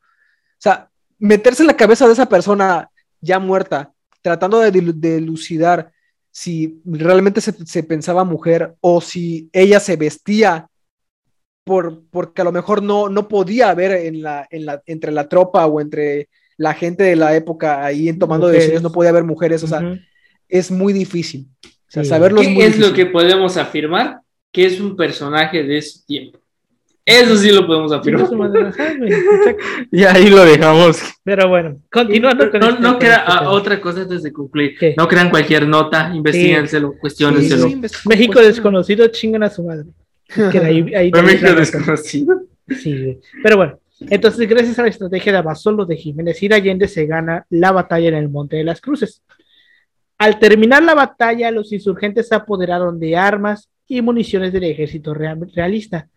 O 0.62 0.64
sea, 0.64 0.88
meterse 1.18 1.64
en 1.64 1.66
la 1.66 1.76
cabeza 1.76 2.06
de 2.06 2.12
esa 2.12 2.28
persona 2.28 2.88
ya 3.20 3.40
muerta, 3.40 3.92
tratando 4.20 4.60
de, 4.60 4.70
de 4.70 5.16
elucidar 5.16 5.90
si 6.30 6.80
realmente 6.84 7.40
se, 7.40 7.82
pensaba 7.82 8.22
mujer 8.22 8.76
o 8.80 9.00
si 9.00 9.50
ella 9.52 9.80
se 9.80 9.96
vestía 9.96 10.68
por, 11.64 12.04
porque 12.10 12.42
a 12.42 12.44
lo 12.44 12.52
mejor 12.52 12.80
no, 12.80 13.08
no 13.08 13.26
podía 13.26 13.70
haber 13.70 14.06
en 14.06 14.22
la, 14.22 14.46
en 14.50 14.66
la, 14.66 14.82
entre 14.86 15.10
la 15.10 15.28
tropa 15.28 15.66
o 15.66 15.80
entre 15.80 16.28
la 16.56 16.74
gente 16.74 17.02
de 17.02 17.16
la 17.16 17.34
época 17.34 17.84
ahí 17.84 18.08
en 18.08 18.20
tomando 18.20 18.46
decisiones, 18.46 18.82
no 18.82 18.92
podía 18.92 19.10
haber 19.10 19.24
mujeres, 19.24 19.64
o 19.64 19.66
sea, 19.66 19.98
es 20.48 20.70
muy 20.70 20.92
difícil. 20.92 21.48
O 21.64 21.68
sea, 21.88 22.04
saberlo 22.04 22.40
¿Qué 22.40 22.66
es, 22.66 22.78
lo 22.78 22.92
que 22.92 23.06
podemos 23.06 23.56
afirmar? 23.56 24.20
Que 24.52 24.66
es 24.66 24.80
un 24.80 24.94
personaje 24.94 25.64
de 25.64 25.78
ese 25.78 26.06
tiempo. 26.06 26.38
Eso 27.04 27.36
sí 27.36 27.50
lo 27.50 27.66
podemos 27.66 27.90
afirmar. 27.90 28.28
y 29.90 30.04
ahí 30.04 30.30
lo 30.30 30.44
dejamos. 30.44 31.02
Pero 31.24 31.48
bueno, 31.48 31.80
continuando 31.90 32.48
con 32.50 32.60
No, 32.60 32.68
este 32.68 32.80
no 32.82 32.98
crea, 32.98 33.24
ah, 33.26 33.50
otra 33.50 33.80
cosa 33.80 34.02
antes 34.02 34.22
de 34.22 34.32
concluir. 34.32 34.76
No 34.96 35.08
crean 35.08 35.30
cualquier 35.30 35.66
nota, 35.66 36.12
investigenselo, 36.14 36.94
cuestionenselo. 37.00 37.68
México 38.06 38.40
desconocido, 38.40 39.08
chingan 39.08 39.42
a 39.42 39.50
su 39.50 39.64
madre. 39.64 39.86
México 40.36 41.54
desconocido. 41.54 42.42
Sí, 42.68 43.18
pero 43.42 43.56
bueno. 43.56 43.78
Entonces, 44.10 44.48
gracias 44.48 44.78
a 44.80 44.82
la 44.82 44.88
estrategia 44.88 45.30
de 45.30 45.38
Abasolo 45.38 45.84
de 45.84 45.96
Jiménez 45.96 46.42
y 46.42 46.52
Allende, 46.52 46.88
se 46.88 47.06
gana 47.06 47.46
la 47.50 47.70
batalla 47.70 48.08
en 48.08 48.14
el 48.14 48.28
Monte 48.28 48.56
de 48.56 48.64
las 48.64 48.80
Cruces. 48.80 49.22
Al 50.18 50.40
terminar 50.40 50.82
la 50.82 50.94
batalla, 50.94 51.52
los 51.52 51.72
insurgentes 51.72 52.26
se 52.28 52.34
apoderaron 52.34 52.98
de 52.98 53.16
armas 53.16 53.68
y 53.86 54.02
municiones 54.02 54.52
del 54.52 54.64
ejército 54.64 55.14
realista 55.14 56.08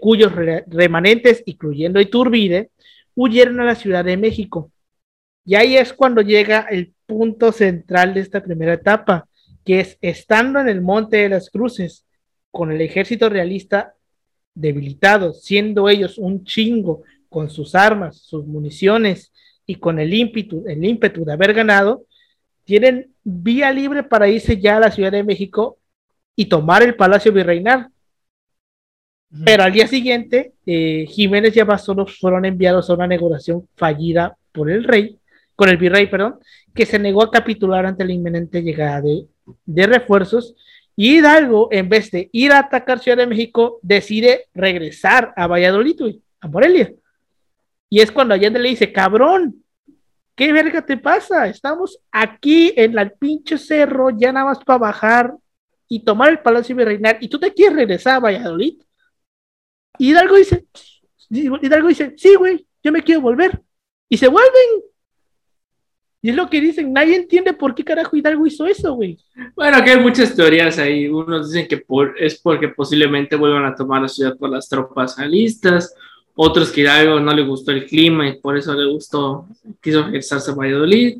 cuyos 0.00 0.32
remanentes, 0.66 1.42
incluyendo 1.46 2.00
Iturbide, 2.00 2.70
huyeron 3.14 3.60
a 3.60 3.64
la 3.64 3.74
Ciudad 3.74 4.04
de 4.04 4.16
México. 4.16 4.70
Y 5.44 5.54
ahí 5.54 5.76
es 5.76 5.92
cuando 5.92 6.22
llega 6.22 6.66
el 6.70 6.92
punto 7.06 7.52
central 7.52 8.14
de 8.14 8.20
esta 8.20 8.42
primera 8.42 8.74
etapa, 8.74 9.28
que 9.64 9.80
es 9.80 9.98
estando 10.00 10.60
en 10.60 10.68
el 10.68 10.80
Monte 10.80 11.18
de 11.18 11.28
las 11.28 11.50
Cruces, 11.50 12.04
con 12.50 12.72
el 12.72 12.80
ejército 12.80 13.28
realista 13.28 13.94
debilitado, 14.54 15.34
siendo 15.34 15.88
ellos 15.88 16.18
un 16.18 16.44
chingo 16.44 17.02
con 17.28 17.50
sus 17.50 17.74
armas, 17.74 18.16
sus 18.16 18.46
municiones 18.46 19.32
y 19.66 19.76
con 19.76 19.98
el 19.98 20.14
ímpetu, 20.14 20.64
el 20.66 20.84
ímpetu 20.84 21.24
de 21.24 21.32
haber 21.32 21.52
ganado, 21.52 22.06
tienen 22.64 23.12
vía 23.22 23.70
libre 23.72 24.02
para 24.02 24.28
irse 24.28 24.58
ya 24.58 24.76
a 24.76 24.80
la 24.80 24.90
Ciudad 24.90 25.12
de 25.12 25.22
México 25.22 25.78
y 26.34 26.46
tomar 26.46 26.82
el 26.82 26.96
Palacio 26.96 27.32
Virreinal, 27.32 27.88
pero 29.44 29.62
al 29.62 29.72
día 29.72 29.86
siguiente, 29.86 30.52
eh, 30.64 31.06
Jiménez 31.08 31.56
y 31.56 31.60
Abasolo 31.60 32.06
fueron 32.06 32.44
enviados 32.44 32.88
a 32.88 32.94
una 32.94 33.06
negociación 33.06 33.66
fallida 33.76 34.36
por 34.52 34.70
el 34.70 34.84
rey, 34.84 35.18
con 35.54 35.68
el 35.68 35.76
virrey, 35.76 36.06
perdón, 36.06 36.38
que 36.74 36.86
se 36.86 36.98
negó 36.98 37.22
a 37.22 37.30
capitular 37.30 37.86
ante 37.86 38.04
la 38.04 38.12
inminente 38.12 38.62
llegada 38.62 39.00
de, 39.00 39.26
de 39.64 39.86
refuerzos. 39.86 40.54
Y 40.94 41.18
Hidalgo, 41.18 41.68
en 41.72 41.88
vez 41.88 42.10
de 42.10 42.28
ir 42.32 42.52
a 42.52 42.60
atacar 42.60 42.98
Ciudad 43.00 43.18
de 43.18 43.26
México, 43.26 43.78
decide 43.82 44.46
regresar 44.54 45.32
a 45.36 45.46
Valladolid, 45.46 46.16
a 46.40 46.48
Morelia. 46.48 46.92
Y 47.88 48.00
es 48.00 48.10
cuando 48.10 48.34
Allende 48.34 48.58
le 48.58 48.70
dice, 48.70 48.92
cabrón, 48.92 49.62
¿qué 50.34 50.52
verga 50.52 50.84
te 50.84 50.96
pasa? 50.96 51.48
Estamos 51.48 51.98
aquí 52.10 52.72
en 52.76 52.98
el 52.98 53.12
pinche 53.12 53.58
cerro, 53.58 54.10
ya 54.10 54.32
nada 54.32 54.46
más 54.46 54.58
para 54.64 54.78
bajar 54.78 55.34
y 55.88 56.00
tomar 56.00 56.30
el 56.30 56.40
Palacio 56.40 56.74
Virreinal, 56.74 57.18
y 57.20 57.28
tú 57.28 57.38
te 57.38 57.52
quieres 57.52 57.76
regresar 57.76 58.16
a 58.16 58.20
Valladolid. 58.20 58.80
Y 59.98 60.10
Hidalgo 60.10 60.36
dice, 60.36 60.66
Hidalgo 61.30 61.88
dice, 61.88 62.14
sí, 62.16 62.34
güey, 62.34 62.66
yo 62.82 62.92
me 62.92 63.02
quiero 63.02 63.20
volver. 63.20 63.62
Y 64.08 64.16
se 64.16 64.28
vuelven. 64.28 64.84
Y 66.22 66.30
es 66.30 66.36
lo 66.36 66.48
que 66.48 66.60
dicen, 66.60 66.92
nadie 66.92 67.16
entiende 67.16 67.52
por 67.52 67.74
qué 67.74 67.84
carajo 67.84 68.16
Hidalgo 68.16 68.46
hizo 68.46 68.66
eso, 68.66 68.94
güey. 68.94 69.18
Bueno, 69.54 69.82
que 69.84 69.90
hay 69.90 70.00
muchas 70.00 70.34
teorías 70.34 70.78
ahí. 70.78 71.08
Unos 71.08 71.52
dicen 71.52 71.68
que 71.68 71.84
es 72.18 72.40
porque 72.40 72.68
posiblemente 72.68 73.36
vuelvan 73.36 73.64
a 73.64 73.74
tomar 73.74 74.02
la 74.02 74.08
ciudad 74.08 74.36
por 74.36 74.50
las 74.50 74.68
tropas 74.68 75.18
alistas. 75.18 75.94
Otros 76.34 76.70
que 76.70 76.82
Hidalgo 76.82 77.20
no 77.20 77.32
le 77.32 77.42
gustó 77.42 77.70
el 77.70 77.86
clima 77.86 78.28
y 78.28 78.38
por 78.40 78.56
eso 78.56 78.74
le 78.74 78.90
gustó, 78.90 79.46
quiso 79.80 80.04
regresarse 80.04 80.50
a 80.50 80.54
Valladolid. 80.54 81.18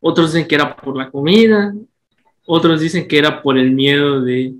Otros 0.00 0.32
dicen 0.32 0.48
que 0.48 0.54
era 0.54 0.74
por 0.74 0.96
la 0.96 1.10
comida. 1.10 1.74
Otros 2.46 2.80
dicen 2.80 3.06
que 3.06 3.18
era 3.18 3.42
por 3.42 3.58
el 3.58 3.72
miedo 3.72 4.20
de, 4.22 4.54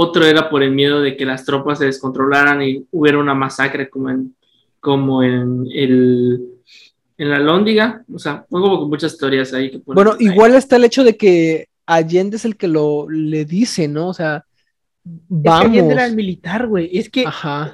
otro 0.00 0.24
era 0.24 0.48
por 0.48 0.62
el 0.62 0.70
miedo 0.70 1.00
de 1.00 1.16
que 1.16 1.24
las 1.24 1.44
tropas 1.44 1.78
se 1.78 1.86
descontrolaran 1.86 2.62
y 2.62 2.86
hubiera 2.92 3.18
una 3.18 3.34
masacre 3.34 3.90
como 3.90 4.10
en, 4.10 4.32
como 4.78 5.24
en, 5.24 5.66
el, 5.74 6.40
en 7.16 7.28
la 7.28 7.40
Lóndiga. 7.40 8.04
O 8.14 8.16
sea, 8.16 8.46
pongo 8.48 8.86
muchas 8.86 9.18
teorías 9.18 9.52
ahí. 9.52 9.72
Que 9.72 9.82
bueno, 9.84 10.14
igual 10.20 10.54
está 10.54 10.76
el 10.76 10.84
hecho 10.84 11.02
de 11.02 11.16
que 11.16 11.66
Allende 11.84 12.36
es 12.36 12.44
el 12.44 12.56
que 12.56 12.68
lo 12.68 13.10
le 13.10 13.44
dice, 13.44 13.88
¿no? 13.88 14.10
O 14.10 14.14
sea, 14.14 14.44
vamos. 15.02 15.64
Es 15.64 15.70
que 15.72 15.78
Allende 15.78 15.94
era 15.94 16.06
el 16.06 16.14
militar, 16.14 16.68
güey. 16.68 16.96
Es 16.96 17.10
que, 17.10 17.24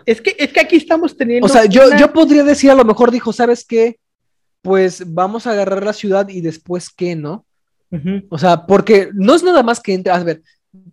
es 0.06 0.22
que, 0.22 0.34
es 0.38 0.50
que 0.50 0.60
aquí 0.60 0.76
estamos 0.76 1.14
teniendo. 1.18 1.44
O 1.44 1.50
sea, 1.50 1.66
yo, 1.66 1.94
yo 1.98 2.10
podría 2.10 2.42
decir, 2.42 2.70
a 2.70 2.74
lo 2.74 2.86
mejor 2.86 3.10
dijo, 3.10 3.34
¿sabes 3.34 3.66
qué? 3.66 3.98
Pues 4.62 5.12
vamos 5.12 5.46
a 5.46 5.50
agarrar 5.50 5.84
la 5.84 5.92
ciudad 5.92 6.26
y 6.30 6.40
después 6.40 6.88
qué, 6.88 7.16
¿no? 7.16 7.44
O 8.30 8.38
sea, 8.38 8.64
porque 8.64 9.10
no 9.12 9.34
es 9.34 9.42
nada 9.42 9.62
más 9.62 9.78
que 9.78 9.92
entre, 9.92 10.10
a 10.10 10.24
ver, 10.24 10.42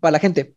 para 0.02 0.12
la 0.12 0.20
gente, 0.20 0.56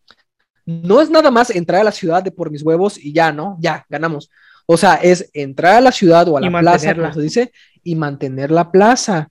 no 0.67 1.01
es 1.01 1.11
nada 1.11 1.31
más 1.31 1.51
entrar 1.51 1.81
a 1.81 1.85
la 1.85 1.93
ciudad 1.93 2.23
de 2.23 2.31
por 2.31 2.51
mis 2.51 2.63
huevos 2.63 2.99
y 2.99 3.13
ya, 3.13 3.33
¿no? 3.33 3.57
Ya, 3.61 3.85
ganamos. 3.89 4.31
O 4.67 4.77
sea, 4.77 4.95
es 4.95 5.31
entrar 5.35 5.77
a 5.77 5.81
la 5.81 5.93
ciudad 5.93 6.27
o 6.29 6.37
a 6.37 6.41
la 6.41 6.61
plaza, 6.61 6.95
como 6.95 7.13
se 7.13 7.21
dice, 7.21 7.53
y 7.83 7.95
mantener 7.95 8.51
la 8.51 8.71
plaza. 8.71 9.29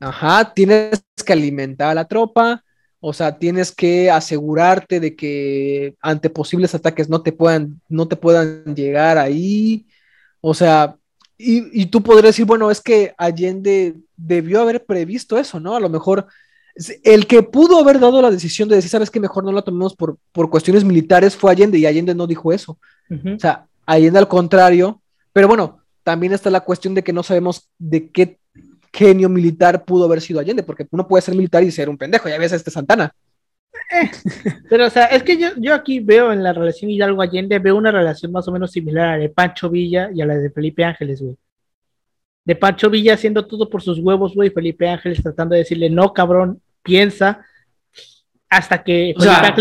Ajá, 0.00 0.52
tienes 0.52 1.04
que 1.24 1.32
alimentar 1.32 1.90
a 1.90 1.94
la 1.94 2.04
tropa, 2.06 2.64
o 3.00 3.12
sea, 3.12 3.38
tienes 3.38 3.70
que 3.70 4.10
asegurarte 4.10 4.98
de 4.98 5.14
que 5.14 5.94
ante 6.00 6.30
posibles 6.30 6.74
ataques 6.74 7.08
no 7.08 7.22
te 7.22 7.32
puedan, 7.32 7.80
no 7.88 8.08
te 8.08 8.16
puedan 8.16 8.74
llegar 8.74 9.18
ahí. 9.18 9.86
O 10.40 10.52
sea, 10.52 10.96
y, 11.38 11.82
y 11.82 11.86
tú 11.86 12.02
podrías 12.02 12.34
decir, 12.34 12.44
bueno, 12.44 12.70
es 12.70 12.80
que 12.80 13.14
Allende 13.16 13.94
debió 14.16 14.62
haber 14.62 14.84
previsto 14.84 15.38
eso, 15.38 15.60
¿no? 15.60 15.76
A 15.76 15.80
lo 15.80 15.88
mejor 15.88 16.26
el 17.04 17.26
que 17.26 17.42
pudo 17.42 17.78
haber 17.78 18.00
dado 18.00 18.20
la 18.20 18.30
decisión 18.30 18.68
de 18.68 18.76
decir, 18.76 18.90
sabes 18.90 19.10
que 19.10 19.20
mejor 19.20 19.44
no 19.44 19.52
la 19.52 19.62
tomemos 19.62 19.94
por, 19.94 20.16
por 20.32 20.50
cuestiones 20.50 20.84
militares 20.84 21.36
fue 21.36 21.52
Allende 21.52 21.78
y 21.78 21.86
Allende 21.86 22.14
no 22.14 22.26
dijo 22.26 22.52
eso. 22.52 22.78
O 23.10 23.38
sea, 23.38 23.66
Allende 23.86 24.18
al 24.18 24.28
contrario, 24.28 25.00
pero 25.32 25.46
bueno, 25.46 25.80
también 26.02 26.32
está 26.32 26.50
la 26.50 26.60
cuestión 26.60 26.94
de 26.94 27.04
que 27.04 27.12
no 27.12 27.22
sabemos 27.22 27.68
de 27.78 28.08
qué 28.10 28.38
genio 28.92 29.28
militar 29.28 29.84
pudo 29.84 30.04
haber 30.04 30.20
sido 30.20 30.40
Allende, 30.40 30.62
porque 30.62 30.86
uno 30.90 31.06
puede 31.06 31.22
ser 31.22 31.34
militar 31.34 31.62
y 31.62 31.70
ser 31.70 31.88
un 31.88 31.98
pendejo, 31.98 32.28
ya 32.28 32.38
ves 32.38 32.52
a 32.52 32.56
este 32.56 32.70
Santana. 32.70 33.14
Eh, 33.92 34.10
pero, 34.68 34.86
o 34.86 34.90
sea, 34.90 35.06
es 35.06 35.22
que 35.22 35.36
yo, 35.36 35.50
yo 35.58 35.74
aquí 35.74 36.00
veo 36.00 36.32
en 36.32 36.42
la 36.42 36.52
relación 36.52 36.90
Hidalgo-Allende, 36.90 37.58
veo 37.58 37.76
una 37.76 37.92
relación 37.92 38.32
más 38.32 38.48
o 38.48 38.52
menos 38.52 38.72
similar 38.72 39.06
a 39.06 39.10
la 39.12 39.18
de 39.18 39.28
Pancho 39.28 39.70
Villa 39.70 40.10
y 40.12 40.22
a 40.22 40.26
la 40.26 40.36
de 40.36 40.50
Felipe 40.50 40.84
Ángeles, 40.84 41.20
güey 41.20 41.36
de 42.44 42.56
Pancho 42.56 42.90
Villa 42.90 43.14
haciendo 43.14 43.46
todo 43.46 43.68
por 43.68 43.82
sus 43.82 43.98
huevos, 43.98 44.34
güey, 44.34 44.50
Felipe 44.50 44.88
Ángeles 44.88 45.22
tratando 45.22 45.54
de 45.54 45.60
decirle, 45.60 45.88
no, 45.88 46.12
cabrón, 46.12 46.60
piensa, 46.84 47.44
hasta 48.48 48.84
que 48.84 49.14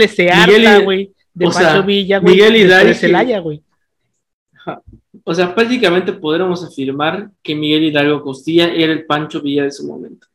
se 0.08 0.30
harta, 0.30 0.80
güey, 0.80 1.12
de 1.34 1.46
Pancho 1.48 1.84
Villa, 1.84 2.20
güey, 2.20 2.36
Miguel 2.36 2.56
Hidalgo, 2.58 2.94
Celaya, 2.94 3.40
güey. 3.40 3.64
O 5.24 5.34
sea, 5.34 5.56
prácticamente 5.56 6.14
podríamos 6.14 6.64
afirmar 6.64 7.32
que 7.42 7.56
Miguel 7.56 7.86
Hidalgo 7.86 8.22
Costilla 8.22 8.68
era 8.68 8.94
el 8.94 9.06
Pancho 9.06 9.42
Villa 9.42 9.64
de 9.64 9.72
su 9.72 9.88
momento. 9.88 10.28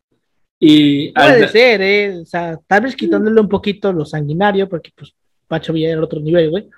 Y 0.59 1.13
Puede 1.13 1.49
ser, 1.49 1.83
¿eh? 1.83 2.19
O 2.21 2.27
sea, 2.27 2.59
tal 2.67 2.83
vez 2.83 2.97
quitándole 2.97 3.41
un 3.41 3.49
poquito 3.49 3.93
lo 3.93 4.05
sanguinario, 4.05 4.69
porque 4.69 4.91
pues 4.95 5.15
Pancho 5.47 5.73
Villa 5.73 5.91
era 5.91 6.03
otro 6.03 6.21
nivel, 6.21 6.51
güey. 6.51 6.69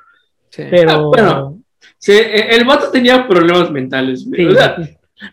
Sí. 0.50 0.64
Pero. 0.70 0.90
Ah, 0.90 1.00
bueno, 1.02 1.62
sí, 1.96 2.12
el 2.12 2.64
vato 2.64 2.90
tenía 2.90 3.26
problemas 3.26 3.70
mentales, 3.70 4.28
güey. 4.28 4.46
o 4.46 4.52
sea, 4.52 4.76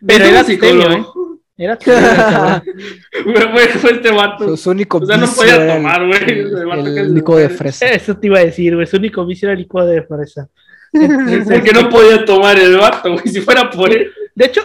pero 0.06 0.26
era 0.26 0.44
psicólogo, 0.44 1.27
Era 1.58 1.76
fue, 1.82 3.68
fue 3.80 3.92
este 3.92 4.12
vato. 4.12 4.56
Su, 4.56 4.70
único 4.70 5.00
o 5.00 5.06
sea, 5.06 5.18
no 5.18 5.26
podía 5.28 5.76
tomar, 5.76 6.06
güey. 6.06 6.24
El, 6.30 6.98
el 6.98 7.16
licor 7.16 7.40
de 7.40 7.50
fresa. 7.50 7.86
Eso 7.92 8.16
te 8.16 8.28
iba 8.28 8.38
a 8.38 8.46
decir, 8.46 8.76
güey. 8.76 8.86
Su 8.86 8.98
único 8.98 9.26
vicio 9.26 9.48
era 9.48 9.54
el 9.54 9.60
licor 9.60 9.86
de 9.86 10.04
fresa. 10.04 10.48
Porque 10.92 11.72
no 11.74 11.90
podía 11.90 12.24
tomar 12.24 12.60
el 12.60 12.78
vato, 12.78 13.14
güey. 13.14 13.28
Si 13.28 13.42
fuera 13.42 13.70
por 13.72 13.92
él. 13.92 14.12
De 14.36 14.46
hecho, 14.46 14.62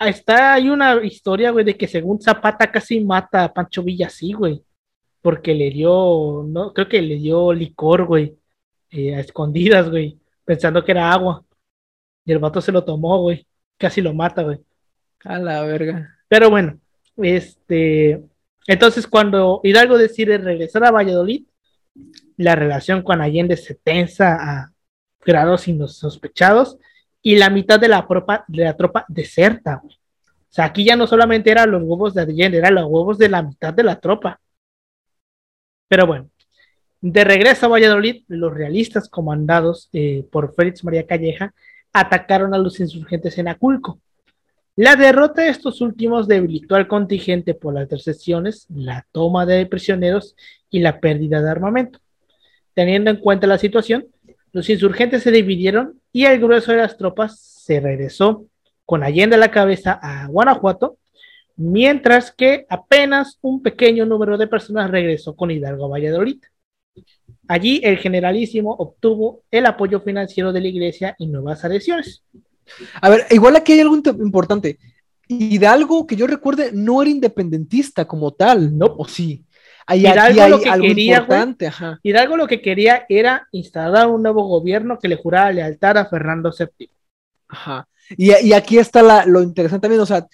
está, 0.00 0.54
hay 0.54 0.68
una 0.68 1.04
historia, 1.04 1.52
güey, 1.52 1.64
de 1.64 1.76
que 1.76 1.86
según 1.86 2.20
Zapata 2.20 2.68
casi 2.70 2.98
mata 3.00 3.44
a 3.44 3.52
Pancho 3.52 3.84
Villa 3.84 4.08
así, 4.08 4.32
güey. 4.32 4.60
Porque 5.22 5.54
le 5.54 5.70
dio, 5.70 6.44
no, 6.48 6.72
creo 6.72 6.88
que 6.88 7.00
le 7.00 7.16
dio 7.16 7.52
licor, 7.52 8.06
güey. 8.06 8.36
Eh, 8.90 9.14
a 9.14 9.20
escondidas, 9.20 9.88
güey. 9.88 10.18
Pensando 10.44 10.84
que 10.84 10.90
era 10.90 11.12
agua. 11.12 11.44
Y 12.24 12.32
el 12.32 12.38
vato 12.40 12.60
se 12.60 12.72
lo 12.72 12.82
tomó, 12.82 13.20
güey 13.20 13.46
casi 13.78 14.02
lo 14.02 14.12
mata, 14.12 14.42
güey. 14.42 14.58
A 15.24 15.38
la 15.38 15.62
verga. 15.62 16.16
Pero 16.28 16.50
bueno, 16.50 16.78
este, 17.16 18.22
Entonces, 18.66 19.06
cuando 19.06 19.60
Hidalgo 19.62 19.98
decide 19.98 20.38
regresar 20.38 20.84
a 20.84 20.90
Valladolid, 20.90 21.46
la 22.36 22.54
relación 22.54 23.02
con 23.02 23.20
Allende 23.20 23.56
se 23.56 23.74
tensa 23.74 24.34
a 24.34 24.72
grados 25.24 25.66
sospechados 25.88 26.78
y 27.22 27.36
la 27.36 27.50
mitad 27.50 27.80
de 27.80 27.88
la, 27.88 28.06
tropa, 28.06 28.44
de 28.48 28.64
la 28.64 28.76
tropa 28.76 29.04
deserta. 29.08 29.82
O 29.84 29.90
sea, 30.48 30.66
aquí 30.66 30.84
ya 30.84 30.96
no 30.96 31.06
solamente 31.06 31.50
eran 31.50 31.70
los 31.70 31.82
huevos 31.82 32.14
de 32.14 32.22
Allende, 32.22 32.58
eran 32.58 32.76
los 32.76 32.84
huevos 32.84 33.18
de 33.18 33.28
la 33.28 33.42
mitad 33.42 33.74
de 33.74 33.82
la 33.82 34.00
tropa. 34.00 34.40
Pero 35.88 36.06
bueno, 36.06 36.30
de 37.00 37.24
regreso 37.24 37.66
a 37.66 37.70
Valladolid, 37.70 38.24
los 38.28 38.52
realistas 38.52 39.08
comandados 39.08 39.88
eh, 39.92 40.26
por 40.30 40.54
Félix 40.54 40.84
María 40.84 41.06
Calleja 41.06 41.54
atacaron 41.92 42.54
a 42.54 42.58
los 42.58 42.80
insurgentes 42.80 43.38
en 43.38 43.48
Aculco. 43.48 44.00
La 44.78 44.94
derrota 44.94 45.42
de 45.42 45.48
estos 45.48 45.80
últimos 45.80 46.28
debilitó 46.28 46.76
al 46.76 46.86
contingente 46.86 47.52
por 47.52 47.74
las 47.74 47.82
intercesiones, 47.82 48.64
la 48.72 49.04
toma 49.10 49.44
de 49.44 49.66
prisioneros 49.66 50.36
y 50.70 50.78
la 50.78 51.00
pérdida 51.00 51.42
de 51.42 51.50
armamento. 51.50 51.98
Teniendo 52.74 53.10
en 53.10 53.16
cuenta 53.16 53.48
la 53.48 53.58
situación, 53.58 54.06
los 54.52 54.70
insurgentes 54.70 55.24
se 55.24 55.32
dividieron 55.32 56.00
y 56.12 56.26
el 56.26 56.38
grueso 56.38 56.70
de 56.70 56.78
las 56.78 56.96
tropas 56.96 57.40
se 57.40 57.80
regresó 57.80 58.46
con 58.86 59.02
Allende 59.02 59.34
a 59.34 59.40
la 59.40 59.50
cabeza 59.50 59.98
a 60.00 60.28
Guanajuato, 60.28 60.96
mientras 61.56 62.30
que 62.30 62.64
apenas 62.68 63.36
un 63.42 63.60
pequeño 63.60 64.06
número 64.06 64.38
de 64.38 64.46
personas 64.46 64.92
regresó 64.92 65.34
con 65.34 65.50
Hidalgo 65.50 65.86
a 65.86 65.88
Valladolid. 65.88 66.40
Allí 67.48 67.80
el 67.82 67.98
generalísimo 67.98 68.76
obtuvo 68.78 69.42
el 69.50 69.66
apoyo 69.66 69.98
financiero 70.02 70.52
de 70.52 70.60
la 70.60 70.68
iglesia 70.68 71.16
y 71.18 71.26
nuevas 71.26 71.64
adhesiones. 71.64 72.22
A 73.00 73.08
ver, 73.08 73.26
igual 73.30 73.56
aquí 73.56 73.72
hay 73.72 73.80
algo 73.80 73.96
importante. 73.96 74.78
Hidalgo, 75.28 76.06
que 76.06 76.16
yo 76.16 76.26
recuerde, 76.26 76.70
no 76.72 77.02
era 77.02 77.10
independentista 77.10 78.06
como 78.06 78.32
tal, 78.32 78.76
¿no? 78.76 78.86
¿O 78.86 79.06
sí? 79.06 79.44
Hay, 79.86 80.00
Hidalgo 80.00 80.48
lo 80.48 80.60
que 80.60 80.70
quería, 80.80 81.26
Hidalgo 82.02 82.36
lo 82.36 82.46
que 82.46 82.60
quería 82.60 83.06
era 83.08 83.48
instalar 83.52 84.08
un 84.08 84.22
nuevo 84.22 84.44
gobierno 84.44 84.98
que 84.98 85.08
le 85.08 85.16
jurara 85.16 85.52
lealtad 85.52 85.96
a 85.96 86.06
Fernando 86.06 86.52
VII. 86.56 86.90
Ajá. 87.48 87.88
Y, 88.16 88.52
aquí 88.52 88.78
está 88.78 89.26
lo 89.26 89.42
interesante 89.42 89.82
también, 89.82 90.00
o 90.00 90.06
sea, 90.06 90.26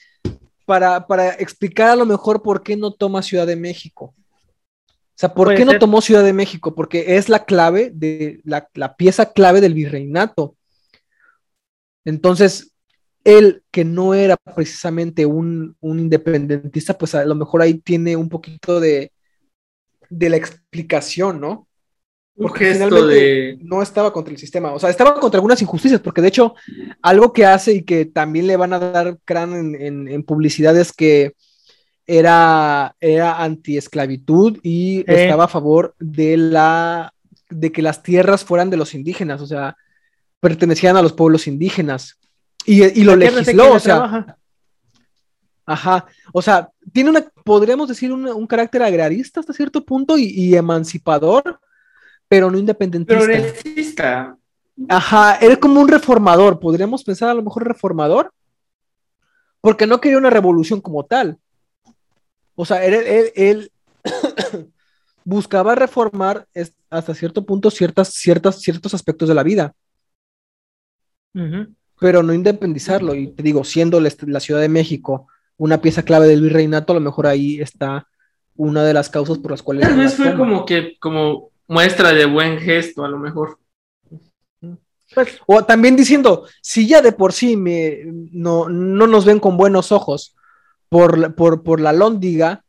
para, 0.64 1.06
para, 1.06 1.30
explicar 1.30 1.90
a 1.90 1.96
lo 1.96 2.06
mejor 2.06 2.42
por 2.42 2.62
qué 2.62 2.76
no 2.76 2.92
toma 2.92 3.22
Ciudad 3.22 3.46
de 3.46 3.56
México. 3.56 4.14
O 4.16 5.16
sea, 5.16 5.34
¿por 5.34 5.54
qué 5.54 5.64
no 5.64 5.78
tomó 5.78 6.00
Ciudad 6.00 6.24
de 6.24 6.32
México? 6.32 6.74
Porque 6.74 7.16
es 7.16 7.28
la 7.28 7.44
clave 7.44 7.90
de 7.92 8.40
la, 8.44 8.68
la 8.74 8.96
pieza 8.96 9.32
clave 9.32 9.60
del 9.60 9.74
virreinato. 9.74 10.56
Entonces, 12.04 12.74
él, 13.24 13.62
que 13.70 13.84
no 13.84 14.14
era 14.14 14.36
precisamente 14.36 15.26
un, 15.26 15.76
independentista, 15.82 16.96
pues 16.96 17.14
a 17.14 17.24
lo 17.24 17.34
mejor 17.34 17.62
ahí 17.62 17.74
tiene 17.74 18.16
un 18.16 18.28
poquito 18.28 18.80
de, 18.80 19.12
de 20.10 20.28
la 20.28 20.36
explicación, 20.36 21.40
¿no? 21.40 21.66
Porque 22.36 22.72
esto 22.72 23.06
de... 23.06 23.58
no 23.62 23.80
estaba 23.80 24.12
contra 24.12 24.32
el 24.32 24.38
sistema, 24.38 24.72
o 24.72 24.78
sea, 24.78 24.90
estaba 24.90 25.18
contra 25.20 25.38
algunas 25.38 25.62
injusticias, 25.62 26.00
porque 26.00 26.20
de 26.20 26.28
hecho, 26.28 26.54
algo 27.00 27.32
que 27.32 27.46
hace 27.46 27.72
y 27.74 27.82
que 27.82 28.06
también 28.06 28.48
le 28.48 28.56
van 28.56 28.72
a 28.72 28.80
dar 28.80 29.18
crán 29.24 29.74
en, 29.76 30.22
publicidad 30.24 30.76
es 30.76 30.92
que 30.92 31.34
era, 32.06 32.96
era 33.00 33.42
anti-esclavitud 33.42 34.58
y 34.62 35.00
eh. 35.00 35.04
estaba 35.06 35.44
a 35.44 35.48
favor 35.48 35.94
de 36.00 36.36
la 36.36 37.14
de 37.50 37.70
que 37.70 37.82
las 37.82 38.02
tierras 38.02 38.44
fueran 38.44 38.68
de 38.68 38.78
los 38.78 38.94
indígenas, 38.94 39.40
o 39.40 39.46
sea, 39.46 39.76
pertenecían 40.44 40.94
a 40.94 41.00
los 41.00 41.14
pueblos 41.14 41.46
indígenas. 41.46 42.18
Y, 42.66 43.02
lo 43.02 43.16
legisló, 43.16 43.72
o 43.72 43.80
sea. 43.80 44.36
Ajá, 45.64 46.04
o 46.34 46.42
sea, 46.42 46.68
tiene 46.92 47.08
una, 47.08 47.24
podríamos 47.42 47.88
decir, 47.88 48.12
un, 48.12 48.46
carácter 48.46 48.82
agrarista 48.82 49.40
hasta 49.40 49.54
cierto 49.54 49.82
punto 49.86 50.18
y, 50.18 50.54
emancipador, 50.54 51.58
pero 52.28 52.50
no 52.50 52.58
independentista. 52.58 54.36
Ajá, 54.86 55.36
era 55.36 55.56
como 55.56 55.80
un 55.80 55.88
reformador, 55.88 56.60
podríamos 56.60 57.02
pensar 57.04 57.30
a 57.30 57.34
lo 57.34 57.42
mejor 57.42 57.66
reformador, 57.66 58.30
porque 59.62 59.86
no 59.86 59.98
quería 59.98 60.18
una 60.18 60.28
revolución 60.28 60.82
como 60.82 61.06
tal. 61.06 61.38
O 62.54 62.66
sea, 62.66 62.84
él, 62.84 63.32
él, 63.34 63.72
buscaba 65.24 65.74
reformar 65.74 66.46
hasta 66.90 67.14
cierto 67.14 67.46
punto 67.46 67.70
ciertas, 67.70 68.10
ciertas, 68.10 68.60
ciertos 68.60 68.92
aspectos 68.92 69.26
de 69.26 69.34
la 69.34 69.42
vida 69.42 69.74
pero 72.00 72.22
no 72.22 72.32
independizarlo. 72.32 73.14
Y 73.14 73.28
te 73.28 73.42
digo, 73.42 73.64
siendo 73.64 74.00
la, 74.00 74.40
Ciudad 74.40 74.60
de 74.60 74.68
México 74.68 75.28
una 75.56 75.80
pieza 75.80 76.02
clave 76.02 76.26
del 76.26 76.42
virreinato, 76.42 76.92
a 76.92 76.96
lo 76.96 77.00
mejor 77.00 77.26
ahí 77.26 77.60
está 77.60 78.08
una 78.56 78.82
de 78.82 78.94
las 78.94 79.08
causas 79.08 79.38
por 79.38 79.52
las 79.52 79.62
cuales. 79.62 79.86
Tal 79.86 79.96
vez 79.96 80.14
fue 80.14 80.34
como 80.36 80.64
que, 80.64 80.96
como 80.98 81.50
muestra 81.68 82.12
de 82.12 82.26
buen 82.26 82.58
gesto, 82.58 83.04
a 83.04 83.08
lo 83.08 83.18
mejor. 83.18 83.58
Pues, 85.14 85.38
o 85.46 85.64
también 85.64 85.96
diciendo, 85.96 86.46
si 86.60 86.88
ya 86.88 87.00
de 87.00 87.12
por 87.12 87.32
sí 87.32 87.56
me, 87.56 88.00
no, 88.32 88.68
no 88.68 89.06
nos 89.06 89.24
ven 89.24 89.38
con 89.38 89.56
buenos 89.56 89.92
ojos 89.92 90.34
por, 90.88 91.34
por, 91.34 91.62
por 91.62 91.80
la 91.80 91.92
lóndiga, 91.92 92.64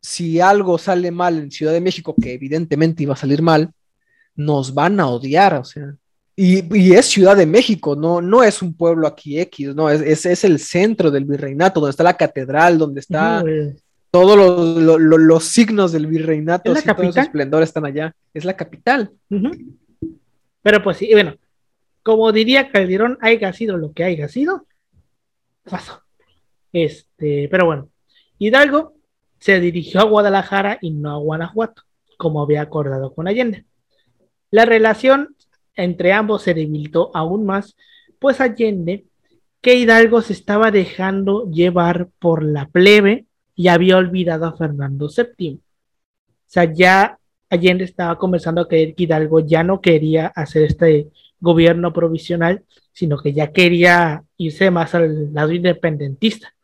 si 0.00 0.40
algo 0.40 0.76
sale 0.76 1.10
mal 1.10 1.38
en 1.38 1.50
Ciudad 1.50 1.72
de 1.72 1.80
México, 1.80 2.14
que 2.20 2.34
evidentemente 2.34 3.02
iba 3.04 3.14
a 3.14 3.16
salir 3.16 3.42
mal, 3.42 3.72
nos 4.34 4.74
van 4.74 5.00
a 5.00 5.06
odiar, 5.06 5.54
o 5.54 5.64
sea. 5.64 5.94
Y, 6.36 6.92
es 6.92 7.06
Ciudad 7.06 7.36
de 7.36 7.46
México, 7.46 7.94
no, 7.94 8.20
no 8.20 8.42
es 8.42 8.60
un 8.60 8.74
pueblo 8.74 9.06
aquí 9.06 9.38
X, 9.38 9.74
no, 9.74 9.88
es, 9.88 10.26
es, 10.26 10.42
el 10.42 10.58
centro 10.58 11.10
del 11.12 11.24
virreinato, 11.24 11.78
donde 11.78 11.92
está 11.92 12.02
la 12.02 12.16
catedral, 12.16 12.76
donde 12.76 13.00
está 13.00 13.44
todos 14.10 14.36
los, 14.36 15.44
signos 15.44 15.92
del 15.92 16.06
virreinato, 16.06 16.72
¿Es 16.72 16.86
la 16.86 16.94
capital? 16.94 17.24
esplendor 17.24 17.62
están 17.62 17.84
allá, 17.84 18.14
es 18.32 18.44
la 18.44 18.56
capital. 18.56 19.12
Pero 20.62 20.82
pues 20.82 20.98
sí, 20.98 21.10
bueno, 21.12 21.36
como 22.02 22.30
diría 22.32 22.70
Calderón, 22.70 23.18
haya 23.20 23.52
sido 23.52 23.76
lo 23.76 23.92
que 23.92 24.04
haya 24.04 24.28
sido, 24.28 24.66
pasó. 25.64 26.02
Este, 26.72 27.48
pero 27.50 27.66
bueno, 27.66 27.88
Hidalgo 28.38 28.94
se 29.38 29.60
dirigió 29.60 30.00
a 30.00 30.04
Guadalajara 30.04 30.78
y 30.80 30.90
no 30.90 31.10
a 31.10 31.18
Guanajuato, 31.18 31.82
como 32.16 32.42
había 32.42 32.62
acordado 32.62 33.14
con 33.14 33.28
Allende. 33.28 33.64
La 34.50 34.64
relación 34.64 35.33
entre 35.76 36.12
ambos 36.12 36.42
se 36.42 36.54
debilitó 36.54 37.10
aún 37.14 37.46
más, 37.46 37.76
pues 38.18 38.40
Allende, 38.40 39.04
que 39.60 39.76
Hidalgo 39.76 40.20
se 40.20 40.32
estaba 40.32 40.70
dejando 40.70 41.50
llevar 41.50 42.08
por 42.18 42.42
la 42.42 42.66
plebe 42.68 43.26
y 43.54 43.68
había 43.68 43.96
olvidado 43.96 44.46
a 44.46 44.56
Fernando 44.56 45.08
VII. 45.08 45.54
O 45.54 45.60
sea, 46.46 46.72
ya 46.72 47.18
Allende 47.48 47.84
estaba 47.84 48.18
comenzando 48.18 48.60
a 48.60 48.68
creer 48.68 48.94
que 48.94 49.04
Hidalgo 49.04 49.40
ya 49.40 49.62
no 49.62 49.80
quería 49.80 50.26
hacer 50.26 50.64
este 50.64 51.08
gobierno 51.40 51.92
provisional, 51.92 52.62
sino 52.92 53.18
que 53.18 53.32
ya 53.32 53.52
quería 53.52 54.24
irse 54.36 54.70
más 54.70 54.94
al 54.94 55.32
lado 55.32 55.52
independentista. 55.52 56.54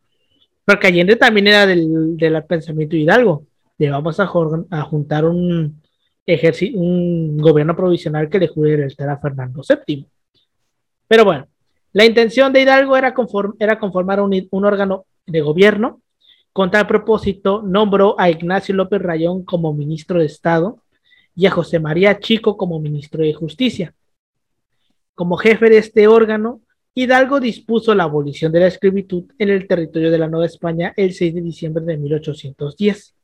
Porque 0.64 0.88
Allende 0.88 1.16
también 1.16 1.46
era 1.48 1.66
del, 1.66 2.16
del 2.16 2.44
pensamiento 2.44 2.96
Hidalgo, 2.96 3.46
de 3.78 3.90
vamos 3.90 4.20
a 4.20 4.26
juntar 4.26 5.24
un, 5.24 5.79
un 6.74 7.38
gobierno 7.38 7.74
provisional 7.74 8.28
que 8.28 8.38
le 8.38 8.50
lealtad 8.56 9.08
a 9.08 9.18
Fernando 9.18 9.62
VII. 9.66 10.06
Pero 11.08 11.24
bueno, 11.24 11.48
la 11.92 12.04
intención 12.04 12.52
de 12.52 12.62
Hidalgo 12.62 12.96
era, 12.96 13.14
era 13.58 13.78
conformar 13.78 14.20
un, 14.20 14.48
un, 14.50 14.64
órgano 14.64 15.06
de 15.26 15.40
gobierno. 15.40 16.00
Con 16.52 16.70
tal 16.70 16.86
propósito, 16.86 17.62
nombró 17.62 18.14
a 18.18 18.30
Ignacio 18.30 18.74
López 18.74 19.00
Rayón 19.00 19.44
como 19.44 19.72
ministro 19.72 20.18
de 20.18 20.26
Estado 20.26 20.82
y 21.34 21.46
a 21.46 21.50
José 21.50 21.78
María 21.78 22.18
Chico 22.18 22.56
como 22.56 22.80
ministro 22.80 23.22
de 23.22 23.34
Justicia. 23.34 23.94
Como 25.14 25.36
jefe 25.36 25.68
de 25.68 25.78
este 25.78 26.06
órgano, 26.08 26.60
Hidalgo 26.94 27.40
dispuso 27.40 27.94
la 27.94 28.04
abolición 28.04 28.52
de 28.52 28.60
la 28.60 28.66
esclavitud 28.66 29.24
en 29.38 29.48
el 29.48 29.66
territorio 29.66 30.10
de 30.10 30.18
la 30.18 30.28
Nueva 30.28 30.46
España 30.46 30.92
el 30.96 31.12
6 31.12 31.34
de 31.34 31.40
diciembre 31.40 31.84
de 31.84 31.96
1810. 31.96 33.14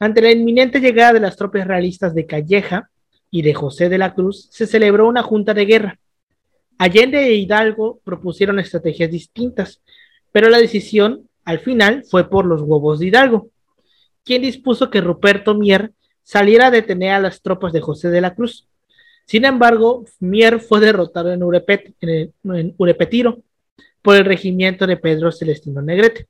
Ante 0.00 0.22
la 0.22 0.32
inminente 0.32 0.80
llegada 0.80 1.12
de 1.12 1.20
las 1.20 1.36
tropas 1.36 1.66
realistas 1.66 2.14
de 2.14 2.24
Calleja 2.24 2.90
y 3.30 3.42
de 3.42 3.52
José 3.52 3.90
de 3.90 3.98
la 3.98 4.14
Cruz, 4.14 4.48
se 4.50 4.66
celebró 4.66 5.06
una 5.06 5.22
junta 5.22 5.52
de 5.52 5.66
guerra. 5.66 6.00
Allende 6.78 7.22
e 7.26 7.34
Hidalgo 7.34 8.00
propusieron 8.02 8.58
estrategias 8.58 9.10
distintas, 9.10 9.82
pero 10.32 10.48
la 10.48 10.56
decisión 10.56 11.28
al 11.44 11.58
final 11.58 12.02
fue 12.08 12.30
por 12.30 12.46
los 12.46 12.62
huevos 12.62 12.98
de 12.98 13.08
Hidalgo, 13.08 13.50
quien 14.24 14.40
dispuso 14.40 14.88
que 14.88 15.02
Ruperto 15.02 15.54
Mier 15.54 15.92
saliera 16.22 16.68
a 16.68 16.70
detener 16.70 17.12
a 17.12 17.20
las 17.20 17.42
tropas 17.42 17.74
de 17.74 17.82
José 17.82 18.08
de 18.08 18.22
la 18.22 18.34
Cruz. 18.34 18.68
Sin 19.26 19.44
embargo, 19.44 20.06
Mier 20.18 20.60
fue 20.60 20.80
derrotado 20.80 21.30
en, 21.30 21.42
en 21.42 22.74
Urepetiro 22.78 23.42
por 24.00 24.16
el 24.16 24.24
regimiento 24.24 24.86
de 24.86 24.96
Pedro 24.96 25.30
Celestino 25.30 25.82
Negrete. 25.82 26.26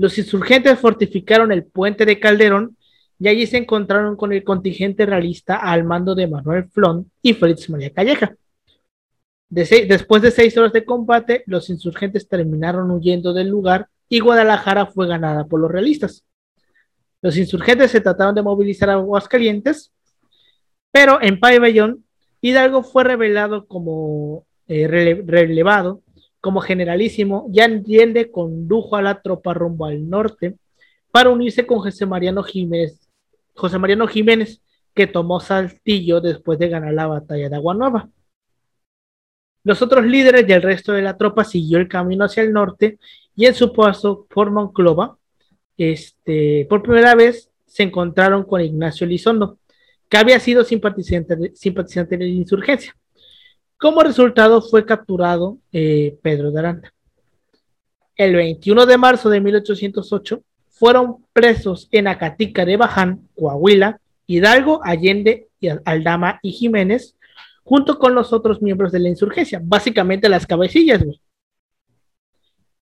Los 0.00 0.16
insurgentes 0.16 0.78
fortificaron 0.78 1.52
el 1.52 1.64
puente 1.64 2.06
de 2.06 2.18
Calderón 2.18 2.74
y 3.18 3.28
allí 3.28 3.46
se 3.46 3.58
encontraron 3.58 4.16
con 4.16 4.32
el 4.32 4.42
contingente 4.42 5.04
realista 5.04 5.56
al 5.56 5.84
mando 5.84 6.14
de 6.14 6.26
Manuel 6.26 6.70
Flon 6.70 7.10
y 7.20 7.34
Félix 7.34 7.68
María 7.68 7.90
Calleja. 7.90 8.34
después 9.50 10.22
de 10.22 10.30
seis 10.30 10.56
horas 10.56 10.72
de 10.72 10.86
combate, 10.86 11.42
los 11.44 11.68
insurgentes 11.68 12.26
terminaron 12.26 12.90
huyendo 12.90 13.34
del 13.34 13.48
lugar 13.48 13.88
y 14.08 14.20
Guadalajara 14.20 14.86
fue 14.86 15.06
ganada 15.06 15.44
por 15.44 15.60
los 15.60 15.70
realistas. 15.70 16.24
Los 17.20 17.36
insurgentes 17.36 17.90
se 17.90 18.00
trataron 18.00 18.34
de 18.34 18.40
movilizar 18.40 18.88
a 18.88 18.94
Aguascalientes, 18.94 19.92
pero 20.90 21.20
en 21.20 21.38
Pabellón, 21.38 22.06
Hidalgo 22.40 22.82
fue 22.84 23.04
revelado 23.04 23.66
como 23.66 24.46
eh, 24.66 24.88
rele- 24.88 25.22
relevado 25.26 26.00
como 26.40 26.60
generalísimo 26.60 27.48
y 27.52 27.60
Allende 27.60 28.30
condujo 28.30 28.96
a 28.96 29.02
la 29.02 29.20
tropa 29.20 29.54
rumbo 29.54 29.86
al 29.86 30.08
norte 30.08 30.56
para 31.10 31.30
unirse 31.30 31.66
con 31.66 31.80
José 31.80 32.06
Mariano 32.06 32.42
Jiménez, 32.42 33.08
José 33.54 33.78
Mariano 33.78 34.06
Jiménez, 34.06 34.62
que 34.94 35.06
tomó 35.06 35.40
Saltillo 35.40 36.20
después 36.20 36.58
de 36.58 36.68
ganar 36.68 36.92
la 36.94 37.06
batalla 37.06 37.48
de 37.48 37.56
Aguanueva. 37.56 38.08
Los 39.62 39.82
otros 39.82 40.06
líderes 40.06 40.46
y 40.48 40.52
el 40.52 40.62
resto 40.62 40.92
de 40.92 41.02
la 41.02 41.16
tropa 41.16 41.44
siguió 41.44 41.78
el 41.78 41.88
camino 41.88 42.24
hacia 42.24 42.42
el 42.42 42.52
norte 42.52 42.98
y 43.36 43.46
en 43.46 43.54
su 43.54 43.72
paso 43.72 44.26
por 44.28 44.50
Monclova, 44.50 45.18
este, 45.76 46.66
por 46.68 46.82
primera 46.82 47.14
vez 47.14 47.50
se 47.66 47.82
encontraron 47.82 48.44
con 48.44 48.60
Ignacio 48.60 49.04
Elizondo, 49.04 49.58
que 50.08 50.16
había 50.16 50.40
sido 50.40 50.64
simpatizante 50.64 51.52
simpatizante 51.54 52.16
de 52.16 52.24
la 52.24 52.30
insurgencia. 52.30 52.96
Como 53.80 54.02
resultado 54.02 54.60
fue 54.60 54.84
capturado 54.84 55.56
eh, 55.72 56.18
Pedro 56.20 56.50
de 56.50 56.58
Aranda. 56.58 56.92
El 58.14 58.36
21 58.36 58.84
de 58.84 58.98
marzo 58.98 59.30
de 59.30 59.40
1808 59.40 60.42
fueron 60.68 61.24
presos 61.32 61.88
en 61.90 62.06
Acatica 62.06 62.66
de 62.66 62.76
Baján, 62.76 63.26
Coahuila, 63.34 63.98
Hidalgo, 64.26 64.80
Allende, 64.84 65.48
y 65.60 65.68
Aldama 65.86 66.40
y 66.42 66.52
Jiménez, 66.52 67.16
junto 67.64 67.98
con 67.98 68.14
los 68.14 68.34
otros 68.34 68.60
miembros 68.60 68.92
de 68.92 69.00
la 69.00 69.08
insurgencia, 69.08 69.62
básicamente 69.64 70.28
las 70.28 70.46
cabecillas. 70.46 71.02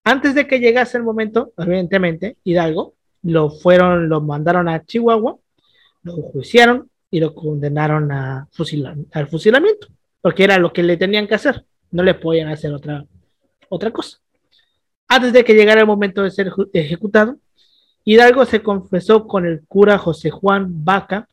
Antes 0.03 0.35
de 0.35 0.49
que 0.49 0.59
llegase 0.59 0.97
el 0.97 1.05
momento, 1.05 1.53
evidentemente, 1.59 2.39
Hidalgo 2.43 2.95
lo 3.23 3.51
fueron, 3.51 4.09
lo 4.09 4.21
mandaron 4.21 4.69
a 4.69 4.85
Chihuahua, 4.85 5.39
lo 6.03 6.13
juiciaron 6.15 6.91
y 7.09 7.21
lo 7.21 7.37
condenaron 7.37 8.11
a 8.11 8.49
al 9.13 9.29
fusilamiento, 9.29 9.89
porque 10.29 10.45
era 10.45 10.59
lo 10.59 10.75
que 10.75 10.83
le 10.83 10.99
tenían 10.99 11.27
que 11.27 11.37
hacer, 11.37 11.65
no 11.91 12.03
le 12.03 12.13
podían 12.13 12.49
hacer 12.49 12.71
otra, 12.75 13.03
otra 13.71 13.91
cosa. 13.91 14.19
Antes 15.09 15.33
de 15.33 15.43
que 15.43 15.55
llegara 15.55 15.81
el 15.81 15.87
momento 15.87 16.23
de 16.23 16.31
ser 16.31 16.53
ejecutado, 16.75 17.39
Hidalgo 18.05 18.45
se 18.45 18.63
confesó 18.63 19.27
con 19.27 19.47
el 19.47 19.65
cura 19.67 19.97
José 19.97 20.29
Juan 20.29 20.85
Vaca 20.85 21.31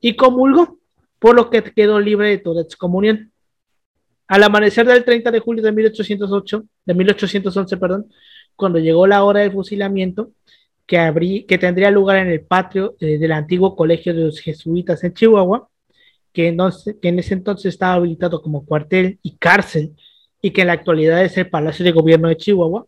y 0.00 0.16
comulgó, 0.16 0.78
por 1.18 1.36
lo 1.36 1.50
que 1.50 1.62
quedó 1.62 2.00
libre 2.00 2.30
de 2.30 2.38
toda 2.38 2.62
excomunión. 2.62 3.32
Al 4.26 4.42
amanecer 4.42 4.86
del 4.86 5.04
30 5.04 5.30
de 5.30 5.40
julio 5.40 5.62
de 5.62 5.72
1808, 5.72 6.64
de 6.86 6.94
1811, 6.94 7.76
perdón, 7.76 8.10
cuando 8.56 8.78
llegó 8.78 9.06
la 9.06 9.24
hora 9.24 9.40
del 9.40 9.52
fusilamiento, 9.52 10.30
que, 10.86 10.96
habrí, 10.96 11.44
que 11.44 11.58
tendría 11.58 11.90
lugar 11.90 12.16
en 12.16 12.28
el 12.28 12.40
patio 12.40 12.96
eh, 12.98 13.18
del 13.18 13.32
antiguo 13.32 13.76
colegio 13.76 14.14
de 14.14 14.24
los 14.24 14.40
jesuitas 14.40 15.04
en 15.04 15.12
Chihuahua, 15.12 15.68
que, 16.38 16.52
no, 16.52 16.70
que 17.02 17.08
en 17.08 17.18
ese 17.18 17.34
entonces 17.34 17.74
estaba 17.74 17.94
habilitado 17.94 18.40
como 18.40 18.64
cuartel 18.64 19.18
y 19.24 19.38
cárcel, 19.38 19.96
y 20.40 20.52
que 20.52 20.60
en 20.60 20.68
la 20.68 20.74
actualidad 20.74 21.24
es 21.24 21.36
el 21.36 21.50
Palacio 21.50 21.84
de 21.84 21.90
Gobierno 21.90 22.28
de 22.28 22.36
Chihuahua, 22.36 22.86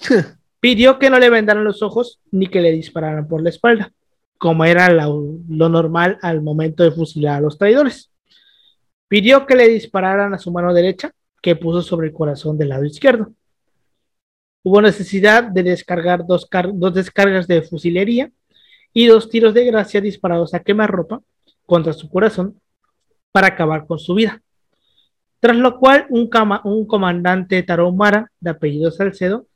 pidió 0.60 0.98
que 0.98 1.08
no 1.08 1.18
le 1.18 1.30
vendaran 1.30 1.64
los 1.64 1.82
ojos 1.82 2.20
ni 2.30 2.48
que 2.48 2.60
le 2.60 2.72
dispararan 2.72 3.26
por 3.26 3.42
la 3.42 3.48
espalda, 3.48 3.90
como 4.36 4.66
era 4.66 4.92
la, 4.92 5.06
lo 5.06 5.68
normal 5.70 6.18
al 6.20 6.42
momento 6.42 6.82
de 6.82 6.90
fusilar 6.90 7.38
a 7.38 7.40
los 7.40 7.56
traidores. 7.56 8.10
Pidió 9.08 9.46
que 9.46 9.56
le 9.56 9.66
dispararan 9.68 10.34
a 10.34 10.38
su 10.38 10.52
mano 10.52 10.74
derecha, 10.74 11.10
que 11.40 11.56
puso 11.56 11.80
sobre 11.80 12.08
el 12.08 12.12
corazón 12.12 12.58
del 12.58 12.68
lado 12.68 12.84
izquierdo. 12.84 13.32
Hubo 14.62 14.82
necesidad 14.82 15.44
de 15.44 15.62
descargar 15.62 16.26
dos, 16.26 16.46
dos 16.74 16.92
descargas 16.92 17.48
de 17.48 17.62
fusilería 17.62 18.30
y 18.92 19.06
dos 19.06 19.30
tiros 19.30 19.54
de 19.54 19.64
gracia 19.64 20.02
disparados 20.02 20.52
a 20.52 20.60
quemarropa 20.60 21.22
contra 21.64 21.94
su 21.94 22.10
corazón 22.10 22.59
para 23.32 23.48
acabar 23.48 23.86
con 23.86 23.98
su 23.98 24.14
vida. 24.14 24.42
Tras 25.40 25.56
lo 25.56 25.78
cual, 25.78 26.06
un, 26.10 26.28
cama, 26.28 26.60
un 26.64 26.86
comandante 26.86 27.62
tarahumara 27.62 28.30
de 28.40 28.50
apellido 28.50 28.90
Salcedo 28.90 29.46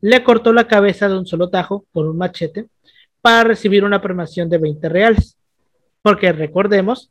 le 0.00 0.22
cortó 0.24 0.52
la 0.52 0.68
cabeza 0.68 1.08
de 1.08 1.18
un 1.18 1.26
solo 1.26 1.50
tajo 1.50 1.86
con 1.92 2.08
un 2.08 2.16
machete 2.16 2.68
para 3.20 3.44
recibir 3.44 3.84
una 3.84 4.02
premiación 4.02 4.48
de 4.48 4.58
20 4.58 4.88
reales. 4.88 5.36
Porque 6.02 6.32
recordemos 6.32 7.10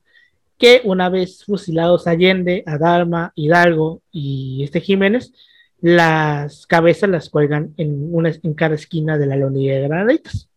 que 0.57 0.81
una 0.83 1.09
vez 1.09 1.43
fusilados 1.45 2.07
Allende, 2.07 2.63
Adalma, 2.67 3.31
Hidalgo 3.35 4.01
y 4.11 4.63
este 4.63 4.81
Jiménez, 4.81 5.33
las 5.81 6.67
cabezas 6.67 7.09
las 7.09 7.29
cuelgan 7.29 7.73
en, 7.77 8.13
una, 8.13 8.31
en 8.43 8.53
cada 8.53 8.75
esquina 8.75 9.17
de 9.17 9.25
la 9.25 9.37
Leonía 9.37 9.75
de 9.75 9.87
Granaditas. 9.87 10.49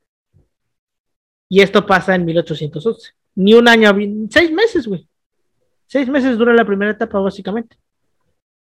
Y 1.49 1.61
esto 1.61 1.87
pasa 1.87 2.15
en 2.15 2.25
1811. 2.25 3.13
Ni 3.37 3.55
un 3.55 3.69
año, 3.69 3.97
seis 4.31 4.51
meses, 4.53 4.87
güey. 4.87 5.09
Seis 5.95 6.09
meses 6.09 6.37
dura 6.37 6.53
la 6.53 6.65
primera 6.65 6.91
etapa, 6.91 7.21
básicamente. 7.21 7.77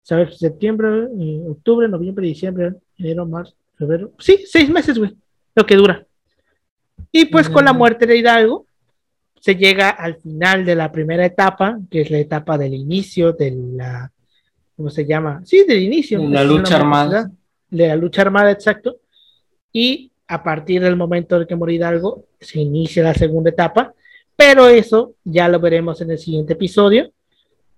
¿Sabes? 0.04 0.38
Septiembre, 0.38 1.08
eh, 1.20 1.42
octubre, 1.50 1.88
noviembre, 1.88 2.28
diciembre, 2.28 2.76
enero, 2.96 3.26
marzo, 3.26 3.56
febrero. 3.76 4.12
Sí, 4.20 4.44
seis 4.46 4.70
meses, 4.70 5.00
güey. 5.00 5.16
Lo 5.56 5.66
que 5.66 5.76
dura. 5.76 6.06
Y 7.12 7.26
pues 7.26 7.50
mm. 7.50 7.54
con 7.54 7.66
la 7.66 7.74
muerte 7.74 8.06
de 8.06 8.18
Hidalgo, 8.18 8.68
se 9.40 9.56
llega 9.56 9.90
al 9.90 10.18
final 10.18 10.64
de 10.64 10.76
la 10.76 10.92
primera 10.92 11.26
etapa, 11.26 11.80
que 11.90 12.02
es 12.02 12.12
la 12.12 12.20
etapa 12.20 12.56
del 12.56 12.76
inicio 12.76 13.34
de 13.34 13.50
la, 13.50 14.12
¿cómo 14.78 14.92
se 14.92 15.04
llama? 15.04 15.42
Sí, 15.44 15.66
del 15.68 15.82
inicio. 15.82 16.22
De 16.22 16.30
la 16.30 16.44
lucha 16.44 16.76
armada. 16.76 17.32
De 17.68 17.88
la 17.88 17.96
lucha 17.96 18.22
armada, 18.22 18.52
exacto. 18.52 18.98
Y 19.72 20.12
a 20.28 20.44
partir 20.44 20.84
del 20.84 20.98
momento 20.98 21.42
en 21.42 21.48
que 21.48 21.56
muere 21.56 21.74
Hidalgo, 21.74 22.26
se 22.40 22.60
inicia 22.60 23.02
la 23.02 23.16
segunda 23.16 23.50
etapa, 23.50 23.96
pero 24.36 24.68
eso 24.68 25.16
ya 25.24 25.50
lo 25.50 25.60
veremos 25.60 26.00
en 26.00 26.12
el 26.12 26.20
siguiente 26.20 26.54
episodio, 26.54 27.12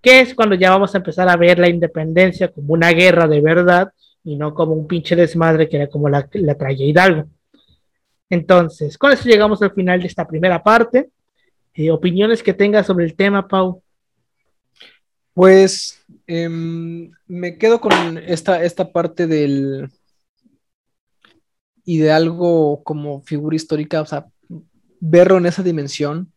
que 0.06 0.20
es 0.20 0.36
cuando 0.36 0.54
ya 0.54 0.70
vamos 0.70 0.94
a 0.94 1.00
empezar 1.00 1.28
a 1.28 1.36
ver 1.36 1.58
la 1.58 1.68
independencia 1.68 2.52
como 2.52 2.74
una 2.74 2.92
guerra 2.92 3.28
de 3.28 3.42
verdad 3.42 3.92
y 4.24 4.36
no 4.36 4.54
como 4.54 4.74
un 4.74 4.86
pinche 4.86 5.16
desmadre 5.16 5.68
que 5.68 5.78
era 5.78 5.88
como 5.88 6.10
la, 6.10 6.30
la 6.34 6.56
traía 6.56 6.86
Hidalgo. 6.86 7.28
Entonces, 8.30 9.00
con 9.00 9.12
eso 9.12 9.28
llegamos 9.28 9.64
al 9.64 9.74
final 9.74 10.00
de 10.00 10.06
esta 10.06 10.28
primera 10.28 10.62
parte. 10.62 11.10
Eh, 11.74 11.90
opiniones 11.90 12.44
que 12.44 12.54
tengas 12.54 12.86
sobre 12.86 13.06
el 13.06 13.16
tema, 13.16 13.48
Pau. 13.48 13.82
Pues 15.34 16.06
eh, 16.28 16.50
me 16.50 17.58
quedo 17.58 17.82
con 17.82 18.20
esta, 18.20 18.64
esta 18.64 18.92
parte 18.92 19.26
del 19.26 19.90
y 21.84 21.98
de 21.98 22.12
algo 22.12 22.84
como 22.84 23.22
figura 23.22 23.56
histórica, 23.56 24.02
o 24.02 24.06
sea, 24.06 24.28
verlo 25.00 25.38
en 25.38 25.48
esa 25.48 25.64
dimensión, 25.64 26.32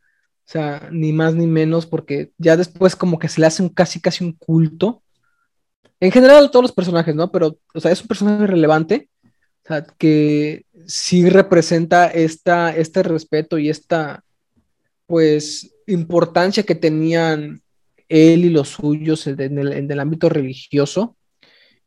o 0.48 0.50
sea, 0.50 0.88
ni 0.90 1.12
más 1.12 1.34
ni 1.34 1.46
menos, 1.46 1.84
porque 1.84 2.32
ya 2.38 2.56
después 2.56 2.96
como 2.96 3.18
que 3.18 3.28
se 3.28 3.38
le 3.38 3.46
hace 3.46 3.62
un 3.62 3.68
casi 3.68 4.00
casi 4.00 4.24
un 4.24 4.32
culto. 4.32 5.02
En 6.00 6.10
general 6.10 6.50
todos 6.50 6.62
los 6.62 6.72
personajes, 6.72 7.14
¿no? 7.14 7.30
Pero, 7.30 7.58
o 7.74 7.80
sea, 7.80 7.92
es 7.92 8.00
un 8.00 8.08
personaje 8.08 8.46
relevante, 8.46 9.10
o 9.24 9.68
sea, 9.68 9.84
que 9.98 10.64
sí 10.86 11.28
representa 11.28 12.06
esta, 12.06 12.74
este 12.74 13.02
respeto 13.02 13.58
y 13.58 13.68
esta, 13.68 14.24
pues, 15.06 15.70
importancia 15.86 16.62
que 16.62 16.74
tenían 16.74 17.60
él 18.08 18.46
y 18.46 18.48
los 18.48 18.70
suyos 18.70 19.26
en 19.26 19.58
el, 19.58 20.00
ámbito 20.00 20.30
religioso 20.30 21.14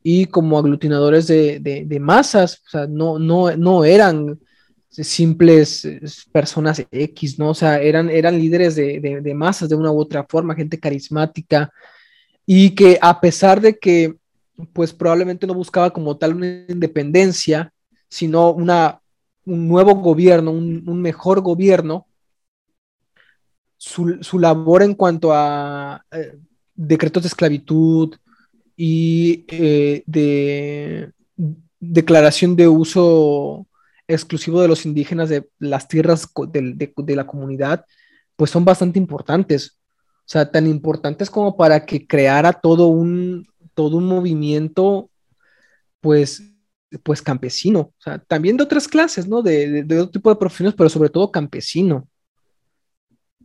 y 0.04 0.28
como 0.28 0.60
aglutinadores 0.60 1.26
de, 1.26 1.60
de, 1.60 1.86
de, 1.86 2.00
masas, 2.00 2.62
o 2.68 2.70
sea, 2.70 2.86
no, 2.86 3.18
no, 3.18 3.58
no 3.58 3.86
eran 3.86 4.40
simples 4.92 5.88
personas 6.32 6.86
X, 6.92 7.40
¿no? 7.40 7.50
O 7.50 7.54
sea, 7.54 7.80
eran, 7.80 8.10
eran 8.10 8.38
líderes 8.38 8.76
de, 8.76 9.00
de, 9.00 9.34
masas 9.34 9.70
de 9.70 9.76
una 9.76 9.92
u 9.92 10.00
otra 10.00 10.26
forma, 10.28 10.56
gente 10.56 10.80
carismática 10.80 11.72
y 12.46 12.72
que 12.76 13.00
a 13.02 13.20
pesar 13.22 13.62
de 13.62 13.80
que, 13.80 14.16
pues 14.74 14.94
probablemente 14.94 15.48
no 15.48 15.54
buscaba 15.54 15.92
como 15.92 16.18
tal 16.18 16.36
una 16.36 16.66
independencia, 16.68 17.74
sino 18.10 18.52
una, 18.52 19.00
un 19.46 19.68
nuevo 19.68 19.96
gobierno, 19.96 20.52
un, 20.52 20.84
un 20.86 21.02
mejor 21.02 21.42
gobierno, 21.42 22.06
su, 23.78 24.18
su, 24.22 24.38
labor 24.38 24.84
en 24.84 24.94
cuanto 24.94 25.34
a 25.34 26.06
eh, 26.12 26.38
decretos 26.76 27.24
de 27.24 27.28
esclavitud 27.28 28.16
y 28.76 29.46
eh, 29.48 30.04
de 30.06 31.12
declaración 31.80 32.56
de 32.56 32.68
uso 32.68 33.66
exclusivo 34.14 34.62
de 34.62 34.68
los 34.68 34.86
indígenas 34.86 35.30
de 35.30 35.50
las 35.60 35.88
tierras 35.88 36.28
de, 36.50 36.74
de, 36.74 36.94
de, 36.96 37.16
la 37.16 37.28
comunidad, 37.28 37.86
pues 38.36 38.52
son 38.52 38.66
bastante 38.66 39.00
importantes. 39.00 39.80
O 40.20 40.30
sea, 40.32 40.50
tan 40.50 40.68
importantes 40.68 41.30
como 41.30 41.58
para 41.58 41.86
que 41.86 42.08
creara 42.08 42.54
todo 42.54 42.88
un, 42.88 43.48
todo 43.74 43.98
un 43.98 44.06
movimiento, 44.06 45.10
pues, 46.00 46.44
pues 47.04 47.22
campesino. 47.22 47.80
O 47.80 48.02
sea, 48.02 48.20
también 48.20 48.58
de 48.58 48.64
otras 48.64 48.88
clases, 48.88 49.28
¿no? 49.28 49.42
De, 49.42 49.84
de 49.84 50.00
otro 50.00 50.12
tipo 50.12 50.30
de 50.30 50.36
profesiones, 50.36 50.76
pero 50.76 50.90
sobre 50.90 51.10
todo 51.10 51.32
campesino 51.32 52.08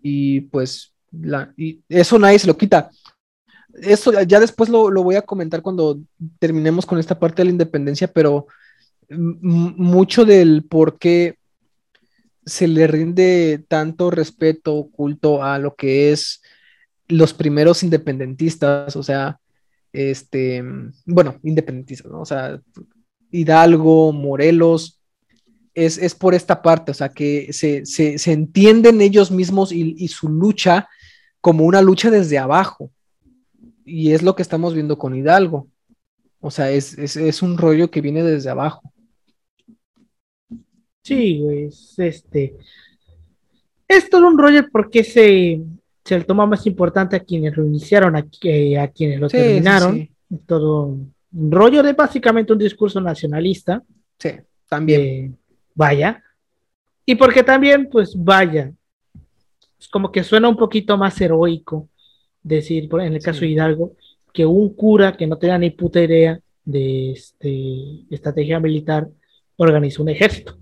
y 0.09 0.43
pues 0.43 0.95
la, 1.11 1.53
y 1.57 1.83
eso 1.89 2.17
nadie 2.17 2.39
se 2.39 2.47
lo 2.47 2.57
quita. 2.57 2.91
Eso 3.75 4.23
ya 4.23 4.39
después 4.39 4.71
lo, 4.71 4.89
lo, 4.89 5.03
voy 5.03 5.17
a 5.17 5.23
comentar 5.23 5.63
cuando 5.63 5.99
terminemos 6.39 6.87
con 6.87 7.01
esta 7.01 7.19
parte 7.19 7.43
de 7.43 7.47
la 7.47 7.51
independencia, 7.51 8.07
pero 8.07 8.47
mucho 9.09 10.25
del 10.25 10.65
por 10.65 10.99
qué 10.99 11.39
se 12.45 12.69
le 12.69 12.87
rinde 12.87 13.65
tanto 13.69 14.11
respeto, 14.11 14.89
culto 14.93 15.43
a 15.43 15.59
lo 15.59 15.75
que 15.75 16.13
es 16.13 16.43
los 17.09 17.35
primeros 17.35 17.83
independentistas, 17.83 18.95
o 18.97 19.03
sea, 19.03 19.41
este, 19.93 20.63
bueno, 21.05 21.39
independentistas, 21.43 22.11
¿no? 22.11 22.21
O 22.21 22.27
sea, 22.27 22.61
Hidalgo, 23.31 24.13
Morelos, 24.13 25.01
es, 25.75 26.15
por 26.15 26.35
esta 26.35 26.63
parte, 26.63 26.91
o 26.91 26.95
sea, 26.95 27.11
que 27.11 27.53
se, 27.53 28.33
entienden 28.33 29.01
ellos 29.01 29.31
mismos 29.31 29.73
y, 29.73 30.09
su 30.09 30.29
lucha 30.29 30.89
como 31.41 31.65
una 31.65 31.83
lucha 31.83 32.11
desde 32.11 32.39
abajo. 32.39 32.91
Y 33.85 34.13
es 34.13 34.23
lo 34.23 34.35
que 34.35 34.43
estamos 34.43 34.73
viendo 34.73 34.99
con 34.99 35.15
Hidalgo. 35.15 35.69
O 36.41 36.51
sea, 36.51 36.71
es, 36.71 36.97
es 36.99 37.43
un 37.43 37.59
rollo 37.59 37.91
que 37.91 38.01
viene 38.01 38.23
desde 38.23 38.51
abajo. 38.51 38.93
Sí, 41.07 41.39
güey, 41.39 41.71
este. 41.99 42.57
Es 43.87 44.11
todo 44.11 44.27
un 44.27 44.37
rollo 44.37 44.67
porque 44.73 45.05
se, 45.05 45.61
se 46.05 46.19
le 46.19 46.25
toma 46.25 46.47
más 46.47 46.67
importante 46.67 47.15
a 47.15 47.21
quienes 47.21 47.57
lo 47.57 47.65
iniciaron, 47.65 48.17
a, 48.17 48.19
a 48.19 48.89
quienes 48.89 49.21
lo 49.21 49.29
terminaron. 49.29 50.09
Todo 50.47 50.97
un 51.33 51.53
rollo 51.53 51.85
de 51.85 51.93
básicamente 51.93 52.53
un 52.53 52.59
discurso 52.59 53.01
nacionalista. 53.01 53.85
Sí, 54.19 54.31
también. 54.69 55.01
Eh, 55.01 55.33
vaya. 55.77 56.21
Y 57.05 57.15
porque 57.15 57.45
también, 57.45 57.89
pues 57.89 58.13
vaya. 58.17 58.73
Es 59.79 59.87
como 59.87 60.11
que 60.11 60.25
suena 60.25 60.49
un 60.49 60.57
poquito 60.57 60.99
más 60.99 61.21
heroico 61.21 61.89
decir, 62.43 62.89
en 62.93 63.15
el 63.15 63.23
caso 63.23 63.43
de 63.43 63.51
Hidalgo, 63.51 63.93
que 64.33 64.45
un 64.45 64.75
cura 64.75 65.17
que 65.17 65.29
no 65.29 65.39
tenía 65.39 65.57
ni 65.57 65.71
puta 65.71 66.03
idea 66.03 66.41
de 66.65 67.13
este, 67.13 68.03
estrategia 68.11 68.59
militar 68.59 69.09
organizó 69.57 70.03
un 70.03 70.09
ejército 70.09 70.59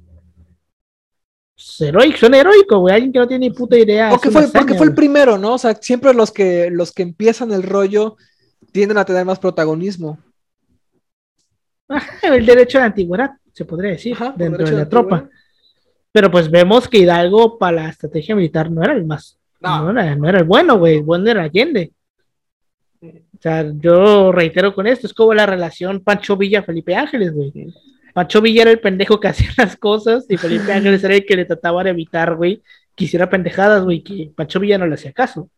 heroico, 1.80 2.18
son 2.18 2.34
heroico, 2.34 2.78
güey. 2.80 2.94
Alguien 2.94 3.12
que 3.12 3.18
no 3.18 3.28
tiene 3.28 3.48
ni 3.48 3.54
puta 3.54 3.78
idea. 3.78 4.10
Porque 4.10 4.30
fue, 4.30 4.48
porque 4.48 4.74
fue 4.74 4.86
el 4.86 4.94
primero, 4.94 5.38
¿no? 5.38 5.54
O 5.54 5.58
sea, 5.58 5.74
siempre 5.74 6.12
los 6.14 6.32
que, 6.32 6.70
los 6.70 6.92
que 6.92 7.02
empiezan 7.02 7.52
el 7.52 7.62
rollo 7.62 8.16
tienden 8.72 8.98
a 8.98 9.04
tener 9.04 9.24
más 9.24 9.38
protagonismo. 9.38 10.18
el 12.22 12.46
derecho 12.46 12.78
de 12.78 12.84
antigüedad, 12.84 13.30
se 13.52 13.64
podría 13.64 13.92
decir, 13.92 14.16
dentro 14.36 14.64
de 14.64 14.72
la 14.72 14.88
tropa. 14.88 15.28
Pero 16.12 16.30
pues 16.30 16.50
vemos 16.50 16.88
que 16.88 16.98
Hidalgo 16.98 17.58
para 17.58 17.82
la 17.82 17.88
estrategia 17.88 18.36
militar 18.36 18.70
no 18.70 18.82
era 18.82 18.92
el 18.92 19.04
más. 19.04 19.38
No, 19.60 19.90
era, 19.90 20.12
el 20.12 20.44
bueno, 20.44 20.78
güey. 20.78 20.96
El 20.96 21.02
bueno 21.02 21.30
era 21.30 21.42
Allende. 21.42 21.92
O 23.02 23.40
sea, 23.40 23.70
yo 23.74 24.32
reitero 24.32 24.74
con 24.74 24.86
esto, 24.86 25.06
es 25.06 25.12
como 25.12 25.34
la 25.34 25.44
relación 25.44 26.00
Pancho 26.00 26.36
Villa-Felipe 26.36 26.94
Ángeles, 26.94 27.32
güey. 27.32 27.52
Pancho 28.14 28.40
Villa 28.40 28.62
era 28.62 28.70
el 28.70 28.80
pendejo 28.80 29.20
que 29.20 29.28
hacía 29.28 29.50
las 29.58 29.76
cosas 29.76 30.24
y 30.30 30.38
Felipe 30.38 30.72
Ángeles 30.72 31.04
era 31.04 31.16
el 31.16 31.26
que 31.26 31.36
le 31.36 31.44
trataba 31.44 31.84
de 31.84 31.90
evitar, 31.90 32.34
güey, 32.36 32.62
que 32.96 33.04
hiciera 33.04 33.28
pendejadas, 33.28 33.84
güey, 33.84 34.02
que 34.02 34.32
Pancho 34.34 34.60
Villa 34.60 34.78
no 34.78 34.86
le 34.86 34.94
hacía 34.94 35.12
caso. 35.12 35.50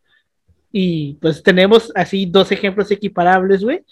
Y 0.72 1.14
pues 1.20 1.42
tenemos 1.42 1.92
así 1.94 2.26
dos 2.26 2.50
ejemplos 2.50 2.90
equiparables, 2.90 3.62
güey, 3.62 3.84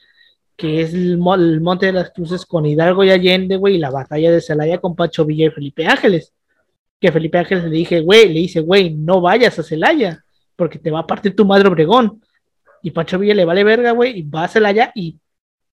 que 0.56 0.82
es 0.82 0.94
el, 0.94 1.18
Monte 1.18 1.86
de 1.86 1.92
las 1.92 2.10
Cruces 2.10 2.44
con 2.46 2.66
Hidalgo 2.66 3.04
y 3.04 3.10
Allende, 3.10 3.56
güey, 3.56 3.76
y 3.76 3.78
la 3.78 3.90
batalla 3.90 4.32
de 4.32 4.40
Celaya 4.40 4.78
con 4.78 4.96
Pancho 4.96 5.24
Villa 5.24 5.46
y 5.46 5.50
Felipe 5.50 5.86
Ángeles. 5.86 6.32
Que 7.00 7.12
Felipe 7.12 7.38
Ángeles 7.38 7.64
le 7.64 7.70
dije, 7.70 8.00
güey, 8.00 8.28
le 8.28 8.40
dice, 8.40 8.60
güey, 8.60 8.94
no 8.94 9.20
vayas 9.20 9.58
a 9.58 9.62
Celaya, 9.62 10.24
porque 10.56 10.78
te 10.78 10.90
va 10.90 11.00
a 11.00 11.06
partir 11.06 11.36
tu 11.36 11.44
madre 11.44 11.68
Obregón. 11.68 12.22
Y 12.82 12.90
Pancho 12.90 13.18
Villa 13.18 13.34
le 13.34 13.44
vale 13.44 13.64
verga, 13.64 13.92
güey, 13.92 14.18
y 14.18 14.22
va 14.22 14.44
a 14.44 14.48
Celaya 14.48 14.92
y 14.94 15.18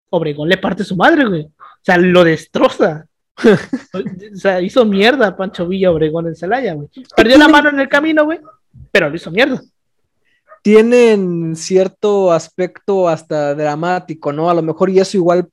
Obregón 0.09 0.49
le 0.49 0.57
parte 0.57 0.83
su 0.83 0.95
madre, 0.95 1.25
güey. 1.25 1.47
O 1.81 1.83
sea, 1.83 1.97
lo 1.97 2.23
destroza. 2.23 3.07
o 3.43 4.37
sea, 4.37 4.61
hizo 4.61 4.85
mierda 4.85 5.35
Pancho 5.35 5.67
Villa 5.67 5.91
Obregón 5.91 6.27
en 6.27 6.35
Celaya, 6.35 6.73
güey. 6.73 6.89
Perdió 7.15 7.37
la 7.37 7.47
mano 7.47 7.69
en 7.69 7.79
el 7.79 7.89
camino, 7.89 8.25
güey, 8.25 8.39
pero 8.91 9.09
lo 9.09 9.15
hizo 9.15 9.31
mierda. 9.31 9.61
Tienen 10.61 11.55
cierto 11.55 12.31
aspecto 12.31 13.09
hasta 13.09 13.55
dramático, 13.55 14.31
¿no? 14.31 14.49
A 14.49 14.53
lo 14.53 14.61
mejor 14.61 14.91
y 14.91 14.99
eso 14.99 15.17
igual 15.17 15.49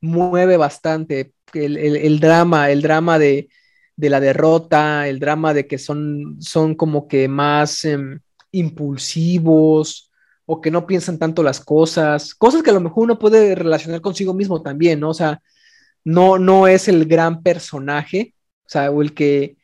mueve 0.00 0.56
bastante 0.56 1.32
el, 1.52 2.20
drama, 2.20 2.70
el 2.70 2.80
drama 2.80 3.18
de, 3.18 3.48
la 3.96 4.20
derrota, 4.20 5.06
el 5.08 5.20
drama 5.20 5.52
de 5.52 5.66
que 5.66 5.76
son, 5.76 6.36
son 6.40 6.74
como 6.74 7.06
que 7.06 7.28
más 7.28 7.84
em, 7.84 8.18
impulsivos, 8.50 10.10
o 10.46 10.60
que 10.60 10.70
no 10.70 10.86
piensan 10.86 11.18
tanto 11.18 11.42
las 11.42 11.60
cosas, 11.60 12.34
cosas 12.34 12.62
que 12.62 12.70
a 12.70 12.74
lo 12.74 12.80
mejor 12.80 13.04
uno 13.04 13.18
puede 13.18 13.54
relacionar 13.54 14.00
consigo 14.00 14.32
mismo 14.32 14.62
también, 14.62 15.00
¿no? 15.00 15.10
O 15.10 15.14
sea, 15.14 15.42
no, 16.06 16.38
no 16.38 16.68
es 16.68 16.86
el 16.86 17.04
gran 17.04 17.42
personaje, 17.42 18.32
o 18.64 18.68
sea, 18.68 18.92
o 18.92 19.02
el 19.02 19.12
que 19.12 19.56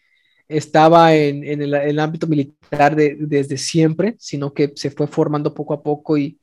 estaba 0.48 1.14
en, 1.14 1.44
el, 1.44 1.98
ámbito 2.00 2.26
militar 2.26 2.96
desde 2.96 3.56
siempre, 3.56 4.16
sino 4.18 4.52
que 4.52 4.72
se 4.74 4.90
fue 4.90 5.06
formando 5.06 5.54
poco 5.54 5.72
a 5.72 5.82
poco 5.82 6.18
y 6.18 6.36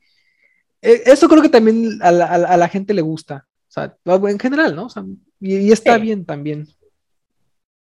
eh, 0.80 1.02
eso 1.04 1.28
creo 1.28 1.42
que 1.42 1.50
también 1.50 1.98
a 2.00 2.10
la, 2.10 2.68
gente 2.68 2.94
le 2.94 3.02
gusta, 3.02 3.46
o 3.68 3.70
sea, 3.70 3.94
en 4.06 4.38
general, 4.38 4.74
¿no? 4.74 4.86
O 4.86 4.88
sea, 4.88 5.04
y, 5.38 5.70
está 5.70 5.98
bien 5.98 6.24
también. 6.24 6.66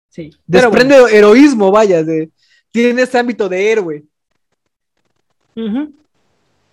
Sí. 0.09 0.31
Desprende 0.45 0.97
heroísmo, 1.13 1.71
vaya, 1.71 2.03
de, 2.03 2.31
tiene 2.69 3.03
ese 3.03 3.17
ámbito 3.17 3.47
de 3.47 3.71
héroe. 3.71 4.03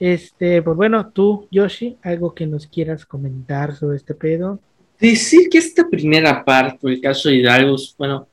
Este, 0.00 0.60
pues 0.60 0.76
bueno, 0.76 1.08
tú, 1.12 1.46
Yoshi, 1.52 1.98
algo 2.02 2.34
que 2.34 2.48
nos 2.48 2.66
quieras 2.66 3.06
comentar 3.06 3.76
sobre 3.76 3.96
este 3.96 4.14
pedo. 4.16 4.58
Decir 4.98 5.48
que 5.50 5.58
esta 5.58 5.88
primera 5.88 6.44
parte, 6.44 6.88
el 6.88 7.00
caso 7.00 7.28
de 7.28 7.36
Hidalgo, 7.36 7.76
bueno, 7.98 8.26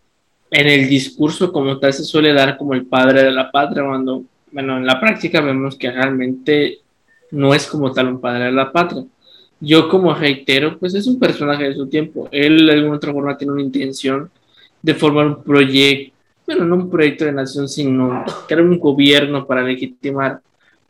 en 0.49 0.67
el 0.67 0.87
discurso 0.87 1.51
como 1.51 1.77
tal 1.79 1.93
se 1.93 2.03
suele 2.03 2.31
dar 2.31 2.57
como 2.57 2.73
el 2.73 2.85
padre 2.85 3.23
de 3.23 3.31
la 3.31 3.51
patria, 3.51 3.83
cuando, 3.83 4.23
bueno, 4.51 4.77
en 4.77 4.85
la 4.85 4.99
práctica 4.99 5.41
vemos 5.41 5.75
que 5.75 5.91
realmente 5.91 6.79
no 7.31 7.53
es 7.53 7.65
como 7.67 7.91
tal 7.91 8.07
un 8.07 8.21
padre 8.21 8.45
de 8.45 8.51
la 8.51 8.71
patria. 8.71 9.03
Yo 9.59 9.89
como 9.89 10.13
reitero, 10.13 10.77
pues 10.77 10.93
es 10.93 11.07
un 11.07 11.19
personaje 11.19 11.69
de 11.69 11.75
su 11.75 11.87
tiempo. 11.87 12.29
Él 12.31 12.65
de 12.65 12.73
alguna 12.73 12.97
otra 12.97 13.13
forma 13.13 13.37
tiene 13.37 13.53
una 13.53 13.61
intención 13.61 14.29
de 14.81 14.93
formar 14.93 15.27
un 15.27 15.43
proyecto, 15.43 16.13
bueno, 16.45 16.65
no 16.65 16.75
un 16.75 16.89
proyecto 16.89 17.25
de 17.25 17.31
nación, 17.31 17.67
sino 17.67 18.23
crear 18.47 18.61
un 18.61 18.77
gobierno 18.77 19.47
para 19.47 19.63
legitimar 19.63 20.41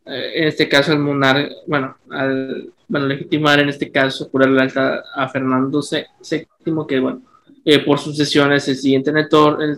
eh, 0.06 0.32
en 0.36 0.48
este 0.48 0.68
caso 0.68 0.92
el 0.92 1.00
monarca, 1.00 1.54
bueno, 1.66 1.96
al 2.10 2.72
bueno, 2.88 3.08
legitimar 3.08 3.60
en 3.60 3.70
este 3.70 3.92
caso, 3.92 4.30
curarle 4.30 4.62
alta 4.62 5.04
a 5.14 5.28
Fernando 5.30 5.82
VII, 5.82 6.48
que 6.88 7.00
bueno, 7.00 7.22
eh, 7.66 7.80
por 7.80 8.00
sucesión 8.00 8.52
es 8.54 8.68
el 8.68 8.76
siguiente 8.76 9.10
en 9.10 9.18
el, 9.18 9.30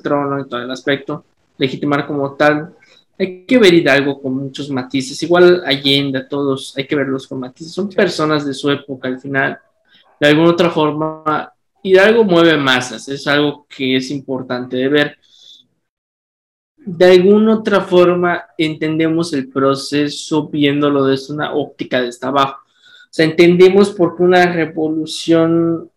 trono 0.02 0.40
y 0.40 0.48
todo 0.48 0.61
el 0.61 0.72
aspecto, 0.72 1.26
legitimar 1.57 2.07
como 2.07 2.34
tal. 2.34 2.76
Hay 3.18 3.45
que 3.45 3.57
ver 3.57 3.73
Hidalgo 3.73 4.22
con 4.22 4.36
muchos 4.36 4.69
matices, 4.69 5.22
igual 5.23 5.64
Allende, 5.65 6.26
todos 6.26 6.76
hay 6.77 6.86
que 6.86 6.95
verlos 6.95 7.27
con 7.27 7.40
matices, 7.40 7.72
son 7.72 7.90
personas 7.90 8.45
de 8.45 8.53
su 8.53 8.69
época 8.69 9.07
al 9.07 9.19
final. 9.19 9.60
De 10.19 10.27
alguna 10.27 10.49
otra 10.49 10.69
forma, 10.69 11.53
Hidalgo 11.84 12.23
mueve 12.23 12.57
masas, 12.57 13.07
es 13.07 13.26
algo 13.27 13.65
que 13.69 13.98
es 13.98 14.11
importante 14.11 14.77
de 14.77 14.90
ver 14.90 15.18
de 16.86 17.06
alguna 17.06 17.56
otra 17.56 17.82
forma 17.82 18.44
entendemos 18.57 19.34
el 19.34 19.49
proceso 19.49 20.48
viéndolo 20.48 21.06
desde 21.06 21.34
una 21.34 21.53
óptica 21.53 21.99
de 21.99 22.10
esta 22.10 22.27
abajo. 22.27 22.60
O 23.15 23.17
sea, 23.17 23.27
entendemos 23.27 23.91
por 23.91 24.17
qué 24.17 24.23
una 24.23 24.51
revolución, 24.51 25.89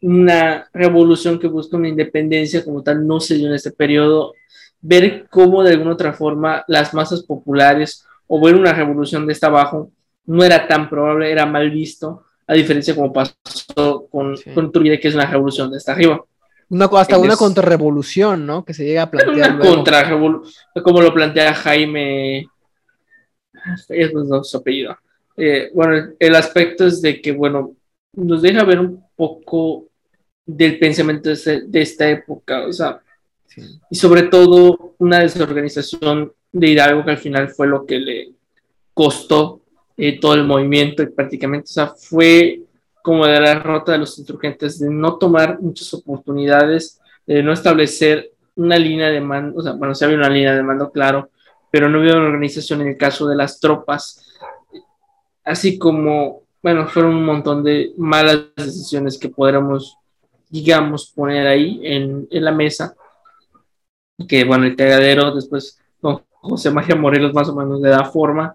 una 0.00 0.66
revolución 0.72 1.38
que 1.38 1.46
busca 1.46 1.76
una 1.76 1.90
independencia 1.90 2.64
como 2.64 2.82
tal 2.82 3.06
no 3.06 3.20
se 3.20 3.34
dio 3.34 3.48
en 3.48 3.52
este 3.52 3.70
periodo, 3.70 4.32
ver 4.80 5.26
cómo 5.28 5.62
de 5.62 5.72
alguna 5.72 5.92
otra 5.92 6.14
forma 6.14 6.64
las 6.68 6.94
masas 6.94 7.22
populares 7.22 8.06
o 8.28 8.42
ver 8.42 8.54
una 8.54 8.72
revolución 8.72 9.26
de 9.26 9.34
esta 9.34 9.48
abajo 9.48 9.90
no 10.24 10.42
era 10.42 10.66
tan 10.66 10.88
probable, 10.88 11.30
era 11.30 11.44
mal 11.44 11.70
visto, 11.70 12.24
a 12.46 12.54
diferencia 12.54 12.94
como 12.94 13.12
pasó 13.12 14.06
con, 14.10 14.34
con 14.54 14.72
que 14.72 15.00
es 15.02 15.14
una 15.14 15.26
revolución 15.26 15.70
de 15.70 15.76
esta 15.76 15.92
arriba. 15.92 16.24
Una, 16.70 16.86
hasta 16.86 17.18
una 17.18 17.36
contrarrevolución, 17.36 18.46
¿no? 18.46 18.64
Que 18.64 18.72
se 18.72 18.86
llega 18.86 19.02
a 19.02 19.10
plantear. 19.10 19.56
Una 19.56 19.58
contrarrevolución, 19.58 20.54
como 20.82 21.02
lo 21.02 21.12
plantea 21.12 21.52
Jaime. 21.52 22.46
Es 23.90 24.12
su 24.44 24.56
apellido. 24.56 24.96
Eh, 25.42 25.70
bueno, 25.72 26.12
el 26.18 26.34
aspecto 26.34 26.86
es 26.86 27.00
de 27.00 27.18
que, 27.22 27.32
bueno, 27.32 27.74
nos 28.12 28.42
deja 28.42 28.62
ver 28.62 28.78
un 28.78 29.02
poco 29.16 29.86
del 30.44 30.78
pensamiento 30.78 31.30
de, 31.30 31.80
esta 31.80 32.10
época, 32.10 32.66
o 32.66 32.72
sea, 32.74 33.00
y 33.88 33.96
sobre 33.96 34.24
todo 34.24 34.94
una 34.98 35.20
desorganización 35.20 36.32
de 36.52 36.68
Hidalgo 36.68 37.06
que 37.06 37.10
al 37.12 37.18
final 37.18 37.48
fue 37.48 37.68
lo 37.68 37.86
que 37.86 37.98
le 37.98 38.32
costó 38.92 39.62
eh, 39.96 40.20
todo 40.20 40.34
el 40.34 40.44
movimiento 40.44 41.02
y 41.02 41.06
prácticamente, 41.06 41.70
o 41.70 41.72
sea, 41.72 41.86
fue 41.86 42.60
como 43.02 43.24
de 43.24 43.40
la 43.40 43.54
derrota 43.54 43.92
de 43.92 43.98
los 43.98 44.18
insurgentes, 44.18 44.78
de 44.78 44.90
no 44.90 45.16
tomar 45.16 45.58
muchas 45.62 45.94
oportunidades, 45.94 47.00
de 47.26 47.42
no 47.42 47.54
establecer 47.54 48.30
una 48.56 48.76
línea 48.76 49.08
de 49.08 49.22
mando, 49.22 49.58
o 49.58 49.62
sea, 49.62 49.72
bueno, 49.72 49.94
sí 49.94 50.04
había 50.04 50.18
una 50.18 50.28
línea 50.28 50.54
de 50.54 50.62
mando, 50.62 50.90
claro, 50.92 51.30
pero 51.70 51.88
no 51.88 52.00
había 52.00 52.16
una 52.16 52.26
organización 52.26 52.82
en 52.82 52.88
el 52.88 52.98
caso 52.98 53.26
de 53.26 53.36
las 53.36 53.58
tropas, 53.58 54.26
así 55.50 55.78
como, 55.78 56.42
bueno, 56.62 56.86
fueron 56.88 57.14
un 57.16 57.24
montón 57.24 57.62
de 57.64 57.92
malas 57.96 58.46
decisiones 58.56 59.18
que 59.18 59.28
podríamos 59.28 59.98
digamos, 60.50 61.12
poner 61.14 61.46
ahí 61.46 61.80
en, 61.82 62.26
en 62.30 62.44
la 62.44 62.52
mesa. 62.52 62.94
Que 64.28 64.44
bueno, 64.44 64.66
el 64.66 64.76
cagadero 64.76 65.34
después 65.34 65.78
con 66.00 66.22
José 66.32 66.70
María 66.70 66.96
Morelos 66.96 67.32
más 67.32 67.48
o 67.48 67.54
menos 67.54 67.80
le 67.80 67.88
da 67.88 68.04
forma 68.04 68.54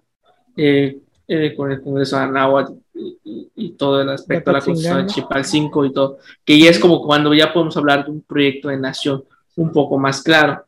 eh, 0.56 1.00
eh, 1.28 1.56
con 1.56 1.72
el 1.72 1.82
Congreso 1.82 2.18
de 2.18 2.24
Anáhuac 2.24 2.72
y, 2.94 3.50
y, 3.56 3.70
todo 3.72 4.02
el 4.02 4.10
aspecto 4.10 4.52
de 4.52 4.58
la 4.58 4.64
Constitución 4.64 5.08
de 5.08 5.14
Chipal 5.14 5.44
5 5.44 5.86
y 5.86 5.94
todo, 5.94 6.18
que 6.46 6.60
ya 6.60 6.70
es 6.70 6.80
como 6.80 7.02
cuando 7.02 7.34
ya 7.34 7.52
podemos 7.52 7.76
hablar 7.78 8.06
de 8.06 8.12
un 8.12 8.22
proyecto 8.22 8.70
de 8.70 8.78
nación 8.78 9.24
un 9.56 9.72
poco 9.72 9.98
más 9.98 10.22
claro, 10.22 10.64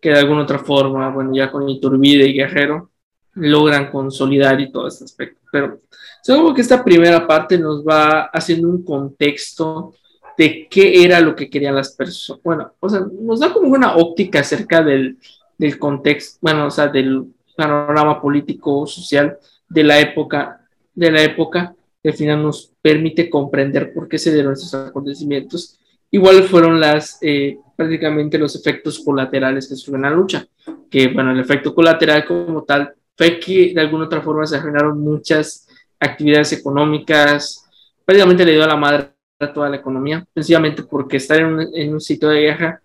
que 0.00 0.10
de 0.10 0.18
alguna 0.18 0.42
otra 0.42 0.58
forma, 0.58 1.08
bueno, 1.10 1.34
ya 1.34 1.50
con 1.50 1.68
Iturbide 1.68 2.28
y 2.28 2.34
Guerrero 2.34 2.90
logran 3.34 3.90
consolidar 3.90 4.60
y 4.60 4.70
todo 4.70 4.88
este 4.88 5.04
aspecto. 5.04 5.40
Pero 5.50 5.80
seguro 6.22 6.54
que 6.54 6.60
esta 6.60 6.84
primera 6.84 7.26
parte 7.26 7.58
nos 7.58 7.84
va 7.86 8.22
haciendo 8.26 8.68
un 8.68 8.84
contexto 8.84 9.94
de 10.36 10.66
qué 10.70 11.04
era 11.04 11.20
lo 11.20 11.36
que 11.36 11.50
querían 11.50 11.74
las 11.74 11.92
personas. 11.92 12.42
Bueno, 12.42 12.72
o 12.80 12.88
sea, 12.88 13.00
nos 13.20 13.40
da 13.40 13.52
como 13.52 13.68
una 13.68 13.96
óptica 13.96 14.40
acerca 14.40 14.82
del, 14.82 15.18
del 15.58 15.78
contexto, 15.78 16.38
bueno, 16.40 16.66
o 16.66 16.70
sea, 16.70 16.88
del 16.88 17.26
panorama 17.56 18.20
político, 18.20 18.86
social 18.86 19.38
de 19.68 19.84
la 19.84 20.00
época, 20.00 20.66
de 20.94 21.10
la 21.10 21.22
época, 21.22 21.74
que 22.02 22.10
al 22.10 22.16
final 22.16 22.42
nos 22.42 22.72
permite 22.80 23.30
comprender 23.30 23.92
por 23.92 24.08
qué 24.08 24.18
se 24.18 24.32
dieron 24.32 24.54
esos 24.54 24.74
acontecimientos. 24.74 25.78
Igual 26.10 26.42
fueron 26.44 26.80
las, 26.80 27.18
eh, 27.22 27.58
prácticamente 27.76 28.38
los 28.38 28.54
efectos 28.56 28.98
colaterales 28.98 29.68
que 29.68 29.76
sufrió 29.76 29.98
la 29.98 30.10
lucha, 30.10 30.46
que 30.90 31.08
bueno, 31.08 31.30
el 31.30 31.40
efecto 31.40 31.74
colateral 31.74 32.24
como 32.24 32.64
tal 32.64 32.92
fue 33.16 33.38
que 33.38 33.72
de 33.74 33.80
alguna 33.80 34.04
otra 34.06 34.22
forma 34.22 34.46
se 34.46 34.60
generaron 34.60 35.00
muchas 35.00 35.66
actividades 35.98 36.52
económicas, 36.52 37.64
prácticamente 38.04 38.44
le 38.44 38.52
dio 38.52 38.64
a 38.64 38.68
la 38.68 38.76
madre 38.76 39.10
a 39.38 39.52
toda 39.52 39.68
la 39.68 39.76
economía, 39.76 40.24
sencillamente 40.34 40.82
porque 40.82 41.16
estar 41.16 41.40
en 41.40 41.46
un, 41.46 41.68
en 41.74 41.92
un 41.92 42.00
sitio 42.00 42.28
de 42.28 42.40
guerra, 42.40 42.82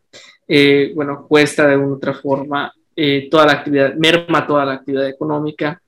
eh, 0.48 0.92
bueno, 0.96 1.26
cuesta 1.28 1.68
de 1.68 1.74
alguna 1.74 1.96
otra 1.96 2.14
forma 2.14 2.72
eh, 2.96 3.28
toda 3.30 3.46
la 3.46 3.54
actividad, 3.54 3.94
merma 3.96 4.48
toda 4.48 4.66
la 4.66 4.74
actividad 4.74 5.08
económica, 5.08 5.82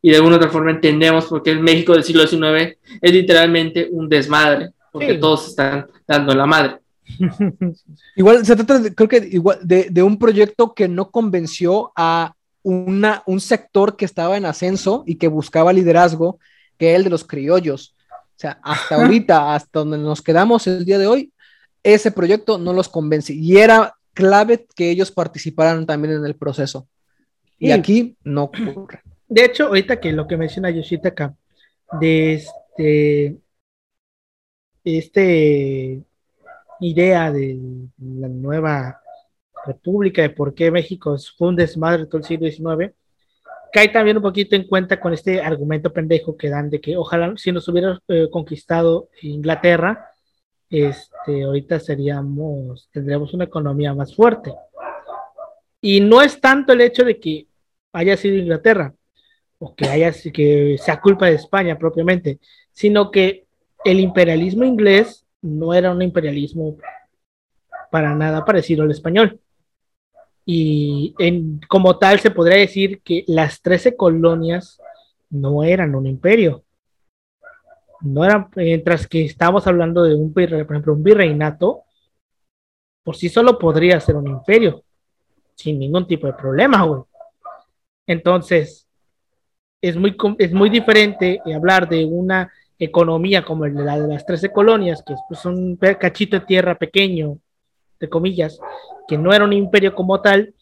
y 0.00 0.10
de 0.10 0.16
alguna 0.16 0.36
otra 0.36 0.48
forma 0.48 0.70
entendemos 0.70 1.26
porque 1.26 1.50
el 1.50 1.60
México 1.60 1.92
del 1.92 2.04
siglo 2.04 2.26
XIX 2.26 2.76
es 3.00 3.12
literalmente 3.12 3.88
un 3.90 4.08
desmadre, 4.08 4.70
porque 4.92 5.14
sí. 5.14 5.20
todos 5.20 5.48
están 5.48 5.86
dando 6.06 6.34
la 6.34 6.46
madre. 6.46 6.78
igual 8.16 8.46
se 8.46 8.54
trata, 8.54 8.78
de, 8.78 8.94
creo 8.94 9.08
que 9.08 9.28
igual 9.32 9.58
de, 9.62 9.88
de, 9.90 10.02
un 10.02 10.18
proyecto 10.18 10.72
que 10.72 10.86
no 10.86 11.10
convenció 11.10 11.92
a 11.96 12.32
una, 12.62 13.22
un 13.26 13.40
sector 13.40 13.96
que 13.96 14.04
estaba 14.04 14.36
en 14.36 14.46
ascenso 14.46 15.04
y 15.06 15.16
que 15.16 15.28
buscaba 15.28 15.72
liderazgo, 15.72 16.38
que 16.78 16.92
es 16.92 16.96
el 16.96 17.04
de 17.04 17.10
los 17.10 17.24
criollos. 17.24 17.96
O 18.10 18.38
sea, 18.38 18.60
hasta 18.62 18.96
ahorita, 19.02 19.54
hasta 19.54 19.80
donde 19.80 19.98
nos 19.98 20.22
quedamos 20.22 20.66
el 20.66 20.84
día 20.84 20.98
de 20.98 21.06
hoy, 21.06 21.32
ese 21.82 22.12
proyecto 22.12 22.58
no 22.58 22.72
los 22.72 22.88
convence 22.88 23.32
y 23.32 23.56
era 23.56 23.94
clave 24.14 24.66
que 24.74 24.90
ellos 24.90 25.10
participaran 25.10 25.86
también 25.86 26.14
en 26.14 26.24
el 26.24 26.36
proceso. 26.36 26.86
Y 27.58 27.66
sí. 27.66 27.72
aquí 27.72 28.16
no 28.24 28.44
ocurre. 28.44 29.02
De 29.28 29.44
hecho, 29.44 29.66
ahorita 29.66 29.98
que 29.98 30.12
lo 30.12 30.26
que 30.26 30.36
menciona 30.36 30.70
Yoshitaka, 30.70 31.34
de 32.00 32.34
este, 32.34 33.36
este 34.84 36.02
idea 36.80 37.30
de 37.30 37.58
la 37.98 38.28
nueva 38.28 39.01
república, 39.66 40.22
de 40.22 40.30
por 40.30 40.54
qué 40.54 40.70
México 40.70 41.16
fue 41.36 41.48
un 41.48 41.56
desmadre 41.56 42.06
todo 42.06 42.18
el 42.18 42.24
siglo 42.24 42.50
XIX, 42.50 42.92
cae 43.72 43.88
también 43.88 44.18
un 44.18 44.22
poquito 44.22 44.54
en 44.54 44.66
cuenta 44.66 45.00
con 45.00 45.14
este 45.14 45.40
argumento 45.40 45.92
pendejo 45.92 46.36
que 46.36 46.50
dan 46.50 46.68
de 46.70 46.80
que 46.80 46.96
ojalá 46.96 47.32
si 47.36 47.52
nos 47.52 47.66
hubiera 47.68 47.98
eh, 48.08 48.28
conquistado 48.30 49.08
Inglaterra, 49.22 50.10
este, 50.68 51.44
ahorita 51.44 51.80
seríamos, 51.80 52.88
tendríamos 52.92 53.32
una 53.34 53.44
economía 53.44 53.94
más 53.94 54.14
fuerte. 54.14 54.52
Y 55.80 56.00
no 56.00 56.22
es 56.22 56.40
tanto 56.40 56.72
el 56.72 56.80
hecho 56.80 57.04
de 57.04 57.18
que 57.18 57.46
haya 57.92 58.16
sido 58.16 58.36
Inglaterra, 58.36 58.94
o 59.58 59.74
que 59.74 59.86
haya 59.88 60.12
que 60.32 60.76
sea 60.78 61.00
culpa 61.00 61.26
de 61.26 61.34
España 61.34 61.78
propiamente, 61.78 62.40
sino 62.72 63.10
que 63.10 63.46
el 63.84 64.00
imperialismo 64.00 64.64
inglés 64.64 65.24
no 65.40 65.72
era 65.74 65.92
un 65.92 66.02
imperialismo 66.02 66.76
para 67.90 68.14
nada 68.14 68.44
parecido 68.44 68.82
al 68.82 68.90
español. 68.90 69.38
Y 70.44 71.14
en, 71.18 71.60
como 71.68 71.98
tal 71.98 72.20
se 72.20 72.30
podría 72.30 72.58
decir 72.58 73.00
que 73.02 73.24
las 73.28 73.62
13 73.62 73.96
colonias 73.96 74.80
no 75.30 75.62
eran 75.62 75.94
un 75.94 76.06
imperio. 76.06 76.64
No 78.00 78.24
eran, 78.24 78.48
mientras 78.56 79.06
que 79.06 79.24
estamos 79.24 79.66
hablando 79.66 80.02
de 80.02 80.14
un, 80.14 80.32
por 80.32 80.90
un 80.90 81.02
virreinato, 81.02 81.84
por 83.04 83.16
sí 83.16 83.28
solo 83.28 83.58
podría 83.58 84.00
ser 84.00 84.16
un 84.16 84.28
imperio, 84.28 84.82
sin 85.54 85.78
ningún 85.78 86.06
tipo 86.06 86.26
de 86.26 86.32
problema, 86.32 86.82
güey. 86.84 87.02
Entonces, 88.06 88.88
es 89.80 89.96
muy, 89.96 90.16
es 90.38 90.52
muy 90.52 90.70
diferente 90.70 91.40
hablar 91.54 91.88
de 91.88 92.04
una 92.04 92.52
economía 92.78 93.44
como 93.44 93.66
la 93.66 94.00
de 94.00 94.08
las 94.08 94.26
13 94.26 94.50
colonias, 94.50 95.02
que 95.06 95.12
es 95.14 95.20
pues, 95.28 95.44
un 95.44 95.76
cachito 95.76 96.38
de 96.38 96.46
tierra 96.46 96.76
pequeño, 96.76 97.38
de 98.02 98.08
comillas, 98.08 98.58
que 99.06 99.16
no 99.16 99.32
era 99.32 99.44
un 99.44 99.52
imperio 99.52 99.94
como 99.94 100.20
tal, 100.20 100.52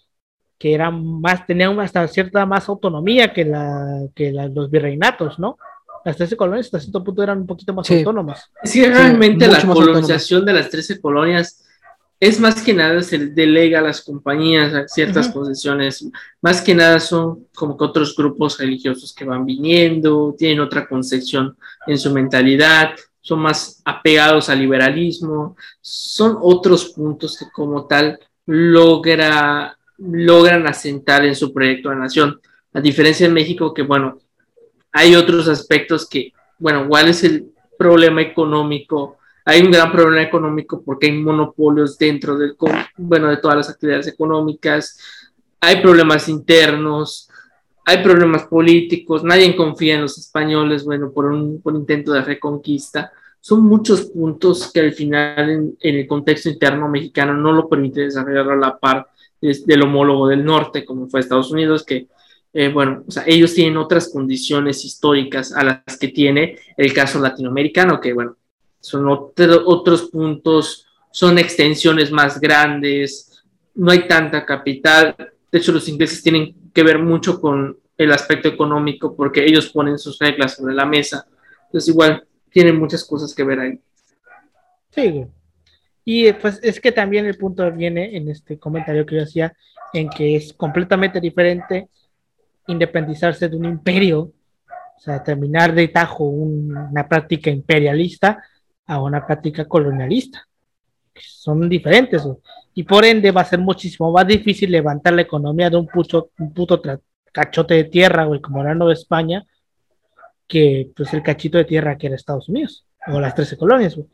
que 0.59 0.75
era 0.75 0.91
más, 0.91 1.47
tenía 1.47 1.71
hasta 1.81 2.07
cierta 2.07 2.45
más 2.45 2.69
autonomía 2.69 3.33
que, 3.33 3.47
la, 3.47 4.03
que 4.15 4.31
la, 4.31 4.47
los 4.47 4.71
virreinatos, 4.71 5.39
¿no? 5.39 5.57
Las 6.05 6.19
13 6.19 6.37
colonias 6.37 6.67
hasta 6.67 6.81
cierto 6.81 7.03
punto 7.03 7.23
eran 7.23 7.39
un 7.39 7.47
poquito 7.47 7.73
más 7.73 7.87
sí. 7.87 7.99
autónomas. 7.99 8.51
Sí, 8.63 8.85
realmente 8.87 9.47
sí, 9.47 9.51
la 9.51 9.63
colonización 9.63 10.45
de 10.45 10.53
las 10.53 10.69
13 10.69 11.01
colonias 11.01 11.67
es 12.21 12.39
más 12.39 12.63
que 12.63 12.75
nada 12.75 13.03
se 13.03 13.29
delega 13.29 13.79
a 13.79 13.83
las 13.83 14.03
compañías 14.03 14.75
a 14.75 14.87
ciertas 14.87 15.29
uh 15.29 15.31
-huh. 15.31 15.35
posesiones, 15.35 16.07
más 16.43 16.61
que 16.61 16.75
nada 16.75 17.01
son 17.01 17.47
como 17.55 17.79
que 17.79 17.85
otros 17.85 18.15
grupos 18.15 18.59
religiosos 18.59 19.15
que 19.15 19.25
van 19.25 19.47
viniendo, 19.47 20.35
tienen 20.37 20.61
otra 20.61 20.87
concepción 20.87 21.57
en 21.87 21.99
su 21.99 22.13
mentalidad, 22.13 22.91
son 23.21 23.41
más 23.41 23.83
apegados 23.85 24.49
al 24.49 24.61
liberalismo, 24.61 25.57
son 25.81 26.39
otros 26.41 26.87
puntos 26.91 27.39
que 27.39 27.47
como 27.53 27.87
tal 27.87 28.19
logra, 28.47 29.77
logran 29.99 30.67
asentar 30.67 31.25
en 31.25 31.35
su 31.35 31.53
proyecto 31.53 31.91
de 31.91 31.97
nación, 31.97 32.41
a 32.73 32.81
diferencia 32.81 33.27
de 33.27 33.35
México 33.35 33.75
que 33.75 33.83
bueno, 33.83 34.19
hay 34.93 35.15
otros 35.15 35.49
aspectos 35.49 36.09
que, 36.09 36.33
bueno, 36.59 36.87
¿cuál 36.89 37.09
es 37.09 37.23
el 37.25 37.53
problema 37.79 38.23
económico? 38.23 39.19
hay 39.45 39.63
un 39.63 39.71
gran 39.71 39.91
problema 39.91 40.23
económico 40.23 40.83
porque 40.85 41.07
hay 41.07 41.13
monopolios 41.13 41.99
dentro 41.99 42.37
del, 42.39 42.57
bueno, 42.97 43.29
de 43.29 43.39
todas 43.39 43.57
las 43.57 43.71
actividades 43.71 44.07
económicas, 44.07 44.99
hay 45.61 45.83
problemas 45.83 46.29
internos, 46.29 47.30
hay 47.85 48.03
problemas 48.03 48.45
políticos, 48.45 49.25
nadie 49.25 49.57
confía 49.57 49.95
en 49.95 50.03
los 50.03 50.19
españoles, 50.19 50.85
bueno, 50.85 51.11
por 51.13 51.27
un 51.27 51.61
por 51.61 51.75
intento 51.75 52.13
de 52.13 52.23
reconquista. 52.23 53.13
Son 53.41 53.65
muchos 53.65 54.03
puntos 54.03 54.71
que 54.71 54.81
al 54.81 54.93
final 54.93 55.51
en, 55.51 55.77
en, 55.81 55.95
el 55.97 56.07
contexto 56.07 56.51
interno 56.51 56.89
mexicano 56.89 57.35
no 57.35 57.53
lo 57.53 57.69
permite 57.69 58.03
desarrollar 58.03 58.51
a 58.51 58.57
la 58.57 58.79
par 58.79 59.09
de, 59.41 59.59
del 59.65 59.83
homólogo 59.83 60.29
del 60.29 60.45
norte, 60.45 60.85
como 60.85 61.09
fue 61.09 61.21
Estados 61.21 61.51
Unidos, 61.51 61.85
que, 61.85 62.09
eh, 62.53 62.69
bueno, 62.69 63.05
o 63.07 63.11
sea, 63.11 63.25
ellos 63.27 63.55
tienen 63.55 63.77
otras 63.77 64.11
condiciones 64.13 64.85
históricas 64.85 65.53
a 65.53 65.65
las 65.65 65.97
que 65.99 66.09
tiene 66.09 66.59
el 66.77 66.93
caso 66.93 67.19
latinoamericano, 67.19 68.01
que, 68.01 68.13
bueno, 68.13 68.37
son 68.81 69.09
otro, 69.09 69.63
otros 69.67 70.11
puntos, 70.11 70.87
son 71.11 71.39
extensiones 71.39 72.13
más 72.13 72.41
grandes, 72.41 73.43
no 73.75 73.91
hay 73.91 74.07
tanta 74.07 74.45
capital. 74.45 75.15
De 75.51 75.59
hecho, 75.59 75.73
los 75.73 75.89
ingleses 75.89 76.23
tienen 76.23 76.55
que 76.73 76.83
ver 76.83 76.99
mucho 76.99 77.41
con 77.41 77.79
el 77.97 78.13
aspecto 78.13 78.49
económico 78.49 79.15
porque 79.15 79.45
ellos 79.45 79.71
ponen 79.71 79.99
sus 79.99 80.19
reglas 80.19 80.55
sobre 80.57 80.75
la 80.75 80.87
mesa. 80.87 81.27
Entonces, 81.67 81.89
igual, 81.89 82.27
tienen 82.51 82.79
muchas 82.79 83.05
cosas 83.05 83.35
que 83.35 83.45
ver 83.45 83.61
ahí. 83.61 83.81
Sí, 84.91 85.27
y 86.05 86.33
pues 86.33 86.59
es 86.63 86.81
que 86.81 86.93
también 86.93 87.27
el 87.27 87.37
punto 87.37 87.71
viene 87.71 88.17
en 88.17 88.29
este 88.29 88.59
comentario 88.59 89.07
que 89.07 89.17
yo 89.17 89.23
hacía, 89.23 89.55
en 89.93 90.09
que 90.09 90.37
es 90.37 90.53
completamente 90.55 91.21
diferente 91.21 91.89
independizarse 92.67 93.49
de 93.49 93.57
un 93.57 93.65
imperio, 93.65 94.21
o 94.21 95.01
sea, 95.01 95.23
terminar 95.23 95.75
de 95.75 95.89
tajo 95.89 96.25
un, 96.25 96.77
una 96.77 97.09
práctica 97.09 97.51
imperialista, 97.51 98.43
a 98.87 99.01
una 99.01 99.25
práctica 99.25 99.67
colonialista. 99.67 100.47
Son 101.27 101.69
diferentes. 101.69 102.23
Y 102.75 102.85
por 102.85 103.05
ende 103.05 103.31
va 103.31 103.43
a 103.43 103.45
ser 103.45 103.59
muchísimo 103.59 104.13
más 104.13 104.27
difícil 104.27 104.71
levantar 104.71 105.13
la 105.13 105.23
economía 105.23 105.71
de 105.71 105.77
un 105.77 105.87
puto, 105.87 106.31
un 106.39 106.53
puto 106.53 106.81
cachote 107.33 107.75
de 107.75 107.85
tierra, 107.85 108.25
güey, 108.25 108.41
como 108.41 108.61
era 108.63 108.75
Nueva 108.75 108.93
España, 108.93 109.45
que 110.47 110.91
pues 110.97 111.13
el 111.15 111.23
cachito 111.23 111.59
de 111.59 111.65
tierra 111.65 111.97
que 111.97 112.07
era 112.07 112.17
Estados 112.17 112.49
Unidos, 112.49 112.85
o 113.07 113.21
las 113.21 113.35
13 113.35 113.57
colonias, 113.57 113.97
güey. 113.97 114.09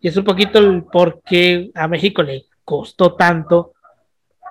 Y 0.00 0.08
es 0.08 0.16
un 0.16 0.24
poquito 0.24 0.58
el 0.58 0.84
por 0.84 1.22
qué 1.22 1.70
a 1.74 1.88
México 1.88 2.22
le 2.22 2.46
costó 2.64 3.14
tanto 3.14 3.72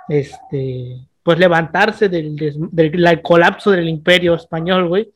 este 0.09 1.07
pues 1.21 1.39
levantarse 1.39 2.09
del, 2.09 2.35
del, 2.35 2.69
del 2.71 3.21
colapso 3.21 3.71
del 3.71 3.87
imperio 3.87 4.33
español, 4.33 4.89
güey. 4.89 5.13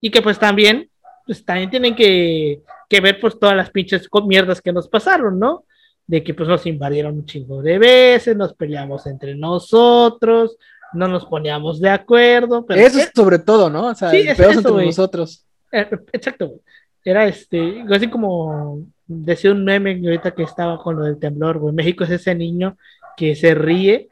Y 0.00 0.10
que 0.10 0.22
pues 0.22 0.38
también, 0.38 0.90
pues 1.24 1.44
también 1.44 1.70
tienen 1.70 1.94
que 1.94 2.62
que 2.90 3.00
ver 3.00 3.20
pues 3.20 3.38
todas 3.38 3.56
las 3.56 3.70
pinches 3.70 4.08
mierdas 4.26 4.60
que 4.60 4.72
nos 4.72 4.88
pasaron, 4.88 5.38
¿no? 5.38 5.64
De 6.10 6.24
que 6.24 6.34
pues 6.34 6.48
nos 6.48 6.66
invadieron 6.66 7.14
un 7.14 7.24
chingo 7.24 7.62
de 7.62 7.78
veces, 7.78 8.36
nos 8.36 8.52
peleamos 8.54 9.06
entre 9.06 9.36
nosotros, 9.36 10.56
no 10.92 11.06
nos 11.06 11.24
poníamos 11.24 11.80
de 11.80 11.88
acuerdo. 11.88 12.66
Pero 12.66 12.80
Eso 12.80 12.98
es 12.98 13.12
sobre 13.14 13.38
todo, 13.38 13.70
¿no? 13.70 13.86
O 13.86 13.94
sea, 13.94 14.10
Sí, 14.10 14.24
es 14.26 14.36
peor 14.36 14.50
eso, 14.50 14.58
entre 14.58 14.72
güey. 14.72 14.86
nosotros. 14.86 15.46
Eh, 15.70 15.88
exacto, 16.12 16.48
güey. 16.48 16.60
Era 17.04 17.26
este, 17.28 17.84
así 17.88 18.08
como 18.08 18.80
decía 19.06 19.52
un 19.52 19.62
meme 19.64 20.00
ahorita 20.04 20.32
que 20.32 20.42
estaba 20.42 20.78
con 20.82 20.96
lo 20.96 21.04
del 21.04 21.20
temblor, 21.20 21.58
güey. 21.58 21.72
México 21.72 22.02
es 22.02 22.10
ese 22.10 22.34
niño 22.34 22.76
que 23.16 23.36
se 23.36 23.54
ríe, 23.54 24.08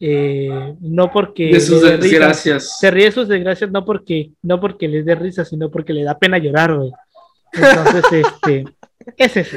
eh, 0.00 0.74
no 0.80 1.10
porque 1.10 1.46
De 1.46 1.60
sus 1.60 1.80
desgracias. 1.80 2.78
se 2.78 2.90
ríe 2.90 3.06
de 3.06 3.12
sus 3.12 3.26
desgracias 3.26 3.70
no 3.70 3.86
porque, 3.86 4.32
no 4.42 4.60
porque 4.60 4.86
les 4.86 5.06
dé 5.06 5.14
risa, 5.14 5.46
sino 5.46 5.70
porque 5.70 5.94
le 5.94 6.04
da 6.04 6.18
pena 6.18 6.36
llorar, 6.36 6.76
güey. 6.76 6.92
Entonces, 7.54 8.04
este, 8.12 8.64
es 9.16 9.36
eso. 9.38 9.56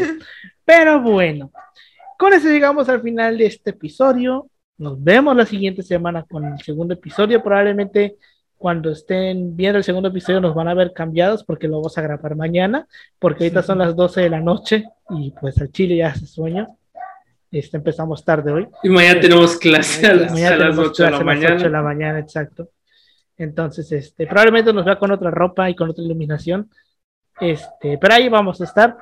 Pero 0.64 1.02
bueno, 1.02 1.52
con 2.22 2.34
eso 2.34 2.50
llegamos 2.50 2.88
al 2.88 3.02
final 3.02 3.36
de 3.36 3.48
este 3.48 3.72
episodio. 3.72 4.48
Nos 4.78 5.04
vemos 5.04 5.36
la 5.36 5.44
siguiente 5.44 5.82
semana 5.82 6.24
con 6.30 6.46
el 6.46 6.62
segundo 6.62 6.94
episodio. 6.94 7.42
Probablemente 7.42 8.18
cuando 8.60 8.92
estén 8.92 9.56
viendo 9.56 9.80
el 9.80 9.84
segundo 9.84 10.10
episodio 10.10 10.40
nos 10.40 10.54
van 10.54 10.68
a 10.68 10.76
ver 10.76 10.94
cambiados 10.94 11.44
porque 11.44 11.68
lo 11.68 11.78
vamos 11.78 11.98
a 11.98 12.02
grabar 12.04 12.36
mañana, 12.36 12.88
porque 13.18 13.46
ahorita 13.46 13.64
son 13.64 13.80
las 13.80 13.96
12 13.96 14.22
de 14.22 14.30
la 14.30 14.40
noche 14.40 14.86
y 15.10 15.32
pues 15.32 15.60
al 15.60 15.72
Chile 15.72 15.96
ya 15.96 16.10
hace 16.10 16.28
sueño. 16.28 16.78
Este, 17.50 17.78
empezamos 17.78 18.24
tarde 18.24 18.52
hoy. 18.52 18.68
Y 18.84 18.90
mañana 18.90 19.20
tenemos 19.20 19.58
clase 19.58 20.06
a 20.06 20.14
las, 20.14 20.32
Mañana 20.32 20.56
a 20.56 20.60
las 20.60 20.76
tenemos 20.76 20.90
8 20.92 21.04
de 21.04 21.10
la 21.10 21.18
a 21.18 21.24
las 21.24 21.28
8 21.28 21.42
de 21.42 21.48
mañana. 21.48 21.70
la 21.70 21.82
mañana, 21.82 22.20
exacto. 22.20 22.70
Entonces, 23.36 23.92
este, 23.92 24.28
probablemente 24.28 24.72
nos 24.72 24.86
vea 24.86 25.00
con 25.00 25.10
otra 25.10 25.32
ropa 25.32 25.72
y 25.72 25.76
con 25.76 25.90
otra 25.90 26.04
iluminación. 26.04 26.70
Este, 27.40 27.98
pero 27.98 28.14
ahí 28.14 28.30
vamos 28.30 28.62
a 28.62 28.66
estar. 28.66 28.96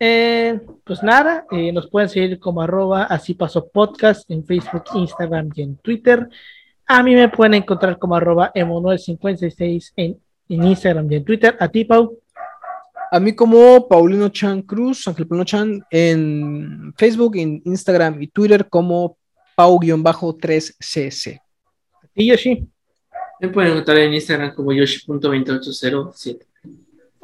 Eh, 0.00 0.60
pues 0.84 1.02
nada, 1.02 1.46
eh, 1.50 1.72
nos 1.72 1.88
pueden 1.88 2.08
seguir 2.08 2.38
como 2.38 2.62
arroba 2.62 3.04
así 3.04 3.34
pasó 3.34 3.68
podcast 3.68 4.30
en 4.30 4.44
Facebook, 4.44 4.84
Instagram 4.94 5.50
y 5.54 5.62
en 5.62 5.76
Twitter. 5.76 6.28
A 6.86 7.02
mí 7.02 7.14
me 7.14 7.28
pueden 7.28 7.54
encontrar 7.54 7.98
como 7.98 8.16
arroba 8.16 8.52
emo956 8.54 9.92
en, 9.96 10.20
en 10.48 10.64
Instagram 10.64 11.10
y 11.10 11.16
en 11.16 11.24
Twitter. 11.24 11.56
A 11.58 11.68
ti, 11.68 11.84
Pau. 11.84 12.18
A 13.10 13.20
mí 13.20 13.34
como 13.34 13.86
Paulino 13.88 14.28
Chan 14.28 14.62
Cruz, 14.62 15.06
Ángel 15.06 15.26
Paulino 15.26 15.44
Chan, 15.44 15.84
en 15.90 16.92
Facebook, 16.96 17.36
en 17.36 17.62
Instagram 17.64 18.20
y 18.20 18.26
Twitter 18.28 18.68
como 18.68 19.16
Pau-3cc. 19.56 21.40
A 22.02 22.06
ti, 22.12 22.26
Yoshi. 22.26 22.68
Me 23.40 23.48
pueden 23.48 23.72
encontrar 23.72 23.98
en 23.98 24.14
Instagram 24.14 24.54
como 24.54 24.72
yoshi.28007. 24.72 26.46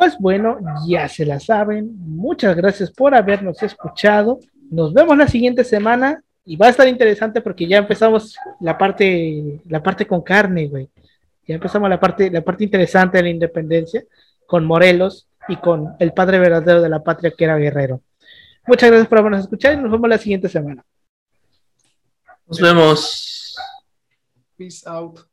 Pues 0.00 0.16
bueno, 0.18 0.56
ya 0.86 1.06
se 1.10 1.26
la 1.26 1.38
saben. 1.38 1.94
Muchas 1.98 2.56
gracias 2.56 2.90
por 2.90 3.14
habernos 3.14 3.62
escuchado. 3.62 4.40
Nos 4.70 4.94
vemos 4.94 5.14
la 5.18 5.28
siguiente 5.28 5.62
semana 5.62 6.24
y 6.42 6.56
va 6.56 6.68
a 6.68 6.70
estar 6.70 6.88
interesante 6.88 7.42
porque 7.42 7.68
ya 7.68 7.76
empezamos 7.76 8.34
la 8.60 8.78
parte, 8.78 9.60
la 9.68 9.82
parte 9.82 10.06
con 10.06 10.22
carne, 10.22 10.68
güey. 10.68 10.88
Ya 11.46 11.56
empezamos 11.56 11.90
la 11.90 12.00
parte, 12.00 12.30
la 12.30 12.40
parte 12.40 12.64
interesante 12.64 13.18
de 13.18 13.24
la 13.24 13.28
independencia 13.28 14.02
con 14.46 14.64
Morelos 14.64 15.28
y 15.48 15.56
con 15.56 15.94
el 15.98 16.14
padre 16.14 16.38
verdadero 16.38 16.80
de 16.80 16.88
la 16.88 17.04
patria 17.04 17.34
que 17.36 17.44
era 17.44 17.58
Guerrero. 17.58 18.00
Muchas 18.66 18.88
gracias 18.88 19.06
por 19.06 19.18
habernos 19.18 19.42
escuchado 19.42 19.74
y 19.74 19.82
nos 19.82 19.92
vemos 19.92 20.08
la 20.08 20.16
siguiente 20.16 20.48
semana. 20.48 20.82
Nos 22.46 22.58
vemos. 22.58 23.54
Peace 24.56 24.82
out. 24.88 25.29